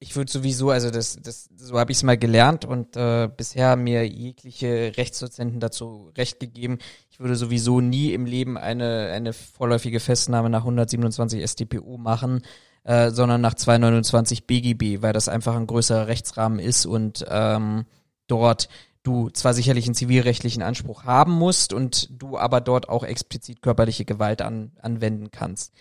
ich 0.00 0.14
würde 0.14 0.30
sowieso, 0.30 0.70
also 0.70 0.90
das, 0.90 1.16
das, 1.20 1.48
so 1.56 1.78
habe 1.78 1.90
ich 1.90 1.98
es 1.98 2.02
mal 2.04 2.16
gelernt 2.16 2.64
und 2.64 2.96
äh, 2.96 3.28
bisher 3.34 3.70
haben 3.70 3.82
mir 3.82 4.06
jegliche 4.06 4.92
Rechtsdozenten 4.96 5.58
dazu 5.58 6.12
recht 6.16 6.38
gegeben. 6.38 6.78
Ich 7.10 7.18
würde 7.18 7.34
sowieso 7.34 7.80
nie 7.80 8.12
im 8.12 8.24
Leben 8.24 8.56
eine, 8.56 9.10
eine 9.12 9.32
vorläufige 9.32 9.98
Festnahme 9.98 10.50
nach 10.50 10.60
127 10.60 11.44
StPO 11.44 11.98
machen, 11.98 12.42
äh, 12.84 13.10
sondern 13.10 13.40
nach 13.40 13.54
229 13.54 14.46
BGB, 14.46 15.02
weil 15.02 15.12
das 15.12 15.28
einfach 15.28 15.56
ein 15.56 15.66
größerer 15.66 16.06
Rechtsrahmen 16.06 16.60
ist 16.60 16.86
und 16.86 17.26
ähm, 17.28 17.84
dort 18.28 18.68
du 19.02 19.30
zwar 19.30 19.54
sicherlich 19.54 19.86
einen 19.86 19.94
zivilrechtlichen 19.94 20.62
Anspruch 20.62 21.04
haben 21.04 21.32
musst 21.32 21.72
und 21.72 22.08
du 22.22 22.38
aber 22.38 22.60
dort 22.60 22.88
auch 22.88 23.02
explizit 23.02 23.62
körperliche 23.62 24.04
Gewalt 24.04 24.42
an, 24.42 24.72
anwenden 24.80 25.30
kannst. 25.32 25.72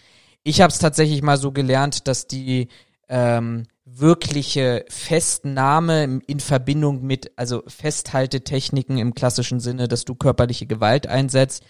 Ich 0.44 0.62
habe 0.62 0.72
es 0.72 0.80
tatsächlich 0.80 1.22
mal 1.22 1.38
so 1.38 1.52
gelernt, 1.52 2.08
dass 2.08 2.26
die 2.26 2.70
ähm, 3.10 3.64
wirkliche 3.90 4.84
Festnahme 4.90 6.20
in 6.28 6.40
Verbindung 6.42 7.04
mit, 7.04 7.32
also 7.38 7.64
Festhaltetechniken 7.68 8.98
im 8.98 9.14
klassischen 9.14 9.60
Sinne, 9.62 9.88
dass 9.88 10.04
du 10.04 10.14
körperliche 10.14 10.66
Gewalt 10.66 11.08
einsetzt, 11.08 11.64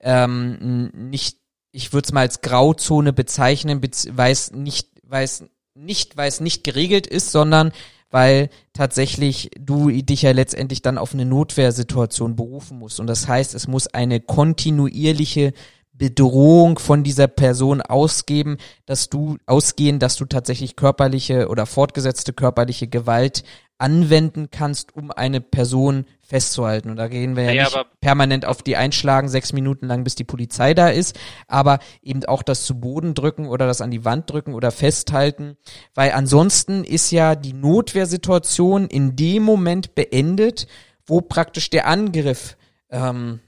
ähm, 0.00 0.90
nicht, 0.94 1.36
ich 1.70 1.92
würde 1.92 2.06
es 2.06 2.12
mal 2.12 2.20
als 2.22 2.40
Grauzone 2.40 3.12
bezeichnen, 3.12 3.80
bez- 3.80 4.08
weil 4.12 4.32
es 4.32 4.50
nicht, 4.52 4.88
weil 5.02 5.28
nicht, 5.74 6.16
weil 6.16 6.28
es 6.28 6.40
nicht 6.40 6.64
geregelt 6.64 7.06
ist, 7.06 7.32
sondern 7.32 7.72
weil 8.10 8.48
tatsächlich 8.72 9.50
du 9.60 9.90
dich 9.90 10.22
ja 10.22 10.32
letztendlich 10.32 10.80
dann 10.80 10.96
auf 10.96 11.12
eine 11.12 11.26
Notwehrsituation 11.26 12.36
berufen 12.36 12.78
musst. 12.78 13.00
Und 13.00 13.06
das 13.06 13.28
heißt, 13.28 13.54
es 13.54 13.68
muss 13.68 13.86
eine 13.88 14.20
kontinuierliche 14.20 15.52
Bedrohung 15.98 16.78
von 16.78 17.02
dieser 17.02 17.26
Person 17.26 17.82
ausgeben, 17.82 18.56
dass 18.86 19.10
du 19.10 19.36
ausgehen, 19.46 19.98
dass 19.98 20.16
du 20.16 20.24
tatsächlich 20.24 20.76
körperliche 20.76 21.48
oder 21.48 21.66
fortgesetzte 21.66 22.32
körperliche 22.32 22.86
Gewalt 22.86 23.42
anwenden 23.78 24.50
kannst, 24.50 24.94
um 24.94 25.10
eine 25.10 25.40
Person 25.40 26.04
festzuhalten. 26.20 26.90
Und 26.90 26.96
da 26.96 27.08
gehen 27.08 27.36
wir 27.36 27.44
ja, 27.44 27.64
Naja, 27.64 27.64
nicht 27.64 28.00
permanent 28.00 28.44
auf 28.44 28.62
die 28.62 28.76
einschlagen, 28.76 29.28
sechs 29.28 29.52
Minuten 29.52 29.86
lang, 29.86 30.04
bis 30.04 30.14
die 30.14 30.24
Polizei 30.24 30.74
da 30.74 30.88
ist, 30.88 31.18
aber 31.46 31.78
eben 32.02 32.24
auch 32.24 32.42
das 32.42 32.64
zu 32.64 32.78
Boden 32.78 33.14
drücken 33.14 33.46
oder 33.46 33.66
das 33.66 33.80
an 33.80 33.90
die 33.90 34.04
Wand 34.04 34.30
drücken 34.30 34.54
oder 34.54 34.72
festhalten, 34.72 35.56
weil 35.94 36.12
ansonsten 36.12 36.84
ist 36.84 37.12
ja 37.12 37.34
die 37.34 37.52
Notwehrsituation 37.52 38.88
in 38.88 39.16
dem 39.16 39.44
Moment 39.44 39.94
beendet, 39.94 40.66
wo 41.06 41.20
praktisch 41.20 41.70
der 41.70 41.86
Angriff 41.86 42.56
ähm, 42.90 43.40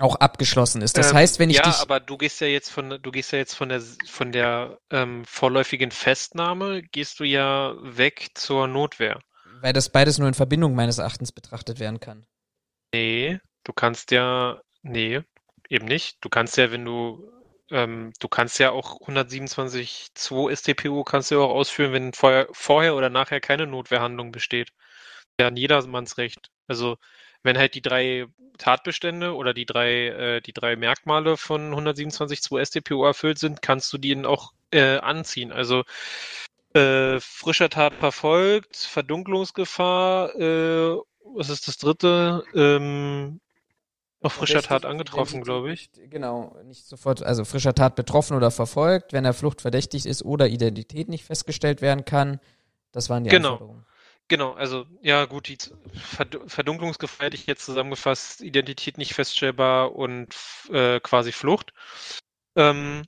auch 0.00 0.16
abgeschlossen 0.16 0.82
ist. 0.82 0.96
Das 0.96 1.10
ähm, 1.10 1.18
heißt, 1.18 1.38
wenn 1.38 1.50
ich 1.50 1.56
ja, 1.56 1.62
dich. 1.62 1.78
Aber 1.80 2.00
du 2.00 2.16
gehst 2.16 2.40
ja 2.40 2.46
jetzt 2.46 2.70
von, 2.70 2.98
du 3.00 3.10
gehst 3.10 3.32
ja 3.32 3.38
jetzt 3.38 3.54
von 3.54 3.68
der, 3.68 3.82
von 4.06 4.32
der 4.32 4.78
ähm, 4.90 5.24
vorläufigen 5.24 5.90
Festnahme, 5.90 6.82
gehst 6.82 7.20
du 7.20 7.24
ja 7.24 7.74
weg 7.80 8.30
zur 8.34 8.66
Notwehr. 8.66 9.20
Weil 9.60 9.72
das 9.72 9.90
beides 9.90 10.18
nur 10.18 10.28
in 10.28 10.34
Verbindung 10.34 10.74
meines 10.74 10.98
Erachtens 10.98 11.32
betrachtet 11.32 11.80
werden 11.80 12.00
kann. 12.00 12.26
Nee, 12.94 13.38
du 13.64 13.72
kannst 13.72 14.10
ja, 14.10 14.60
nee, 14.82 15.20
eben 15.68 15.86
nicht. 15.86 16.18
Du 16.24 16.28
kannst 16.28 16.56
ja, 16.56 16.72
wenn 16.72 16.84
du, 16.84 17.30
ähm, 17.70 18.12
du 18.18 18.28
kannst 18.28 18.58
ja 18.58 18.70
auch 18.70 19.00
127.2 19.02 20.56
StPO 20.56 21.04
kannst 21.04 21.30
du 21.30 21.36
ja 21.36 21.40
auch 21.42 21.54
ausführen, 21.54 21.92
wenn 21.92 22.12
vorher, 22.14 22.48
vorher 22.52 22.96
oder 22.96 23.10
nachher 23.10 23.40
keine 23.40 23.66
Notwehrhandlung 23.66 24.32
besteht. 24.32 24.70
Ja, 25.38 25.50
jedermanns 25.50 26.18
Recht. 26.18 26.50
Also, 26.66 26.96
wenn 27.42 27.58
halt 27.58 27.74
die 27.74 27.82
drei 27.82 28.26
Tatbestände 28.58 29.34
oder 29.34 29.54
die 29.54 29.66
drei, 29.66 30.08
äh, 30.08 30.40
die 30.40 30.52
drei 30.52 30.76
Merkmale 30.76 31.36
von 31.36 31.72
127.2 31.72 32.64
StPO 32.64 33.04
erfüllt 33.04 33.38
sind, 33.38 33.62
kannst 33.62 33.92
du 33.92 33.98
die 33.98 34.24
auch 34.24 34.52
äh, 34.70 34.98
anziehen. 34.98 35.50
Also 35.50 35.84
äh, 36.74 37.18
frischer 37.20 37.70
Tat 37.70 37.94
verfolgt, 37.94 38.76
Verdunklungsgefahr, 38.76 40.34
äh, 40.38 40.96
was 41.34 41.48
ist 41.48 41.68
das 41.68 41.78
dritte? 41.78 42.44
Ähm, 42.54 43.40
auf 44.22 44.34
frischer 44.34 44.62
Tat 44.62 44.84
angetroffen, 44.84 45.42
glaube 45.42 45.72
ich. 45.72 45.90
Genau, 46.10 46.54
nicht 46.64 46.84
sofort, 46.84 47.22
also 47.22 47.44
frischer 47.46 47.74
Tat 47.74 47.96
betroffen 47.96 48.36
oder 48.36 48.50
verfolgt, 48.50 49.14
wenn 49.14 49.24
er 49.24 49.32
fluchtverdächtig 49.32 50.04
ist 50.04 50.22
oder 50.22 50.48
Identität 50.48 51.08
nicht 51.08 51.24
festgestellt 51.24 51.80
werden 51.80 52.04
kann. 52.04 52.38
Das 52.92 53.08
waren 53.08 53.24
die 53.24 53.30
genau. 53.30 53.52
Anforderungen. 53.52 53.86
Genau, 54.30 54.52
also 54.52 54.86
ja 55.02 55.24
gut, 55.24 55.48
die 55.48 55.58
Verdunklungsgefahr 56.46 57.26
hätte 57.26 57.34
ich 57.36 57.46
jetzt 57.46 57.64
zusammengefasst, 57.64 58.40
Identität 58.42 58.96
nicht 58.96 59.12
feststellbar 59.12 59.96
und 59.96 60.36
äh, 60.70 61.00
quasi 61.00 61.32
Flucht. 61.32 61.72
Ähm, 62.56 63.02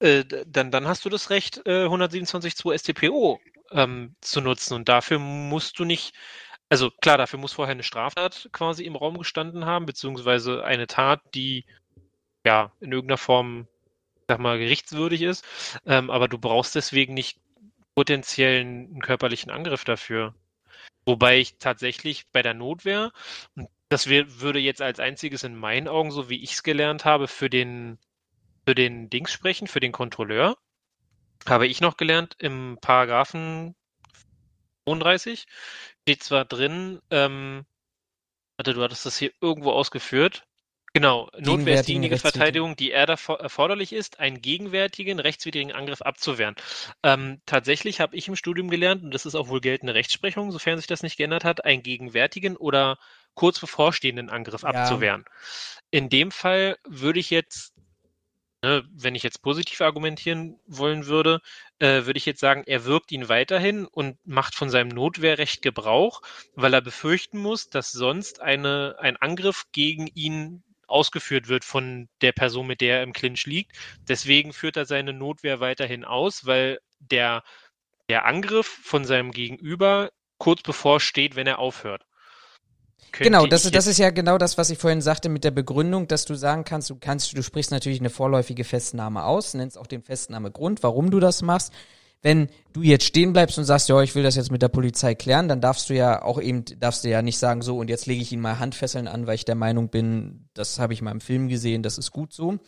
äh, 0.00 0.24
dann, 0.46 0.70
dann 0.72 0.88
hast 0.88 1.04
du 1.04 1.08
das 1.10 1.30
Recht, 1.30 1.62
äh, 1.66 1.86
127.2 1.88 2.72
StPO 2.76 3.40
ähm, 3.70 4.16
zu 4.20 4.40
nutzen 4.40 4.74
und 4.74 4.88
dafür 4.88 5.20
musst 5.20 5.78
du 5.78 5.84
nicht, 5.84 6.14
also 6.68 6.90
klar, 6.90 7.18
dafür 7.18 7.38
muss 7.38 7.52
vorher 7.52 7.72
eine 7.72 7.84
Straftat 7.84 8.48
quasi 8.52 8.84
im 8.84 8.96
Raum 8.96 9.18
gestanden 9.18 9.64
haben, 9.66 9.86
beziehungsweise 9.86 10.64
eine 10.64 10.88
Tat, 10.88 11.20
die 11.34 11.66
ja 12.46 12.72
in 12.80 12.92
irgendeiner 12.92 13.18
Form, 13.18 13.68
sag 14.28 14.40
mal, 14.40 14.58
gerichtswürdig 14.58 15.22
ist, 15.22 15.44
ähm, 15.86 16.10
aber 16.10 16.28
du 16.28 16.38
brauchst 16.38 16.74
deswegen 16.76 17.14
nicht 17.14 17.38
potenziellen 17.94 19.00
körperlichen 19.00 19.50
Angriff 19.50 19.84
dafür. 19.84 20.34
Wobei 21.06 21.38
ich 21.38 21.58
tatsächlich 21.58 22.26
bei 22.32 22.42
der 22.42 22.54
Notwehr, 22.54 23.12
und 23.56 23.68
das 23.88 24.08
würde 24.08 24.58
jetzt 24.58 24.82
als 24.82 25.00
einziges 25.00 25.44
in 25.44 25.56
meinen 25.56 25.88
Augen, 25.88 26.10
so 26.10 26.30
wie 26.30 26.42
ich 26.42 26.52
es 26.52 26.62
gelernt 26.62 27.04
habe, 27.04 27.28
für 27.28 27.50
den, 27.50 27.98
für 28.66 28.74
den 28.74 29.10
Dings 29.10 29.32
sprechen, 29.32 29.66
für 29.66 29.80
den 29.80 29.92
Kontrolleur, 29.92 30.56
habe 31.46 31.66
ich 31.66 31.80
noch 31.80 31.96
gelernt, 31.96 32.36
im 32.38 32.78
Paragraphen 32.80 33.74
35 34.86 35.46
steht 36.02 36.22
zwar 36.22 36.44
drin, 36.44 37.00
ähm, 37.10 37.66
warte, 38.56 38.74
du 38.74 38.82
hattest 38.82 39.06
das 39.06 39.18
hier 39.18 39.32
irgendwo 39.40 39.72
ausgeführt, 39.72 40.46
Genau, 40.96 41.28
Notwehr 41.36 41.80
ist 41.80 41.88
diejenige 41.88 42.18
Verteidigung, 42.18 42.76
die 42.76 42.92
erforderlich 42.92 43.92
ist, 43.92 44.20
einen 44.20 44.40
gegenwärtigen 44.40 45.18
rechtswidrigen 45.18 45.72
Angriff 45.72 46.02
abzuwehren. 46.02 46.54
Ähm, 47.02 47.40
tatsächlich 47.46 47.98
habe 47.98 48.14
ich 48.14 48.28
im 48.28 48.36
Studium 48.36 48.70
gelernt, 48.70 49.02
und 49.02 49.12
das 49.12 49.26
ist 49.26 49.34
auch 49.34 49.48
wohl 49.48 49.60
geltende 49.60 49.94
Rechtsprechung, 49.94 50.52
sofern 50.52 50.78
sich 50.78 50.86
das 50.86 51.02
nicht 51.02 51.16
geändert 51.16 51.42
hat, 51.42 51.64
einen 51.64 51.82
gegenwärtigen 51.82 52.56
oder 52.56 52.96
kurz 53.34 53.58
bevorstehenden 53.58 54.30
Angriff 54.30 54.62
ja. 54.62 54.68
abzuwehren. 54.68 55.24
In 55.90 56.10
dem 56.10 56.30
Fall 56.30 56.78
würde 56.84 57.18
ich 57.18 57.30
jetzt, 57.30 57.74
ne, 58.62 58.84
wenn 58.92 59.16
ich 59.16 59.24
jetzt 59.24 59.42
positiv 59.42 59.80
argumentieren 59.80 60.60
wollen 60.64 61.06
würde, 61.06 61.40
äh, 61.80 62.04
würde 62.04 62.18
ich 62.18 62.26
jetzt 62.26 62.38
sagen, 62.38 62.62
er 62.66 62.84
wirkt 62.84 63.10
ihn 63.10 63.28
weiterhin 63.28 63.84
und 63.86 64.16
macht 64.24 64.54
von 64.54 64.70
seinem 64.70 64.90
Notwehrrecht 64.90 65.60
Gebrauch, 65.60 66.20
weil 66.54 66.72
er 66.72 66.82
befürchten 66.82 67.38
muss, 67.38 67.68
dass 67.68 67.90
sonst 67.90 68.40
eine, 68.40 68.94
ein 69.00 69.16
Angriff 69.16 69.64
gegen 69.72 70.06
ihn 70.06 70.62
ausgeführt 70.94 71.48
wird 71.48 71.64
von 71.64 72.08
der 72.22 72.32
Person, 72.32 72.66
mit 72.66 72.80
der 72.80 72.98
er 72.98 73.02
im 73.02 73.12
Clinch 73.12 73.46
liegt. 73.46 73.72
Deswegen 74.08 74.52
führt 74.52 74.76
er 74.76 74.86
seine 74.86 75.12
Notwehr 75.12 75.60
weiterhin 75.60 76.04
aus, 76.04 76.46
weil 76.46 76.78
der, 77.00 77.42
der 78.08 78.24
Angriff 78.24 78.66
von 78.66 79.04
seinem 79.04 79.32
Gegenüber 79.32 80.10
kurz 80.38 80.62
bevor 80.62 81.00
steht, 81.00 81.34
wenn 81.36 81.48
er 81.48 81.58
aufhört. 81.58 82.06
genau, 83.12 83.46
das, 83.46 83.70
das 83.70 83.86
ist 83.86 83.98
ja 83.98 84.10
genau 84.10 84.38
das, 84.38 84.56
was 84.56 84.70
ich 84.70 84.78
vorhin 84.78 85.02
sagte 85.02 85.28
mit 85.28 85.42
der 85.42 85.50
Begründung, 85.50 86.06
dass 86.06 86.24
du 86.24 86.34
sagen 86.34 86.64
kannst, 86.64 86.90
du 86.90 86.96
kannst, 86.96 87.36
du 87.36 87.42
sprichst 87.42 87.72
natürlich 87.72 88.00
eine 88.00 88.10
vorläufige 88.10 88.64
Festnahme 88.64 89.24
aus, 89.24 89.54
nennst 89.54 89.76
auch 89.76 89.88
den 89.88 90.02
Festnahmegrund, 90.02 90.82
warum 90.82 91.10
du 91.10 91.18
das 91.18 91.42
machst 91.42 91.72
wenn 92.24 92.48
du 92.72 92.80
jetzt 92.80 93.04
stehen 93.04 93.34
bleibst 93.34 93.58
und 93.58 93.66
sagst, 93.66 93.90
ja, 93.90 94.00
ich 94.00 94.14
will 94.14 94.22
das 94.22 94.34
jetzt 94.34 94.50
mit 94.50 94.62
der 94.62 94.68
Polizei 94.68 95.14
klären, 95.14 95.46
dann 95.46 95.60
darfst 95.60 95.90
du 95.90 95.94
ja 95.94 96.22
auch 96.22 96.40
eben, 96.40 96.64
darfst 96.80 97.04
du 97.04 97.10
ja 97.10 97.20
nicht 97.20 97.36
sagen, 97.38 97.60
so, 97.60 97.76
und 97.76 97.90
jetzt 97.90 98.06
lege 98.06 98.22
ich 98.22 98.32
ihn 98.32 98.40
mal 98.40 98.58
Handfesseln 98.58 99.06
an, 99.08 99.26
weil 99.26 99.34
ich 99.34 99.44
der 99.44 99.54
Meinung 99.54 99.90
bin, 99.90 100.48
das 100.54 100.78
habe 100.78 100.94
ich 100.94 101.02
mal 101.02 101.12
im 101.12 101.20
Film 101.20 101.48
gesehen, 101.48 101.82
das 101.82 101.98
ist 101.98 102.12
gut 102.12 102.32
so. 102.32 102.58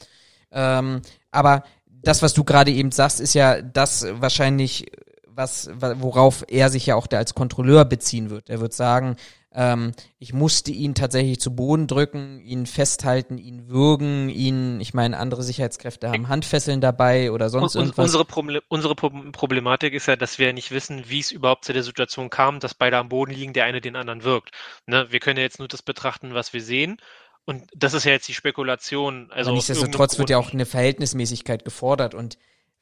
Ähm, 0.53 1.01
aber 1.31 1.65
das, 1.89 2.21
was 2.21 2.35
du 2.35 2.45
gerade 2.45 2.71
eben 2.71 2.93
sagst, 2.93 3.19
ist 3.19 3.33
ja 3.33 3.63
das 3.63 4.07
wahrscheinlich, 4.21 4.93
was, 5.37 5.71
worauf 5.79 6.45
er 6.49 6.71
sich 6.71 6.87
ja 6.87 6.95
auch 6.97 7.07
der 7.07 7.19
als 7.19 7.35
Kontrolleur 7.35 7.85
beziehen 7.85 8.31
wird. 8.31 8.49
Er 8.49 8.61
wird 8.61 8.73
sagen, 8.73 9.17
ähm, 9.53 9.93
ich 10.19 10.35
musste 10.35 10.71
ihn 10.71 10.95
tatsächlich 10.95 11.41
zu 11.41 11.55
Boden 11.55 11.87
drücken, 11.87 12.41
ihn 12.41 12.67
festhalten, 12.67 13.39
ihn 13.39 13.69
würgen, 13.69 14.29
ihn, 14.29 14.81
ich 14.81 14.93
meine, 14.93 15.19
andere 15.19 15.43
Sicherheitskräfte 15.43 16.11
haben 16.11 16.29
Handfesseln 16.29 16.83
dabei 16.83 17.33
oder 17.33 17.49
sonst 17.49 17.75
und, 17.75 17.83
irgendwas. 17.83 18.05
Unsere, 18.05 18.25
Problem, 18.27 18.61
unsere 18.69 18.95
Problematik 18.95 19.95
ist 19.95 20.09
ja, 20.09 20.17
dass 20.17 20.39
wir 20.39 20.53
nicht 20.53 20.73
wissen, 20.73 21.05
wie 21.09 21.21
es 21.21 21.31
überhaupt 21.31 21.65
zu 21.65 21.73
der 21.73 21.83
Situation 21.83 22.29
kam, 22.29 22.61
dass 22.61 22.75
beide 22.75 22.99
am 22.99 23.09
Boden 23.09 23.33
liegen, 23.33 23.55
der 23.55 23.65
eine 23.65 23.81
den 23.81 23.97
anderen 23.97 24.25
wirkt. 24.25 24.51
Ne? 24.87 25.07
Wir 25.11 25.21
können 25.21 25.39
ja 25.39 25.45
jetzt 25.45 25.59
nur 25.59 25.69
das 25.69 25.83
betrachten, 25.83 26.35
was 26.35 26.53
wir 26.53 26.63
sehen. 26.63 26.99
Und 27.47 27.65
das 27.75 27.95
ist 27.95 28.05
ja 28.05 28.13
jetzt 28.13 28.29
die 28.29 28.35
Spekulation. 28.35 29.31
Also 29.31 29.51
Aber 29.51 29.57
nichtsdestotrotz 29.57 30.19
wird 30.19 30.31
ja 30.31 30.37
auch 30.37 30.53
eine 30.53 30.67
Verhältnismäßigkeit 30.67 31.65
gefordert 31.65 32.15
und 32.15 32.37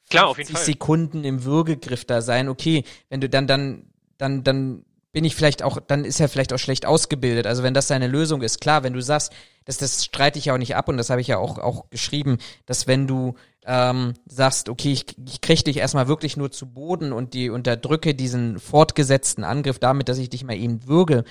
Klar, 0.09 0.27
auf 0.27 0.37
jeden 0.37 0.51
Fall. 0.51 0.63
Sekunden 0.63 1.23
im 1.23 1.43
Würgegriff 1.43 2.05
da 2.05 2.21
sein. 2.21 2.49
Okay, 2.49 2.83
wenn 3.09 3.21
du 3.21 3.29
dann, 3.29 3.47
dann, 3.47 3.85
dann, 4.17 4.43
dann 4.43 4.85
bin 5.11 5.23
ich 5.23 5.35
vielleicht 5.35 5.63
auch, 5.63 5.79
dann 5.79 6.03
ist 6.03 6.19
er 6.19 6.27
vielleicht 6.27 6.51
auch 6.51 6.59
schlecht 6.59 6.85
ausgebildet. 6.85 7.47
Also 7.47 7.63
wenn 7.63 7.73
das 7.73 7.87
seine 7.87 8.07
Lösung 8.07 8.41
ist, 8.41 8.59
klar, 8.59 8.83
wenn 8.83 8.93
du 8.93 9.01
sagst, 9.01 9.31
das, 9.63 9.77
das 9.77 10.03
streite 10.03 10.37
ich 10.37 10.45
ja 10.45 10.53
auch 10.53 10.57
nicht 10.57 10.75
ab 10.75 10.89
und 10.89 10.97
das 10.97 11.09
habe 11.09 11.21
ich 11.21 11.27
ja 11.27 11.37
auch, 11.37 11.57
auch 11.57 11.89
geschrieben, 11.89 12.37
dass 12.65 12.85
wenn 12.85 13.07
du 13.07 13.35
ähm, 13.65 14.13
sagst, 14.27 14.69
okay, 14.69 14.91
ich, 14.91 15.05
ich 15.25 15.41
kriege 15.41 15.63
dich 15.63 15.77
erstmal 15.77 16.07
wirklich 16.07 16.37
nur 16.37 16.51
zu 16.51 16.67
Boden 16.67 17.13
und 17.13 17.33
die 17.33 17.49
unterdrücke 17.49 18.13
diesen 18.13 18.59
fortgesetzten 18.59 19.43
Angriff 19.43 19.79
damit, 19.79 20.09
dass 20.09 20.17
ich 20.17 20.29
dich 20.29 20.43
mal 20.43 20.55
eben 20.55 20.85
würge, 20.85 21.23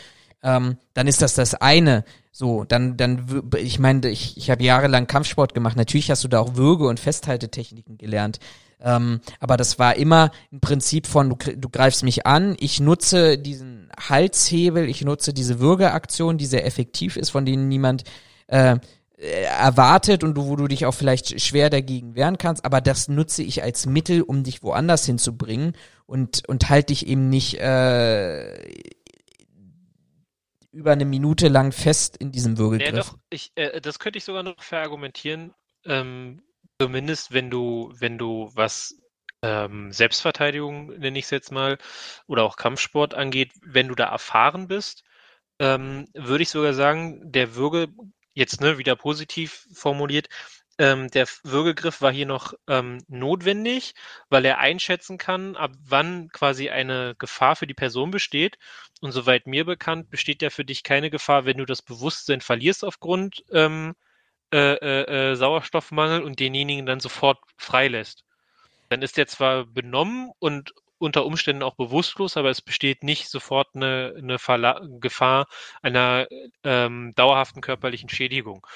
ähm, 0.44 0.76
dann 0.92 1.08
ist 1.08 1.22
das 1.22 1.34
das 1.34 1.54
eine. 1.54 2.04
So, 2.30 2.64
dann, 2.64 2.96
dann, 2.96 3.50
ich 3.56 3.78
meine, 3.78 4.08
ich, 4.08 4.36
ich 4.36 4.50
habe 4.50 4.62
jahrelang 4.62 5.06
Kampfsport 5.06 5.54
gemacht. 5.54 5.76
Natürlich 5.76 6.10
hast 6.10 6.22
du 6.22 6.28
da 6.28 6.40
auch 6.40 6.54
Würge- 6.54 6.86
und 6.86 7.00
Festhaltetechniken 7.00 7.96
gelernt. 7.96 8.38
Ähm, 8.80 9.20
aber 9.40 9.56
das 9.56 9.78
war 9.78 9.96
immer 9.96 10.30
im 10.50 10.60
Prinzip 10.60 11.06
von, 11.06 11.30
du, 11.30 11.36
du 11.56 11.68
greifst 11.68 12.02
mich 12.02 12.26
an, 12.26 12.56
ich 12.58 12.80
nutze 12.80 13.38
diesen 13.38 13.88
Halshebel, 13.98 14.88
ich 14.88 15.02
nutze 15.02 15.32
diese 15.32 15.58
Würgeaktion, 15.58 16.36
die 16.36 16.46
sehr 16.46 16.66
effektiv 16.66 17.16
ist, 17.16 17.30
von 17.30 17.46
denen 17.46 17.68
niemand 17.68 18.04
äh, 18.48 18.76
erwartet 19.16 20.22
und 20.24 20.34
du, 20.34 20.46
wo 20.46 20.56
du 20.56 20.66
dich 20.66 20.84
auch 20.84 20.92
vielleicht 20.92 21.40
schwer 21.40 21.70
dagegen 21.70 22.14
wehren 22.14 22.36
kannst, 22.36 22.64
aber 22.64 22.80
das 22.80 23.08
nutze 23.08 23.42
ich 23.42 23.62
als 23.62 23.86
Mittel, 23.86 24.20
um 24.22 24.42
dich 24.42 24.62
woanders 24.62 25.06
hinzubringen 25.06 25.72
und, 26.06 26.46
und 26.48 26.68
halte 26.68 26.88
dich 26.88 27.06
eben 27.06 27.30
nicht 27.30 27.58
äh, 27.60 28.58
über 30.74 30.92
eine 30.92 31.04
Minute 31.04 31.48
lang 31.48 31.72
fest 31.72 32.16
in 32.16 32.32
diesem 32.32 32.58
Würgegriff. 32.58 32.88
Ja, 32.88 32.96
doch, 32.96 33.18
ich, 33.30 33.52
äh, 33.54 33.80
das 33.80 33.98
könnte 33.98 34.18
ich 34.18 34.24
sogar 34.24 34.42
noch 34.42 34.62
verargumentieren. 34.62 35.54
Ähm, 35.84 36.42
Zumindest 36.80 37.32
wenn 37.32 37.50
du, 37.50 37.92
wenn 37.98 38.18
du 38.18 38.50
was 38.54 39.00
ähm, 39.42 39.92
Selbstverteidigung, 39.92 40.88
nenne 40.98 41.18
ich 41.18 41.26
es 41.26 41.30
jetzt 41.30 41.52
mal, 41.52 41.78
oder 42.26 42.42
auch 42.42 42.56
Kampfsport 42.56 43.14
angeht, 43.14 43.52
wenn 43.62 43.88
du 43.88 43.94
da 43.94 44.06
erfahren 44.06 44.66
bist, 44.66 45.04
ähm, 45.60 46.08
würde 46.14 46.42
ich 46.42 46.50
sogar 46.50 46.74
sagen, 46.74 47.20
der 47.30 47.54
Würge, 47.54 47.88
jetzt 48.34 48.60
ne, 48.60 48.78
wieder 48.78 48.96
positiv 48.96 49.68
formuliert, 49.72 50.28
ähm, 50.78 51.08
der 51.10 51.26
Würgegriff 51.42 52.00
war 52.00 52.12
hier 52.12 52.26
noch 52.26 52.54
ähm, 52.68 52.98
notwendig, 53.08 53.94
weil 54.28 54.44
er 54.44 54.58
einschätzen 54.58 55.18
kann, 55.18 55.56
ab 55.56 55.72
wann 55.80 56.28
quasi 56.30 56.70
eine 56.70 57.14
Gefahr 57.18 57.56
für 57.56 57.66
die 57.66 57.74
Person 57.74 58.10
besteht. 58.10 58.58
Und 59.00 59.12
soweit 59.12 59.46
mir 59.46 59.64
bekannt, 59.64 60.10
besteht 60.10 60.42
ja 60.42 60.50
für 60.50 60.64
dich 60.64 60.82
keine 60.82 61.10
Gefahr, 61.10 61.44
wenn 61.44 61.58
du 61.58 61.64
das 61.66 61.82
Bewusstsein 61.82 62.40
verlierst 62.40 62.84
aufgrund 62.84 63.44
ähm, 63.52 63.94
äh, 64.52 64.74
äh, 64.74 65.32
äh, 65.32 65.36
Sauerstoffmangel 65.36 66.22
und 66.22 66.40
denjenigen 66.40 66.86
dann 66.86 67.00
sofort 67.00 67.38
freilässt. 67.56 68.24
Dann 68.88 69.02
ist 69.02 69.16
der 69.16 69.26
zwar 69.26 69.66
benommen 69.66 70.30
und 70.38 70.74
unter 70.98 71.26
Umständen 71.26 71.62
auch 71.62 71.74
bewusstlos, 71.74 72.36
aber 72.36 72.50
es 72.50 72.62
besteht 72.62 73.02
nicht 73.02 73.28
sofort 73.28 73.68
eine, 73.74 74.14
eine 74.16 74.38
Gefahr 75.00 75.46
einer 75.82 76.26
ähm, 76.62 77.12
dauerhaften 77.16 77.62
körperlichen 77.62 78.08
Schädigung. 78.08 78.66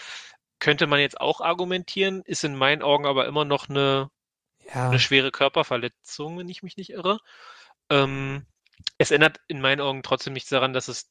Könnte 0.60 0.86
man 0.86 1.00
jetzt 1.00 1.20
auch 1.20 1.40
argumentieren, 1.40 2.22
ist 2.22 2.44
in 2.44 2.56
meinen 2.56 2.82
Augen 2.82 3.06
aber 3.06 3.26
immer 3.26 3.44
noch 3.44 3.68
eine, 3.68 4.10
Ja. 4.74 4.88
eine 4.88 4.98
schwere 4.98 5.30
Körperverletzung, 5.30 6.38
wenn 6.38 6.48
ich 6.48 6.62
mich 6.62 6.76
nicht 6.76 6.90
irre. 6.90 7.18
Ähm, 7.90 8.46
es 8.98 9.10
ändert 9.10 9.40
in 9.48 9.60
meinen 9.60 9.80
Augen 9.80 10.02
trotzdem 10.02 10.32
nichts 10.32 10.50
daran, 10.50 10.72
dass 10.72 10.88
es 10.88 11.08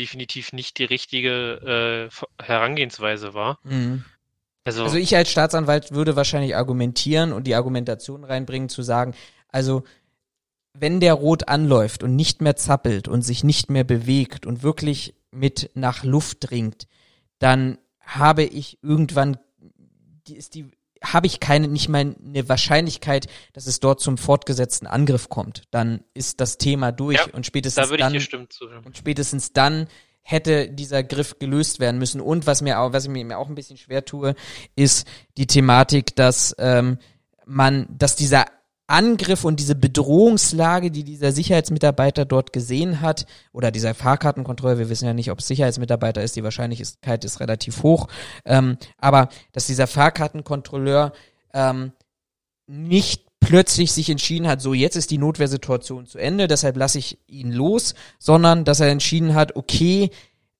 definitiv 0.00 0.52
nicht 0.52 0.78
die 0.78 0.84
richtige 0.84 2.10
äh, 2.10 2.42
Herangehensweise 2.42 3.34
war. 3.34 3.58
Mhm. 3.62 4.04
Also, 4.64 4.84
Also 4.84 4.96
ich 4.96 5.16
als 5.16 5.30
Staatsanwalt 5.30 5.92
würde 5.92 6.16
wahrscheinlich 6.16 6.56
argumentieren 6.56 7.32
und 7.32 7.44
die 7.44 7.54
Argumentation 7.54 8.24
reinbringen, 8.24 8.68
zu 8.68 8.82
sagen, 8.82 9.14
also 9.48 9.84
wenn 10.74 11.00
der 11.00 11.14
rot 11.14 11.48
anläuft 11.48 12.02
und 12.02 12.16
nicht 12.16 12.42
mehr 12.42 12.56
zappelt 12.56 13.08
und 13.08 13.22
sich 13.22 13.44
nicht 13.44 13.70
mehr 13.70 13.84
bewegt 13.84 14.44
und 14.44 14.62
wirklich 14.62 15.14
mit 15.30 15.70
nach 15.74 16.04
Luft 16.04 16.50
dringt, 16.50 16.86
dann 17.38 17.78
habe 18.06 18.44
ich 18.44 18.78
irgendwann, 18.82 19.36
die 20.26 20.36
ist 20.36 20.54
die, 20.54 20.70
habe 21.02 21.26
ich 21.26 21.40
keine, 21.40 21.68
nicht 21.68 21.88
mal 21.88 22.16
eine 22.24 22.48
Wahrscheinlichkeit, 22.48 23.26
dass 23.52 23.66
es 23.66 23.80
dort 23.80 24.00
zum 24.00 24.16
fortgesetzten 24.16 24.86
Angriff 24.86 25.28
kommt. 25.28 25.64
Dann 25.70 26.02
ist 26.14 26.40
das 26.40 26.56
Thema 26.56 26.92
durch 26.92 27.18
Ja, 27.18 27.26
und 27.34 27.44
spätestens 27.44 27.90
da 27.90 27.96
dann 27.96 28.14
und 28.84 28.96
spätestens 28.96 29.52
dann 29.52 29.88
hätte 30.22 30.68
dieser 30.68 31.04
Griff 31.04 31.38
gelöst 31.38 31.78
werden 31.78 31.98
müssen. 31.98 32.20
Und 32.20 32.46
was 32.46 32.62
mir 32.62 32.80
auch, 32.80 32.92
was 32.92 33.04
ich 33.04 33.10
mir 33.10 33.38
auch 33.38 33.48
ein 33.48 33.54
bisschen 33.54 33.76
schwer 33.76 34.04
tue, 34.04 34.34
ist 34.74 35.06
die 35.36 35.46
Thematik, 35.46 36.16
dass 36.16 36.54
ähm, 36.58 36.98
man, 37.44 37.86
dass 37.96 38.16
dieser 38.16 38.46
Angriff 38.86 39.44
und 39.44 39.58
diese 39.58 39.74
Bedrohungslage, 39.74 40.90
die 40.90 41.04
dieser 41.04 41.32
Sicherheitsmitarbeiter 41.32 42.24
dort 42.24 42.52
gesehen 42.52 43.00
hat, 43.00 43.26
oder 43.52 43.70
dieser 43.70 43.94
Fahrkartenkontrolle, 43.94 44.78
wir 44.78 44.88
wissen 44.88 45.06
ja 45.06 45.14
nicht, 45.14 45.30
ob 45.30 45.40
es 45.40 45.48
Sicherheitsmitarbeiter 45.48 46.22
ist, 46.22 46.36
die 46.36 46.44
Wahrscheinlichkeit 46.44 47.24
ist 47.24 47.40
relativ 47.40 47.82
hoch, 47.82 48.08
ähm, 48.44 48.78
aber 48.98 49.28
dass 49.52 49.66
dieser 49.66 49.86
Fahrkartenkontrolleur 49.86 51.12
ähm, 51.52 51.92
nicht 52.66 53.26
plötzlich 53.40 53.92
sich 53.92 54.10
entschieden 54.10 54.48
hat, 54.48 54.60
so 54.60 54.74
jetzt 54.74 54.96
ist 54.96 55.10
die 55.10 55.18
Notwehrsituation 55.18 56.06
zu 56.06 56.18
Ende, 56.18 56.48
deshalb 56.48 56.76
lasse 56.76 56.98
ich 56.98 57.18
ihn 57.26 57.52
los, 57.52 57.94
sondern 58.18 58.64
dass 58.64 58.80
er 58.80 58.88
entschieden 58.88 59.34
hat, 59.34 59.54
okay, 59.56 60.10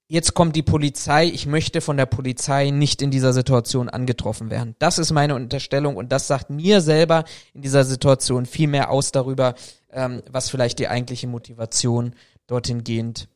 jetzt 0.08 0.34
kommt 0.34 0.56
die 0.56 0.62
Polizei, 0.62 1.26
ich 1.26 1.46
möchte 1.46 1.80
von 1.80 1.96
der 1.96 2.06
Polizei 2.06 2.70
nicht 2.70 3.02
in 3.02 3.10
dieser 3.10 3.32
Situation 3.32 3.88
angetroffen 3.88 4.50
werden. 4.50 4.76
Das 4.78 4.98
ist 4.98 5.12
meine 5.12 5.34
Unterstellung 5.34 5.96
und 5.96 6.12
das 6.12 6.26
sagt 6.26 6.50
mir 6.50 6.80
selber 6.80 7.24
in 7.54 7.62
dieser 7.62 7.84
Situation 7.84 8.46
viel 8.46 8.68
mehr 8.68 8.90
aus 8.90 9.12
darüber, 9.12 9.54
ähm, 9.90 10.22
was 10.30 10.50
vielleicht 10.50 10.78
die 10.78 10.88
eigentliche 10.88 11.26
Motivation 11.26 12.14
dorthin 12.46 12.84
gehend 12.84 13.28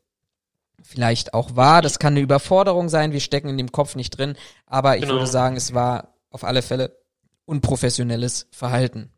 vielleicht 0.83 1.35
auch 1.35 1.57
war. 1.57 1.83
Das 1.83 1.99
kann 1.99 2.15
eine 2.15 2.21
Überforderung 2.21 2.89
sein, 2.89 3.13
wir 3.13 3.21
stecken 3.21 3.49
in 3.49 3.59
dem 3.59 3.73
Kopf 3.73 3.97
nicht 3.97 4.11
drin, 4.17 4.37
aber 4.67 4.97
ich 4.97 5.03
Genau. 5.03 5.15
würde 5.15 5.27
sagen, 5.27 5.57
es 5.57 5.75
war 5.75 6.15
auf 6.31 6.45
alle 6.45 6.63
Fälle 6.63 6.97
unprofessionelles 7.45 8.47
Verhalten. 8.51 9.11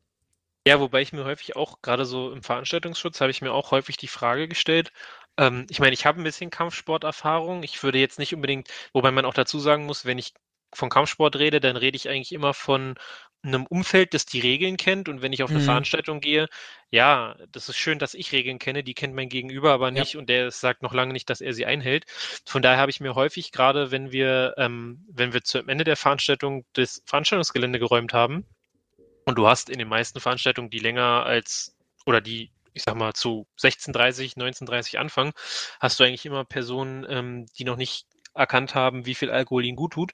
Ja, 0.66 0.78
wobei 0.80 1.02
ich 1.02 1.12
mir 1.12 1.24
häufig 1.24 1.56
auch, 1.56 1.82
gerade 1.82 2.04
so 2.04 2.32
im 2.32 2.42
Veranstaltungsschutz, 2.42 3.20
habe 3.20 3.32
ich 3.32 3.42
mir 3.42 3.52
auch 3.52 3.72
häufig 3.72 3.96
die 3.96 4.06
Frage 4.08 4.46
gestellt, 4.46 4.92
ähm, 5.38 5.66
ich 5.70 5.80
meine, 5.80 5.94
ich 5.94 6.06
habe 6.06 6.20
ein 6.20 6.24
bisschen 6.24 6.50
Kampfsporterfahrung. 6.50 7.62
Ich 7.62 7.82
würde 7.82 7.98
jetzt 7.98 8.18
nicht 8.18 8.34
unbedingt, 8.34 8.68
wobei 8.92 9.10
man 9.10 9.24
auch 9.24 9.34
dazu 9.34 9.58
sagen 9.58 9.86
muss, 9.86 10.04
wenn 10.04 10.18
ich 10.18 10.32
von 10.74 10.88
Kampfsport 10.90 11.36
rede, 11.36 11.60
dann 11.60 11.76
rede 11.76 11.96
ich 11.96 12.08
eigentlich 12.08 12.32
immer 12.32 12.54
von 12.54 12.94
einem 13.44 13.66
Umfeld, 13.66 14.14
das 14.14 14.24
die 14.24 14.40
Regeln 14.40 14.76
kennt. 14.76 15.08
Und 15.08 15.20
wenn 15.22 15.32
ich 15.32 15.42
auf 15.42 15.50
eine 15.50 15.60
Mhm. 15.60 15.64
Veranstaltung 15.64 16.20
gehe, 16.20 16.48
ja, 16.90 17.36
das 17.50 17.68
ist 17.68 17.76
schön, 17.76 17.98
dass 17.98 18.14
ich 18.14 18.32
Regeln 18.32 18.58
kenne, 18.58 18.84
die 18.84 18.94
kennt 18.94 19.14
mein 19.14 19.28
Gegenüber 19.28 19.72
aber 19.72 19.90
Ja. 19.94 20.02
nicht 20.02 20.16
und 20.16 20.28
der 20.28 20.50
sagt 20.50 20.82
noch 20.82 20.94
lange 20.94 21.12
nicht, 21.12 21.28
dass 21.28 21.40
er 21.40 21.52
sie 21.52 21.66
einhält. 21.66 22.06
Von 22.46 22.62
daher 22.62 22.78
habe 22.78 22.90
ich 22.90 23.00
mir 23.00 23.14
häufig, 23.14 23.50
gerade 23.52 23.90
wenn 23.90 24.12
wir, 24.12 24.54
ähm, 24.58 25.04
wenn 25.10 25.32
wir 25.32 25.42
zum 25.42 25.68
Ende 25.68 25.84
der 25.84 25.96
Veranstaltung 25.96 26.64
das 26.74 27.02
Veranstaltungsgelände 27.06 27.78
geräumt 27.78 28.12
haben, 28.14 28.46
und 29.24 29.36
du 29.38 29.46
hast 29.46 29.70
in 29.70 29.78
den 29.78 29.88
meisten 29.88 30.20
Veranstaltungen, 30.20 30.70
die 30.70 30.78
länger 30.78 31.24
als, 31.24 31.76
oder 32.06 32.20
die, 32.20 32.50
ich 32.74 32.82
sag 32.82 32.94
mal, 32.96 33.12
zu 33.12 33.46
16.30, 33.60 34.36
19.30 34.36 34.96
anfangen, 34.98 35.32
hast 35.80 35.98
du 36.00 36.04
eigentlich 36.04 36.26
immer 36.26 36.44
Personen, 36.44 37.06
ähm, 37.08 37.46
die 37.58 37.64
noch 37.64 37.76
nicht 37.76 38.06
erkannt 38.34 38.74
haben, 38.74 39.06
wie 39.06 39.14
viel 39.14 39.30
Alkohol 39.30 39.64
ihnen 39.64 39.76
gut 39.76 39.92
tut. 39.92 40.12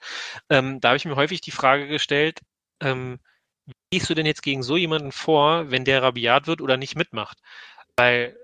Ähm, 0.51 0.81
da 0.81 0.89
habe 0.89 0.97
ich 0.97 1.05
mir 1.05 1.17
häufig 1.17 1.41
die 1.41 1.51
Frage 1.51 1.87
gestellt, 1.89 2.41
ähm, 2.81 3.21
wie 3.67 3.99
gehst 3.99 4.11
du 4.11 4.15
denn 4.15 4.27
jetzt 4.27 4.43
gegen 4.43 4.63
so 4.63 4.77
jemanden 4.77 5.13
vor, 5.13 5.71
wenn 5.71 5.85
der 5.85 6.03
rabiat 6.03 6.47
wird 6.47 6.61
oder 6.61 6.77
nicht 6.77 6.97
mitmacht? 6.97 7.39
Weil 7.97 8.37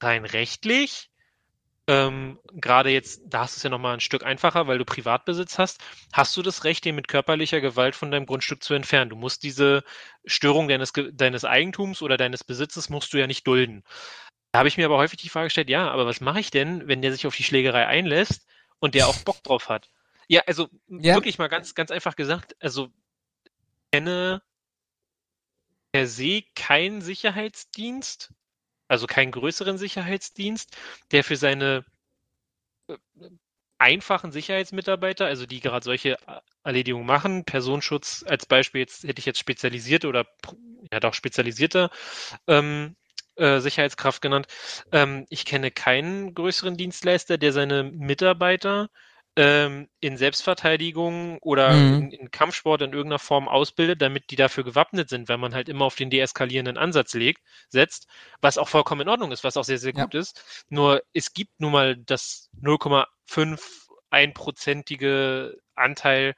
rein 0.00 0.24
rechtlich, 0.24 1.10
ähm, 1.88 2.38
gerade 2.52 2.90
jetzt, 2.90 3.22
da 3.26 3.40
hast 3.40 3.56
du 3.56 3.58
es 3.58 3.62
ja 3.62 3.70
nochmal 3.70 3.94
ein 3.94 4.00
Stück 4.00 4.24
einfacher, 4.24 4.66
weil 4.66 4.78
du 4.78 4.84
Privatbesitz 4.84 5.58
hast, 5.58 5.80
hast 6.12 6.36
du 6.36 6.42
das 6.42 6.64
Recht, 6.64 6.84
den 6.84 6.96
mit 6.96 7.08
körperlicher 7.08 7.60
Gewalt 7.60 7.94
von 7.94 8.10
deinem 8.10 8.26
Grundstück 8.26 8.62
zu 8.62 8.74
entfernen. 8.74 9.10
Du 9.10 9.16
musst 9.16 9.42
diese 9.44 9.84
Störung 10.24 10.68
deines, 10.68 10.92
deines 11.12 11.44
Eigentums 11.44 12.02
oder 12.02 12.16
deines 12.16 12.44
Besitzes 12.44 12.88
musst 12.88 13.12
du 13.12 13.18
ja 13.18 13.26
nicht 13.26 13.46
dulden. 13.46 13.84
Da 14.52 14.60
habe 14.60 14.68
ich 14.68 14.76
mir 14.78 14.86
aber 14.86 14.98
häufig 14.98 15.20
die 15.20 15.28
Frage 15.28 15.46
gestellt, 15.46 15.70
ja, 15.70 15.90
aber 15.90 16.06
was 16.06 16.20
mache 16.20 16.40
ich 16.40 16.50
denn, 16.50 16.88
wenn 16.88 17.02
der 17.02 17.12
sich 17.12 17.26
auf 17.26 17.36
die 17.36 17.44
Schlägerei 17.44 17.86
einlässt 17.86 18.46
und 18.78 18.94
der 18.94 19.08
auch 19.08 19.18
Bock 19.18 19.42
drauf 19.44 19.68
hat? 19.68 19.90
Ja, 20.28 20.42
also 20.46 20.68
Ja. 20.88 21.14
wirklich 21.14 21.38
mal 21.38 21.48
ganz, 21.48 21.74
ganz 21.74 21.90
einfach 21.90 22.16
gesagt, 22.16 22.56
also 22.60 22.88
kenne 23.92 24.42
per 25.92 26.06
se 26.06 26.42
keinen 26.54 27.00
Sicherheitsdienst, 27.00 28.32
also 28.88 29.06
keinen 29.06 29.32
größeren 29.32 29.78
Sicherheitsdienst, 29.78 30.76
der 31.12 31.24
für 31.24 31.36
seine 31.36 31.84
äh, 32.88 32.96
einfachen 33.78 34.32
Sicherheitsmitarbeiter, 34.32 35.26
also 35.26 35.46
die 35.46 35.60
gerade 35.60 35.84
solche 35.84 36.12
äh, 36.26 36.40
Erledigungen 36.64 37.06
machen, 37.06 37.44
Personenschutz 37.44 38.24
als 38.26 38.46
Beispiel, 38.46 38.80
jetzt 38.80 39.04
hätte 39.04 39.18
ich 39.20 39.26
jetzt 39.26 39.38
spezialisierte 39.38 40.08
oder 40.08 40.26
ja 40.92 41.00
doch 41.00 41.14
spezialisierte 41.14 41.90
ähm, 42.46 42.96
äh, 43.36 43.60
Sicherheitskraft 43.60 44.22
genannt. 44.22 44.46
Ähm, 44.92 45.26
ich 45.28 45.44
kenne 45.44 45.70
keinen 45.70 46.34
größeren 46.34 46.76
Dienstleister, 46.76 47.38
der 47.38 47.52
seine 47.52 47.84
Mitarbeiter 47.84 48.88
ähm, 49.36 49.88
in 50.00 50.16
Selbstverteidigung 50.16 51.38
oder 51.42 51.82
Mhm. 51.82 51.92
in, 51.96 52.10
in 52.10 52.30
Kampfsport 52.30 52.82
in 52.82 52.92
irgendeiner 52.92 53.18
Form 53.18 53.48
ausbildet, 53.48 54.00
damit 54.02 54.30
die 54.30 54.36
dafür 54.36 54.64
gewappnet 54.64 55.08
sind, 55.10 55.28
wenn 55.28 55.40
man 55.40 55.54
halt 55.54 55.68
immer 55.68 55.84
auf 55.84 55.94
den 55.96 56.10
deeskalierenden 56.10 56.78
Ansatz 56.78 57.14
legt, 57.14 57.42
setzt, 57.68 58.08
was 58.40 58.58
auch 58.58 58.68
vollkommen 58.68 59.02
in 59.02 59.08
Ordnung 59.08 59.32
ist, 59.32 59.44
was 59.44 59.56
auch 59.56 59.64
sehr, 59.64 59.78
sehr 59.78 59.92
Ja. 59.92 60.04
gut 60.04 60.14
ist. 60.14 60.64
Nur 60.70 61.02
es 61.12 61.32
gibt 61.34 61.60
nun 61.60 61.72
mal 61.72 61.96
das 61.96 62.50
0,5 62.60 63.88
einprozentige 64.10 65.58
Anteil, 65.74 66.34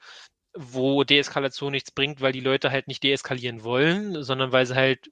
wo 0.55 1.05
Deeskalation 1.05 1.73
nichts 1.73 1.91
bringt, 1.93 2.21
weil 2.21 2.33
die 2.33 2.41
Leute 2.41 2.71
halt 2.71 2.89
nicht 2.89 3.03
deeskalieren 3.05 3.65
wollen, 3.65 4.23
sondern 4.25 4.53
weil 4.53 4.67
sie 4.67 4.75
halt 4.77 5.11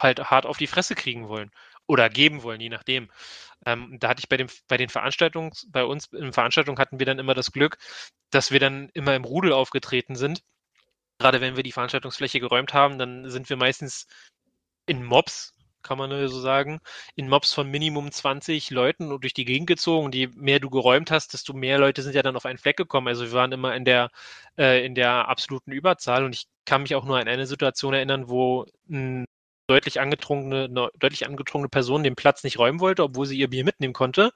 halt 0.00 0.30
hart 0.30 0.46
auf 0.46 0.58
die 0.58 0.66
Fresse 0.66 0.94
kriegen 0.94 1.28
wollen 1.28 1.50
oder 1.86 2.08
geben 2.10 2.42
wollen, 2.42 2.60
je 2.60 2.68
nachdem. 2.68 3.10
Ähm, 3.66 3.98
da 4.00 4.08
hatte 4.10 4.20
ich 4.20 4.28
bei 4.28 4.36
dem 4.36 4.48
bei 4.68 4.76
den 4.76 4.88
Veranstaltungen, 4.88 5.52
bei 5.68 5.84
uns 5.84 6.06
in 6.12 6.32
Veranstaltungen 6.32 6.78
hatten 6.78 6.98
wir 6.98 7.06
dann 7.06 7.18
immer 7.18 7.34
das 7.34 7.52
Glück, 7.52 7.78
dass 8.30 8.50
wir 8.52 8.60
dann 8.60 8.90
immer 8.94 9.14
im 9.16 9.24
Rudel 9.24 9.52
aufgetreten 9.52 10.16
sind. 10.16 10.42
Gerade 11.18 11.40
wenn 11.40 11.56
wir 11.56 11.62
die 11.62 11.72
Veranstaltungsfläche 11.72 12.40
geräumt 12.40 12.74
haben, 12.74 12.98
dann 12.98 13.30
sind 13.30 13.48
wir 13.50 13.56
meistens 13.56 14.06
in 14.86 15.04
Mobs, 15.04 15.54
kann 15.82 15.98
man 15.98 16.10
nur 16.10 16.28
so 16.28 16.40
sagen, 16.40 16.80
in 17.14 17.28
Mobs 17.28 17.52
von 17.54 17.70
Minimum 17.70 18.10
20 18.10 18.70
Leuten 18.70 19.12
und 19.12 19.22
durch 19.22 19.34
die 19.34 19.44
Gegend 19.44 19.68
gezogen. 19.68 20.06
Und 20.06 20.14
je 20.14 20.28
mehr 20.34 20.60
du 20.60 20.70
geräumt 20.70 21.10
hast, 21.10 21.32
desto 21.32 21.52
mehr 21.54 21.78
Leute 21.78 22.02
sind 22.02 22.14
ja 22.14 22.22
dann 22.22 22.36
auf 22.36 22.46
einen 22.46 22.58
Fleck 22.58 22.76
gekommen. 22.76 23.08
Also 23.08 23.24
wir 23.26 23.32
waren 23.32 23.52
immer 23.52 23.74
in 23.76 23.84
der, 23.84 24.10
äh, 24.58 24.84
in 24.84 24.94
der 24.94 25.28
absoluten 25.28 25.72
Überzahl. 25.72 26.24
Und 26.24 26.34
ich 26.34 26.46
kann 26.64 26.82
mich 26.82 26.94
auch 26.96 27.04
nur 27.04 27.18
an 27.18 27.28
eine 27.28 27.46
Situation 27.46 27.94
erinnern, 27.94 28.28
wo 28.28 28.66
ein 28.90 29.26
deutlich 29.66 30.00
angetrunkene, 30.00 30.68
deutlich 30.68 31.26
angetrunkene 31.26 31.68
Person 31.68 32.02
den 32.04 32.16
Platz 32.16 32.44
nicht 32.44 32.58
räumen 32.58 32.80
wollte, 32.80 33.02
obwohl 33.02 33.26
sie 33.26 33.38
ihr 33.38 33.50
Bier 33.50 33.64
mitnehmen 33.64 33.94
konnte. 33.94 34.32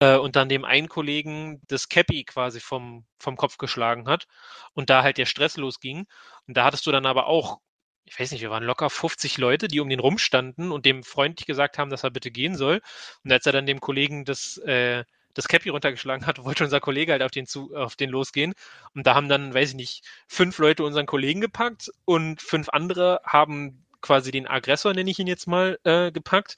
Äh, 0.00 0.16
und 0.16 0.36
dann 0.36 0.48
dem 0.48 0.64
einen 0.64 0.88
Kollegen 0.88 1.60
das 1.68 1.88
Cappy 1.88 2.24
quasi 2.24 2.60
vom, 2.60 3.04
vom 3.18 3.36
Kopf 3.36 3.58
geschlagen 3.58 4.08
hat. 4.08 4.26
Und 4.72 4.90
da 4.90 5.02
halt 5.02 5.18
der 5.18 5.26
Stress 5.26 5.56
losging. 5.56 6.06
Und 6.46 6.56
da 6.56 6.64
hattest 6.64 6.86
du 6.86 6.92
dann 6.92 7.06
aber 7.06 7.26
auch 7.26 7.58
ich 8.06 8.20
weiß 8.20 8.32
nicht, 8.32 8.42
wir 8.42 8.50
waren 8.50 8.64
locker 8.64 8.90
50 8.90 9.38
Leute, 9.38 9.68
die 9.68 9.80
um 9.80 9.88
den 9.88 10.00
rumstanden 10.00 10.70
und 10.70 10.84
dem 10.84 11.02
freundlich 11.02 11.46
gesagt 11.46 11.78
haben, 11.78 11.90
dass 11.90 12.04
er 12.04 12.10
bitte 12.10 12.30
gehen 12.30 12.54
soll. 12.54 12.80
Und 13.24 13.32
als 13.32 13.46
er 13.46 13.52
dann 13.52 13.66
dem 13.66 13.80
Kollegen 13.80 14.24
das, 14.24 14.58
äh, 14.58 15.04
das 15.32 15.48
Cappy 15.48 15.70
runtergeschlagen 15.70 16.26
hat, 16.26 16.38
wollte 16.44 16.64
unser 16.64 16.80
Kollege 16.80 17.12
halt 17.12 17.22
auf 17.22 17.30
den, 17.30 17.46
zu, 17.46 17.74
auf 17.74 17.96
den 17.96 18.10
losgehen. 18.10 18.54
Und 18.94 19.06
da 19.06 19.14
haben 19.14 19.28
dann, 19.28 19.54
weiß 19.54 19.70
ich 19.70 19.74
nicht, 19.74 20.04
fünf 20.28 20.58
Leute 20.58 20.84
unseren 20.84 21.06
Kollegen 21.06 21.40
gepackt 21.40 21.90
und 22.04 22.40
fünf 22.40 22.68
andere 22.68 23.20
haben 23.24 23.83
quasi 24.04 24.30
den 24.30 24.46
Aggressor, 24.46 24.92
nenne 24.94 25.10
ich 25.10 25.18
ihn 25.18 25.26
jetzt 25.26 25.46
mal, 25.48 25.78
äh, 25.84 26.12
gepackt. 26.12 26.56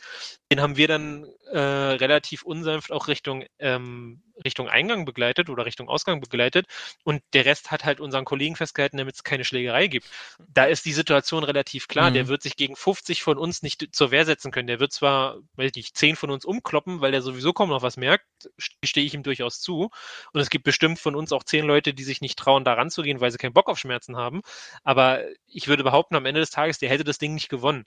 Den 0.50 0.60
haben 0.60 0.76
wir 0.76 0.86
dann 0.86 1.26
äh, 1.50 1.58
relativ 1.58 2.42
unsanft 2.42 2.92
auch 2.92 3.08
Richtung, 3.08 3.44
ähm, 3.58 4.22
Richtung 4.44 4.68
Eingang 4.68 5.04
begleitet 5.04 5.50
oder 5.50 5.66
Richtung 5.66 5.88
Ausgang 5.88 6.20
begleitet 6.20 6.66
und 7.02 7.22
der 7.32 7.46
Rest 7.46 7.70
hat 7.70 7.84
halt 7.84 7.98
unseren 8.00 8.24
Kollegen 8.24 8.54
festgehalten, 8.54 8.96
damit 8.96 9.16
es 9.16 9.24
keine 9.24 9.44
Schlägerei 9.44 9.88
gibt. 9.88 10.06
Da 10.48 10.64
ist 10.64 10.84
die 10.84 10.92
Situation 10.92 11.42
relativ 11.42 11.88
klar. 11.88 12.10
Mhm. 12.10 12.14
Der 12.14 12.28
wird 12.28 12.42
sich 12.42 12.56
gegen 12.56 12.76
50 12.76 13.22
von 13.22 13.38
uns 13.38 13.62
nicht 13.62 13.88
zur 13.92 14.10
Wehr 14.12 14.24
setzen 14.24 14.52
können. 14.52 14.68
Der 14.68 14.78
wird 14.78 14.92
zwar, 14.92 15.38
weiß 15.54 15.70
ich 15.70 15.76
nicht, 15.76 15.96
10 15.96 16.14
von 16.14 16.30
uns 16.30 16.44
umkloppen, 16.44 17.00
weil 17.00 17.12
der 17.12 17.22
sowieso 17.22 17.52
kaum 17.52 17.70
noch 17.70 17.82
was 17.82 17.96
merkt, 17.96 18.26
stehe 18.58 19.06
ich 19.06 19.14
ihm 19.14 19.24
durchaus 19.24 19.60
zu. 19.60 19.90
Und 20.32 20.40
es 20.40 20.50
gibt 20.50 20.64
bestimmt 20.64 21.00
von 21.00 21.16
uns 21.16 21.32
auch 21.32 21.42
10 21.42 21.64
Leute, 21.64 21.92
die 21.92 22.04
sich 22.04 22.20
nicht 22.20 22.38
trauen, 22.38 22.64
da 22.64 22.74
ranzugehen, 22.74 23.20
weil 23.20 23.32
sie 23.32 23.38
keinen 23.38 23.54
Bock 23.54 23.68
auf 23.68 23.78
Schmerzen 23.78 24.16
haben. 24.16 24.42
Aber 24.84 25.22
ich 25.46 25.66
würde 25.66 25.82
behaupten, 25.82 26.14
am 26.14 26.26
Ende 26.26 26.40
des 26.40 26.50
Tages, 26.50 26.78
der 26.78 26.90
hätte 26.90 27.04
das 27.04 27.18
Ding 27.18 27.34
nicht 27.34 27.48
gewonnen. 27.48 27.84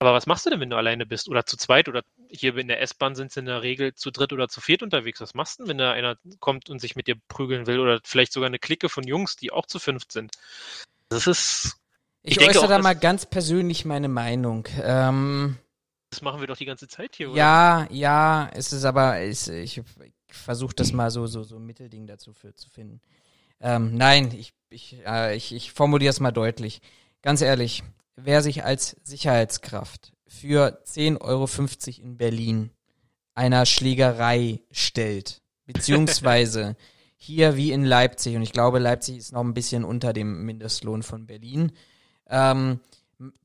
Aber 0.00 0.12
was 0.12 0.26
machst 0.26 0.46
du 0.46 0.50
denn, 0.50 0.60
wenn 0.60 0.70
du 0.70 0.76
alleine 0.76 1.06
bist 1.06 1.28
oder 1.28 1.44
zu 1.44 1.56
zweit 1.56 1.88
oder 1.88 2.02
hier 2.30 2.56
in 2.56 2.68
der 2.68 2.80
S-Bahn 2.82 3.16
sind 3.16 3.32
sie 3.32 3.40
in 3.40 3.46
der 3.46 3.62
Regel 3.62 3.94
zu 3.94 4.10
dritt 4.12 4.32
oder 4.32 4.48
zu 4.48 4.60
viert 4.60 4.82
unterwegs? 4.82 5.20
Was 5.20 5.34
machst 5.34 5.58
du 5.58 5.64
denn, 5.64 5.70
wenn 5.70 5.78
da 5.78 5.92
einer 5.92 6.16
kommt 6.38 6.70
und 6.70 6.80
sich 6.80 6.94
mit 6.94 7.08
dir 7.08 7.16
prügeln 7.28 7.66
will 7.66 7.80
oder 7.80 8.00
vielleicht 8.04 8.32
sogar 8.32 8.46
eine 8.46 8.60
Clique 8.60 8.88
von 8.88 9.04
Jungs, 9.04 9.36
die 9.36 9.50
auch 9.50 9.66
zu 9.66 9.80
fünft 9.80 10.12
sind? 10.12 10.32
Das 11.08 11.26
ist. 11.26 11.76
Ich, 12.22 12.36
ich 12.36 12.48
äußere 12.48 12.64
auch, 12.64 12.68
da 12.68 12.78
mal 12.78 12.94
ganz 12.94 13.26
persönlich 13.26 13.84
meine 13.84 14.08
Meinung. 14.08 14.68
Ähm, 14.82 15.56
das 16.10 16.22
machen 16.22 16.40
wir 16.40 16.46
doch 16.46 16.56
die 16.56 16.64
ganze 16.64 16.88
Zeit 16.88 17.16
hier, 17.16 17.30
oder? 17.30 17.38
Ja, 17.38 17.86
ja, 17.90 18.50
es 18.54 18.72
ist 18.72 18.84
aber, 18.84 19.20
es, 19.20 19.48
ich, 19.48 19.78
ich 19.78 19.84
versuche 20.28 20.74
das 20.74 20.92
mal 20.92 21.10
so, 21.10 21.26
so, 21.26 21.42
so 21.42 21.56
ein 21.56 21.64
Mittelding 21.64 22.06
dazu 22.06 22.32
für, 22.32 22.54
zu 22.54 22.68
finden. 22.70 23.00
Ähm, 23.60 23.96
nein, 23.96 24.32
ich, 24.36 24.52
ich, 24.70 24.96
äh, 25.06 25.36
ich, 25.36 25.54
ich 25.54 25.72
formuliere 25.72 26.10
es 26.10 26.20
mal 26.20 26.32
deutlich. 26.32 26.80
Ganz 27.22 27.40
ehrlich, 27.40 27.82
wer 28.20 28.42
sich 28.42 28.64
als 28.64 28.96
Sicherheitskraft 29.04 30.12
für 30.26 30.82
10,50 30.84 31.20
Euro 31.20 31.48
in 32.02 32.16
Berlin 32.16 32.70
einer 33.34 33.64
Schlägerei 33.66 34.60
stellt, 34.70 35.42
beziehungsweise 35.66 36.76
hier 37.16 37.56
wie 37.56 37.72
in 37.72 37.84
Leipzig, 37.84 38.36
und 38.36 38.42
ich 38.42 38.52
glaube, 38.52 38.78
Leipzig 38.78 39.16
ist 39.16 39.32
noch 39.32 39.42
ein 39.42 39.54
bisschen 39.54 39.84
unter 39.84 40.12
dem 40.12 40.44
Mindestlohn 40.44 41.02
von 41.02 41.26
Berlin, 41.26 41.72
ähm, 42.28 42.80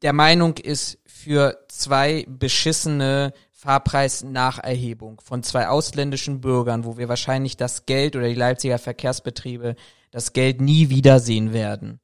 der 0.02 0.14
Meinung 0.14 0.58
ist, 0.58 1.00
für 1.06 1.66
zwei 1.68 2.26
beschissene 2.28 3.34
Fahrpreisnacherhebung 3.52 5.22
von 5.22 5.42
zwei 5.42 5.68
ausländischen 5.68 6.42
Bürgern, 6.42 6.84
wo 6.84 6.98
wir 6.98 7.10
wahrscheinlich 7.10 7.58
das 7.58 7.86
Geld 7.86 8.16
oder 8.16 8.28
die 8.28 8.36
Leipziger 8.36 8.78
Verkehrsbetriebe 8.78 9.76
das 10.12 10.34
Geld 10.34 10.62
nie 10.62 10.90
wiedersehen 10.90 11.54
werden, 11.54 12.00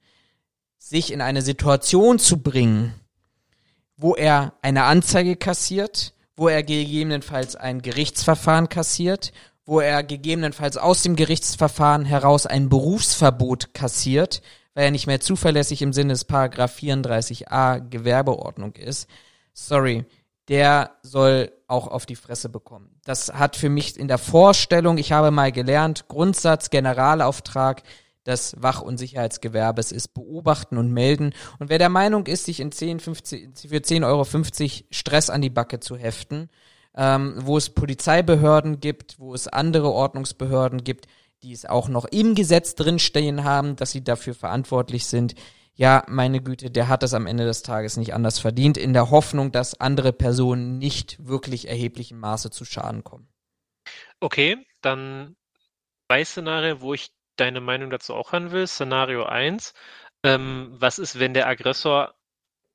sich 0.89 1.13
in 1.13 1.21
eine 1.21 1.43
Situation 1.43 2.17
zu 2.17 2.41
bringen, 2.41 2.95
wo 3.95 4.15
er 4.15 4.53
eine 4.63 4.85
Anzeige 4.85 5.35
kassiert, 5.35 6.15
wo 6.35 6.47
er 6.47 6.63
gegebenenfalls 6.63 7.55
ein 7.55 7.83
Gerichtsverfahren 7.83 8.69
kassiert, 8.69 9.31
wo 9.65 9.81
er 9.81 10.01
gegebenenfalls 10.01 10.77
aus 10.77 11.03
dem 11.03 11.15
Gerichtsverfahren 11.15 12.05
heraus 12.05 12.47
ein 12.47 12.69
Berufsverbot 12.69 13.75
kassiert, 13.75 14.41
weil 14.73 14.85
er 14.85 14.91
nicht 14.91 15.05
mehr 15.05 15.19
zuverlässig 15.19 15.83
im 15.83 15.93
Sinne 15.93 16.13
des 16.13 16.25
Paragraph 16.25 16.75
34a 16.79 17.87
Gewerbeordnung 17.87 18.73
ist. 18.73 19.07
Sorry, 19.53 20.05
der 20.47 20.95
soll 21.03 21.51
auch 21.67 21.87
auf 21.87 22.07
die 22.07 22.15
Fresse 22.15 22.49
bekommen. 22.49 22.99
Das 23.05 23.31
hat 23.31 23.55
für 23.55 23.69
mich 23.69 23.95
in 23.95 24.07
der 24.07 24.17
Vorstellung, 24.17 24.97
ich 24.97 25.11
habe 25.11 25.29
mal 25.29 25.51
gelernt, 25.51 26.07
Grundsatz, 26.07 26.71
Generalauftrag, 26.71 27.83
des 28.25 28.55
Wach- 28.59 28.81
und 28.81 28.97
Sicherheitsgewerbes 28.97 29.91
ist 29.91 30.13
beobachten 30.13 30.77
und 30.77 30.91
melden. 30.91 31.33
Und 31.59 31.69
wer 31.69 31.77
der 31.77 31.89
Meinung 31.89 32.27
ist, 32.27 32.45
sich 32.45 32.59
in 32.59 32.71
10, 32.71 32.99
50, 32.99 33.49
für 33.67 33.77
10,50 33.77 34.05
Euro 34.05 34.83
Stress 34.91 35.29
an 35.29 35.41
die 35.41 35.49
Backe 35.49 35.79
zu 35.79 35.97
heften, 35.97 36.49
ähm, 36.95 37.35
wo 37.37 37.57
es 37.57 37.69
Polizeibehörden 37.69 38.79
gibt, 38.79 39.19
wo 39.19 39.33
es 39.33 39.47
andere 39.47 39.91
Ordnungsbehörden 39.91 40.83
gibt, 40.83 41.07
die 41.43 41.53
es 41.53 41.65
auch 41.65 41.87
noch 41.87 42.05
im 42.05 42.35
Gesetz 42.35 42.75
drinstehen 42.75 43.43
haben, 43.43 43.75
dass 43.75 43.91
sie 43.91 44.03
dafür 44.03 44.33
verantwortlich 44.33 45.05
sind. 45.05 45.35
Ja, 45.73 46.03
meine 46.09 46.41
Güte, 46.41 46.69
der 46.69 46.89
hat 46.89 47.03
es 47.03 47.13
am 47.13 47.25
Ende 47.25 47.45
des 47.45 47.61
Tages 47.63 47.95
nicht 47.95 48.13
anders 48.13 48.37
verdient, 48.37 48.77
in 48.77 48.91
der 48.91 49.11
Hoffnung, 49.11 49.53
dass 49.53 49.79
andere 49.79 50.11
Personen 50.11 50.77
nicht 50.77 51.25
wirklich 51.25 51.69
erheblichem 51.69 52.19
Maße 52.19 52.49
zu 52.49 52.65
Schaden 52.65 53.05
kommen. 53.05 53.29
Okay, 54.19 54.57
dann 54.81 55.37
zwei 56.07 56.25
Szenarien, 56.25 56.81
wo 56.81 56.93
ich 56.93 57.11
deine 57.39 57.61
Meinung 57.61 57.89
dazu 57.89 58.13
auch 58.15 58.31
hören 58.31 58.51
will. 58.51 58.67
Szenario 58.67 59.25
1. 59.25 59.73
Ähm, 60.23 60.69
was 60.71 60.99
ist, 60.99 61.19
wenn 61.19 61.33
der 61.33 61.47
Aggressor 61.47 62.13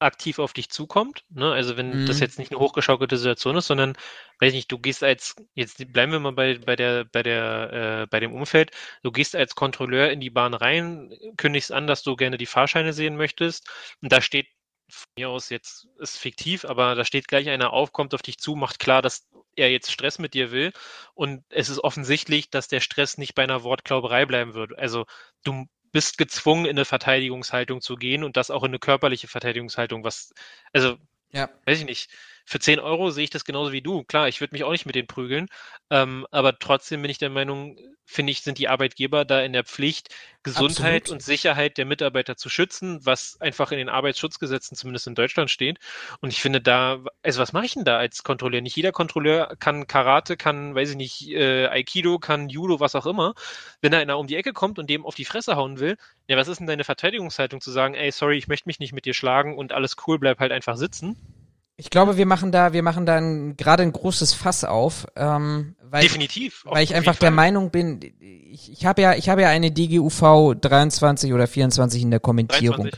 aktiv 0.01 0.39
auf 0.39 0.53
dich 0.53 0.70
zukommt? 0.70 1.24
Ne? 1.31 1.53
Also 1.53 1.77
wenn 1.77 2.03
mhm. 2.03 2.07
das 2.07 2.20
jetzt 2.20 2.39
nicht 2.39 2.53
eine 2.53 2.61
hochgeschaukelte 2.61 3.16
Situation 3.16 3.57
ist, 3.57 3.66
sondern, 3.66 3.97
weiß 4.41 4.53
nicht, 4.53 4.70
du 4.70 4.78
gehst 4.78 5.03
als, 5.03 5.36
jetzt 5.55 5.93
bleiben 5.93 6.12
wir 6.12 6.20
mal 6.20 6.32
bei, 6.32 6.59
bei 6.59 6.77
der, 6.77 7.05
bei 7.05 7.23
der, 7.23 8.03
äh, 8.03 8.07
bei 8.09 8.20
dem 8.20 8.32
Umfeld, 8.32 8.70
du 9.03 9.12
gehst 9.12 9.36
als 9.36 9.55
Kontrolleur 9.55 10.11
in 10.11 10.20
die 10.20 10.31
Bahn 10.31 10.55
rein, 10.55 11.12
kündigst 11.36 11.73
an, 11.73 11.86
dass 11.86 12.03
du 12.03 12.16
gerne 12.16 12.39
die 12.39 12.47
Fahrscheine 12.47 12.93
sehen 12.93 13.16
möchtest 13.16 13.70
und 14.03 14.12
da 14.12 14.20
steht 14.20 14.47
von 14.95 15.07
mir 15.19 15.31
aus 15.31 15.51
jetzt 15.51 15.89
ist 15.99 16.19
fiktiv, 16.19 16.65
aber 16.65 16.95
da 16.95 17.05
steht 17.05 17.29
gleich 17.29 17.49
einer 17.49 17.73
auf, 17.73 17.93
kommt 17.93 18.15
auf 18.15 18.23
dich 18.23 18.39
zu, 18.39 18.55
macht 18.55 18.79
klar, 18.79 19.03
dass 19.03 19.27
er 19.57 19.71
jetzt 19.71 19.91
Stress 19.91 20.19
mit 20.19 20.35
dir 20.35 20.51
will. 20.51 20.73
Und 21.15 21.45
es 21.49 21.69
ist 21.69 21.79
offensichtlich, 21.79 22.51
dass 22.51 22.69
der 22.69 22.81
Stress 22.81 23.19
nicht 23.19 23.35
bei 23.35 23.45
einer 23.45 23.62
Wortklauberei 23.62 24.27
bleiben 24.27 24.55
wird. 24.55 24.77
Also 24.79 25.07
du 25.45 25.66
bist 25.93 26.19
gezwungen, 26.19 26.65
in 26.65 26.73
eine 26.73 26.85
Verteidigungshaltung 26.85 27.81
zu 27.81 27.97
gehen 27.97 28.25
und 28.25 28.37
das 28.37 28.51
auch 28.51 28.65
in 28.65 28.71
eine 28.71 28.79
körperliche 28.81 29.29
Verteidigungshaltung, 29.29 30.03
was, 30.03 30.33
also, 30.73 30.97
ja. 31.33 31.49
weiß 31.66 31.79
ich 31.81 31.85
nicht 31.85 32.11
für 32.45 32.59
10 32.59 32.79
Euro 32.79 33.11
sehe 33.11 33.25
ich 33.25 33.31
das 33.31 33.45
genauso 33.45 33.73
wie 33.73 33.83
du. 33.83 34.05
Klar, 34.05 34.29
ich 34.29 34.41
würde 34.41 34.55
mich 34.55 34.65
auch 34.65 34.73
nicht 34.73 34.87
mit 34.87 34.95
denen 34.95 35.07
prügeln, 35.09 35.49
ähm, 35.91 36.27
aber 36.31 36.59
trotzdem 36.59 37.03
bin 37.03 37.11
ich 37.11 37.19
der 37.19 37.31
Meinung, 37.31 37.77
finde 38.05 38.33
ich, 38.33 38.43
sind 38.43 38.59
die 38.59 38.69
Arbeitgeber 38.69 39.25
da 39.25 39.41
in 39.41 39.55
der 39.55 39.65
Pflicht, 39.65 40.15
Gesundheit 40.43 41.05
Absolut. 41.05 41.11
und 41.11 41.23
Sicherheit 41.23 41.79
der 41.79 41.87
Mitarbeiter 41.87 42.37
zu 42.37 42.51
schützen, 42.51 43.05
was 43.05 43.41
einfach 43.41 43.73
in 43.73 43.79
den 43.79 43.89
Arbeitsschutzgesetzen 43.89 44.77
zumindest 44.77 45.07
in 45.07 45.15
Deutschland 45.15 45.51
steht. 45.51 45.79
Und 46.21 46.31
ich 46.31 46.43
finde 46.43 46.61
da, 46.61 47.03
also 47.23 47.41
was 47.41 47.55
mache 47.55 47.65
ich 47.65 47.75
denn 47.75 47.85
da 47.85 47.97
als 47.97 48.23
Kontrolleur? 48.25 48.61
Nicht 48.61 48.77
jeder 48.77 48.93
Kontrolleur 48.93 49.57
kann 49.59 49.87
Karate, 49.87 50.37
kann, 50.37 50.75
weiß 50.75 50.91
ich 50.91 50.97
nicht, 50.97 51.31
äh, 51.31 51.69
Aikido, 51.69 52.19
kann 52.19 52.51
Judo, 52.51 52.79
was 52.79 52.95
auch 52.95 53.07
immer. 53.07 53.35
Wenn 53.81 53.93
da 53.93 53.99
einer 53.99 54.19
um 54.19 54.27
die 54.27 54.37
Ecke 54.37 54.53
kommt 54.53 54.79
und 54.79 54.91
dem 54.91 55.07
auf 55.07 55.15
die 55.15 55.25
Fresse 55.25 55.57
hauen 55.57 55.81
will, 55.81 55.97
ja, 56.29 56.37
was 56.37 56.49
ist 56.49 56.59
denn 56.59 56.66
deine 56.66 56.85
Verteidigungshaltung 56.85 57.62
zu 57.62 57.71
sagen, 57.71 57.95
ey, 57.95 58.11
sorry, 58.12 58.37
ich 58.37 58.49
möchte 58.49 58.69
mich 58.69 58.81
nicht 58.81 58.93
mit 58.93 59.07
dir 59.07 59.15
schlagen 59.15 59.57
und 59.57 59.73
alles 59.73 59.97
cool, 60.07 60.19
bleib 60.19 60.41
halt 60.41 60.53
einfach 60.53 60.77
sitzen? 60.77 61.16
Ich 61.77 61.91
glaube, 61.91 62.17
wir 62.17 62.27
machen 62.27 62.53
da, 62.53 62.73
wir 62.73 62.83
machen 62.83 63.05
da 63.05 63.19
gerade 63.57 63.83
ein 63.83 63.93
großes 63.93 64.33
Fass 64.33 64.65
auf, 64.65 65.07
ähm, 65.17 65.75
weil 65.83 66.03
definitiv, 66.03 66.63
ich, 66.65 66.71
weil 66.71 66.85
ich 66.85 66.95
einfach 66.95 67.17
der 67.17 67.33
Meinung 67.33 67.71
bin, 67.71 68.01
ich, 68.21 68.71
ich 68.71 68.87
habe 68.87 69.03
ja, 69.03 69.15
ich 69.15 69.29
habe 69.29 69.43
ja 69.43 69.49
eine 69.49 69.73
DGUV 69.73 70.55
23 70.61 71.33
oder 71.33 71.49
24 71.49 72.03
in 72.03 72.11
der 72.13 72.21
Kommentierung. 72.21 72.91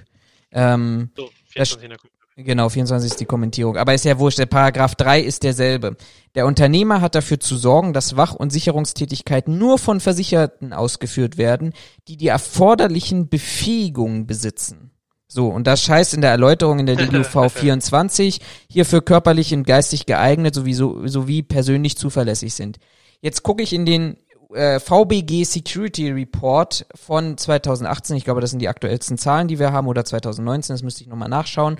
Ähm, 0.53 1.11
so, 1.17 1.31
24 1.49 1.85
in 1.85 1.89
der 1.91 1.99
Kommentierung. 1.99 2.17
Genau, 2.39 2.69
24 2.69 3.13
ist 3.13 3.21
die 3.21 3.25
Kommentierung. 3.25 3.79
Aber 3.79 3.95
ist 3.95 4.05
ja 4.05 4.19
wurscht, 4.19 4.39
der 4.39 4.45
Paragraph 4.45 4.95
3 4.95 5.21
ist 5.21 5.43
derselbe. 5.43 5.97
Der 6.35 6.45
Unternehmer 6.45 7.01
hat 7.01 7.15
dafür 7.15 7.41
zu 7.41 7.57
sorgen, 7.57 7.95
dass 7.95 8.19
Wach- 8.19 8.35
und 8.35 8.51
Sicherungstätigkeiten 8.51 9.57
nur 9.57 9.79
von 9.79 10.01
Versicherten 10.01 10.75
ausgeführt 10.75 11.39
werden, 11.39 11.73
die 12.09 12.19
die 12.19 12.29
erforderlichen 12.29 13.31
Befähigungen 13.31 14.27
besitzen. 14.27 14.91
So, 15.29 15.49
und 15.49 15.67
das 15.67 15.89
heißt 15.89 16.15
in 16.15 16.21
der 16.21 16.31
Erläuterung 16.31 16.79
in 16.79 16.87
der 16.87 16.97
DGUV 16.97 17.53
24, 17.53 18.41
hierfür 18.71 19.03
körperlich 19.03 19.53
und 19.53 19.67
geistig 19.67 20.07
geeignet 20.07 20.55
sowie, 20.55 20.75
sowie 20.75 21.43
persönlich 21.43 21.99
zuverlässig 21.99 22.55
sind. 22.55 22.79
Jetzt 23.21 23.43
gucke 23.43 23.63
ich 23.63 23.73
in 23.73 23.87
den 23.87 24.17
äh, 24.55 24.79
VBG 24.79 25.45
Security 25.45 26.11
Report 26.11 26.87
von 26.95 27.37
2018, 27.37 28.17
ich 28.17 28.25
glaube, 28.25 28.41
das 28.41 28.51
sind 28.51 28.61
die 28.61 28.69
aktuellsten 28.69 29.19
Zahlen, 29.19 29.49
die 29.49 29.59
wir 29.59 29.73
haben, 29.73 29.89
oder 29.89 30.05
2019, 30.05 30.75
das 30.75 30.83
müsste 30.83 31.03
ich 31.03 31.09
nochmal 31.09 31.29
nachschauen, 31.29 31.79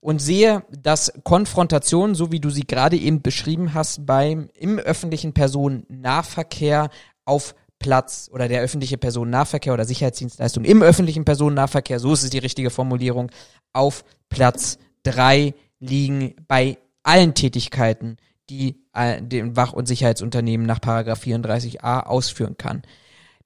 und 0.00 0.20
sehe, 0.20 0.62
dass 0.70 1.12
Konfrontationen, 1.24 2.14
so 2.14 2.32
wie 2.32 2.40
du 2.40 2.48
sie 2.48 2.66
gerade 2.66 2.96
eben 2.96 3.22
beschrieben 3.22 3.74
hast, 3.74 4.06
beim 4.06 4.48
im 4.54 4.78
öffentlichen 4.78 5.32
Personennahverkehr 5.32 6.90
auf 7.24 7.54
Platz 7.86 8.28
oder 8.32 8.48
der 8.48 8.62
öffentliche 8.62 8.98
Personennahverkehr 8.98 9.72
oder 9.72 9.84
Sicherheitsdienstleistung 9.84 10.64
im 10.64 10.82
öffentlichen 10.82 11.24
Personennahverkehr, 11.24 12.00
so 12.00 12.12
ist 12.12 12.24
es 12.24 12.30
die 12.30 12.38
richtige 12.38 12.70
Formulierung, 12.70 13.30
auf 13.72 14.04
Platz 14.28 14.78
drei 15.04 15.54
liegen 15.78 16.34
bei 16.48 16.78
allen 17.04 17.34
Tätigkeiten, 17.34 18.16
die 18.50 18.82
äh, 18.92 19.22
den 19.22 19.54
Wach- 19.54 19.72
und 19.72 19.86
Sicherheitsunternehmen 19.86 20.66
nach 20.66 20.80
Paragraph 20.80 21.22
34a 21.22 22.06
ausführen 22.06 22.56
kann. 22.56 22.82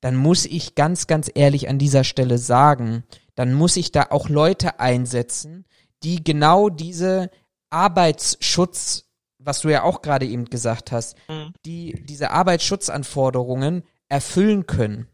Dann 0.01 0.17
muss 0.17 0.47
ich 0.47 0.75
ganz, 0.75 1.07
ganz 1.07 1.31
ehrlich 1.35 1.69
an 1.69 1.79
dieser 1.79 2.05
Stelle 2.05 2.39
sagen, 2.39 3.05
dann 3.35 3.53
muss 3.53 3.77
ich 3.77 3.93
da 3.93 4.07
auch 4.09 4.31
Leute 4.31 4.81
einsetzen, 4.81 5.67
die 6.03 6.25
genau 6.25 6.71
diese 6.71 7.31
Arbeitsschutz, 7.69 9.05
was 9.39 9.61
du 9.61 9.69
ja 9.69 9.83
auch 9.83 10.01
gerade 10.01 10.25
eben 10.25 10.47
gesagt 10.47 10.93
hast, 10.93 11.15
mhm. 11.29 11.53
die 11.67 12.03
diese 12.09 12.31
Arbeitsschutzanforderungen 12.31 13.83
erfüllen 14.11 14.67
können. 14.67 15.07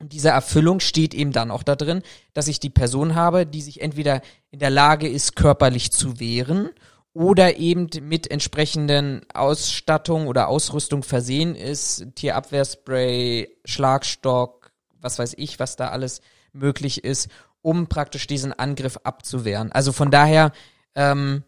Und 0.00 0.12
diese 0.12 0.28
Erfüllung 0.28 0.78
steht 0.78 1.12
eben 1.12 1.32
dann 1.32 1.50
auch 1.50 1.64
da 1.64 1.74
drin, 1.74 2.02
dass 2.32 2.46
ich 2.46 2.60
die 2.60 2.70
Person 2.70 3.16
habe, 3.16 3.46
die 3.46 3.62
sich 3.62 3.80
entweder 3.80 4.22
in 4.50 4.60
der 4.60 4.70
Lage 4.70 5.08
ist, 5.08 5.34
körperlich 5.34 5.90
zu 5.90 6.20
wehren 6.20 6.70
oder 7.14 7.56
eben 7.56 7.88
mit 8.02 8.30
entsprechenden 8.30 9.22
Ausstattung 9.34 10.28
oder 10.28 10.46
Ausrüstung 10.46 11.02
versehen 11.02 11.56
ist, 11.56 12.06
Tierabwehrspray, 12.14 13.48
Schlagstock, 13.64 14.70
was 15.00 15.18
weiß 15.18 15.34
ich, 15.36 15.58
was 15.58 15.74
da 15.74 15.88
alles 15.88 16.20
möglich 16.52 17.02
ist, 17.02 17.28
um 17.60 17.88
praktisch 17.88 18.28
diesen 18.28 18.52
Angriff 18.52 18.98
abzuwehren. 19.02 19.72
Also 19.72 19.92
von 19.92 20.12
daher 20.12 20.52
ähm, 20.94 21.42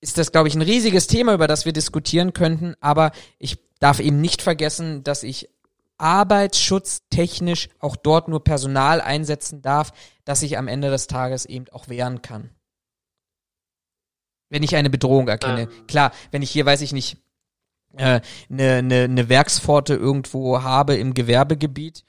ist 0.00 0.18
das, 0.18 0.30
glaube 0.30 0.46
ich, 0.46 0.54
ein 0.54 0.62
riesiges 0.62 1.08
Thema, 1.08 1.34
über 1.34 1.48
das 1.48 1.64
wir 1.64 1.72
diskutieren 1.72 2.32
könnten, 2.32 2.74
aber 2.80 3.10
ich 3.40 3.58
darf 3.80 3.98
eben 3.98 4.20
nicht 4.20 4.40
vergessen, 4.40 5.02
dass 5.02 5.22
ich 5.22 5.48
arbeitsschutztechnisch 5.98 7.68
auch 7.80 7.96
dort 7.96 8.28
nur 8.28 8.44
Personal 8.44 9.00
einsetzen 9.00 9.62
darf, 9.62 9.92
dass 10.24 10.42
ich 10.42 10.58
am 10.58 10.68
Ende 10.68 10.90
des 10.90 11.06
Tages 11.06 11.46
eben 11.46 11.66
auch 11.72 11.88
wehren 11.88 12.22
kann. 12.22 12.50
Wenn 14.48 14.62
ich 14.62 14.76
eine 14.76 14.90
Bedrohung 14.90 15.28
erkenne. 15.28 15.62
Ähm. 15.62 15.86
Klar, 15.86 16.12
wenn 16.30 16.42
ich 16.42 16.50
hier, 16.50 16.66
weiß 16.66 16.80
ich 16.82 16.92
nicht, 16.92 17.18
eine 17.96 18.16
äh, 18.16 18.20
ne, 18.48 18.82
ne, 18.82 19.08
ne 19.08 19.28
Werkspforte 19.28 19.94
irgendwo 19.94 20.62
habe 20.62 20.96
im 20.96 21.14
Gewerbegebiet, 21.14 22.04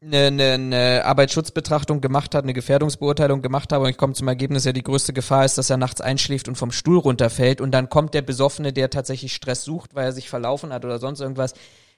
eine, 0.00 0.26
eine, 0.26 0.52
eine 0.52 1.04
Arbeitsschutzbetrachtung 1.04 2.00
gemacht 2.00 2.34
hat, 2.34 2.44
eine 2.44 2.52
Gefährdungsbeurteilung 2.52 3.42
gemacht 3.42 3.72
habe 3.72 3.84
und 3.84 3.90
ich 3.90 3.96
komme 3.96 4.12
zum 4.12 4.28
Ergebnis, 4.28 4.64
ja 4.64 4.72
die 4.72 4.82
größte 4.82 5.12
Gefahr 5.12 5.44
ist, 5.44 5.58
dass 5.58 5.70
er 5.70 5.78
nachts 5.78 6.00
einschläft 6.00 6.46
und 6.48 6.56
vom 6.56 6.72
Stuhl 6.72 6.98
runterfällt 6.98 7.60
und 7.60 7.72
dann 7.72 7.88
kommt 7.88 8.14
der 8.14 8.22
Besoffene, 8.22 8.72
der 8.72 8.90
tatsächlich 8.90 9.34
Stress 9.34 9.64
sucht, 9.64 9.94
weil 9.94 10.06
er 10.06 10.12
sich 10.12 10.28
verlaufen 10.28 10.72
hat 10.72 10.84
oder 10.84 10.98
sonst 10.98 11.20
irgendwas. 11.20 11.54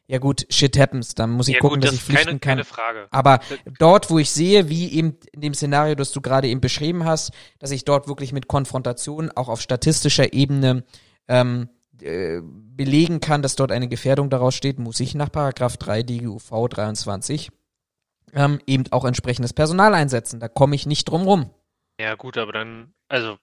Ja 0.09 0.19
gut, 0.19 0.47
shit 0.51 0.78
happens, 0.78 1.16
dann 1.16 1.31
muss 1.31 1.49
ich 1.49 1.55
ja, 1.55 1.61
gucken, 1.61 1.81
gut, 1.81 1.85
dass 1.85 1.91
das 1.91 2.01
ich 2.01 2.05
flüchten 2.05 2.27
keine, 2.27 2.39
kann. 2.39 2.51
Keine 2.51 2.65
Frage. 2.65 3.09
Aber 3.11 3.41
dort, 3.78 4.09
wo 4.09 4.19
ich 4.20 4.31
sehe, 4.31 4.69
wie 4.69 4.93
eben 4.93 5.19
in 5.33 5.41
dem 5.41 5.55
Szenario, 5.55 5.97
das 5.97 6.12
du 6.12 6.20
gerade 6.20 6.47
eben 6.47 6.61
beschrieben 6.61 7.05
hast, 7.05 7.33
dass 7.59 7.73
ich 7.73 7.85
dort 7.85 8.07
wirklich 8.07 8.33
mit 8.33 8.47
Konfrontation 8.47 9.33
auch 9.33 9.49
auf 9.49 9.61
statistischer 9.61 10.33
Ebene 10.33 10.85
ähm, 11.27 11.69
äh, 12.03 12.41
belegen 12.43 13.20
kann, 13.20 13.43
dass 13.43 13.57
dort 13.57 13.73
eine 13.73 13.89
Gefährdung 13.89 14.31
daraus 14.31 14.55
steht, 14.55 14.78
muss 14.78 15.01
ich 15.01 15.15
nach 15.15 15.33
Paragraph 15.33 15.77
3 15.77 16.05
DGUV 16.05 16.69
23 16.69 17.51
ähm, 18.35 18.61
eben 18.66 18.85
auch 18.91 19.05
entsprechendes 19.05 19.55
Personal 19.55 19.95
einsetzen. 19.95 20.39
Da 20.39 20.49
komme 20.49 20.77
ich 20.77 20.87
nicht 20.87 21.07
drum 21.07 21.23
rum. 21.23 21.51
Ja, 21.99 22.15
gut, 22.15 22.37
aber 22.37 22.53
dann, 22.53 22.93
also, 23.09 23.39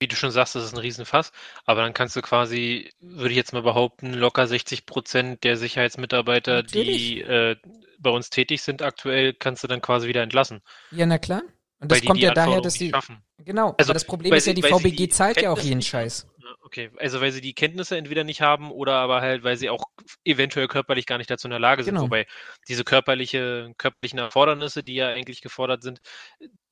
wie 0.00 0.08
du 0.08 0.16
schon 0.16 0.30
sagst, 0.30 0.54
das 0.54 0.64
ist 0.64 0.74
ein 0.74 0.78
Riesenfass, 0.78 1.32
aber 1.64 1.82
dann 1.82 1.94
kannst 1.94 2.16
du 2.16 2.22
quasi, 2.22 2.90
würde 3.00 3.30
ich 3.30 3.36
jetzt 3.36 3.52
mal 3.52 3.62
behaupten, 3.62 4.12
locker 4.12 4.46
60 4.46 4.86
Prozent 4.86 5.44
der 5.44 5.56
Sicherheitsmitarbeiter, 5.56 6.62
Natürlich. 6.62 6.96
die 6.96 7.20
äh, 7.22 7.56
bei 7.98 8.10
uns 8.10 8.30
tätig 8.30 8.62
sind 8.62 8.82
aktuell, 8.82 9.32
kannst 9.34 9.62
du 9.64 9.68
dann 9.68 9.80
quasi 9.80 10.08
wieder 10.08 10.22
entlassen. 10.22 10.60
Ja, 10.90 11.06
na 11.06 11.18
klar. 11.18 11.42
Und 11.80 11.90
das 11.90 12.02
kommt 12.02 12.20
ja 12.20 12.32
daher, 12.32 12.60
dass 12.60 12.74
die. 12.74 12.90
Schaffen. 12.90 13.22
Genau, 13.38 13.74
also, 13.76 13.90
aber 13.90 13.94
das 13.94 14.04
Problem 14.04 14.32
ist 14.32 14.46
ja, 14.46 14.52
die 14.52 14.62
VBG 14.62 15.08
zahlt 15.08 15.40
ja 15.40 15.50
auch 15.50 15.58
jeden 15.58 15.82
Scheiß. 15.82 16.26
Okay, 16.62 16.90
also 16.98 17.20
weil 17.20 17.32
sie 17.32 17.40
die 17.40 17.54
Kenntnisse 17.54 17.96
entweder 17.96 18.24
nicht 18.24 18.40
haben 18.40 18.70
oder 18.70 18.94
aber 18.94 19.20
halt, 19.20 19.44
weil 19.44 19.56
sie 19.56 19.70
auch 19.70 19.84
eventuell 20.24 20.66
körperlich 20.66 21.06
gar 21.06 21.18
nicht 21.18 21.30
dazu 21.30 21.46
in 21.46 21.50
der 21.50 21.60
Lage 21.60 21.84
sind. 21.84 21.94
Genau. 21.94 22.04
Wobei 22.04 22.26
diese 22.68 22.84
körperliche, 22.84 23.72
körperlichen 23.76 24.18
Erfordernisse, 24.18 24.82
die 24.82 24.94
ja 24.94 25.08
eigentlich 25.08 25.40
gefordert 25.40 25.82
sind, 25.82 26.00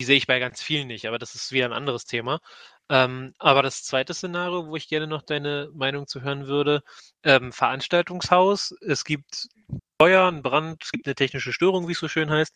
die 0.00 0.04
sehe 0.04 0.16
ich 0.16 0.26
bei 0.26 0.38
ganz 0.38 0.62
vielen 0.62 0.88
nicht, 0.88 1.06
aber 1.06 1.18
das 1.18 1.34
ist 1.34 1.52
wieder 1.52 1.66
ein 1.66 1.72
anderes 1.72 2.04
Thema. 2.04 2.40
Ähm, 2.88 3.34
aber 3.38 3.62
das 3.62 3.84
zweite 3.84 4.14
Szenario, 4.14 4.66
wo 4.66 4.76
ich 4.76 4.88
gerne 4.88 5.06
noch 5.06 5.22
deine 5.22 5.70
Meinung 5.74 6.06
zu 6.06 6.22
hören 6.22 6.46
würde, 6.46 6.82
ähm, 7.22 7.52
Veranstaltungshaus, 7.52 8.74
es 8.82 9.04
gibt 9.04 9.48
Feuer, 10.00 10.26
ein 10.26 10.42
Brand, 10.42 10.82
es 10.82 10.92
gibt 10.92 11.06
eine 11.06 11.14
technische 11.14 11.52
Störung, 11.52 11.88
wie 11.88 11.92
es 11.92 12.00
so 12.00 12.08
schön 12.08 12.30
heißt. 12.30 12.52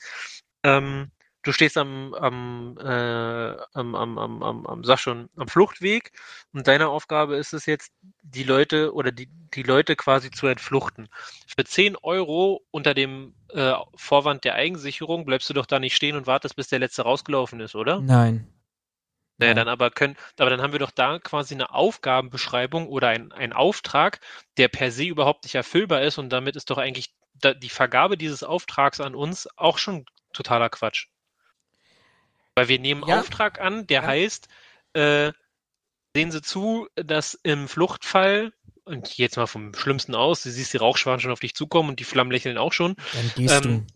Ähm, 0.65 1.11
du 1.47 1.53
stehst 1.53 1.77
am, 1.79 2.13
am, 2.15 2.77
äh, 2.79 3.57
am, 3.73 3.95
am, 3.95 4.19
am, 4.19 4.43
am, 4.43 4.67
am, 4.67 4.85
sag 4.85 4.99
schon, 4.99 5.29
am 5.37 5.49
Fluchtweg 5.49 6.13
und 6.53 6.67
deine 6.67 6.89
Aufgabe 6.89 7.37
ist 7.37 7.55
es 7.55 7.67
jetzt, 7.67 7.93
die 8.23 8.43
Leute 8.43 8.93
oder 8.93 9.13
die, 9.13 9.29
die 9.55 9.63
Leute 9.63 9.95
quasi 9.95 10.31
zu 10.31 10.49
entfluchten. 10.49 11.09
Für 11.47 11.65
10 11.65 11.97
Euro 11.97 12.63
unter 12.73 12.95
dem 12.95 13.35
äh, 13.51 13.75
Vorwand 13.95 14.45
der 14.45 14.55
Eigensicherung 14.55 15.25
bleibst 15.25 15.49
du 15.49 15.55
doch 15.55 15.67
da 15.67 15.79
nicht 15.79 15.95
stehen 15.95 16.17
und 16.17 16.27
wartest, 16.27 16.57
bis 16.57 16.69
der 16.69 16.81
letzte 16.81 17.03
rausgelaufen 17.03 17.61
ist, 17.61 17.77
oder? 17.77 18.01
Nein. 18.01 18.49
Naja, 19.39 19.55
dann 19.55 19.69
aber 19.69 19.91
können, 19.91 20.17
aber 20.39 20.49
dann 20.51 20.63
haben 20.63 20.73
wir 20.73 20.79
doch 20.79 20.91
da 20.91 21.19
quasi 21.19 21.55
eine 21.55 21.75
Aufgabenbeschreibung 21.75 22.89
oder 22.89 23.09
ein, 23.09 23.33
ein 23.33 23.53
Auftrag, 23.53 24.21
der 24.57 24.69
per 24.69 24.91
se 24.91 25.05
überhaupt 25.05 25.45
nicht 25.45 25.55
erfüllbar 25.55 26.03
ist 26.03 26.19
und 26.19 26.31
damit 26.31 26.57
ist 26.57 26.71
doch 26.71 26.79
eigentlich 26.79 27.15
die 27.35 27.69
Vergabe 27.69 28.17
dieses 28.17 28.43
Auftrags 28.43 29.01
an 29.01 29.15
uns 29.15 29.47
auch 29.57 29.77
schon 29.77 30.07
totaler 30.33 30.71
Quatsch. 30.71 31.09
Weil 32.55 32.69
wir 32.69 32.79
nehmen 32.79 33.07
ja. 33.07 33.21
Auftrag 33.21 33.61
an, 33.61 33.87
der 33.87 34.03
ja. 34.03 34.09
heißt, 34.09 34.49
äh, 34.95 35.33
sehen 36.15 36.33
Sie 36.33 36.41
zu, 36.41 36.89
dass 36.95 37.35
im 37.43 37.69
Fluchtfall, 37.69 38.55
und 38.85 39.19
jetzt 39.19 39.37
mal 39.37 39.47
vom 39.47 39.75
Schlimmsten 39.75 40.15
aus, 40.15 40.43
du 40.43 40.51
siehst 40.51 40.73
die 40.73 40.79
Rauchschwaden 40.79 41.21
schon 41.21 41.33
auf 41.33 41.41
dich 41.41 41.55
zukommen 41.55 41.91
und 41.91 42.01
die 42.01 42.05
Flammen 42.05 42.31
lächeln 42.31 42.57
auch 42.57 42.73
schon. 42.73 42.97
Ähm. 43.37 43.87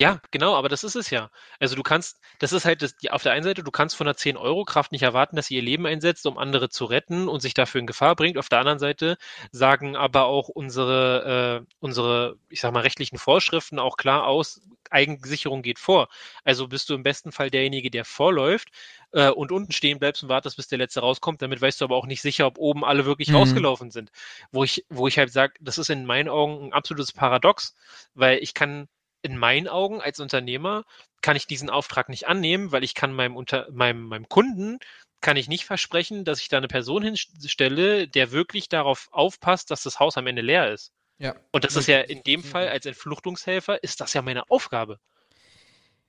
Ja, 0.00 0.20
genau, 0.32 0.56
aber 0.56 0.68
das 0.68 0.82
ist 0.82 0.96
es 0.96 1.10
ja. 1.10 1.30
Also 1.60 1.76
du 1.76 1.84
kannst, 1.84 2.20
das 2.40 2.52
ist 2.52 2.64
halt 2.64 2.82
das, 2.82 2.96
die, 2.96 3.12
auf 3.12 3.22
der 3.22 3.30
einen 3.30 3.44
Seite, 3.44 3.62
du 3.62 3.70
kannst 3.70 3.94
von 3.94 4.08
einer 4.08 4.16
10-Euro-Kraft 4.16 4.90
nicht 4.90 5.02
erwarten, 5.02 5.36
dass 5.36 5.46
sie 5.46 5.54
ihr 5.54 5.62
Leben 5.62 5.86
einsetzt, 5.86 6.26
um 6.26 6.36
andere 6.36 6.68
zu 6.68 6.84
retten 6.84 7.28
und 7.28 7.40
sich 7.40 7.54
dafür 7.54 7.80
in 7.80 7.86
Gefahr 7.86 8.16
bringt. 8.16 8.36
Auf 8.36 8.48
der 8.48 8.58
anderen 8.58 8.80
Seite 8.80 9.16
sagen 9.52 9.94
aber 9.94 10.24
auch 10.24 10.48
unsere, 10.48 11.62
äh, 11.62 11.74
unsere, 11.78 12.36
ich 12.48 12.60
sag 12.60 12.72
mal, 12.72 12.80
rechtlichen 12.80 13.18
Vorschriften 13.18 13.78
auch 13.78 13.96
klar 13.96 14.26
aus, 14.26 14.62
Eigensicherung 14.90 15.62
geht 15.62 15.78
vor. 15.78 16.08
Also 16.42 16.66
bist 16.66 16.90
du 16.90 16.94
im 16.94 17.04
besten 17.04 17.30
Fall 17.30 17.50
derjenige, 17.50 17.90
der 17.90 18.04
vorläuft 18.04 18.70
äh, 19.12 19.30
und 19.30 19.52
unten 19.52 19.72
stehen 19.72 20.00
bleibst 20.00 20.24
und 20.24 20.28
wartest, 20.28 20.56
bis 20.56 20.66
der 20.66 20.78
letzte 20.78 21.00
rauskommt. 21.00 21.40
Damit 21.40 21.60
weißt 21.60 21.80
du 21.80 21.84
aber 21.84 21.96
auch 21.96 22.06
nicht 22.06 22.20
sicher, 22.22 22.46
ob 22.46 22.58
oben 22.58 22.84
alle 22.84 23.04
wirklich 23.04 23.28
mhm. 23.28 23.36
rausgelaufen 23.36 23.92
sind. 23.92 24.10
Wo 24.50 24.64
ich, 24.64 24.84
wo 24.88 25.06
ich 25.06 25.18
halt 25.18 25.32
sage, 25.32 25.54
das 25.60 25.78
ist 25.78 25.90
in 25.90 26.04
meinen 26.04 26.28
Augen 26.28 26.66
ein 26.66 26.72
absolutes 26.72 27.12
Paradox, 27.12 27.76
weil 28.14 28.38
ich 28.38 28.54
kann 28.54 28.88
in 29.24 29.38
meinen 29.38 29.68
Augen 29.68 30.00
als 30.00 30.20
Unternehmer 30.20 30.84
kann 31.22 31.36
ich 31.36 31.46
diesen 31.46 31.70
Auftrag 31.70 32.08
nicht 32.08 32.28
annehmen, 32.28 32.72
weil 32.72 32.84
ich 32.84 32.94
kann 32.94 33.12
meinem, 33.12 33.36
Unter 33.36 33.68
meinem, 33.72 34.04
meinem 34.04 34.28
Kunden 34.28 34.78
kann 35.22 35.38
ich 35.38 35.48
nicht 35.48 35.64
versprechen, 35.64 36.24
dass 36.24 36.40
ich 36.40 36.48
da 36.48 36.58
eine 36.58 36.68
Person 36.68 37.02
hinstelle, 37.02 38.06
der 38.06 38.30
wirklich 38.30 38.68
darauf 38.68 39.08
aufpasst, 39.10 39.70
dass 39.70 39.82
das 39.82 39.98
Haus 39.98 40.18
am 40.18 40.26
Ende 40.26 40.42
leer 40.42 40.70
ist. 40.70 40.92
Ja. 41.16 41.34
Und 41.52 41.64
das 41.64 41.76
ist 41.76 41.88
ja 41.88 42.00
in 42.00 42.22
dem 42.22 42.44
Fall 42.44 42.68
als 42.68 42.84
Entfluchtungshelfer 42.84 43.82
ist 43.82 44.02
das 44.02 44.12
ja 44.12 44.20
meine 44.20 44.50
Aufgabe. 44.50 45.00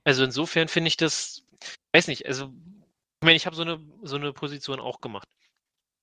Also 0.04 0.22
insofern 0.22 0.68
finde 0.68 0.88
ich 0.88 0.98
das, 0.98 1.42
weiß 1.92 2.08
nicht, 2.08 2.26
also 2.26 2.52
ich 3.20 3.24
meine, 3.24 3.36
ich 3.36 3.46
habe 3.46 3.56
so 3.56 3.62
eine, 3.62 3.80
so 4.02 4.16
eine 4.16 4.34
Position 4.34 4.80
auch 4.80 5.00
gemacht. 5.00 5.28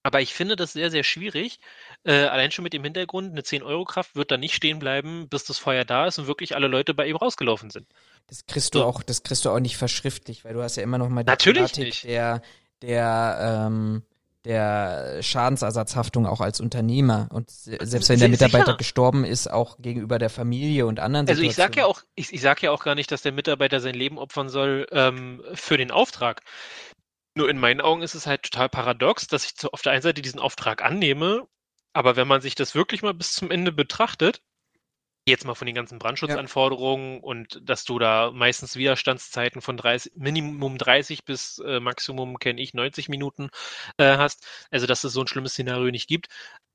Aber 0.03 0.19
ich 0.19 0.34
finde 0.34 0.57
das 0.57 0.73
sehr, 0.73 0.91
sehr 0.91 1.03
schwierig. 1.03 1.59
Äh, 2.03 2.25
allein 2.25 2.51
schon 2.51 2.63
mit 2.63 2.73
dem 2.73 2.84
Hintergrund, 2.84 3.31
eine 3.31 3.41
10-Euro-Kraft 3.41 4.15
wird 4.15 4.31
da 4.31 4.38
nicht 4.38 4.53
stehen 4.53 4.80
bleiben, 4.80 5.30
bis 5.30 5.45
das 5.45 5.57
Feuer 5.57 5.85
da 5.85 6.07
ist 6.07 6.19
und 6.19 6.27
wirklich 6.27 6.55
alle 6.55 6.67
Leute 6.67 6.93
bei 6.93 7.07
ihm 7.07 7.15
rausgelaufen 7.15 7.69
sind. 7.69 7.88
Das 8.27 8.45
kriegst 8.45 8.75
du 8.75 8.80
so. 8.80 8.85
auch, 8.85 9.01
das 9.01 9.23
kriegst 9.23 9.45
du 9.45 9.49
auch 9.49 9.59
nicht 9.59 9.77
verschriftlich, 9.77 10.43
weil 10.43 10.53
du 10.53 10.61
hast 10.61 10.75
ja 10.75 10.84
immer 10.84 10.97
noch 10.97 11.07
mal 11.07 11.23
die 11.23 11.30
Natürlich 11.30 11.71
Thematik 11.71 11.85
nicht. 11.85 12.03
der, 12.03 12.41
der, 12.81 13.65
ähm, 13.67 14.03
der 14.45 15.21
Schadensersatzhaftung 15.21 16.25
auch 16.25 16.41
als 16.41 16.59
Unternehmer 16.59 17.30
und 17.31 17.49
selbst 17.49 18.09
wenn 18.09 18.19
der 18.19 18.27
Mitarbeiter 18.27 18.65
sicher. 18.65 18.77
gestorben 18.77 19.23
ist, 19.23 19.49
auch 19.49 19.77
gegenüber 19.80 20.19
der 20.19 20.30
Familie 20.30 20.85
und 20.85 20.99
anderen. 20.99 21.30
Also 21.30 21.41
ich 21.43 21.55
sage 21.55 21.80
ja 21.80 21.85
auch, 21.85 22.01
ich, 22.15 22.34
ich 22.34 22.41
sage 22.41 22.65
ja 22.65 22.71
auch 22.71 22.84
gar 22.84 22.95
nicht, 22.95 23.09
dass 23.11 23.21
der 23.21 23.31
Mitarbeiter 23.31 23.80
sein 23.80 23.95
Leben 23.95 24.17
opfern 24.17 24.49
soll 24.49 24.85
ähm, 24.91 25.41
für 25.53 25.77
den 25.77 25.91
Auftrag. 25.91 26.41
Nur 27.35 27.49
in 27.49 27.57
meinen 27.57 27.81
Augen 27.81 28.01
ist 28.01 28.15
es 28.15 28.27
halt 28.27 28.43
total 28.43 28.69
paradox, 28.69 29.27
dass 29.27 29.45
ich 29.45 29.53
auf 29.65 29.81
der 29.81 29.93
einen 29.93 30.01
Seite 30.01 30.22
diesen 30.22 30.39
Auftrag 30.39 30.84
annehme, 30.84 31.47
aber 31.93 32.15
wenn 32.15 32.27
man 32.27 32.41
sich 32.41 32.55
das 32.55 32.76
wirklich 32.76 33.01
mal 33.01 33.14
bis 33.14 33.34
zum 33.34 33.51
Ende 33.51 33.72
betrachtet, 33.72 34.41
jetzt 35.26 35.45
mal 35.45 35.55
von 35.55 35.65
den 35.65 35.76
ganzen 35.76 35.99
Brandschutzanforderungen 35.99 37.15
ja. 37.15 37.19
und 37.22 37.61
dass 37.64 37.85
du 37.85 37.97
da 37.97 38.31
meistens 38.31 38.76
Widerstandszeiten 38.76 39.61
von 39.61 39.77
30, 39.77 40.14
Minimum 40.15 40.77
30 40.77 41.23
bis 41.23 41.60
äh, 41.60 41.80
Maximum, 41.80 42.39
kenne 42.39 42.61
ich, 42.61 42.73
90 42.73 43.10
Minuten 43.10 43.49
äh, 43.97 44.18
hast, 44.18 44.45
also 44.69 44.85
dass 44.85 45.03
es 45.03 45.14
so 45.14 45.22
ein 45.22 45.27
schlimmes 45.27 45.53
Szenario 45.53 45.91
nicht 45.91 46.07
gibt 46.07 46.27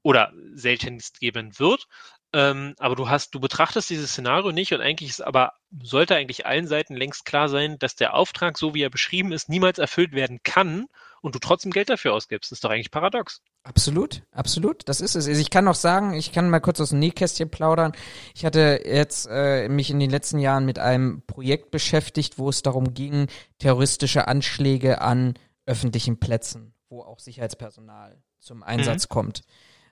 oder 0.02 0.32
seltenst 0.55 1.20
geben 1.20 1.59
wird, 1.59 1.86
ähm, 2.34 2.74
aber 2.78 2.94
du 2.94 3.09
hast, 3.09 3.34
du 3.34 3.40
betrachtest 3.40 3.88
dieses 3.88 4.10
Szenario 4.10 4.52
nicht 4.52 4.72
und 4.74 4.80
eigentlich 4.80 5.10
ist 5.10 5.20
aber, 5.20 5.55
sollte 5.82 6.14
eigentlich 6.14 6.44
allen 6.44 6.66
Seiten 6.66 6.94
längst 6.94 7.24
klar 7.24 7.48
sein, 7.48 7.78
dass 7.78 7.96
der 7.96 8.14
Auftrag, 8.14 8.59
so 8.59 8.74
wie 8.74 8.82
er 8.82 8.90
beschrieben 8.90 9.32
ist, 9.32 9.48
niemals 9.48 9.78
erfüllt 9.78 10.12
werden 10.12 10.40
kann 10.42 10.86
und 11.22 11.34
du 11.34 11.38
trotzdem 11.38 11.72
Geld 11.72 11.88
dafür 11.88 12.12
ausgibst. 12.12 12.50
Das 12.50 12.59
ist 12.59 12.64
doch 12.64 12.70
eigentlich 12.70 12.90
paradox. 12.90 13.40
Absolut, 13.62 14.22
absolut. 14.30 14.86
Das 14.88 15.00
ist 15.00 15.14
es. 15.14 15.26
Also 15.26 15.40
ich 15.40 15.50
kann 15.50 15.64
noch 15.64 15.74
sagen, 15.74 16.12
ich 16.12 16.32
kann 16.32 16.50
mal 16.50 16.60
kurz 16.60 16.80
aus 16.80 16.90
dem 16.90 16.98
Nähkästchen 16.98 17.50
plaudern. 17.50 17.92
Ich 18.34 18.44
hatte 18.44 18.82
jetzt 18.84 19.26
äh, 19.30 19.68
mich 19.68 19.90
in 19.90 19.98
den 19.98 20.10
letzten 20.10 20.38
Jahren 20.38 20.64
mit 20.64 20.78
einem 20.78 21.22
Projekt 21.26 21.70
beschäftigt, 21.70 22.38
wo 22.38 22.50
es 22.50 22.62
darum 22.62 22.92
ging, 22.92 23.28
terroristische 23.59 24.28
Anschläge 24.28 25.00
an 25.00 25.34
öffentlichen 25.64 26.18
Plätzen, 26.18 26.74
wo 26.88 27.02
auch 27.02 27.18
Sicherheitspersonal 27.18 28.22
zum 28.38 28.62
Einsatz 28.62 29.09
mhm. 29.09 29.12
kommt. 29.12 29.42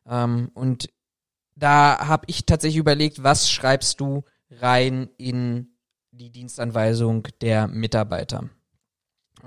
Ähm, 0.06 0.50
und 0.54 0.88
da 1.56 2.06
habe 2.06 2.24
ich 2.28 2.46
tatsächlich 2.46 2.78
überlegt, 2.78 3.22
was 3.22 3.50
schreibst 3.50 4.00
du 4.00 4.24
rein 4.50 5.08
in 5.16 5.68
die 6.12 6.30
Dienstanweisung 6.30 7.28
der 7.40 7.66
Mitarbeiter. 7.66 8.44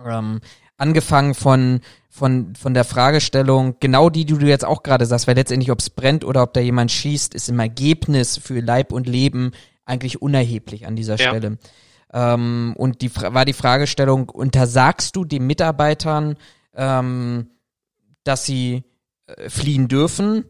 Ähm, 0.06 0.41
angefangen 0.77 1.34
von 1.34 1.81
von 2.10 2.56
von 2.56 2.73
der 2.73 2.84
Fragestellung 2.84 3.76
genau 3.80 4.10
die, 4.10 4.26
die 4.26 4.38
du 4.38 4.45
jetzt 4.45 4.65
auch 4.65 4.84
gerade 4.84 5.06
sagst, 5.06 5.27
weil 5.27 5.36
letztendlich 5.36 5.72
ob 5.72 5.80
es 5.80 5.90
brennt 5.90 6.26
oder 6.26 6.44
ob 6.44 6.53
da 6.53 6.60
jemand 6.60 6.91
schießt, 6.91 7.34
ist 7.34 7.49
im 7.49 7.60
Ergebnis 7.60 8.38
für 8.38 8.60
Leib 8.60 8.91
und 8.91 9.07
Leben 9.07 9.52
eigentlich 9.86 10.22
unerheblich 10.22 10.86
an 10.86 10.95
dieser 10.95 11.18
Ja. 11.18 11.30
Stelle. 11.30 11.57
Ähm, 12.11 12.73
und 12.77 13.02
die 13.02 13.15
war 13.15 13.45
die 13.45 13.53
Fragestellung: 13.53 14.30
Untersagst 14.30 15.15
du 15.15 15.26
den 15.26 15.45
Mitarbeitern, 15.45 16.38
ähm, 16.73 17.49
dass 18.23 18.45
sie 18.45 18.84
äh, 19.27 19.49
fliehen 19.49 19.88
dürfen? 19.88 20.45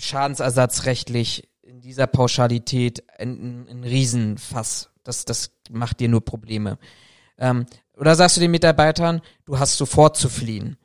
Schadensersatzrechtlich 0.00 1.48
in 1.62 1.80
dieser 1.80 2.06
Pauschalität 2.06 3.04
ein, 3.18 3.66
ein, 3.68 3.84
Riesenfass. 3.84 4.90
Das, 5.04 5.24
das 5.24 5.50
macht 5.70 6.00
dir 6.00 6.08
nur 6.08 6.24
Probleme. 6.24 6.78
Ähm, 7.38 7.66
oder 7.96 8.14
sagst 8.14 8.36
du 8.36 8.40
den 8.40 8.50
Mitarbeitern, 8.50 9.20
du 9.44 9.58
hast 9.58 9.76
sofort 9.76 10.16
zu 10.16 10.28
fliehen? 10.28 10.76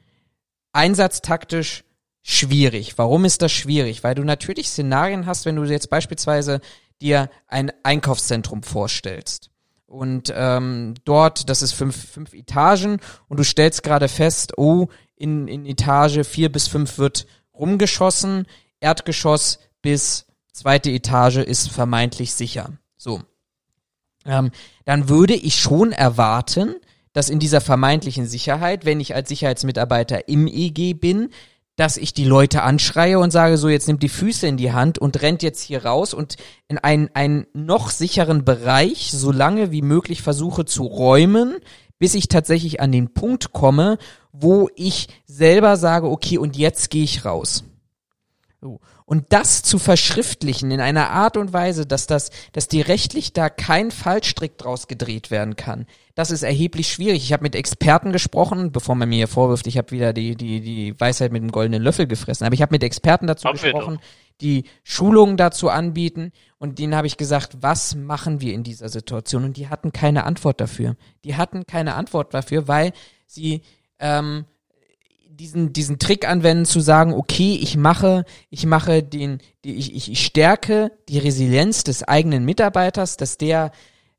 Einsatztaktisch 0.74 1.84
schwierig. 2.22 2.98
Warum 2.98 3.26
ist 3.26 3.42
das 3.42 3.52
schwierig? 3.52 4.04
Weil 4.04 4.16
du 4.16 4.24
natürlich 4.24 4.70
Szenarien 4.70 5.26
hast, 5.26 5.46
wenn 5.46 5.56
du 5.56 5.64
jetzt 5.64 5.90
beispielsweise 5.90 6.60
dir 7.02 7.30
ein 7.48 7.72
Einkaufszentrum 7.84 8.64
vorstellst. 8.64 9.50
Und 9.86 10.34
ähm, 10.36 10.96
dort, 11.06 11.50
das 11.50 11.62
ist 11.62 11.74
fünf, 11.74 11.96
fünf 11.96 12.34
Etagen 12.34 13.00
und 13.28 13.38
du 13.40 13.44
stellst 13.44 13.84
gerade 13.84 14.08
fest, 14.08 14.58
oh, 14.58 14.88
in, 15.16 15.48
in 15.48 15.66
Etage 15.66 16.28
vier 16.28 16.52
bis 16.52 16.68
fünf 16.68 16.98
wird 16.98 17.28
rumgeschossen, 17.54 18.48
Erdgeschoss 18.86 19.58
bis 19.82 20.28
zweite 20.54 20.92
Etage 20.92 21.38
ist 21.38 21.70
vermeintlich 21.70 22.34
sicher. 22.34 22.74
So. 22.98 23.22
Ähm, 24.26 24.52
dann 24.86 25.10
würde 25.10 25.34
ich 25.34 25.60
schon 25.60 25.92
erwarten, 25.92 26.76
dass 27.12 27.30
in 27.30 27.40
dieser 27.40 27.62
vermeintlichen 27.62 28.28
Sicherheit, 28.28 28.86
wenn 28.86 29.00
ich 29.00 29.16
als 29.16 29.30
Sicherheitsmitarbeiter 29.30 30.28
im 30.28 30.48
EG 30.48 30.94
bin, 30.94 31.30
dass 31.76 31.98
ich 31.98 32.14
die 32.14 32.26
Leute 32.26 32.62
anschreie 32.62 33.20
und 33.20 33.32
sage, 33.32 33.58
so 33.58 33.70
jetzt 33.70 33.88
nimmt 33.88 34.04
die 34.04 34.10
Füße 34.10 34.48
in 34.48 34.56
die 34.56 34.72
Hand 34.72 35.00
und 35.00 35.22
rennt 35.22 35.42
jetzt 35.42 35.62
hier 35.62 35.84
raus 35.84 36.14
und 36.14 36.38
in 36.68 36.78
einen, 36.78 37.10
einen 37.14 37.48
noch 37.54 37.90
sicheren 37.90 38.46
Bereich 38.46 39.12
so 39.12 39.32
lange 39.32 39.72
wie 39.72 39.82
möglich 39.82 40.22
versuche 40.22 40.66
zu 40.66 40.84
räumen, 40.84 41.58
bis 41.98 42.14
ich 42.14 42.28
tatsächlich 42.28 42.82
an 42.82 42.92
den 42.92 43.14
Punkt 43.14 43.52
komme, 43.52 43.98
wo 44.32 44.70
ich 44.76 45.08
selber 45.26 45.76
sage, 45.76 46.08
okay, 46.08 46.38
und 46.38 46.56
jetzt 46.56 46.92
gehe 46.92 47.04
ich 47.04 47.26
raus. 47.26 47.64
So. 48.66 48.80
Und 49.06 49.26
das 49.30 49.62
zu 49.62 49.78
verschriftlichen 49.78 50.72
in 50.72 50.82
einer 50.82 51.12
Art 51.12 51.38
und 51.38 51.54
Weise, 51.54 51.86
dass 51.86 52.08
das, 52.08 52.32
dass 52.52 52.68
die 52.68 52.82
rechtlich 52.82 53.32
da 53.32 53.48
kein 53.48 53.92
Fallstrick 53.92 54.58
draus 54.58 54.88
gedreht 54.88 55.30
werden 55.30 55.56
kann, 55.56 55.86
das 56.16 56.32
ist 56.32 56.42
erheblich 56.42 56.92
schwierig. 56.92 57.24
Ich 57.24 57.32
habe 57.32 57.44
mit 57.44 57.54
Experten 57.54 58.12
gesprochen, 58.12 58.72
bevor 58.72 58.96
man 58.96 59.08
mir 59.08 59.18
hier 59.18 59.28
vorwirft, 59.28 59.68
ich 59.68 59.78
habe 59.78 59.92
wieder 59.92 60.14
die, 60.14 60.36
die, 60.36 60.62
die 60.62 61.00
Weisheit 61.00 61.32
mit 61.32 61.44
dem 61.44 61.52
goldenen 61.52 61.84
Löffel 61.84 62.08
gefressen. 62.08 62.44
Aber 62.44 62.56
ich 62.56 62.64
habe 62.64 62.74
mit 62.74 62.82
Experten 62.82 63.28
dazu 63.28 63.46
wir 63.46 63.52
gesprochen, 63.52 64.00
die 64.42 64.64
Schulungen 64.84 65.38
dazu 65.38 65.70
anbieten 65.70 66.32
und 66.58 66.80
denen 66.80 66.96
habe 66.96 67.06
ich 67.06 67.18
gesagt, 67.18 67.58
was 67.62 67.94
machen 67.94 68.42
wir 68.42 68.56
in 68.56 68.64
dieser 68.64 68.90
Situation? 68.90 69.44
Und 69.44 69.58
die 69.58 69.70
hatten 69.70 69.94
keine 69.94 70.24
Antwort 70.24 70.60
dafür. 70.60 70.96
Die 71.24 71.36
hatten 71.36 71.68
keine 71.68 71.94
Antwort 71.94 72.34
dafür, 72.34 72.68
weil 72.68 72.94
sie 73.28 73.62
ähm, 74.00 74.46
diesen, 75.38 75.74
diesen 75.74 76.00
Trick 76.00 76.28
anwenden 76.28 76.66
zu 76.66 76.80
sagen, 76.80 77.14
okay, 77.14 77.60
ich 77.62 77.76
mache, 77.76 78.24
ich 78.50 78.66
mache 78.66 79.04
den, 79.04 79.40
ich, 79.64 79.94
ich, 79.96 80.12
ich 80.12 80.26
stärke 80.26 80.92
die 81.10 81.20
Resilienz 81.20 81.84
des 81.84 82.04
eigenen 82.04 82.46
Mitarbeiters, 82.46 83.18
dass 83.18 83.38
der 83.38 83.72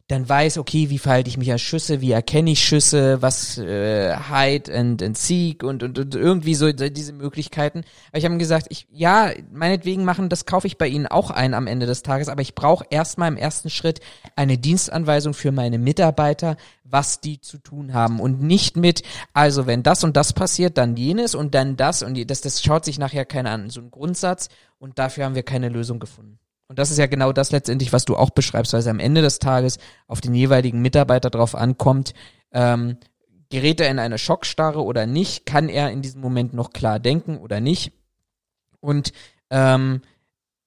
dann 0.09 0.29
weiß, 0.29 0.59
okay, 0.59 0.89
wie 0.89 0.99
verhalte 0.99 1.29
ich 1.29 1.37
mich 1.37 1.51
an 1.51 1.59
Schüsse, 1.59 2.01
wie 2.01 2.13
erkenne 2.13 2.53
ich 2.53 2.63
Schüsse, 2.63 3.23
was 3.23 3.59
äh, 3.59 4.17
Hide 4.17 4.73
and, 4.73 5.03
and 5.03 5.19
Seek 5.19 5.65
und, 5.65 5.83
und, 5.83 5.99
und 5.99 6.15
irgendwie 6.15 6.55
so 6.55 6.71
diese 6.73 7.13
Möglichkeiten. 7.13 7.83
Aber 8.11 8.19
ich 8.19 8.25
habe 8.25 8.37
gesagt, 8.37 8.67
ich 8.71 8.87
ja, 8.93 9.33
meinetwegen 9.53 10.05
machen, 10.05 10.29
das 10.29 10.47
kaufe 10.47 10.69
ich 10.69 10.79
bei 10.79 10.87
Ihnen 10.87 11.09
auch 11.09 11.33
ein 11.33 11.55
am 11.55 11.67
Ende 11.67 11.87
des 11.87 12.05
Tages, 12.05 12.29
aber 12.29 12.41
ich 12.41 12.55
brauche 12.55 12.87
erstmal 12.89 13.29
im 13.29 13.37
ersten 13.37 13.69
Schritt 13.69 13.99
eine 14.37 14.59
Dienstanweisung 14.59 15.35
für 15.35 15.51
meine 15.51 15.79
Mitarbeiter, 15.79 16.57
was 16.85 17.21
die 17.21 17.41
zu 17.41 17.59
tun 17.59 17.93
haben 17.93 18.21
und 18.21 18.41
nicht 18.41 18.77
mit, 18.77 19.03
also 19.33 19.67
wenn 19.67 19.83
das 19.83 20.05
und 20.05 20.17
das 20.17 20.33
passiert, 20.33 20.79
dann 20.79 20.97
jenes 20.97 21.35
und 21.35 21.57
dann 21.57 21.77
das 21.77 22.05
und 22.05 22.31
das, 22.31 22.43
das 22.43 22.63
schaut 22.63 22.85
sich 22.85 23.01
nachher 23.01 23.25
keiner 23.25 23.51
an. 23.51 23.71
So 23.71 23.81
ein 23.81 23.91
Grundsatz 23.91 24.51
und 24.79 25.01
dafür 25.01 25.25
haben 25.25 25.35
wir 25.35 25.43
keine 25.43 25.69
Lösung 25.69 25.99
gefunden. 25.99 26.39
Und 26.69 26.79
das 26.79 26.91
ist 26.91 26.99
ja 26.99 27.07
genau 27.07 27.33
das 27.33 27.53
letztendlich, 27.53 27.93
was 27.93 28.05
du 28.05 28.17
auch 28.17 28.31
beschreibst, 28.31 28.73
weil 28.73 28.81
es 28.81 28.87
am 28.87 28.99
Ende 28.99 29.23
des 29.23 29.39
Tages 29.39 29.79
auf 30.09 30.21
den 30.21 30.35
jeweiligen 30.35 30.83
Mitarbeiter 30.83 31.31
drauf 31.31 31.55
ankommt, 31.55 32.13
ähm, 32.53 32.99
gerät 33.51 33.81
er 33.81 33.91
in 33.91 33.99
eine 33.99 34.19
Schockstarre 34.19 34.83
oder 34.83 35.07
nicht, 35.07 35.47
kann 35.47 35.69
er 35.69 35.91
in 35.91 36.03
diesem 36.03 36.21
Moment 36.21 36.55
noch 36.55 36.71
klar 36.71 36.99
denken 36.99 37.39
oder 37.39 37.61
nicht 37.61 37.93
und 38.81 39.13
ähm, 39.51 40.01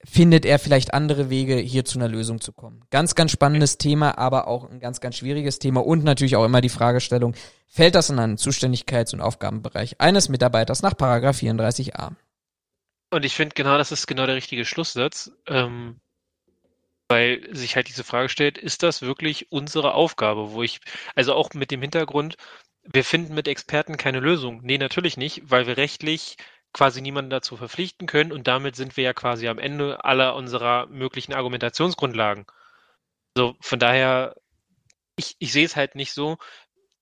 findet 0.02 0.46
er 0.46 0.58
vielleicht 0.58 0.94
andere 0.94 1.28
Wege, 1.28 1.56
hier 1.56 1.84
zu 1.84 1.98
einer 1.98 2.08
Lösung 2.08 2.40
zu 2.40 2.52
kommen. 2.52 2.82
Ganz, 2.90 3.14
ganz 3.14 3.32
spannendes 3.32 3.76
Thema, 3.76 4.16
aber 4.16 4.48
auch 4.48 4.70
ein 4.70 4.80
ganz, 4.80 5.00
ganz 5.00 5.16
schwieriges 5.16 5.58
Thema 5.58 5.84
und 5.84 6.04
natürlich 6.04 6.36
auch 6.36 6.44
immer 6.44 6.62
die 6.62 6.70
Fragestellung, 6.70 7.34
fällt 7.66 7.94
das 7.94 8.08
in 8.08 8.18
einen 8.18 8.36
Zuständigkeits- 8.36 9.12
und 9.12 9.20
Aufgabenbereich 9.20 10.00
eines 10.00 10.30
Mitarbeiters 10.30 10.80
nach 10.82 10.96
Paragraph 10.96 11.38
34a? 11.38 12.12
Und 13.10 13.24
ich 13.24 13.34
finde 13.34 13.54
genau, 13.54 13.76
das 13.76 13.92
ist 13.92 14.06
genau 14.06 14.26
der 14.26 14.36
richtige 14.36 14.64
Schlusssatz, 14.64 15.32
ähm, 15.46 16.00
weil 17.08 17.48
sich 17.54 17.74
halt 17.74 17.88
diese 17.88 18.04
Frage 18.04 18.28
stellt, 18.28 18.56
ist 18.56 18.82
das 18.84 19.02
wirklich 19.02 19.50
unsere 19.50 19.94
Aufgabe, 19.94 20.52
wo 20.52 20.62
ich, 20.62 20.80
also 21.16 21.34
auch 21.34 21.52
mit 21.54 21.72
dem 21.72 21.82
Hintergrund, 21.82 22.36
wir 22.84 23.04
finden 23.04 23.34
mit 23.34 23.48
Experten 23.48 23.96
keine 23.96 24.20
Lösung. 24.20 24.60
Nee, 24.62 24.78
natürlich 24.78 25.16
nicht, 25.16 25.42
weil 25.50 25.66
wir 25.66 25.76
rechtlich 25.76 26.36
quasi 26.72 27.00
niemanden 27.00 27.30
dazu 27.30 27.56
verpflichten 27.56 28.06
können 28.06 28.32
und 28.32 28.46
damit 28.46 28.76
sind 28.76 28.96
wir 28.96 29.04
ja 29.04 29.12
quasi 29.12 29.48
am 29.48 29.58
Ende 29.58 30.04
aller 30.04 30.36
unserer 30.36 30.86
möglichen 30.86 31.34
Argumentationsgrundlagen. 31.34 32.46
So, 33.36 33.56
von 33.60 33.78
daher, 33.80 34.36
ich, 35.16 35.36
ich 35.40 35.52
sehe 35.52 35.66
es 35.66 35.76
halt 35.76 35.96
nicht 35.96 36.12
so. 36.12 36.38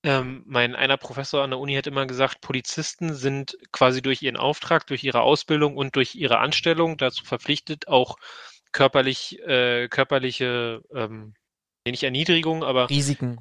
Ähm, 0.05 0.45
mein 0.47 0.77
einer 0.77 0.97
Professor 0.97 1.43
an 1.43 1.51
der 1.51 1.59
Uni 1.59 1.75
hat 1.75 1.89
immer 1.89 2.07
gesagt, 2.07 2.41
Polizisten 2.41 3.15
sind 3.15 3.59
quasi 3.73 4.01
durch 4.01 4.23
ihren 4.23 4.37
Auftrag, 4.37 4.87
durch 4.87 5.03
ihre 5.03 5.23
Ausbildung 5.23 5.77
und 5.77 5.97
durch 5.97 6.15
ihre 6.15 6.39
Anstellung 6.39 6.97
dazu 6.97 7.25
verpflichtet, 7.25 7.89
auch 7.89 8.17
körperlich, 8.71 9.41
äh, 9.41 9.89
körperliche, 9.89 10.83
ähm, 10.95 11.35
nicht 11.87 12.05
Erniedrigung, 12.05 12.63
aber 12.63 12.89
Risiken. 12.91 13.39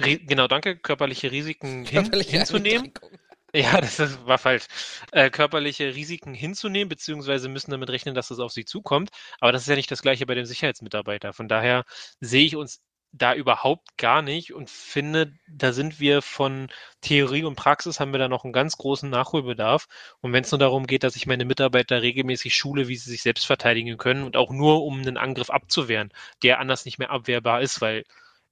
Ri 0.00 0.18
genau, 0.18 0.46
danke, 0.46 0.76
körperliche 0.76 1.30
Risiken 1.30 1.84
hin, 1.84 2.02
Körperliche 2.02 2.38
hinzunehmen. 2.38 2.92
Ja, 3.54 3.80
das 3.80 3.98
ist, 3.98 4.26
war 4.26 4.36
falsch. 4.36 4.66
Äh, 5.10 5.30
körperliche 5.30 5.94
Risiken 5.94 6.34
hinzunehmen, 6.34 6.90
beziehungsweise 6.90 7.48
müssen 7.48 7.70
damit 7.70 7.88
rechnen, 7.88 8.14
dass 8.14 8.28
das 8.28 8.40
auf 8.40 8.52
sie 8.52 8.66
zukommt. 8.66 9.08
Aber 9.40 9.52
das 9.52 9.62
ist 9.62 9.68
ja 9.68 9.74
nicht 9.74 9.90
das 9.90 10.02
Gleiche 10.02 10.26
bei 10.26 10.34
dem 10.34 10.44
Sicherheitsmitarbeiter. 10.44 11.32
Von 11.32 11.48
daher 11.48 11.84
sehe 12.20 12.44
ich 12.44 12.56
uns 12.56 12.82
da 13.12 13.34
überhaupt 13.34 13.96
gar 13.96 14.22
nicht 14.22 14.52
und 14.52 14.70
finde, 14.70 15.32
da 15.48 15.72
sind 15.72 15.98
wir 16.00 16.22
von 16.22 16.68
Theorie 17.00 17.44
und 17.44 17.56
Praxis 17.56 18.00
haben 18.00 18.12
wir 18.12 18.18
da 18.18 18.28
noch 18.28 18.44
einen 18.44 18.52
ganz 18.52 18.76
großen 18.76 19.08
Nachholbedarf. 19.08 19.86
Und 20.20 20.32
wenn 20.32 20.44
es 20.44 20.50
nur 20.50 20.58
darum 20.58 20.86
geht, 20.86 21.04
dass 21.04 21.16
ich 21.16 21.26
meine 21.26 21.44
Mitarbeiter 21.44 22.02
regelmäßig 22.02 22.54
schule, 22.54 22.88
wie 22.88 22.96
sie 22.96 23.10
sich 23.10 23.22
selbst 23.22 23.46
verteidigen 23.46 23.96
können 23.96 24.24
und 24.24 24.36
auch 24.36 24.50
nur 24.50 24.84
um 24.84 25.00
einen 25.00 25.16
Angriff 25.16 25.50
abzuwehren, 25.50 26.12
der 26.42 26.60
anders 26.60 26.84
nicht 26.84 26.98
mehr 26.98 27.10
abwehrbar 27.10 27.62
ist, 27.62 27.80
weil 27.80 28.04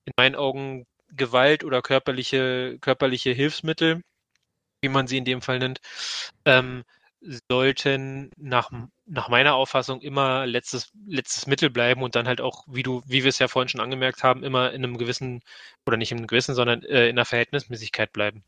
in 0.07 0.13
meinen 0.17 0.37
Augen 0.37 0.87
Gewalt 1.11 1.65
oder 1.65 1.83
körperliche, 1.83 2.79
körperliche 2.81 3.31
Hilfsmittel, 3.33 4.03
wie 4.81 4.89
man 4.89 5.07
sie 5.07 5.19
in 5.19 5.25
dem 5.25 5.43
Fall 5.43 5.59
nennt, 5.59 5.81
ähm, 6.45 6.85
sollten 7.49 8.31
nach, 8.37 8.71
nach 9.07 9.29
meiner 9.29 9.55
Auffassung 9.55 10.01
immer 10.01 10.47
letztes, 10.47 10.91
letztes 11.07 11.47
Mittel 11.47 11.71
bleiben 11.71 12.03
und 12.03 12.15
dann 12.15 12.27
halt 12.27 12.41
auch, 12.41 12.65
wie 12.69 12.83
du, 12.83 13.03
wie 13.07 13.25
wir 13.25 13.29
es 13.29 13.39
ja 13.39 13.49
vorhin 13.49 13.69
schon 13.69 13.81
angemerkt 13.81 14.23
haben, 14.23 14.43
immer 14.43 14.73
in 14.73 14.85
einem 14.85 14.99
gewissen, 14.99 15.43
oder 15.87 15.97
nicht 15.97 16.13
in 16.13 16.19
einem 16.19 16.27
gewissen, 16.27 16.55
sondern 16.55 16.83
äh, 16.83 17.09
in 17.09 17.17
der 17.17 17.25
Verhältnismäßigkeit 17.25 18.13
bleiben. 18.13 18.45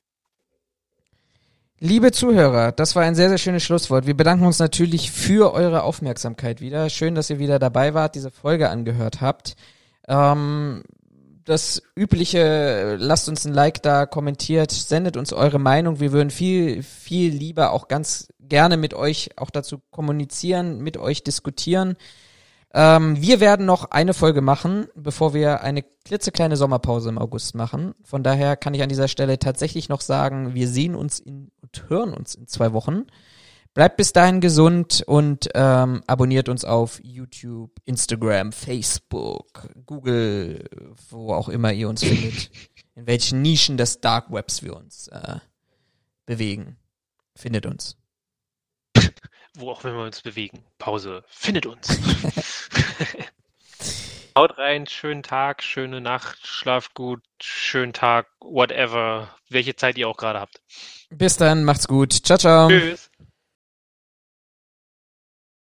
Liebe 1.80 2.10
Zuhörer, 2.10 2.72
das 2.72 2.96
war 2.96 3.04
ein 3.04 3.14
sehr, 3.14 3.28
sehr 3.28 3.38
schönes 3.38 3.62
Schlusswort. 3.62 4.06
Wir 4.06 4.16
bedanken 4.16 4.46
uns 4.46 4.58
natürlich 4.58 5.12
für 5.12 5.52
eure 5.52 5.84
Aufmerksamkeit 5.84 6.60
wieder. 6.60 6.90
Schön, 6.90 7.14
dass 7.14 7.30
ihr 7.30 7.38
wieder 7.38 7.60
dabei 7.60 7.94
wart, 7.94 8.16
diese 8.16 8.32
Folge 8.32 8.68
angehört 8.68 9.20
habt. 9.20 9.54
Ähm, 10.08 10.82
das 11.48 11.82
übliche, 11.96 12.96
lasst 12.98 13.28
uns 13.28 13.46
ein 13.46 13.54
Like 13.54 13.82
da, 13.82 14.06
kommentiert, 14.06 14.70
sendet 14.70 15.16
uns 15.16 15.32
eure 15.32 15.58
Meinung. 15.58 16.00
Wir 16.00 16.12
würden 16.12 16.30
viel, 16.30 16.82
viel 16.82 17.32
lieber 17.32 17.70
auch 17.70 17.88
ganz 17.88 18.28
gerne 18.48 18.76
mit 18.76 18.94
euch 18.94 19.30
auch 19.36 19.50
dazu 19.50 19.78
kommunizieren, 19.90 20.80
mit 20.80 20.96
euch 20.96 21.22
diskutieren. 21.22 21.96
Ähm, 22.74 23.20
wir 23.20 23.40
werden 23.40 23.64
noch 23.64 23.90
eine 23.90 24.12
Folge 24.12 24.42
machen, 24.42 24.88
bevor 24.94 25.32
wir 25.32 25.62
eine 25.62 25.82
klitzekleine 26.04 26.56
Sommerpause 26.56 27.08
im 27.08 27.18
August 27.18 27.54
machen. 27.54 27.94
Von 28.04 28.22
daher 28.22 28.56
kann 28.56 28.74
ich 28.74 28.82
an 28.82 28.90
dieser 28.90 29.08
Stelle 29.08 29.38
tatsächlich 29.38 29.88
noch 29.88 30.02
sagen, 30.02 30.54
wir 30.54 30.68
sehen 30.68 30.94
uns 30.94 31.18
in, 31.18 31.50
und 31.62 31.88
hören 31.88 32.12
uns 32.12 32.34
in 32.34 32.46
zwei 32.46 32.72
Wochen. 32.72 33.06
Bleibt 33.74 33.96
bis 33.96 34.12
dahin 34.12 34.40
gesund 34.40 35.04
und 35.06 35.48
ähm, 35.54 36.02
abonniert 36.06 36.48
uns 36.48 36.64
auf 36.64 37.00
YouTube, 37.02 37.70
Instagram, 37.84 38.52
Facebook, 38.52 39.70
Google, 39.86 40.64
wo 41.10 41.32
auch 41.32 41.48
immer 41.48 41.72
ihr 41.72 41.88
uns 41.88 42.02
findet. 42.02 42.50
In 42.96 43.06
welchen 43.06 43.42
Nischen 43.42 43.76
des 43.76 44.00
Dark 44.00 44.32
Webs 44.32 44.64
wir 44.64 44.74
uns 44.76 45.06
äh, 45.08 45.36
bewegen. 46.26 46.76
Findet 47.36 47.66
uns. 47.66 47.96
Wo 49.54 49.70
auch 49.70 49.84
wenn 49.84 49.94
wir 49.94 50.04
uns 50.04 50.20
bewegen. 50.20 50.64
Pause. 50.78 51.24
Findet 51.28 51.66
uns. 51.66 51.88
Haut 54.36 54.56
rein, 54.56 54.86
schönen 54.86 55.24
Tag, 55.24 55.64
schöne 55.64 56.00
Nacht, 56.00 56.46
schlaft 56.46 56.94
gut, 56.94 57.22
schönen 57.42 57.92
Tag, 57.92 58.28
whatever, 58.38 59.34
welche 59.48 59.74
Zeit 59.74 59.98
ihr 59.98 60.08
auch 60.08 60.16
gerade 60.16 60.38
habt. 60.38 60.60
Bis 61.10 61.36
dann, 61.36 61.64
macht's 61.64 61.88
gut. 61.88 62.12
Ciao, 62.12 62.38
ciao. 62.38 62.68
Tschüss. 62.68 63.10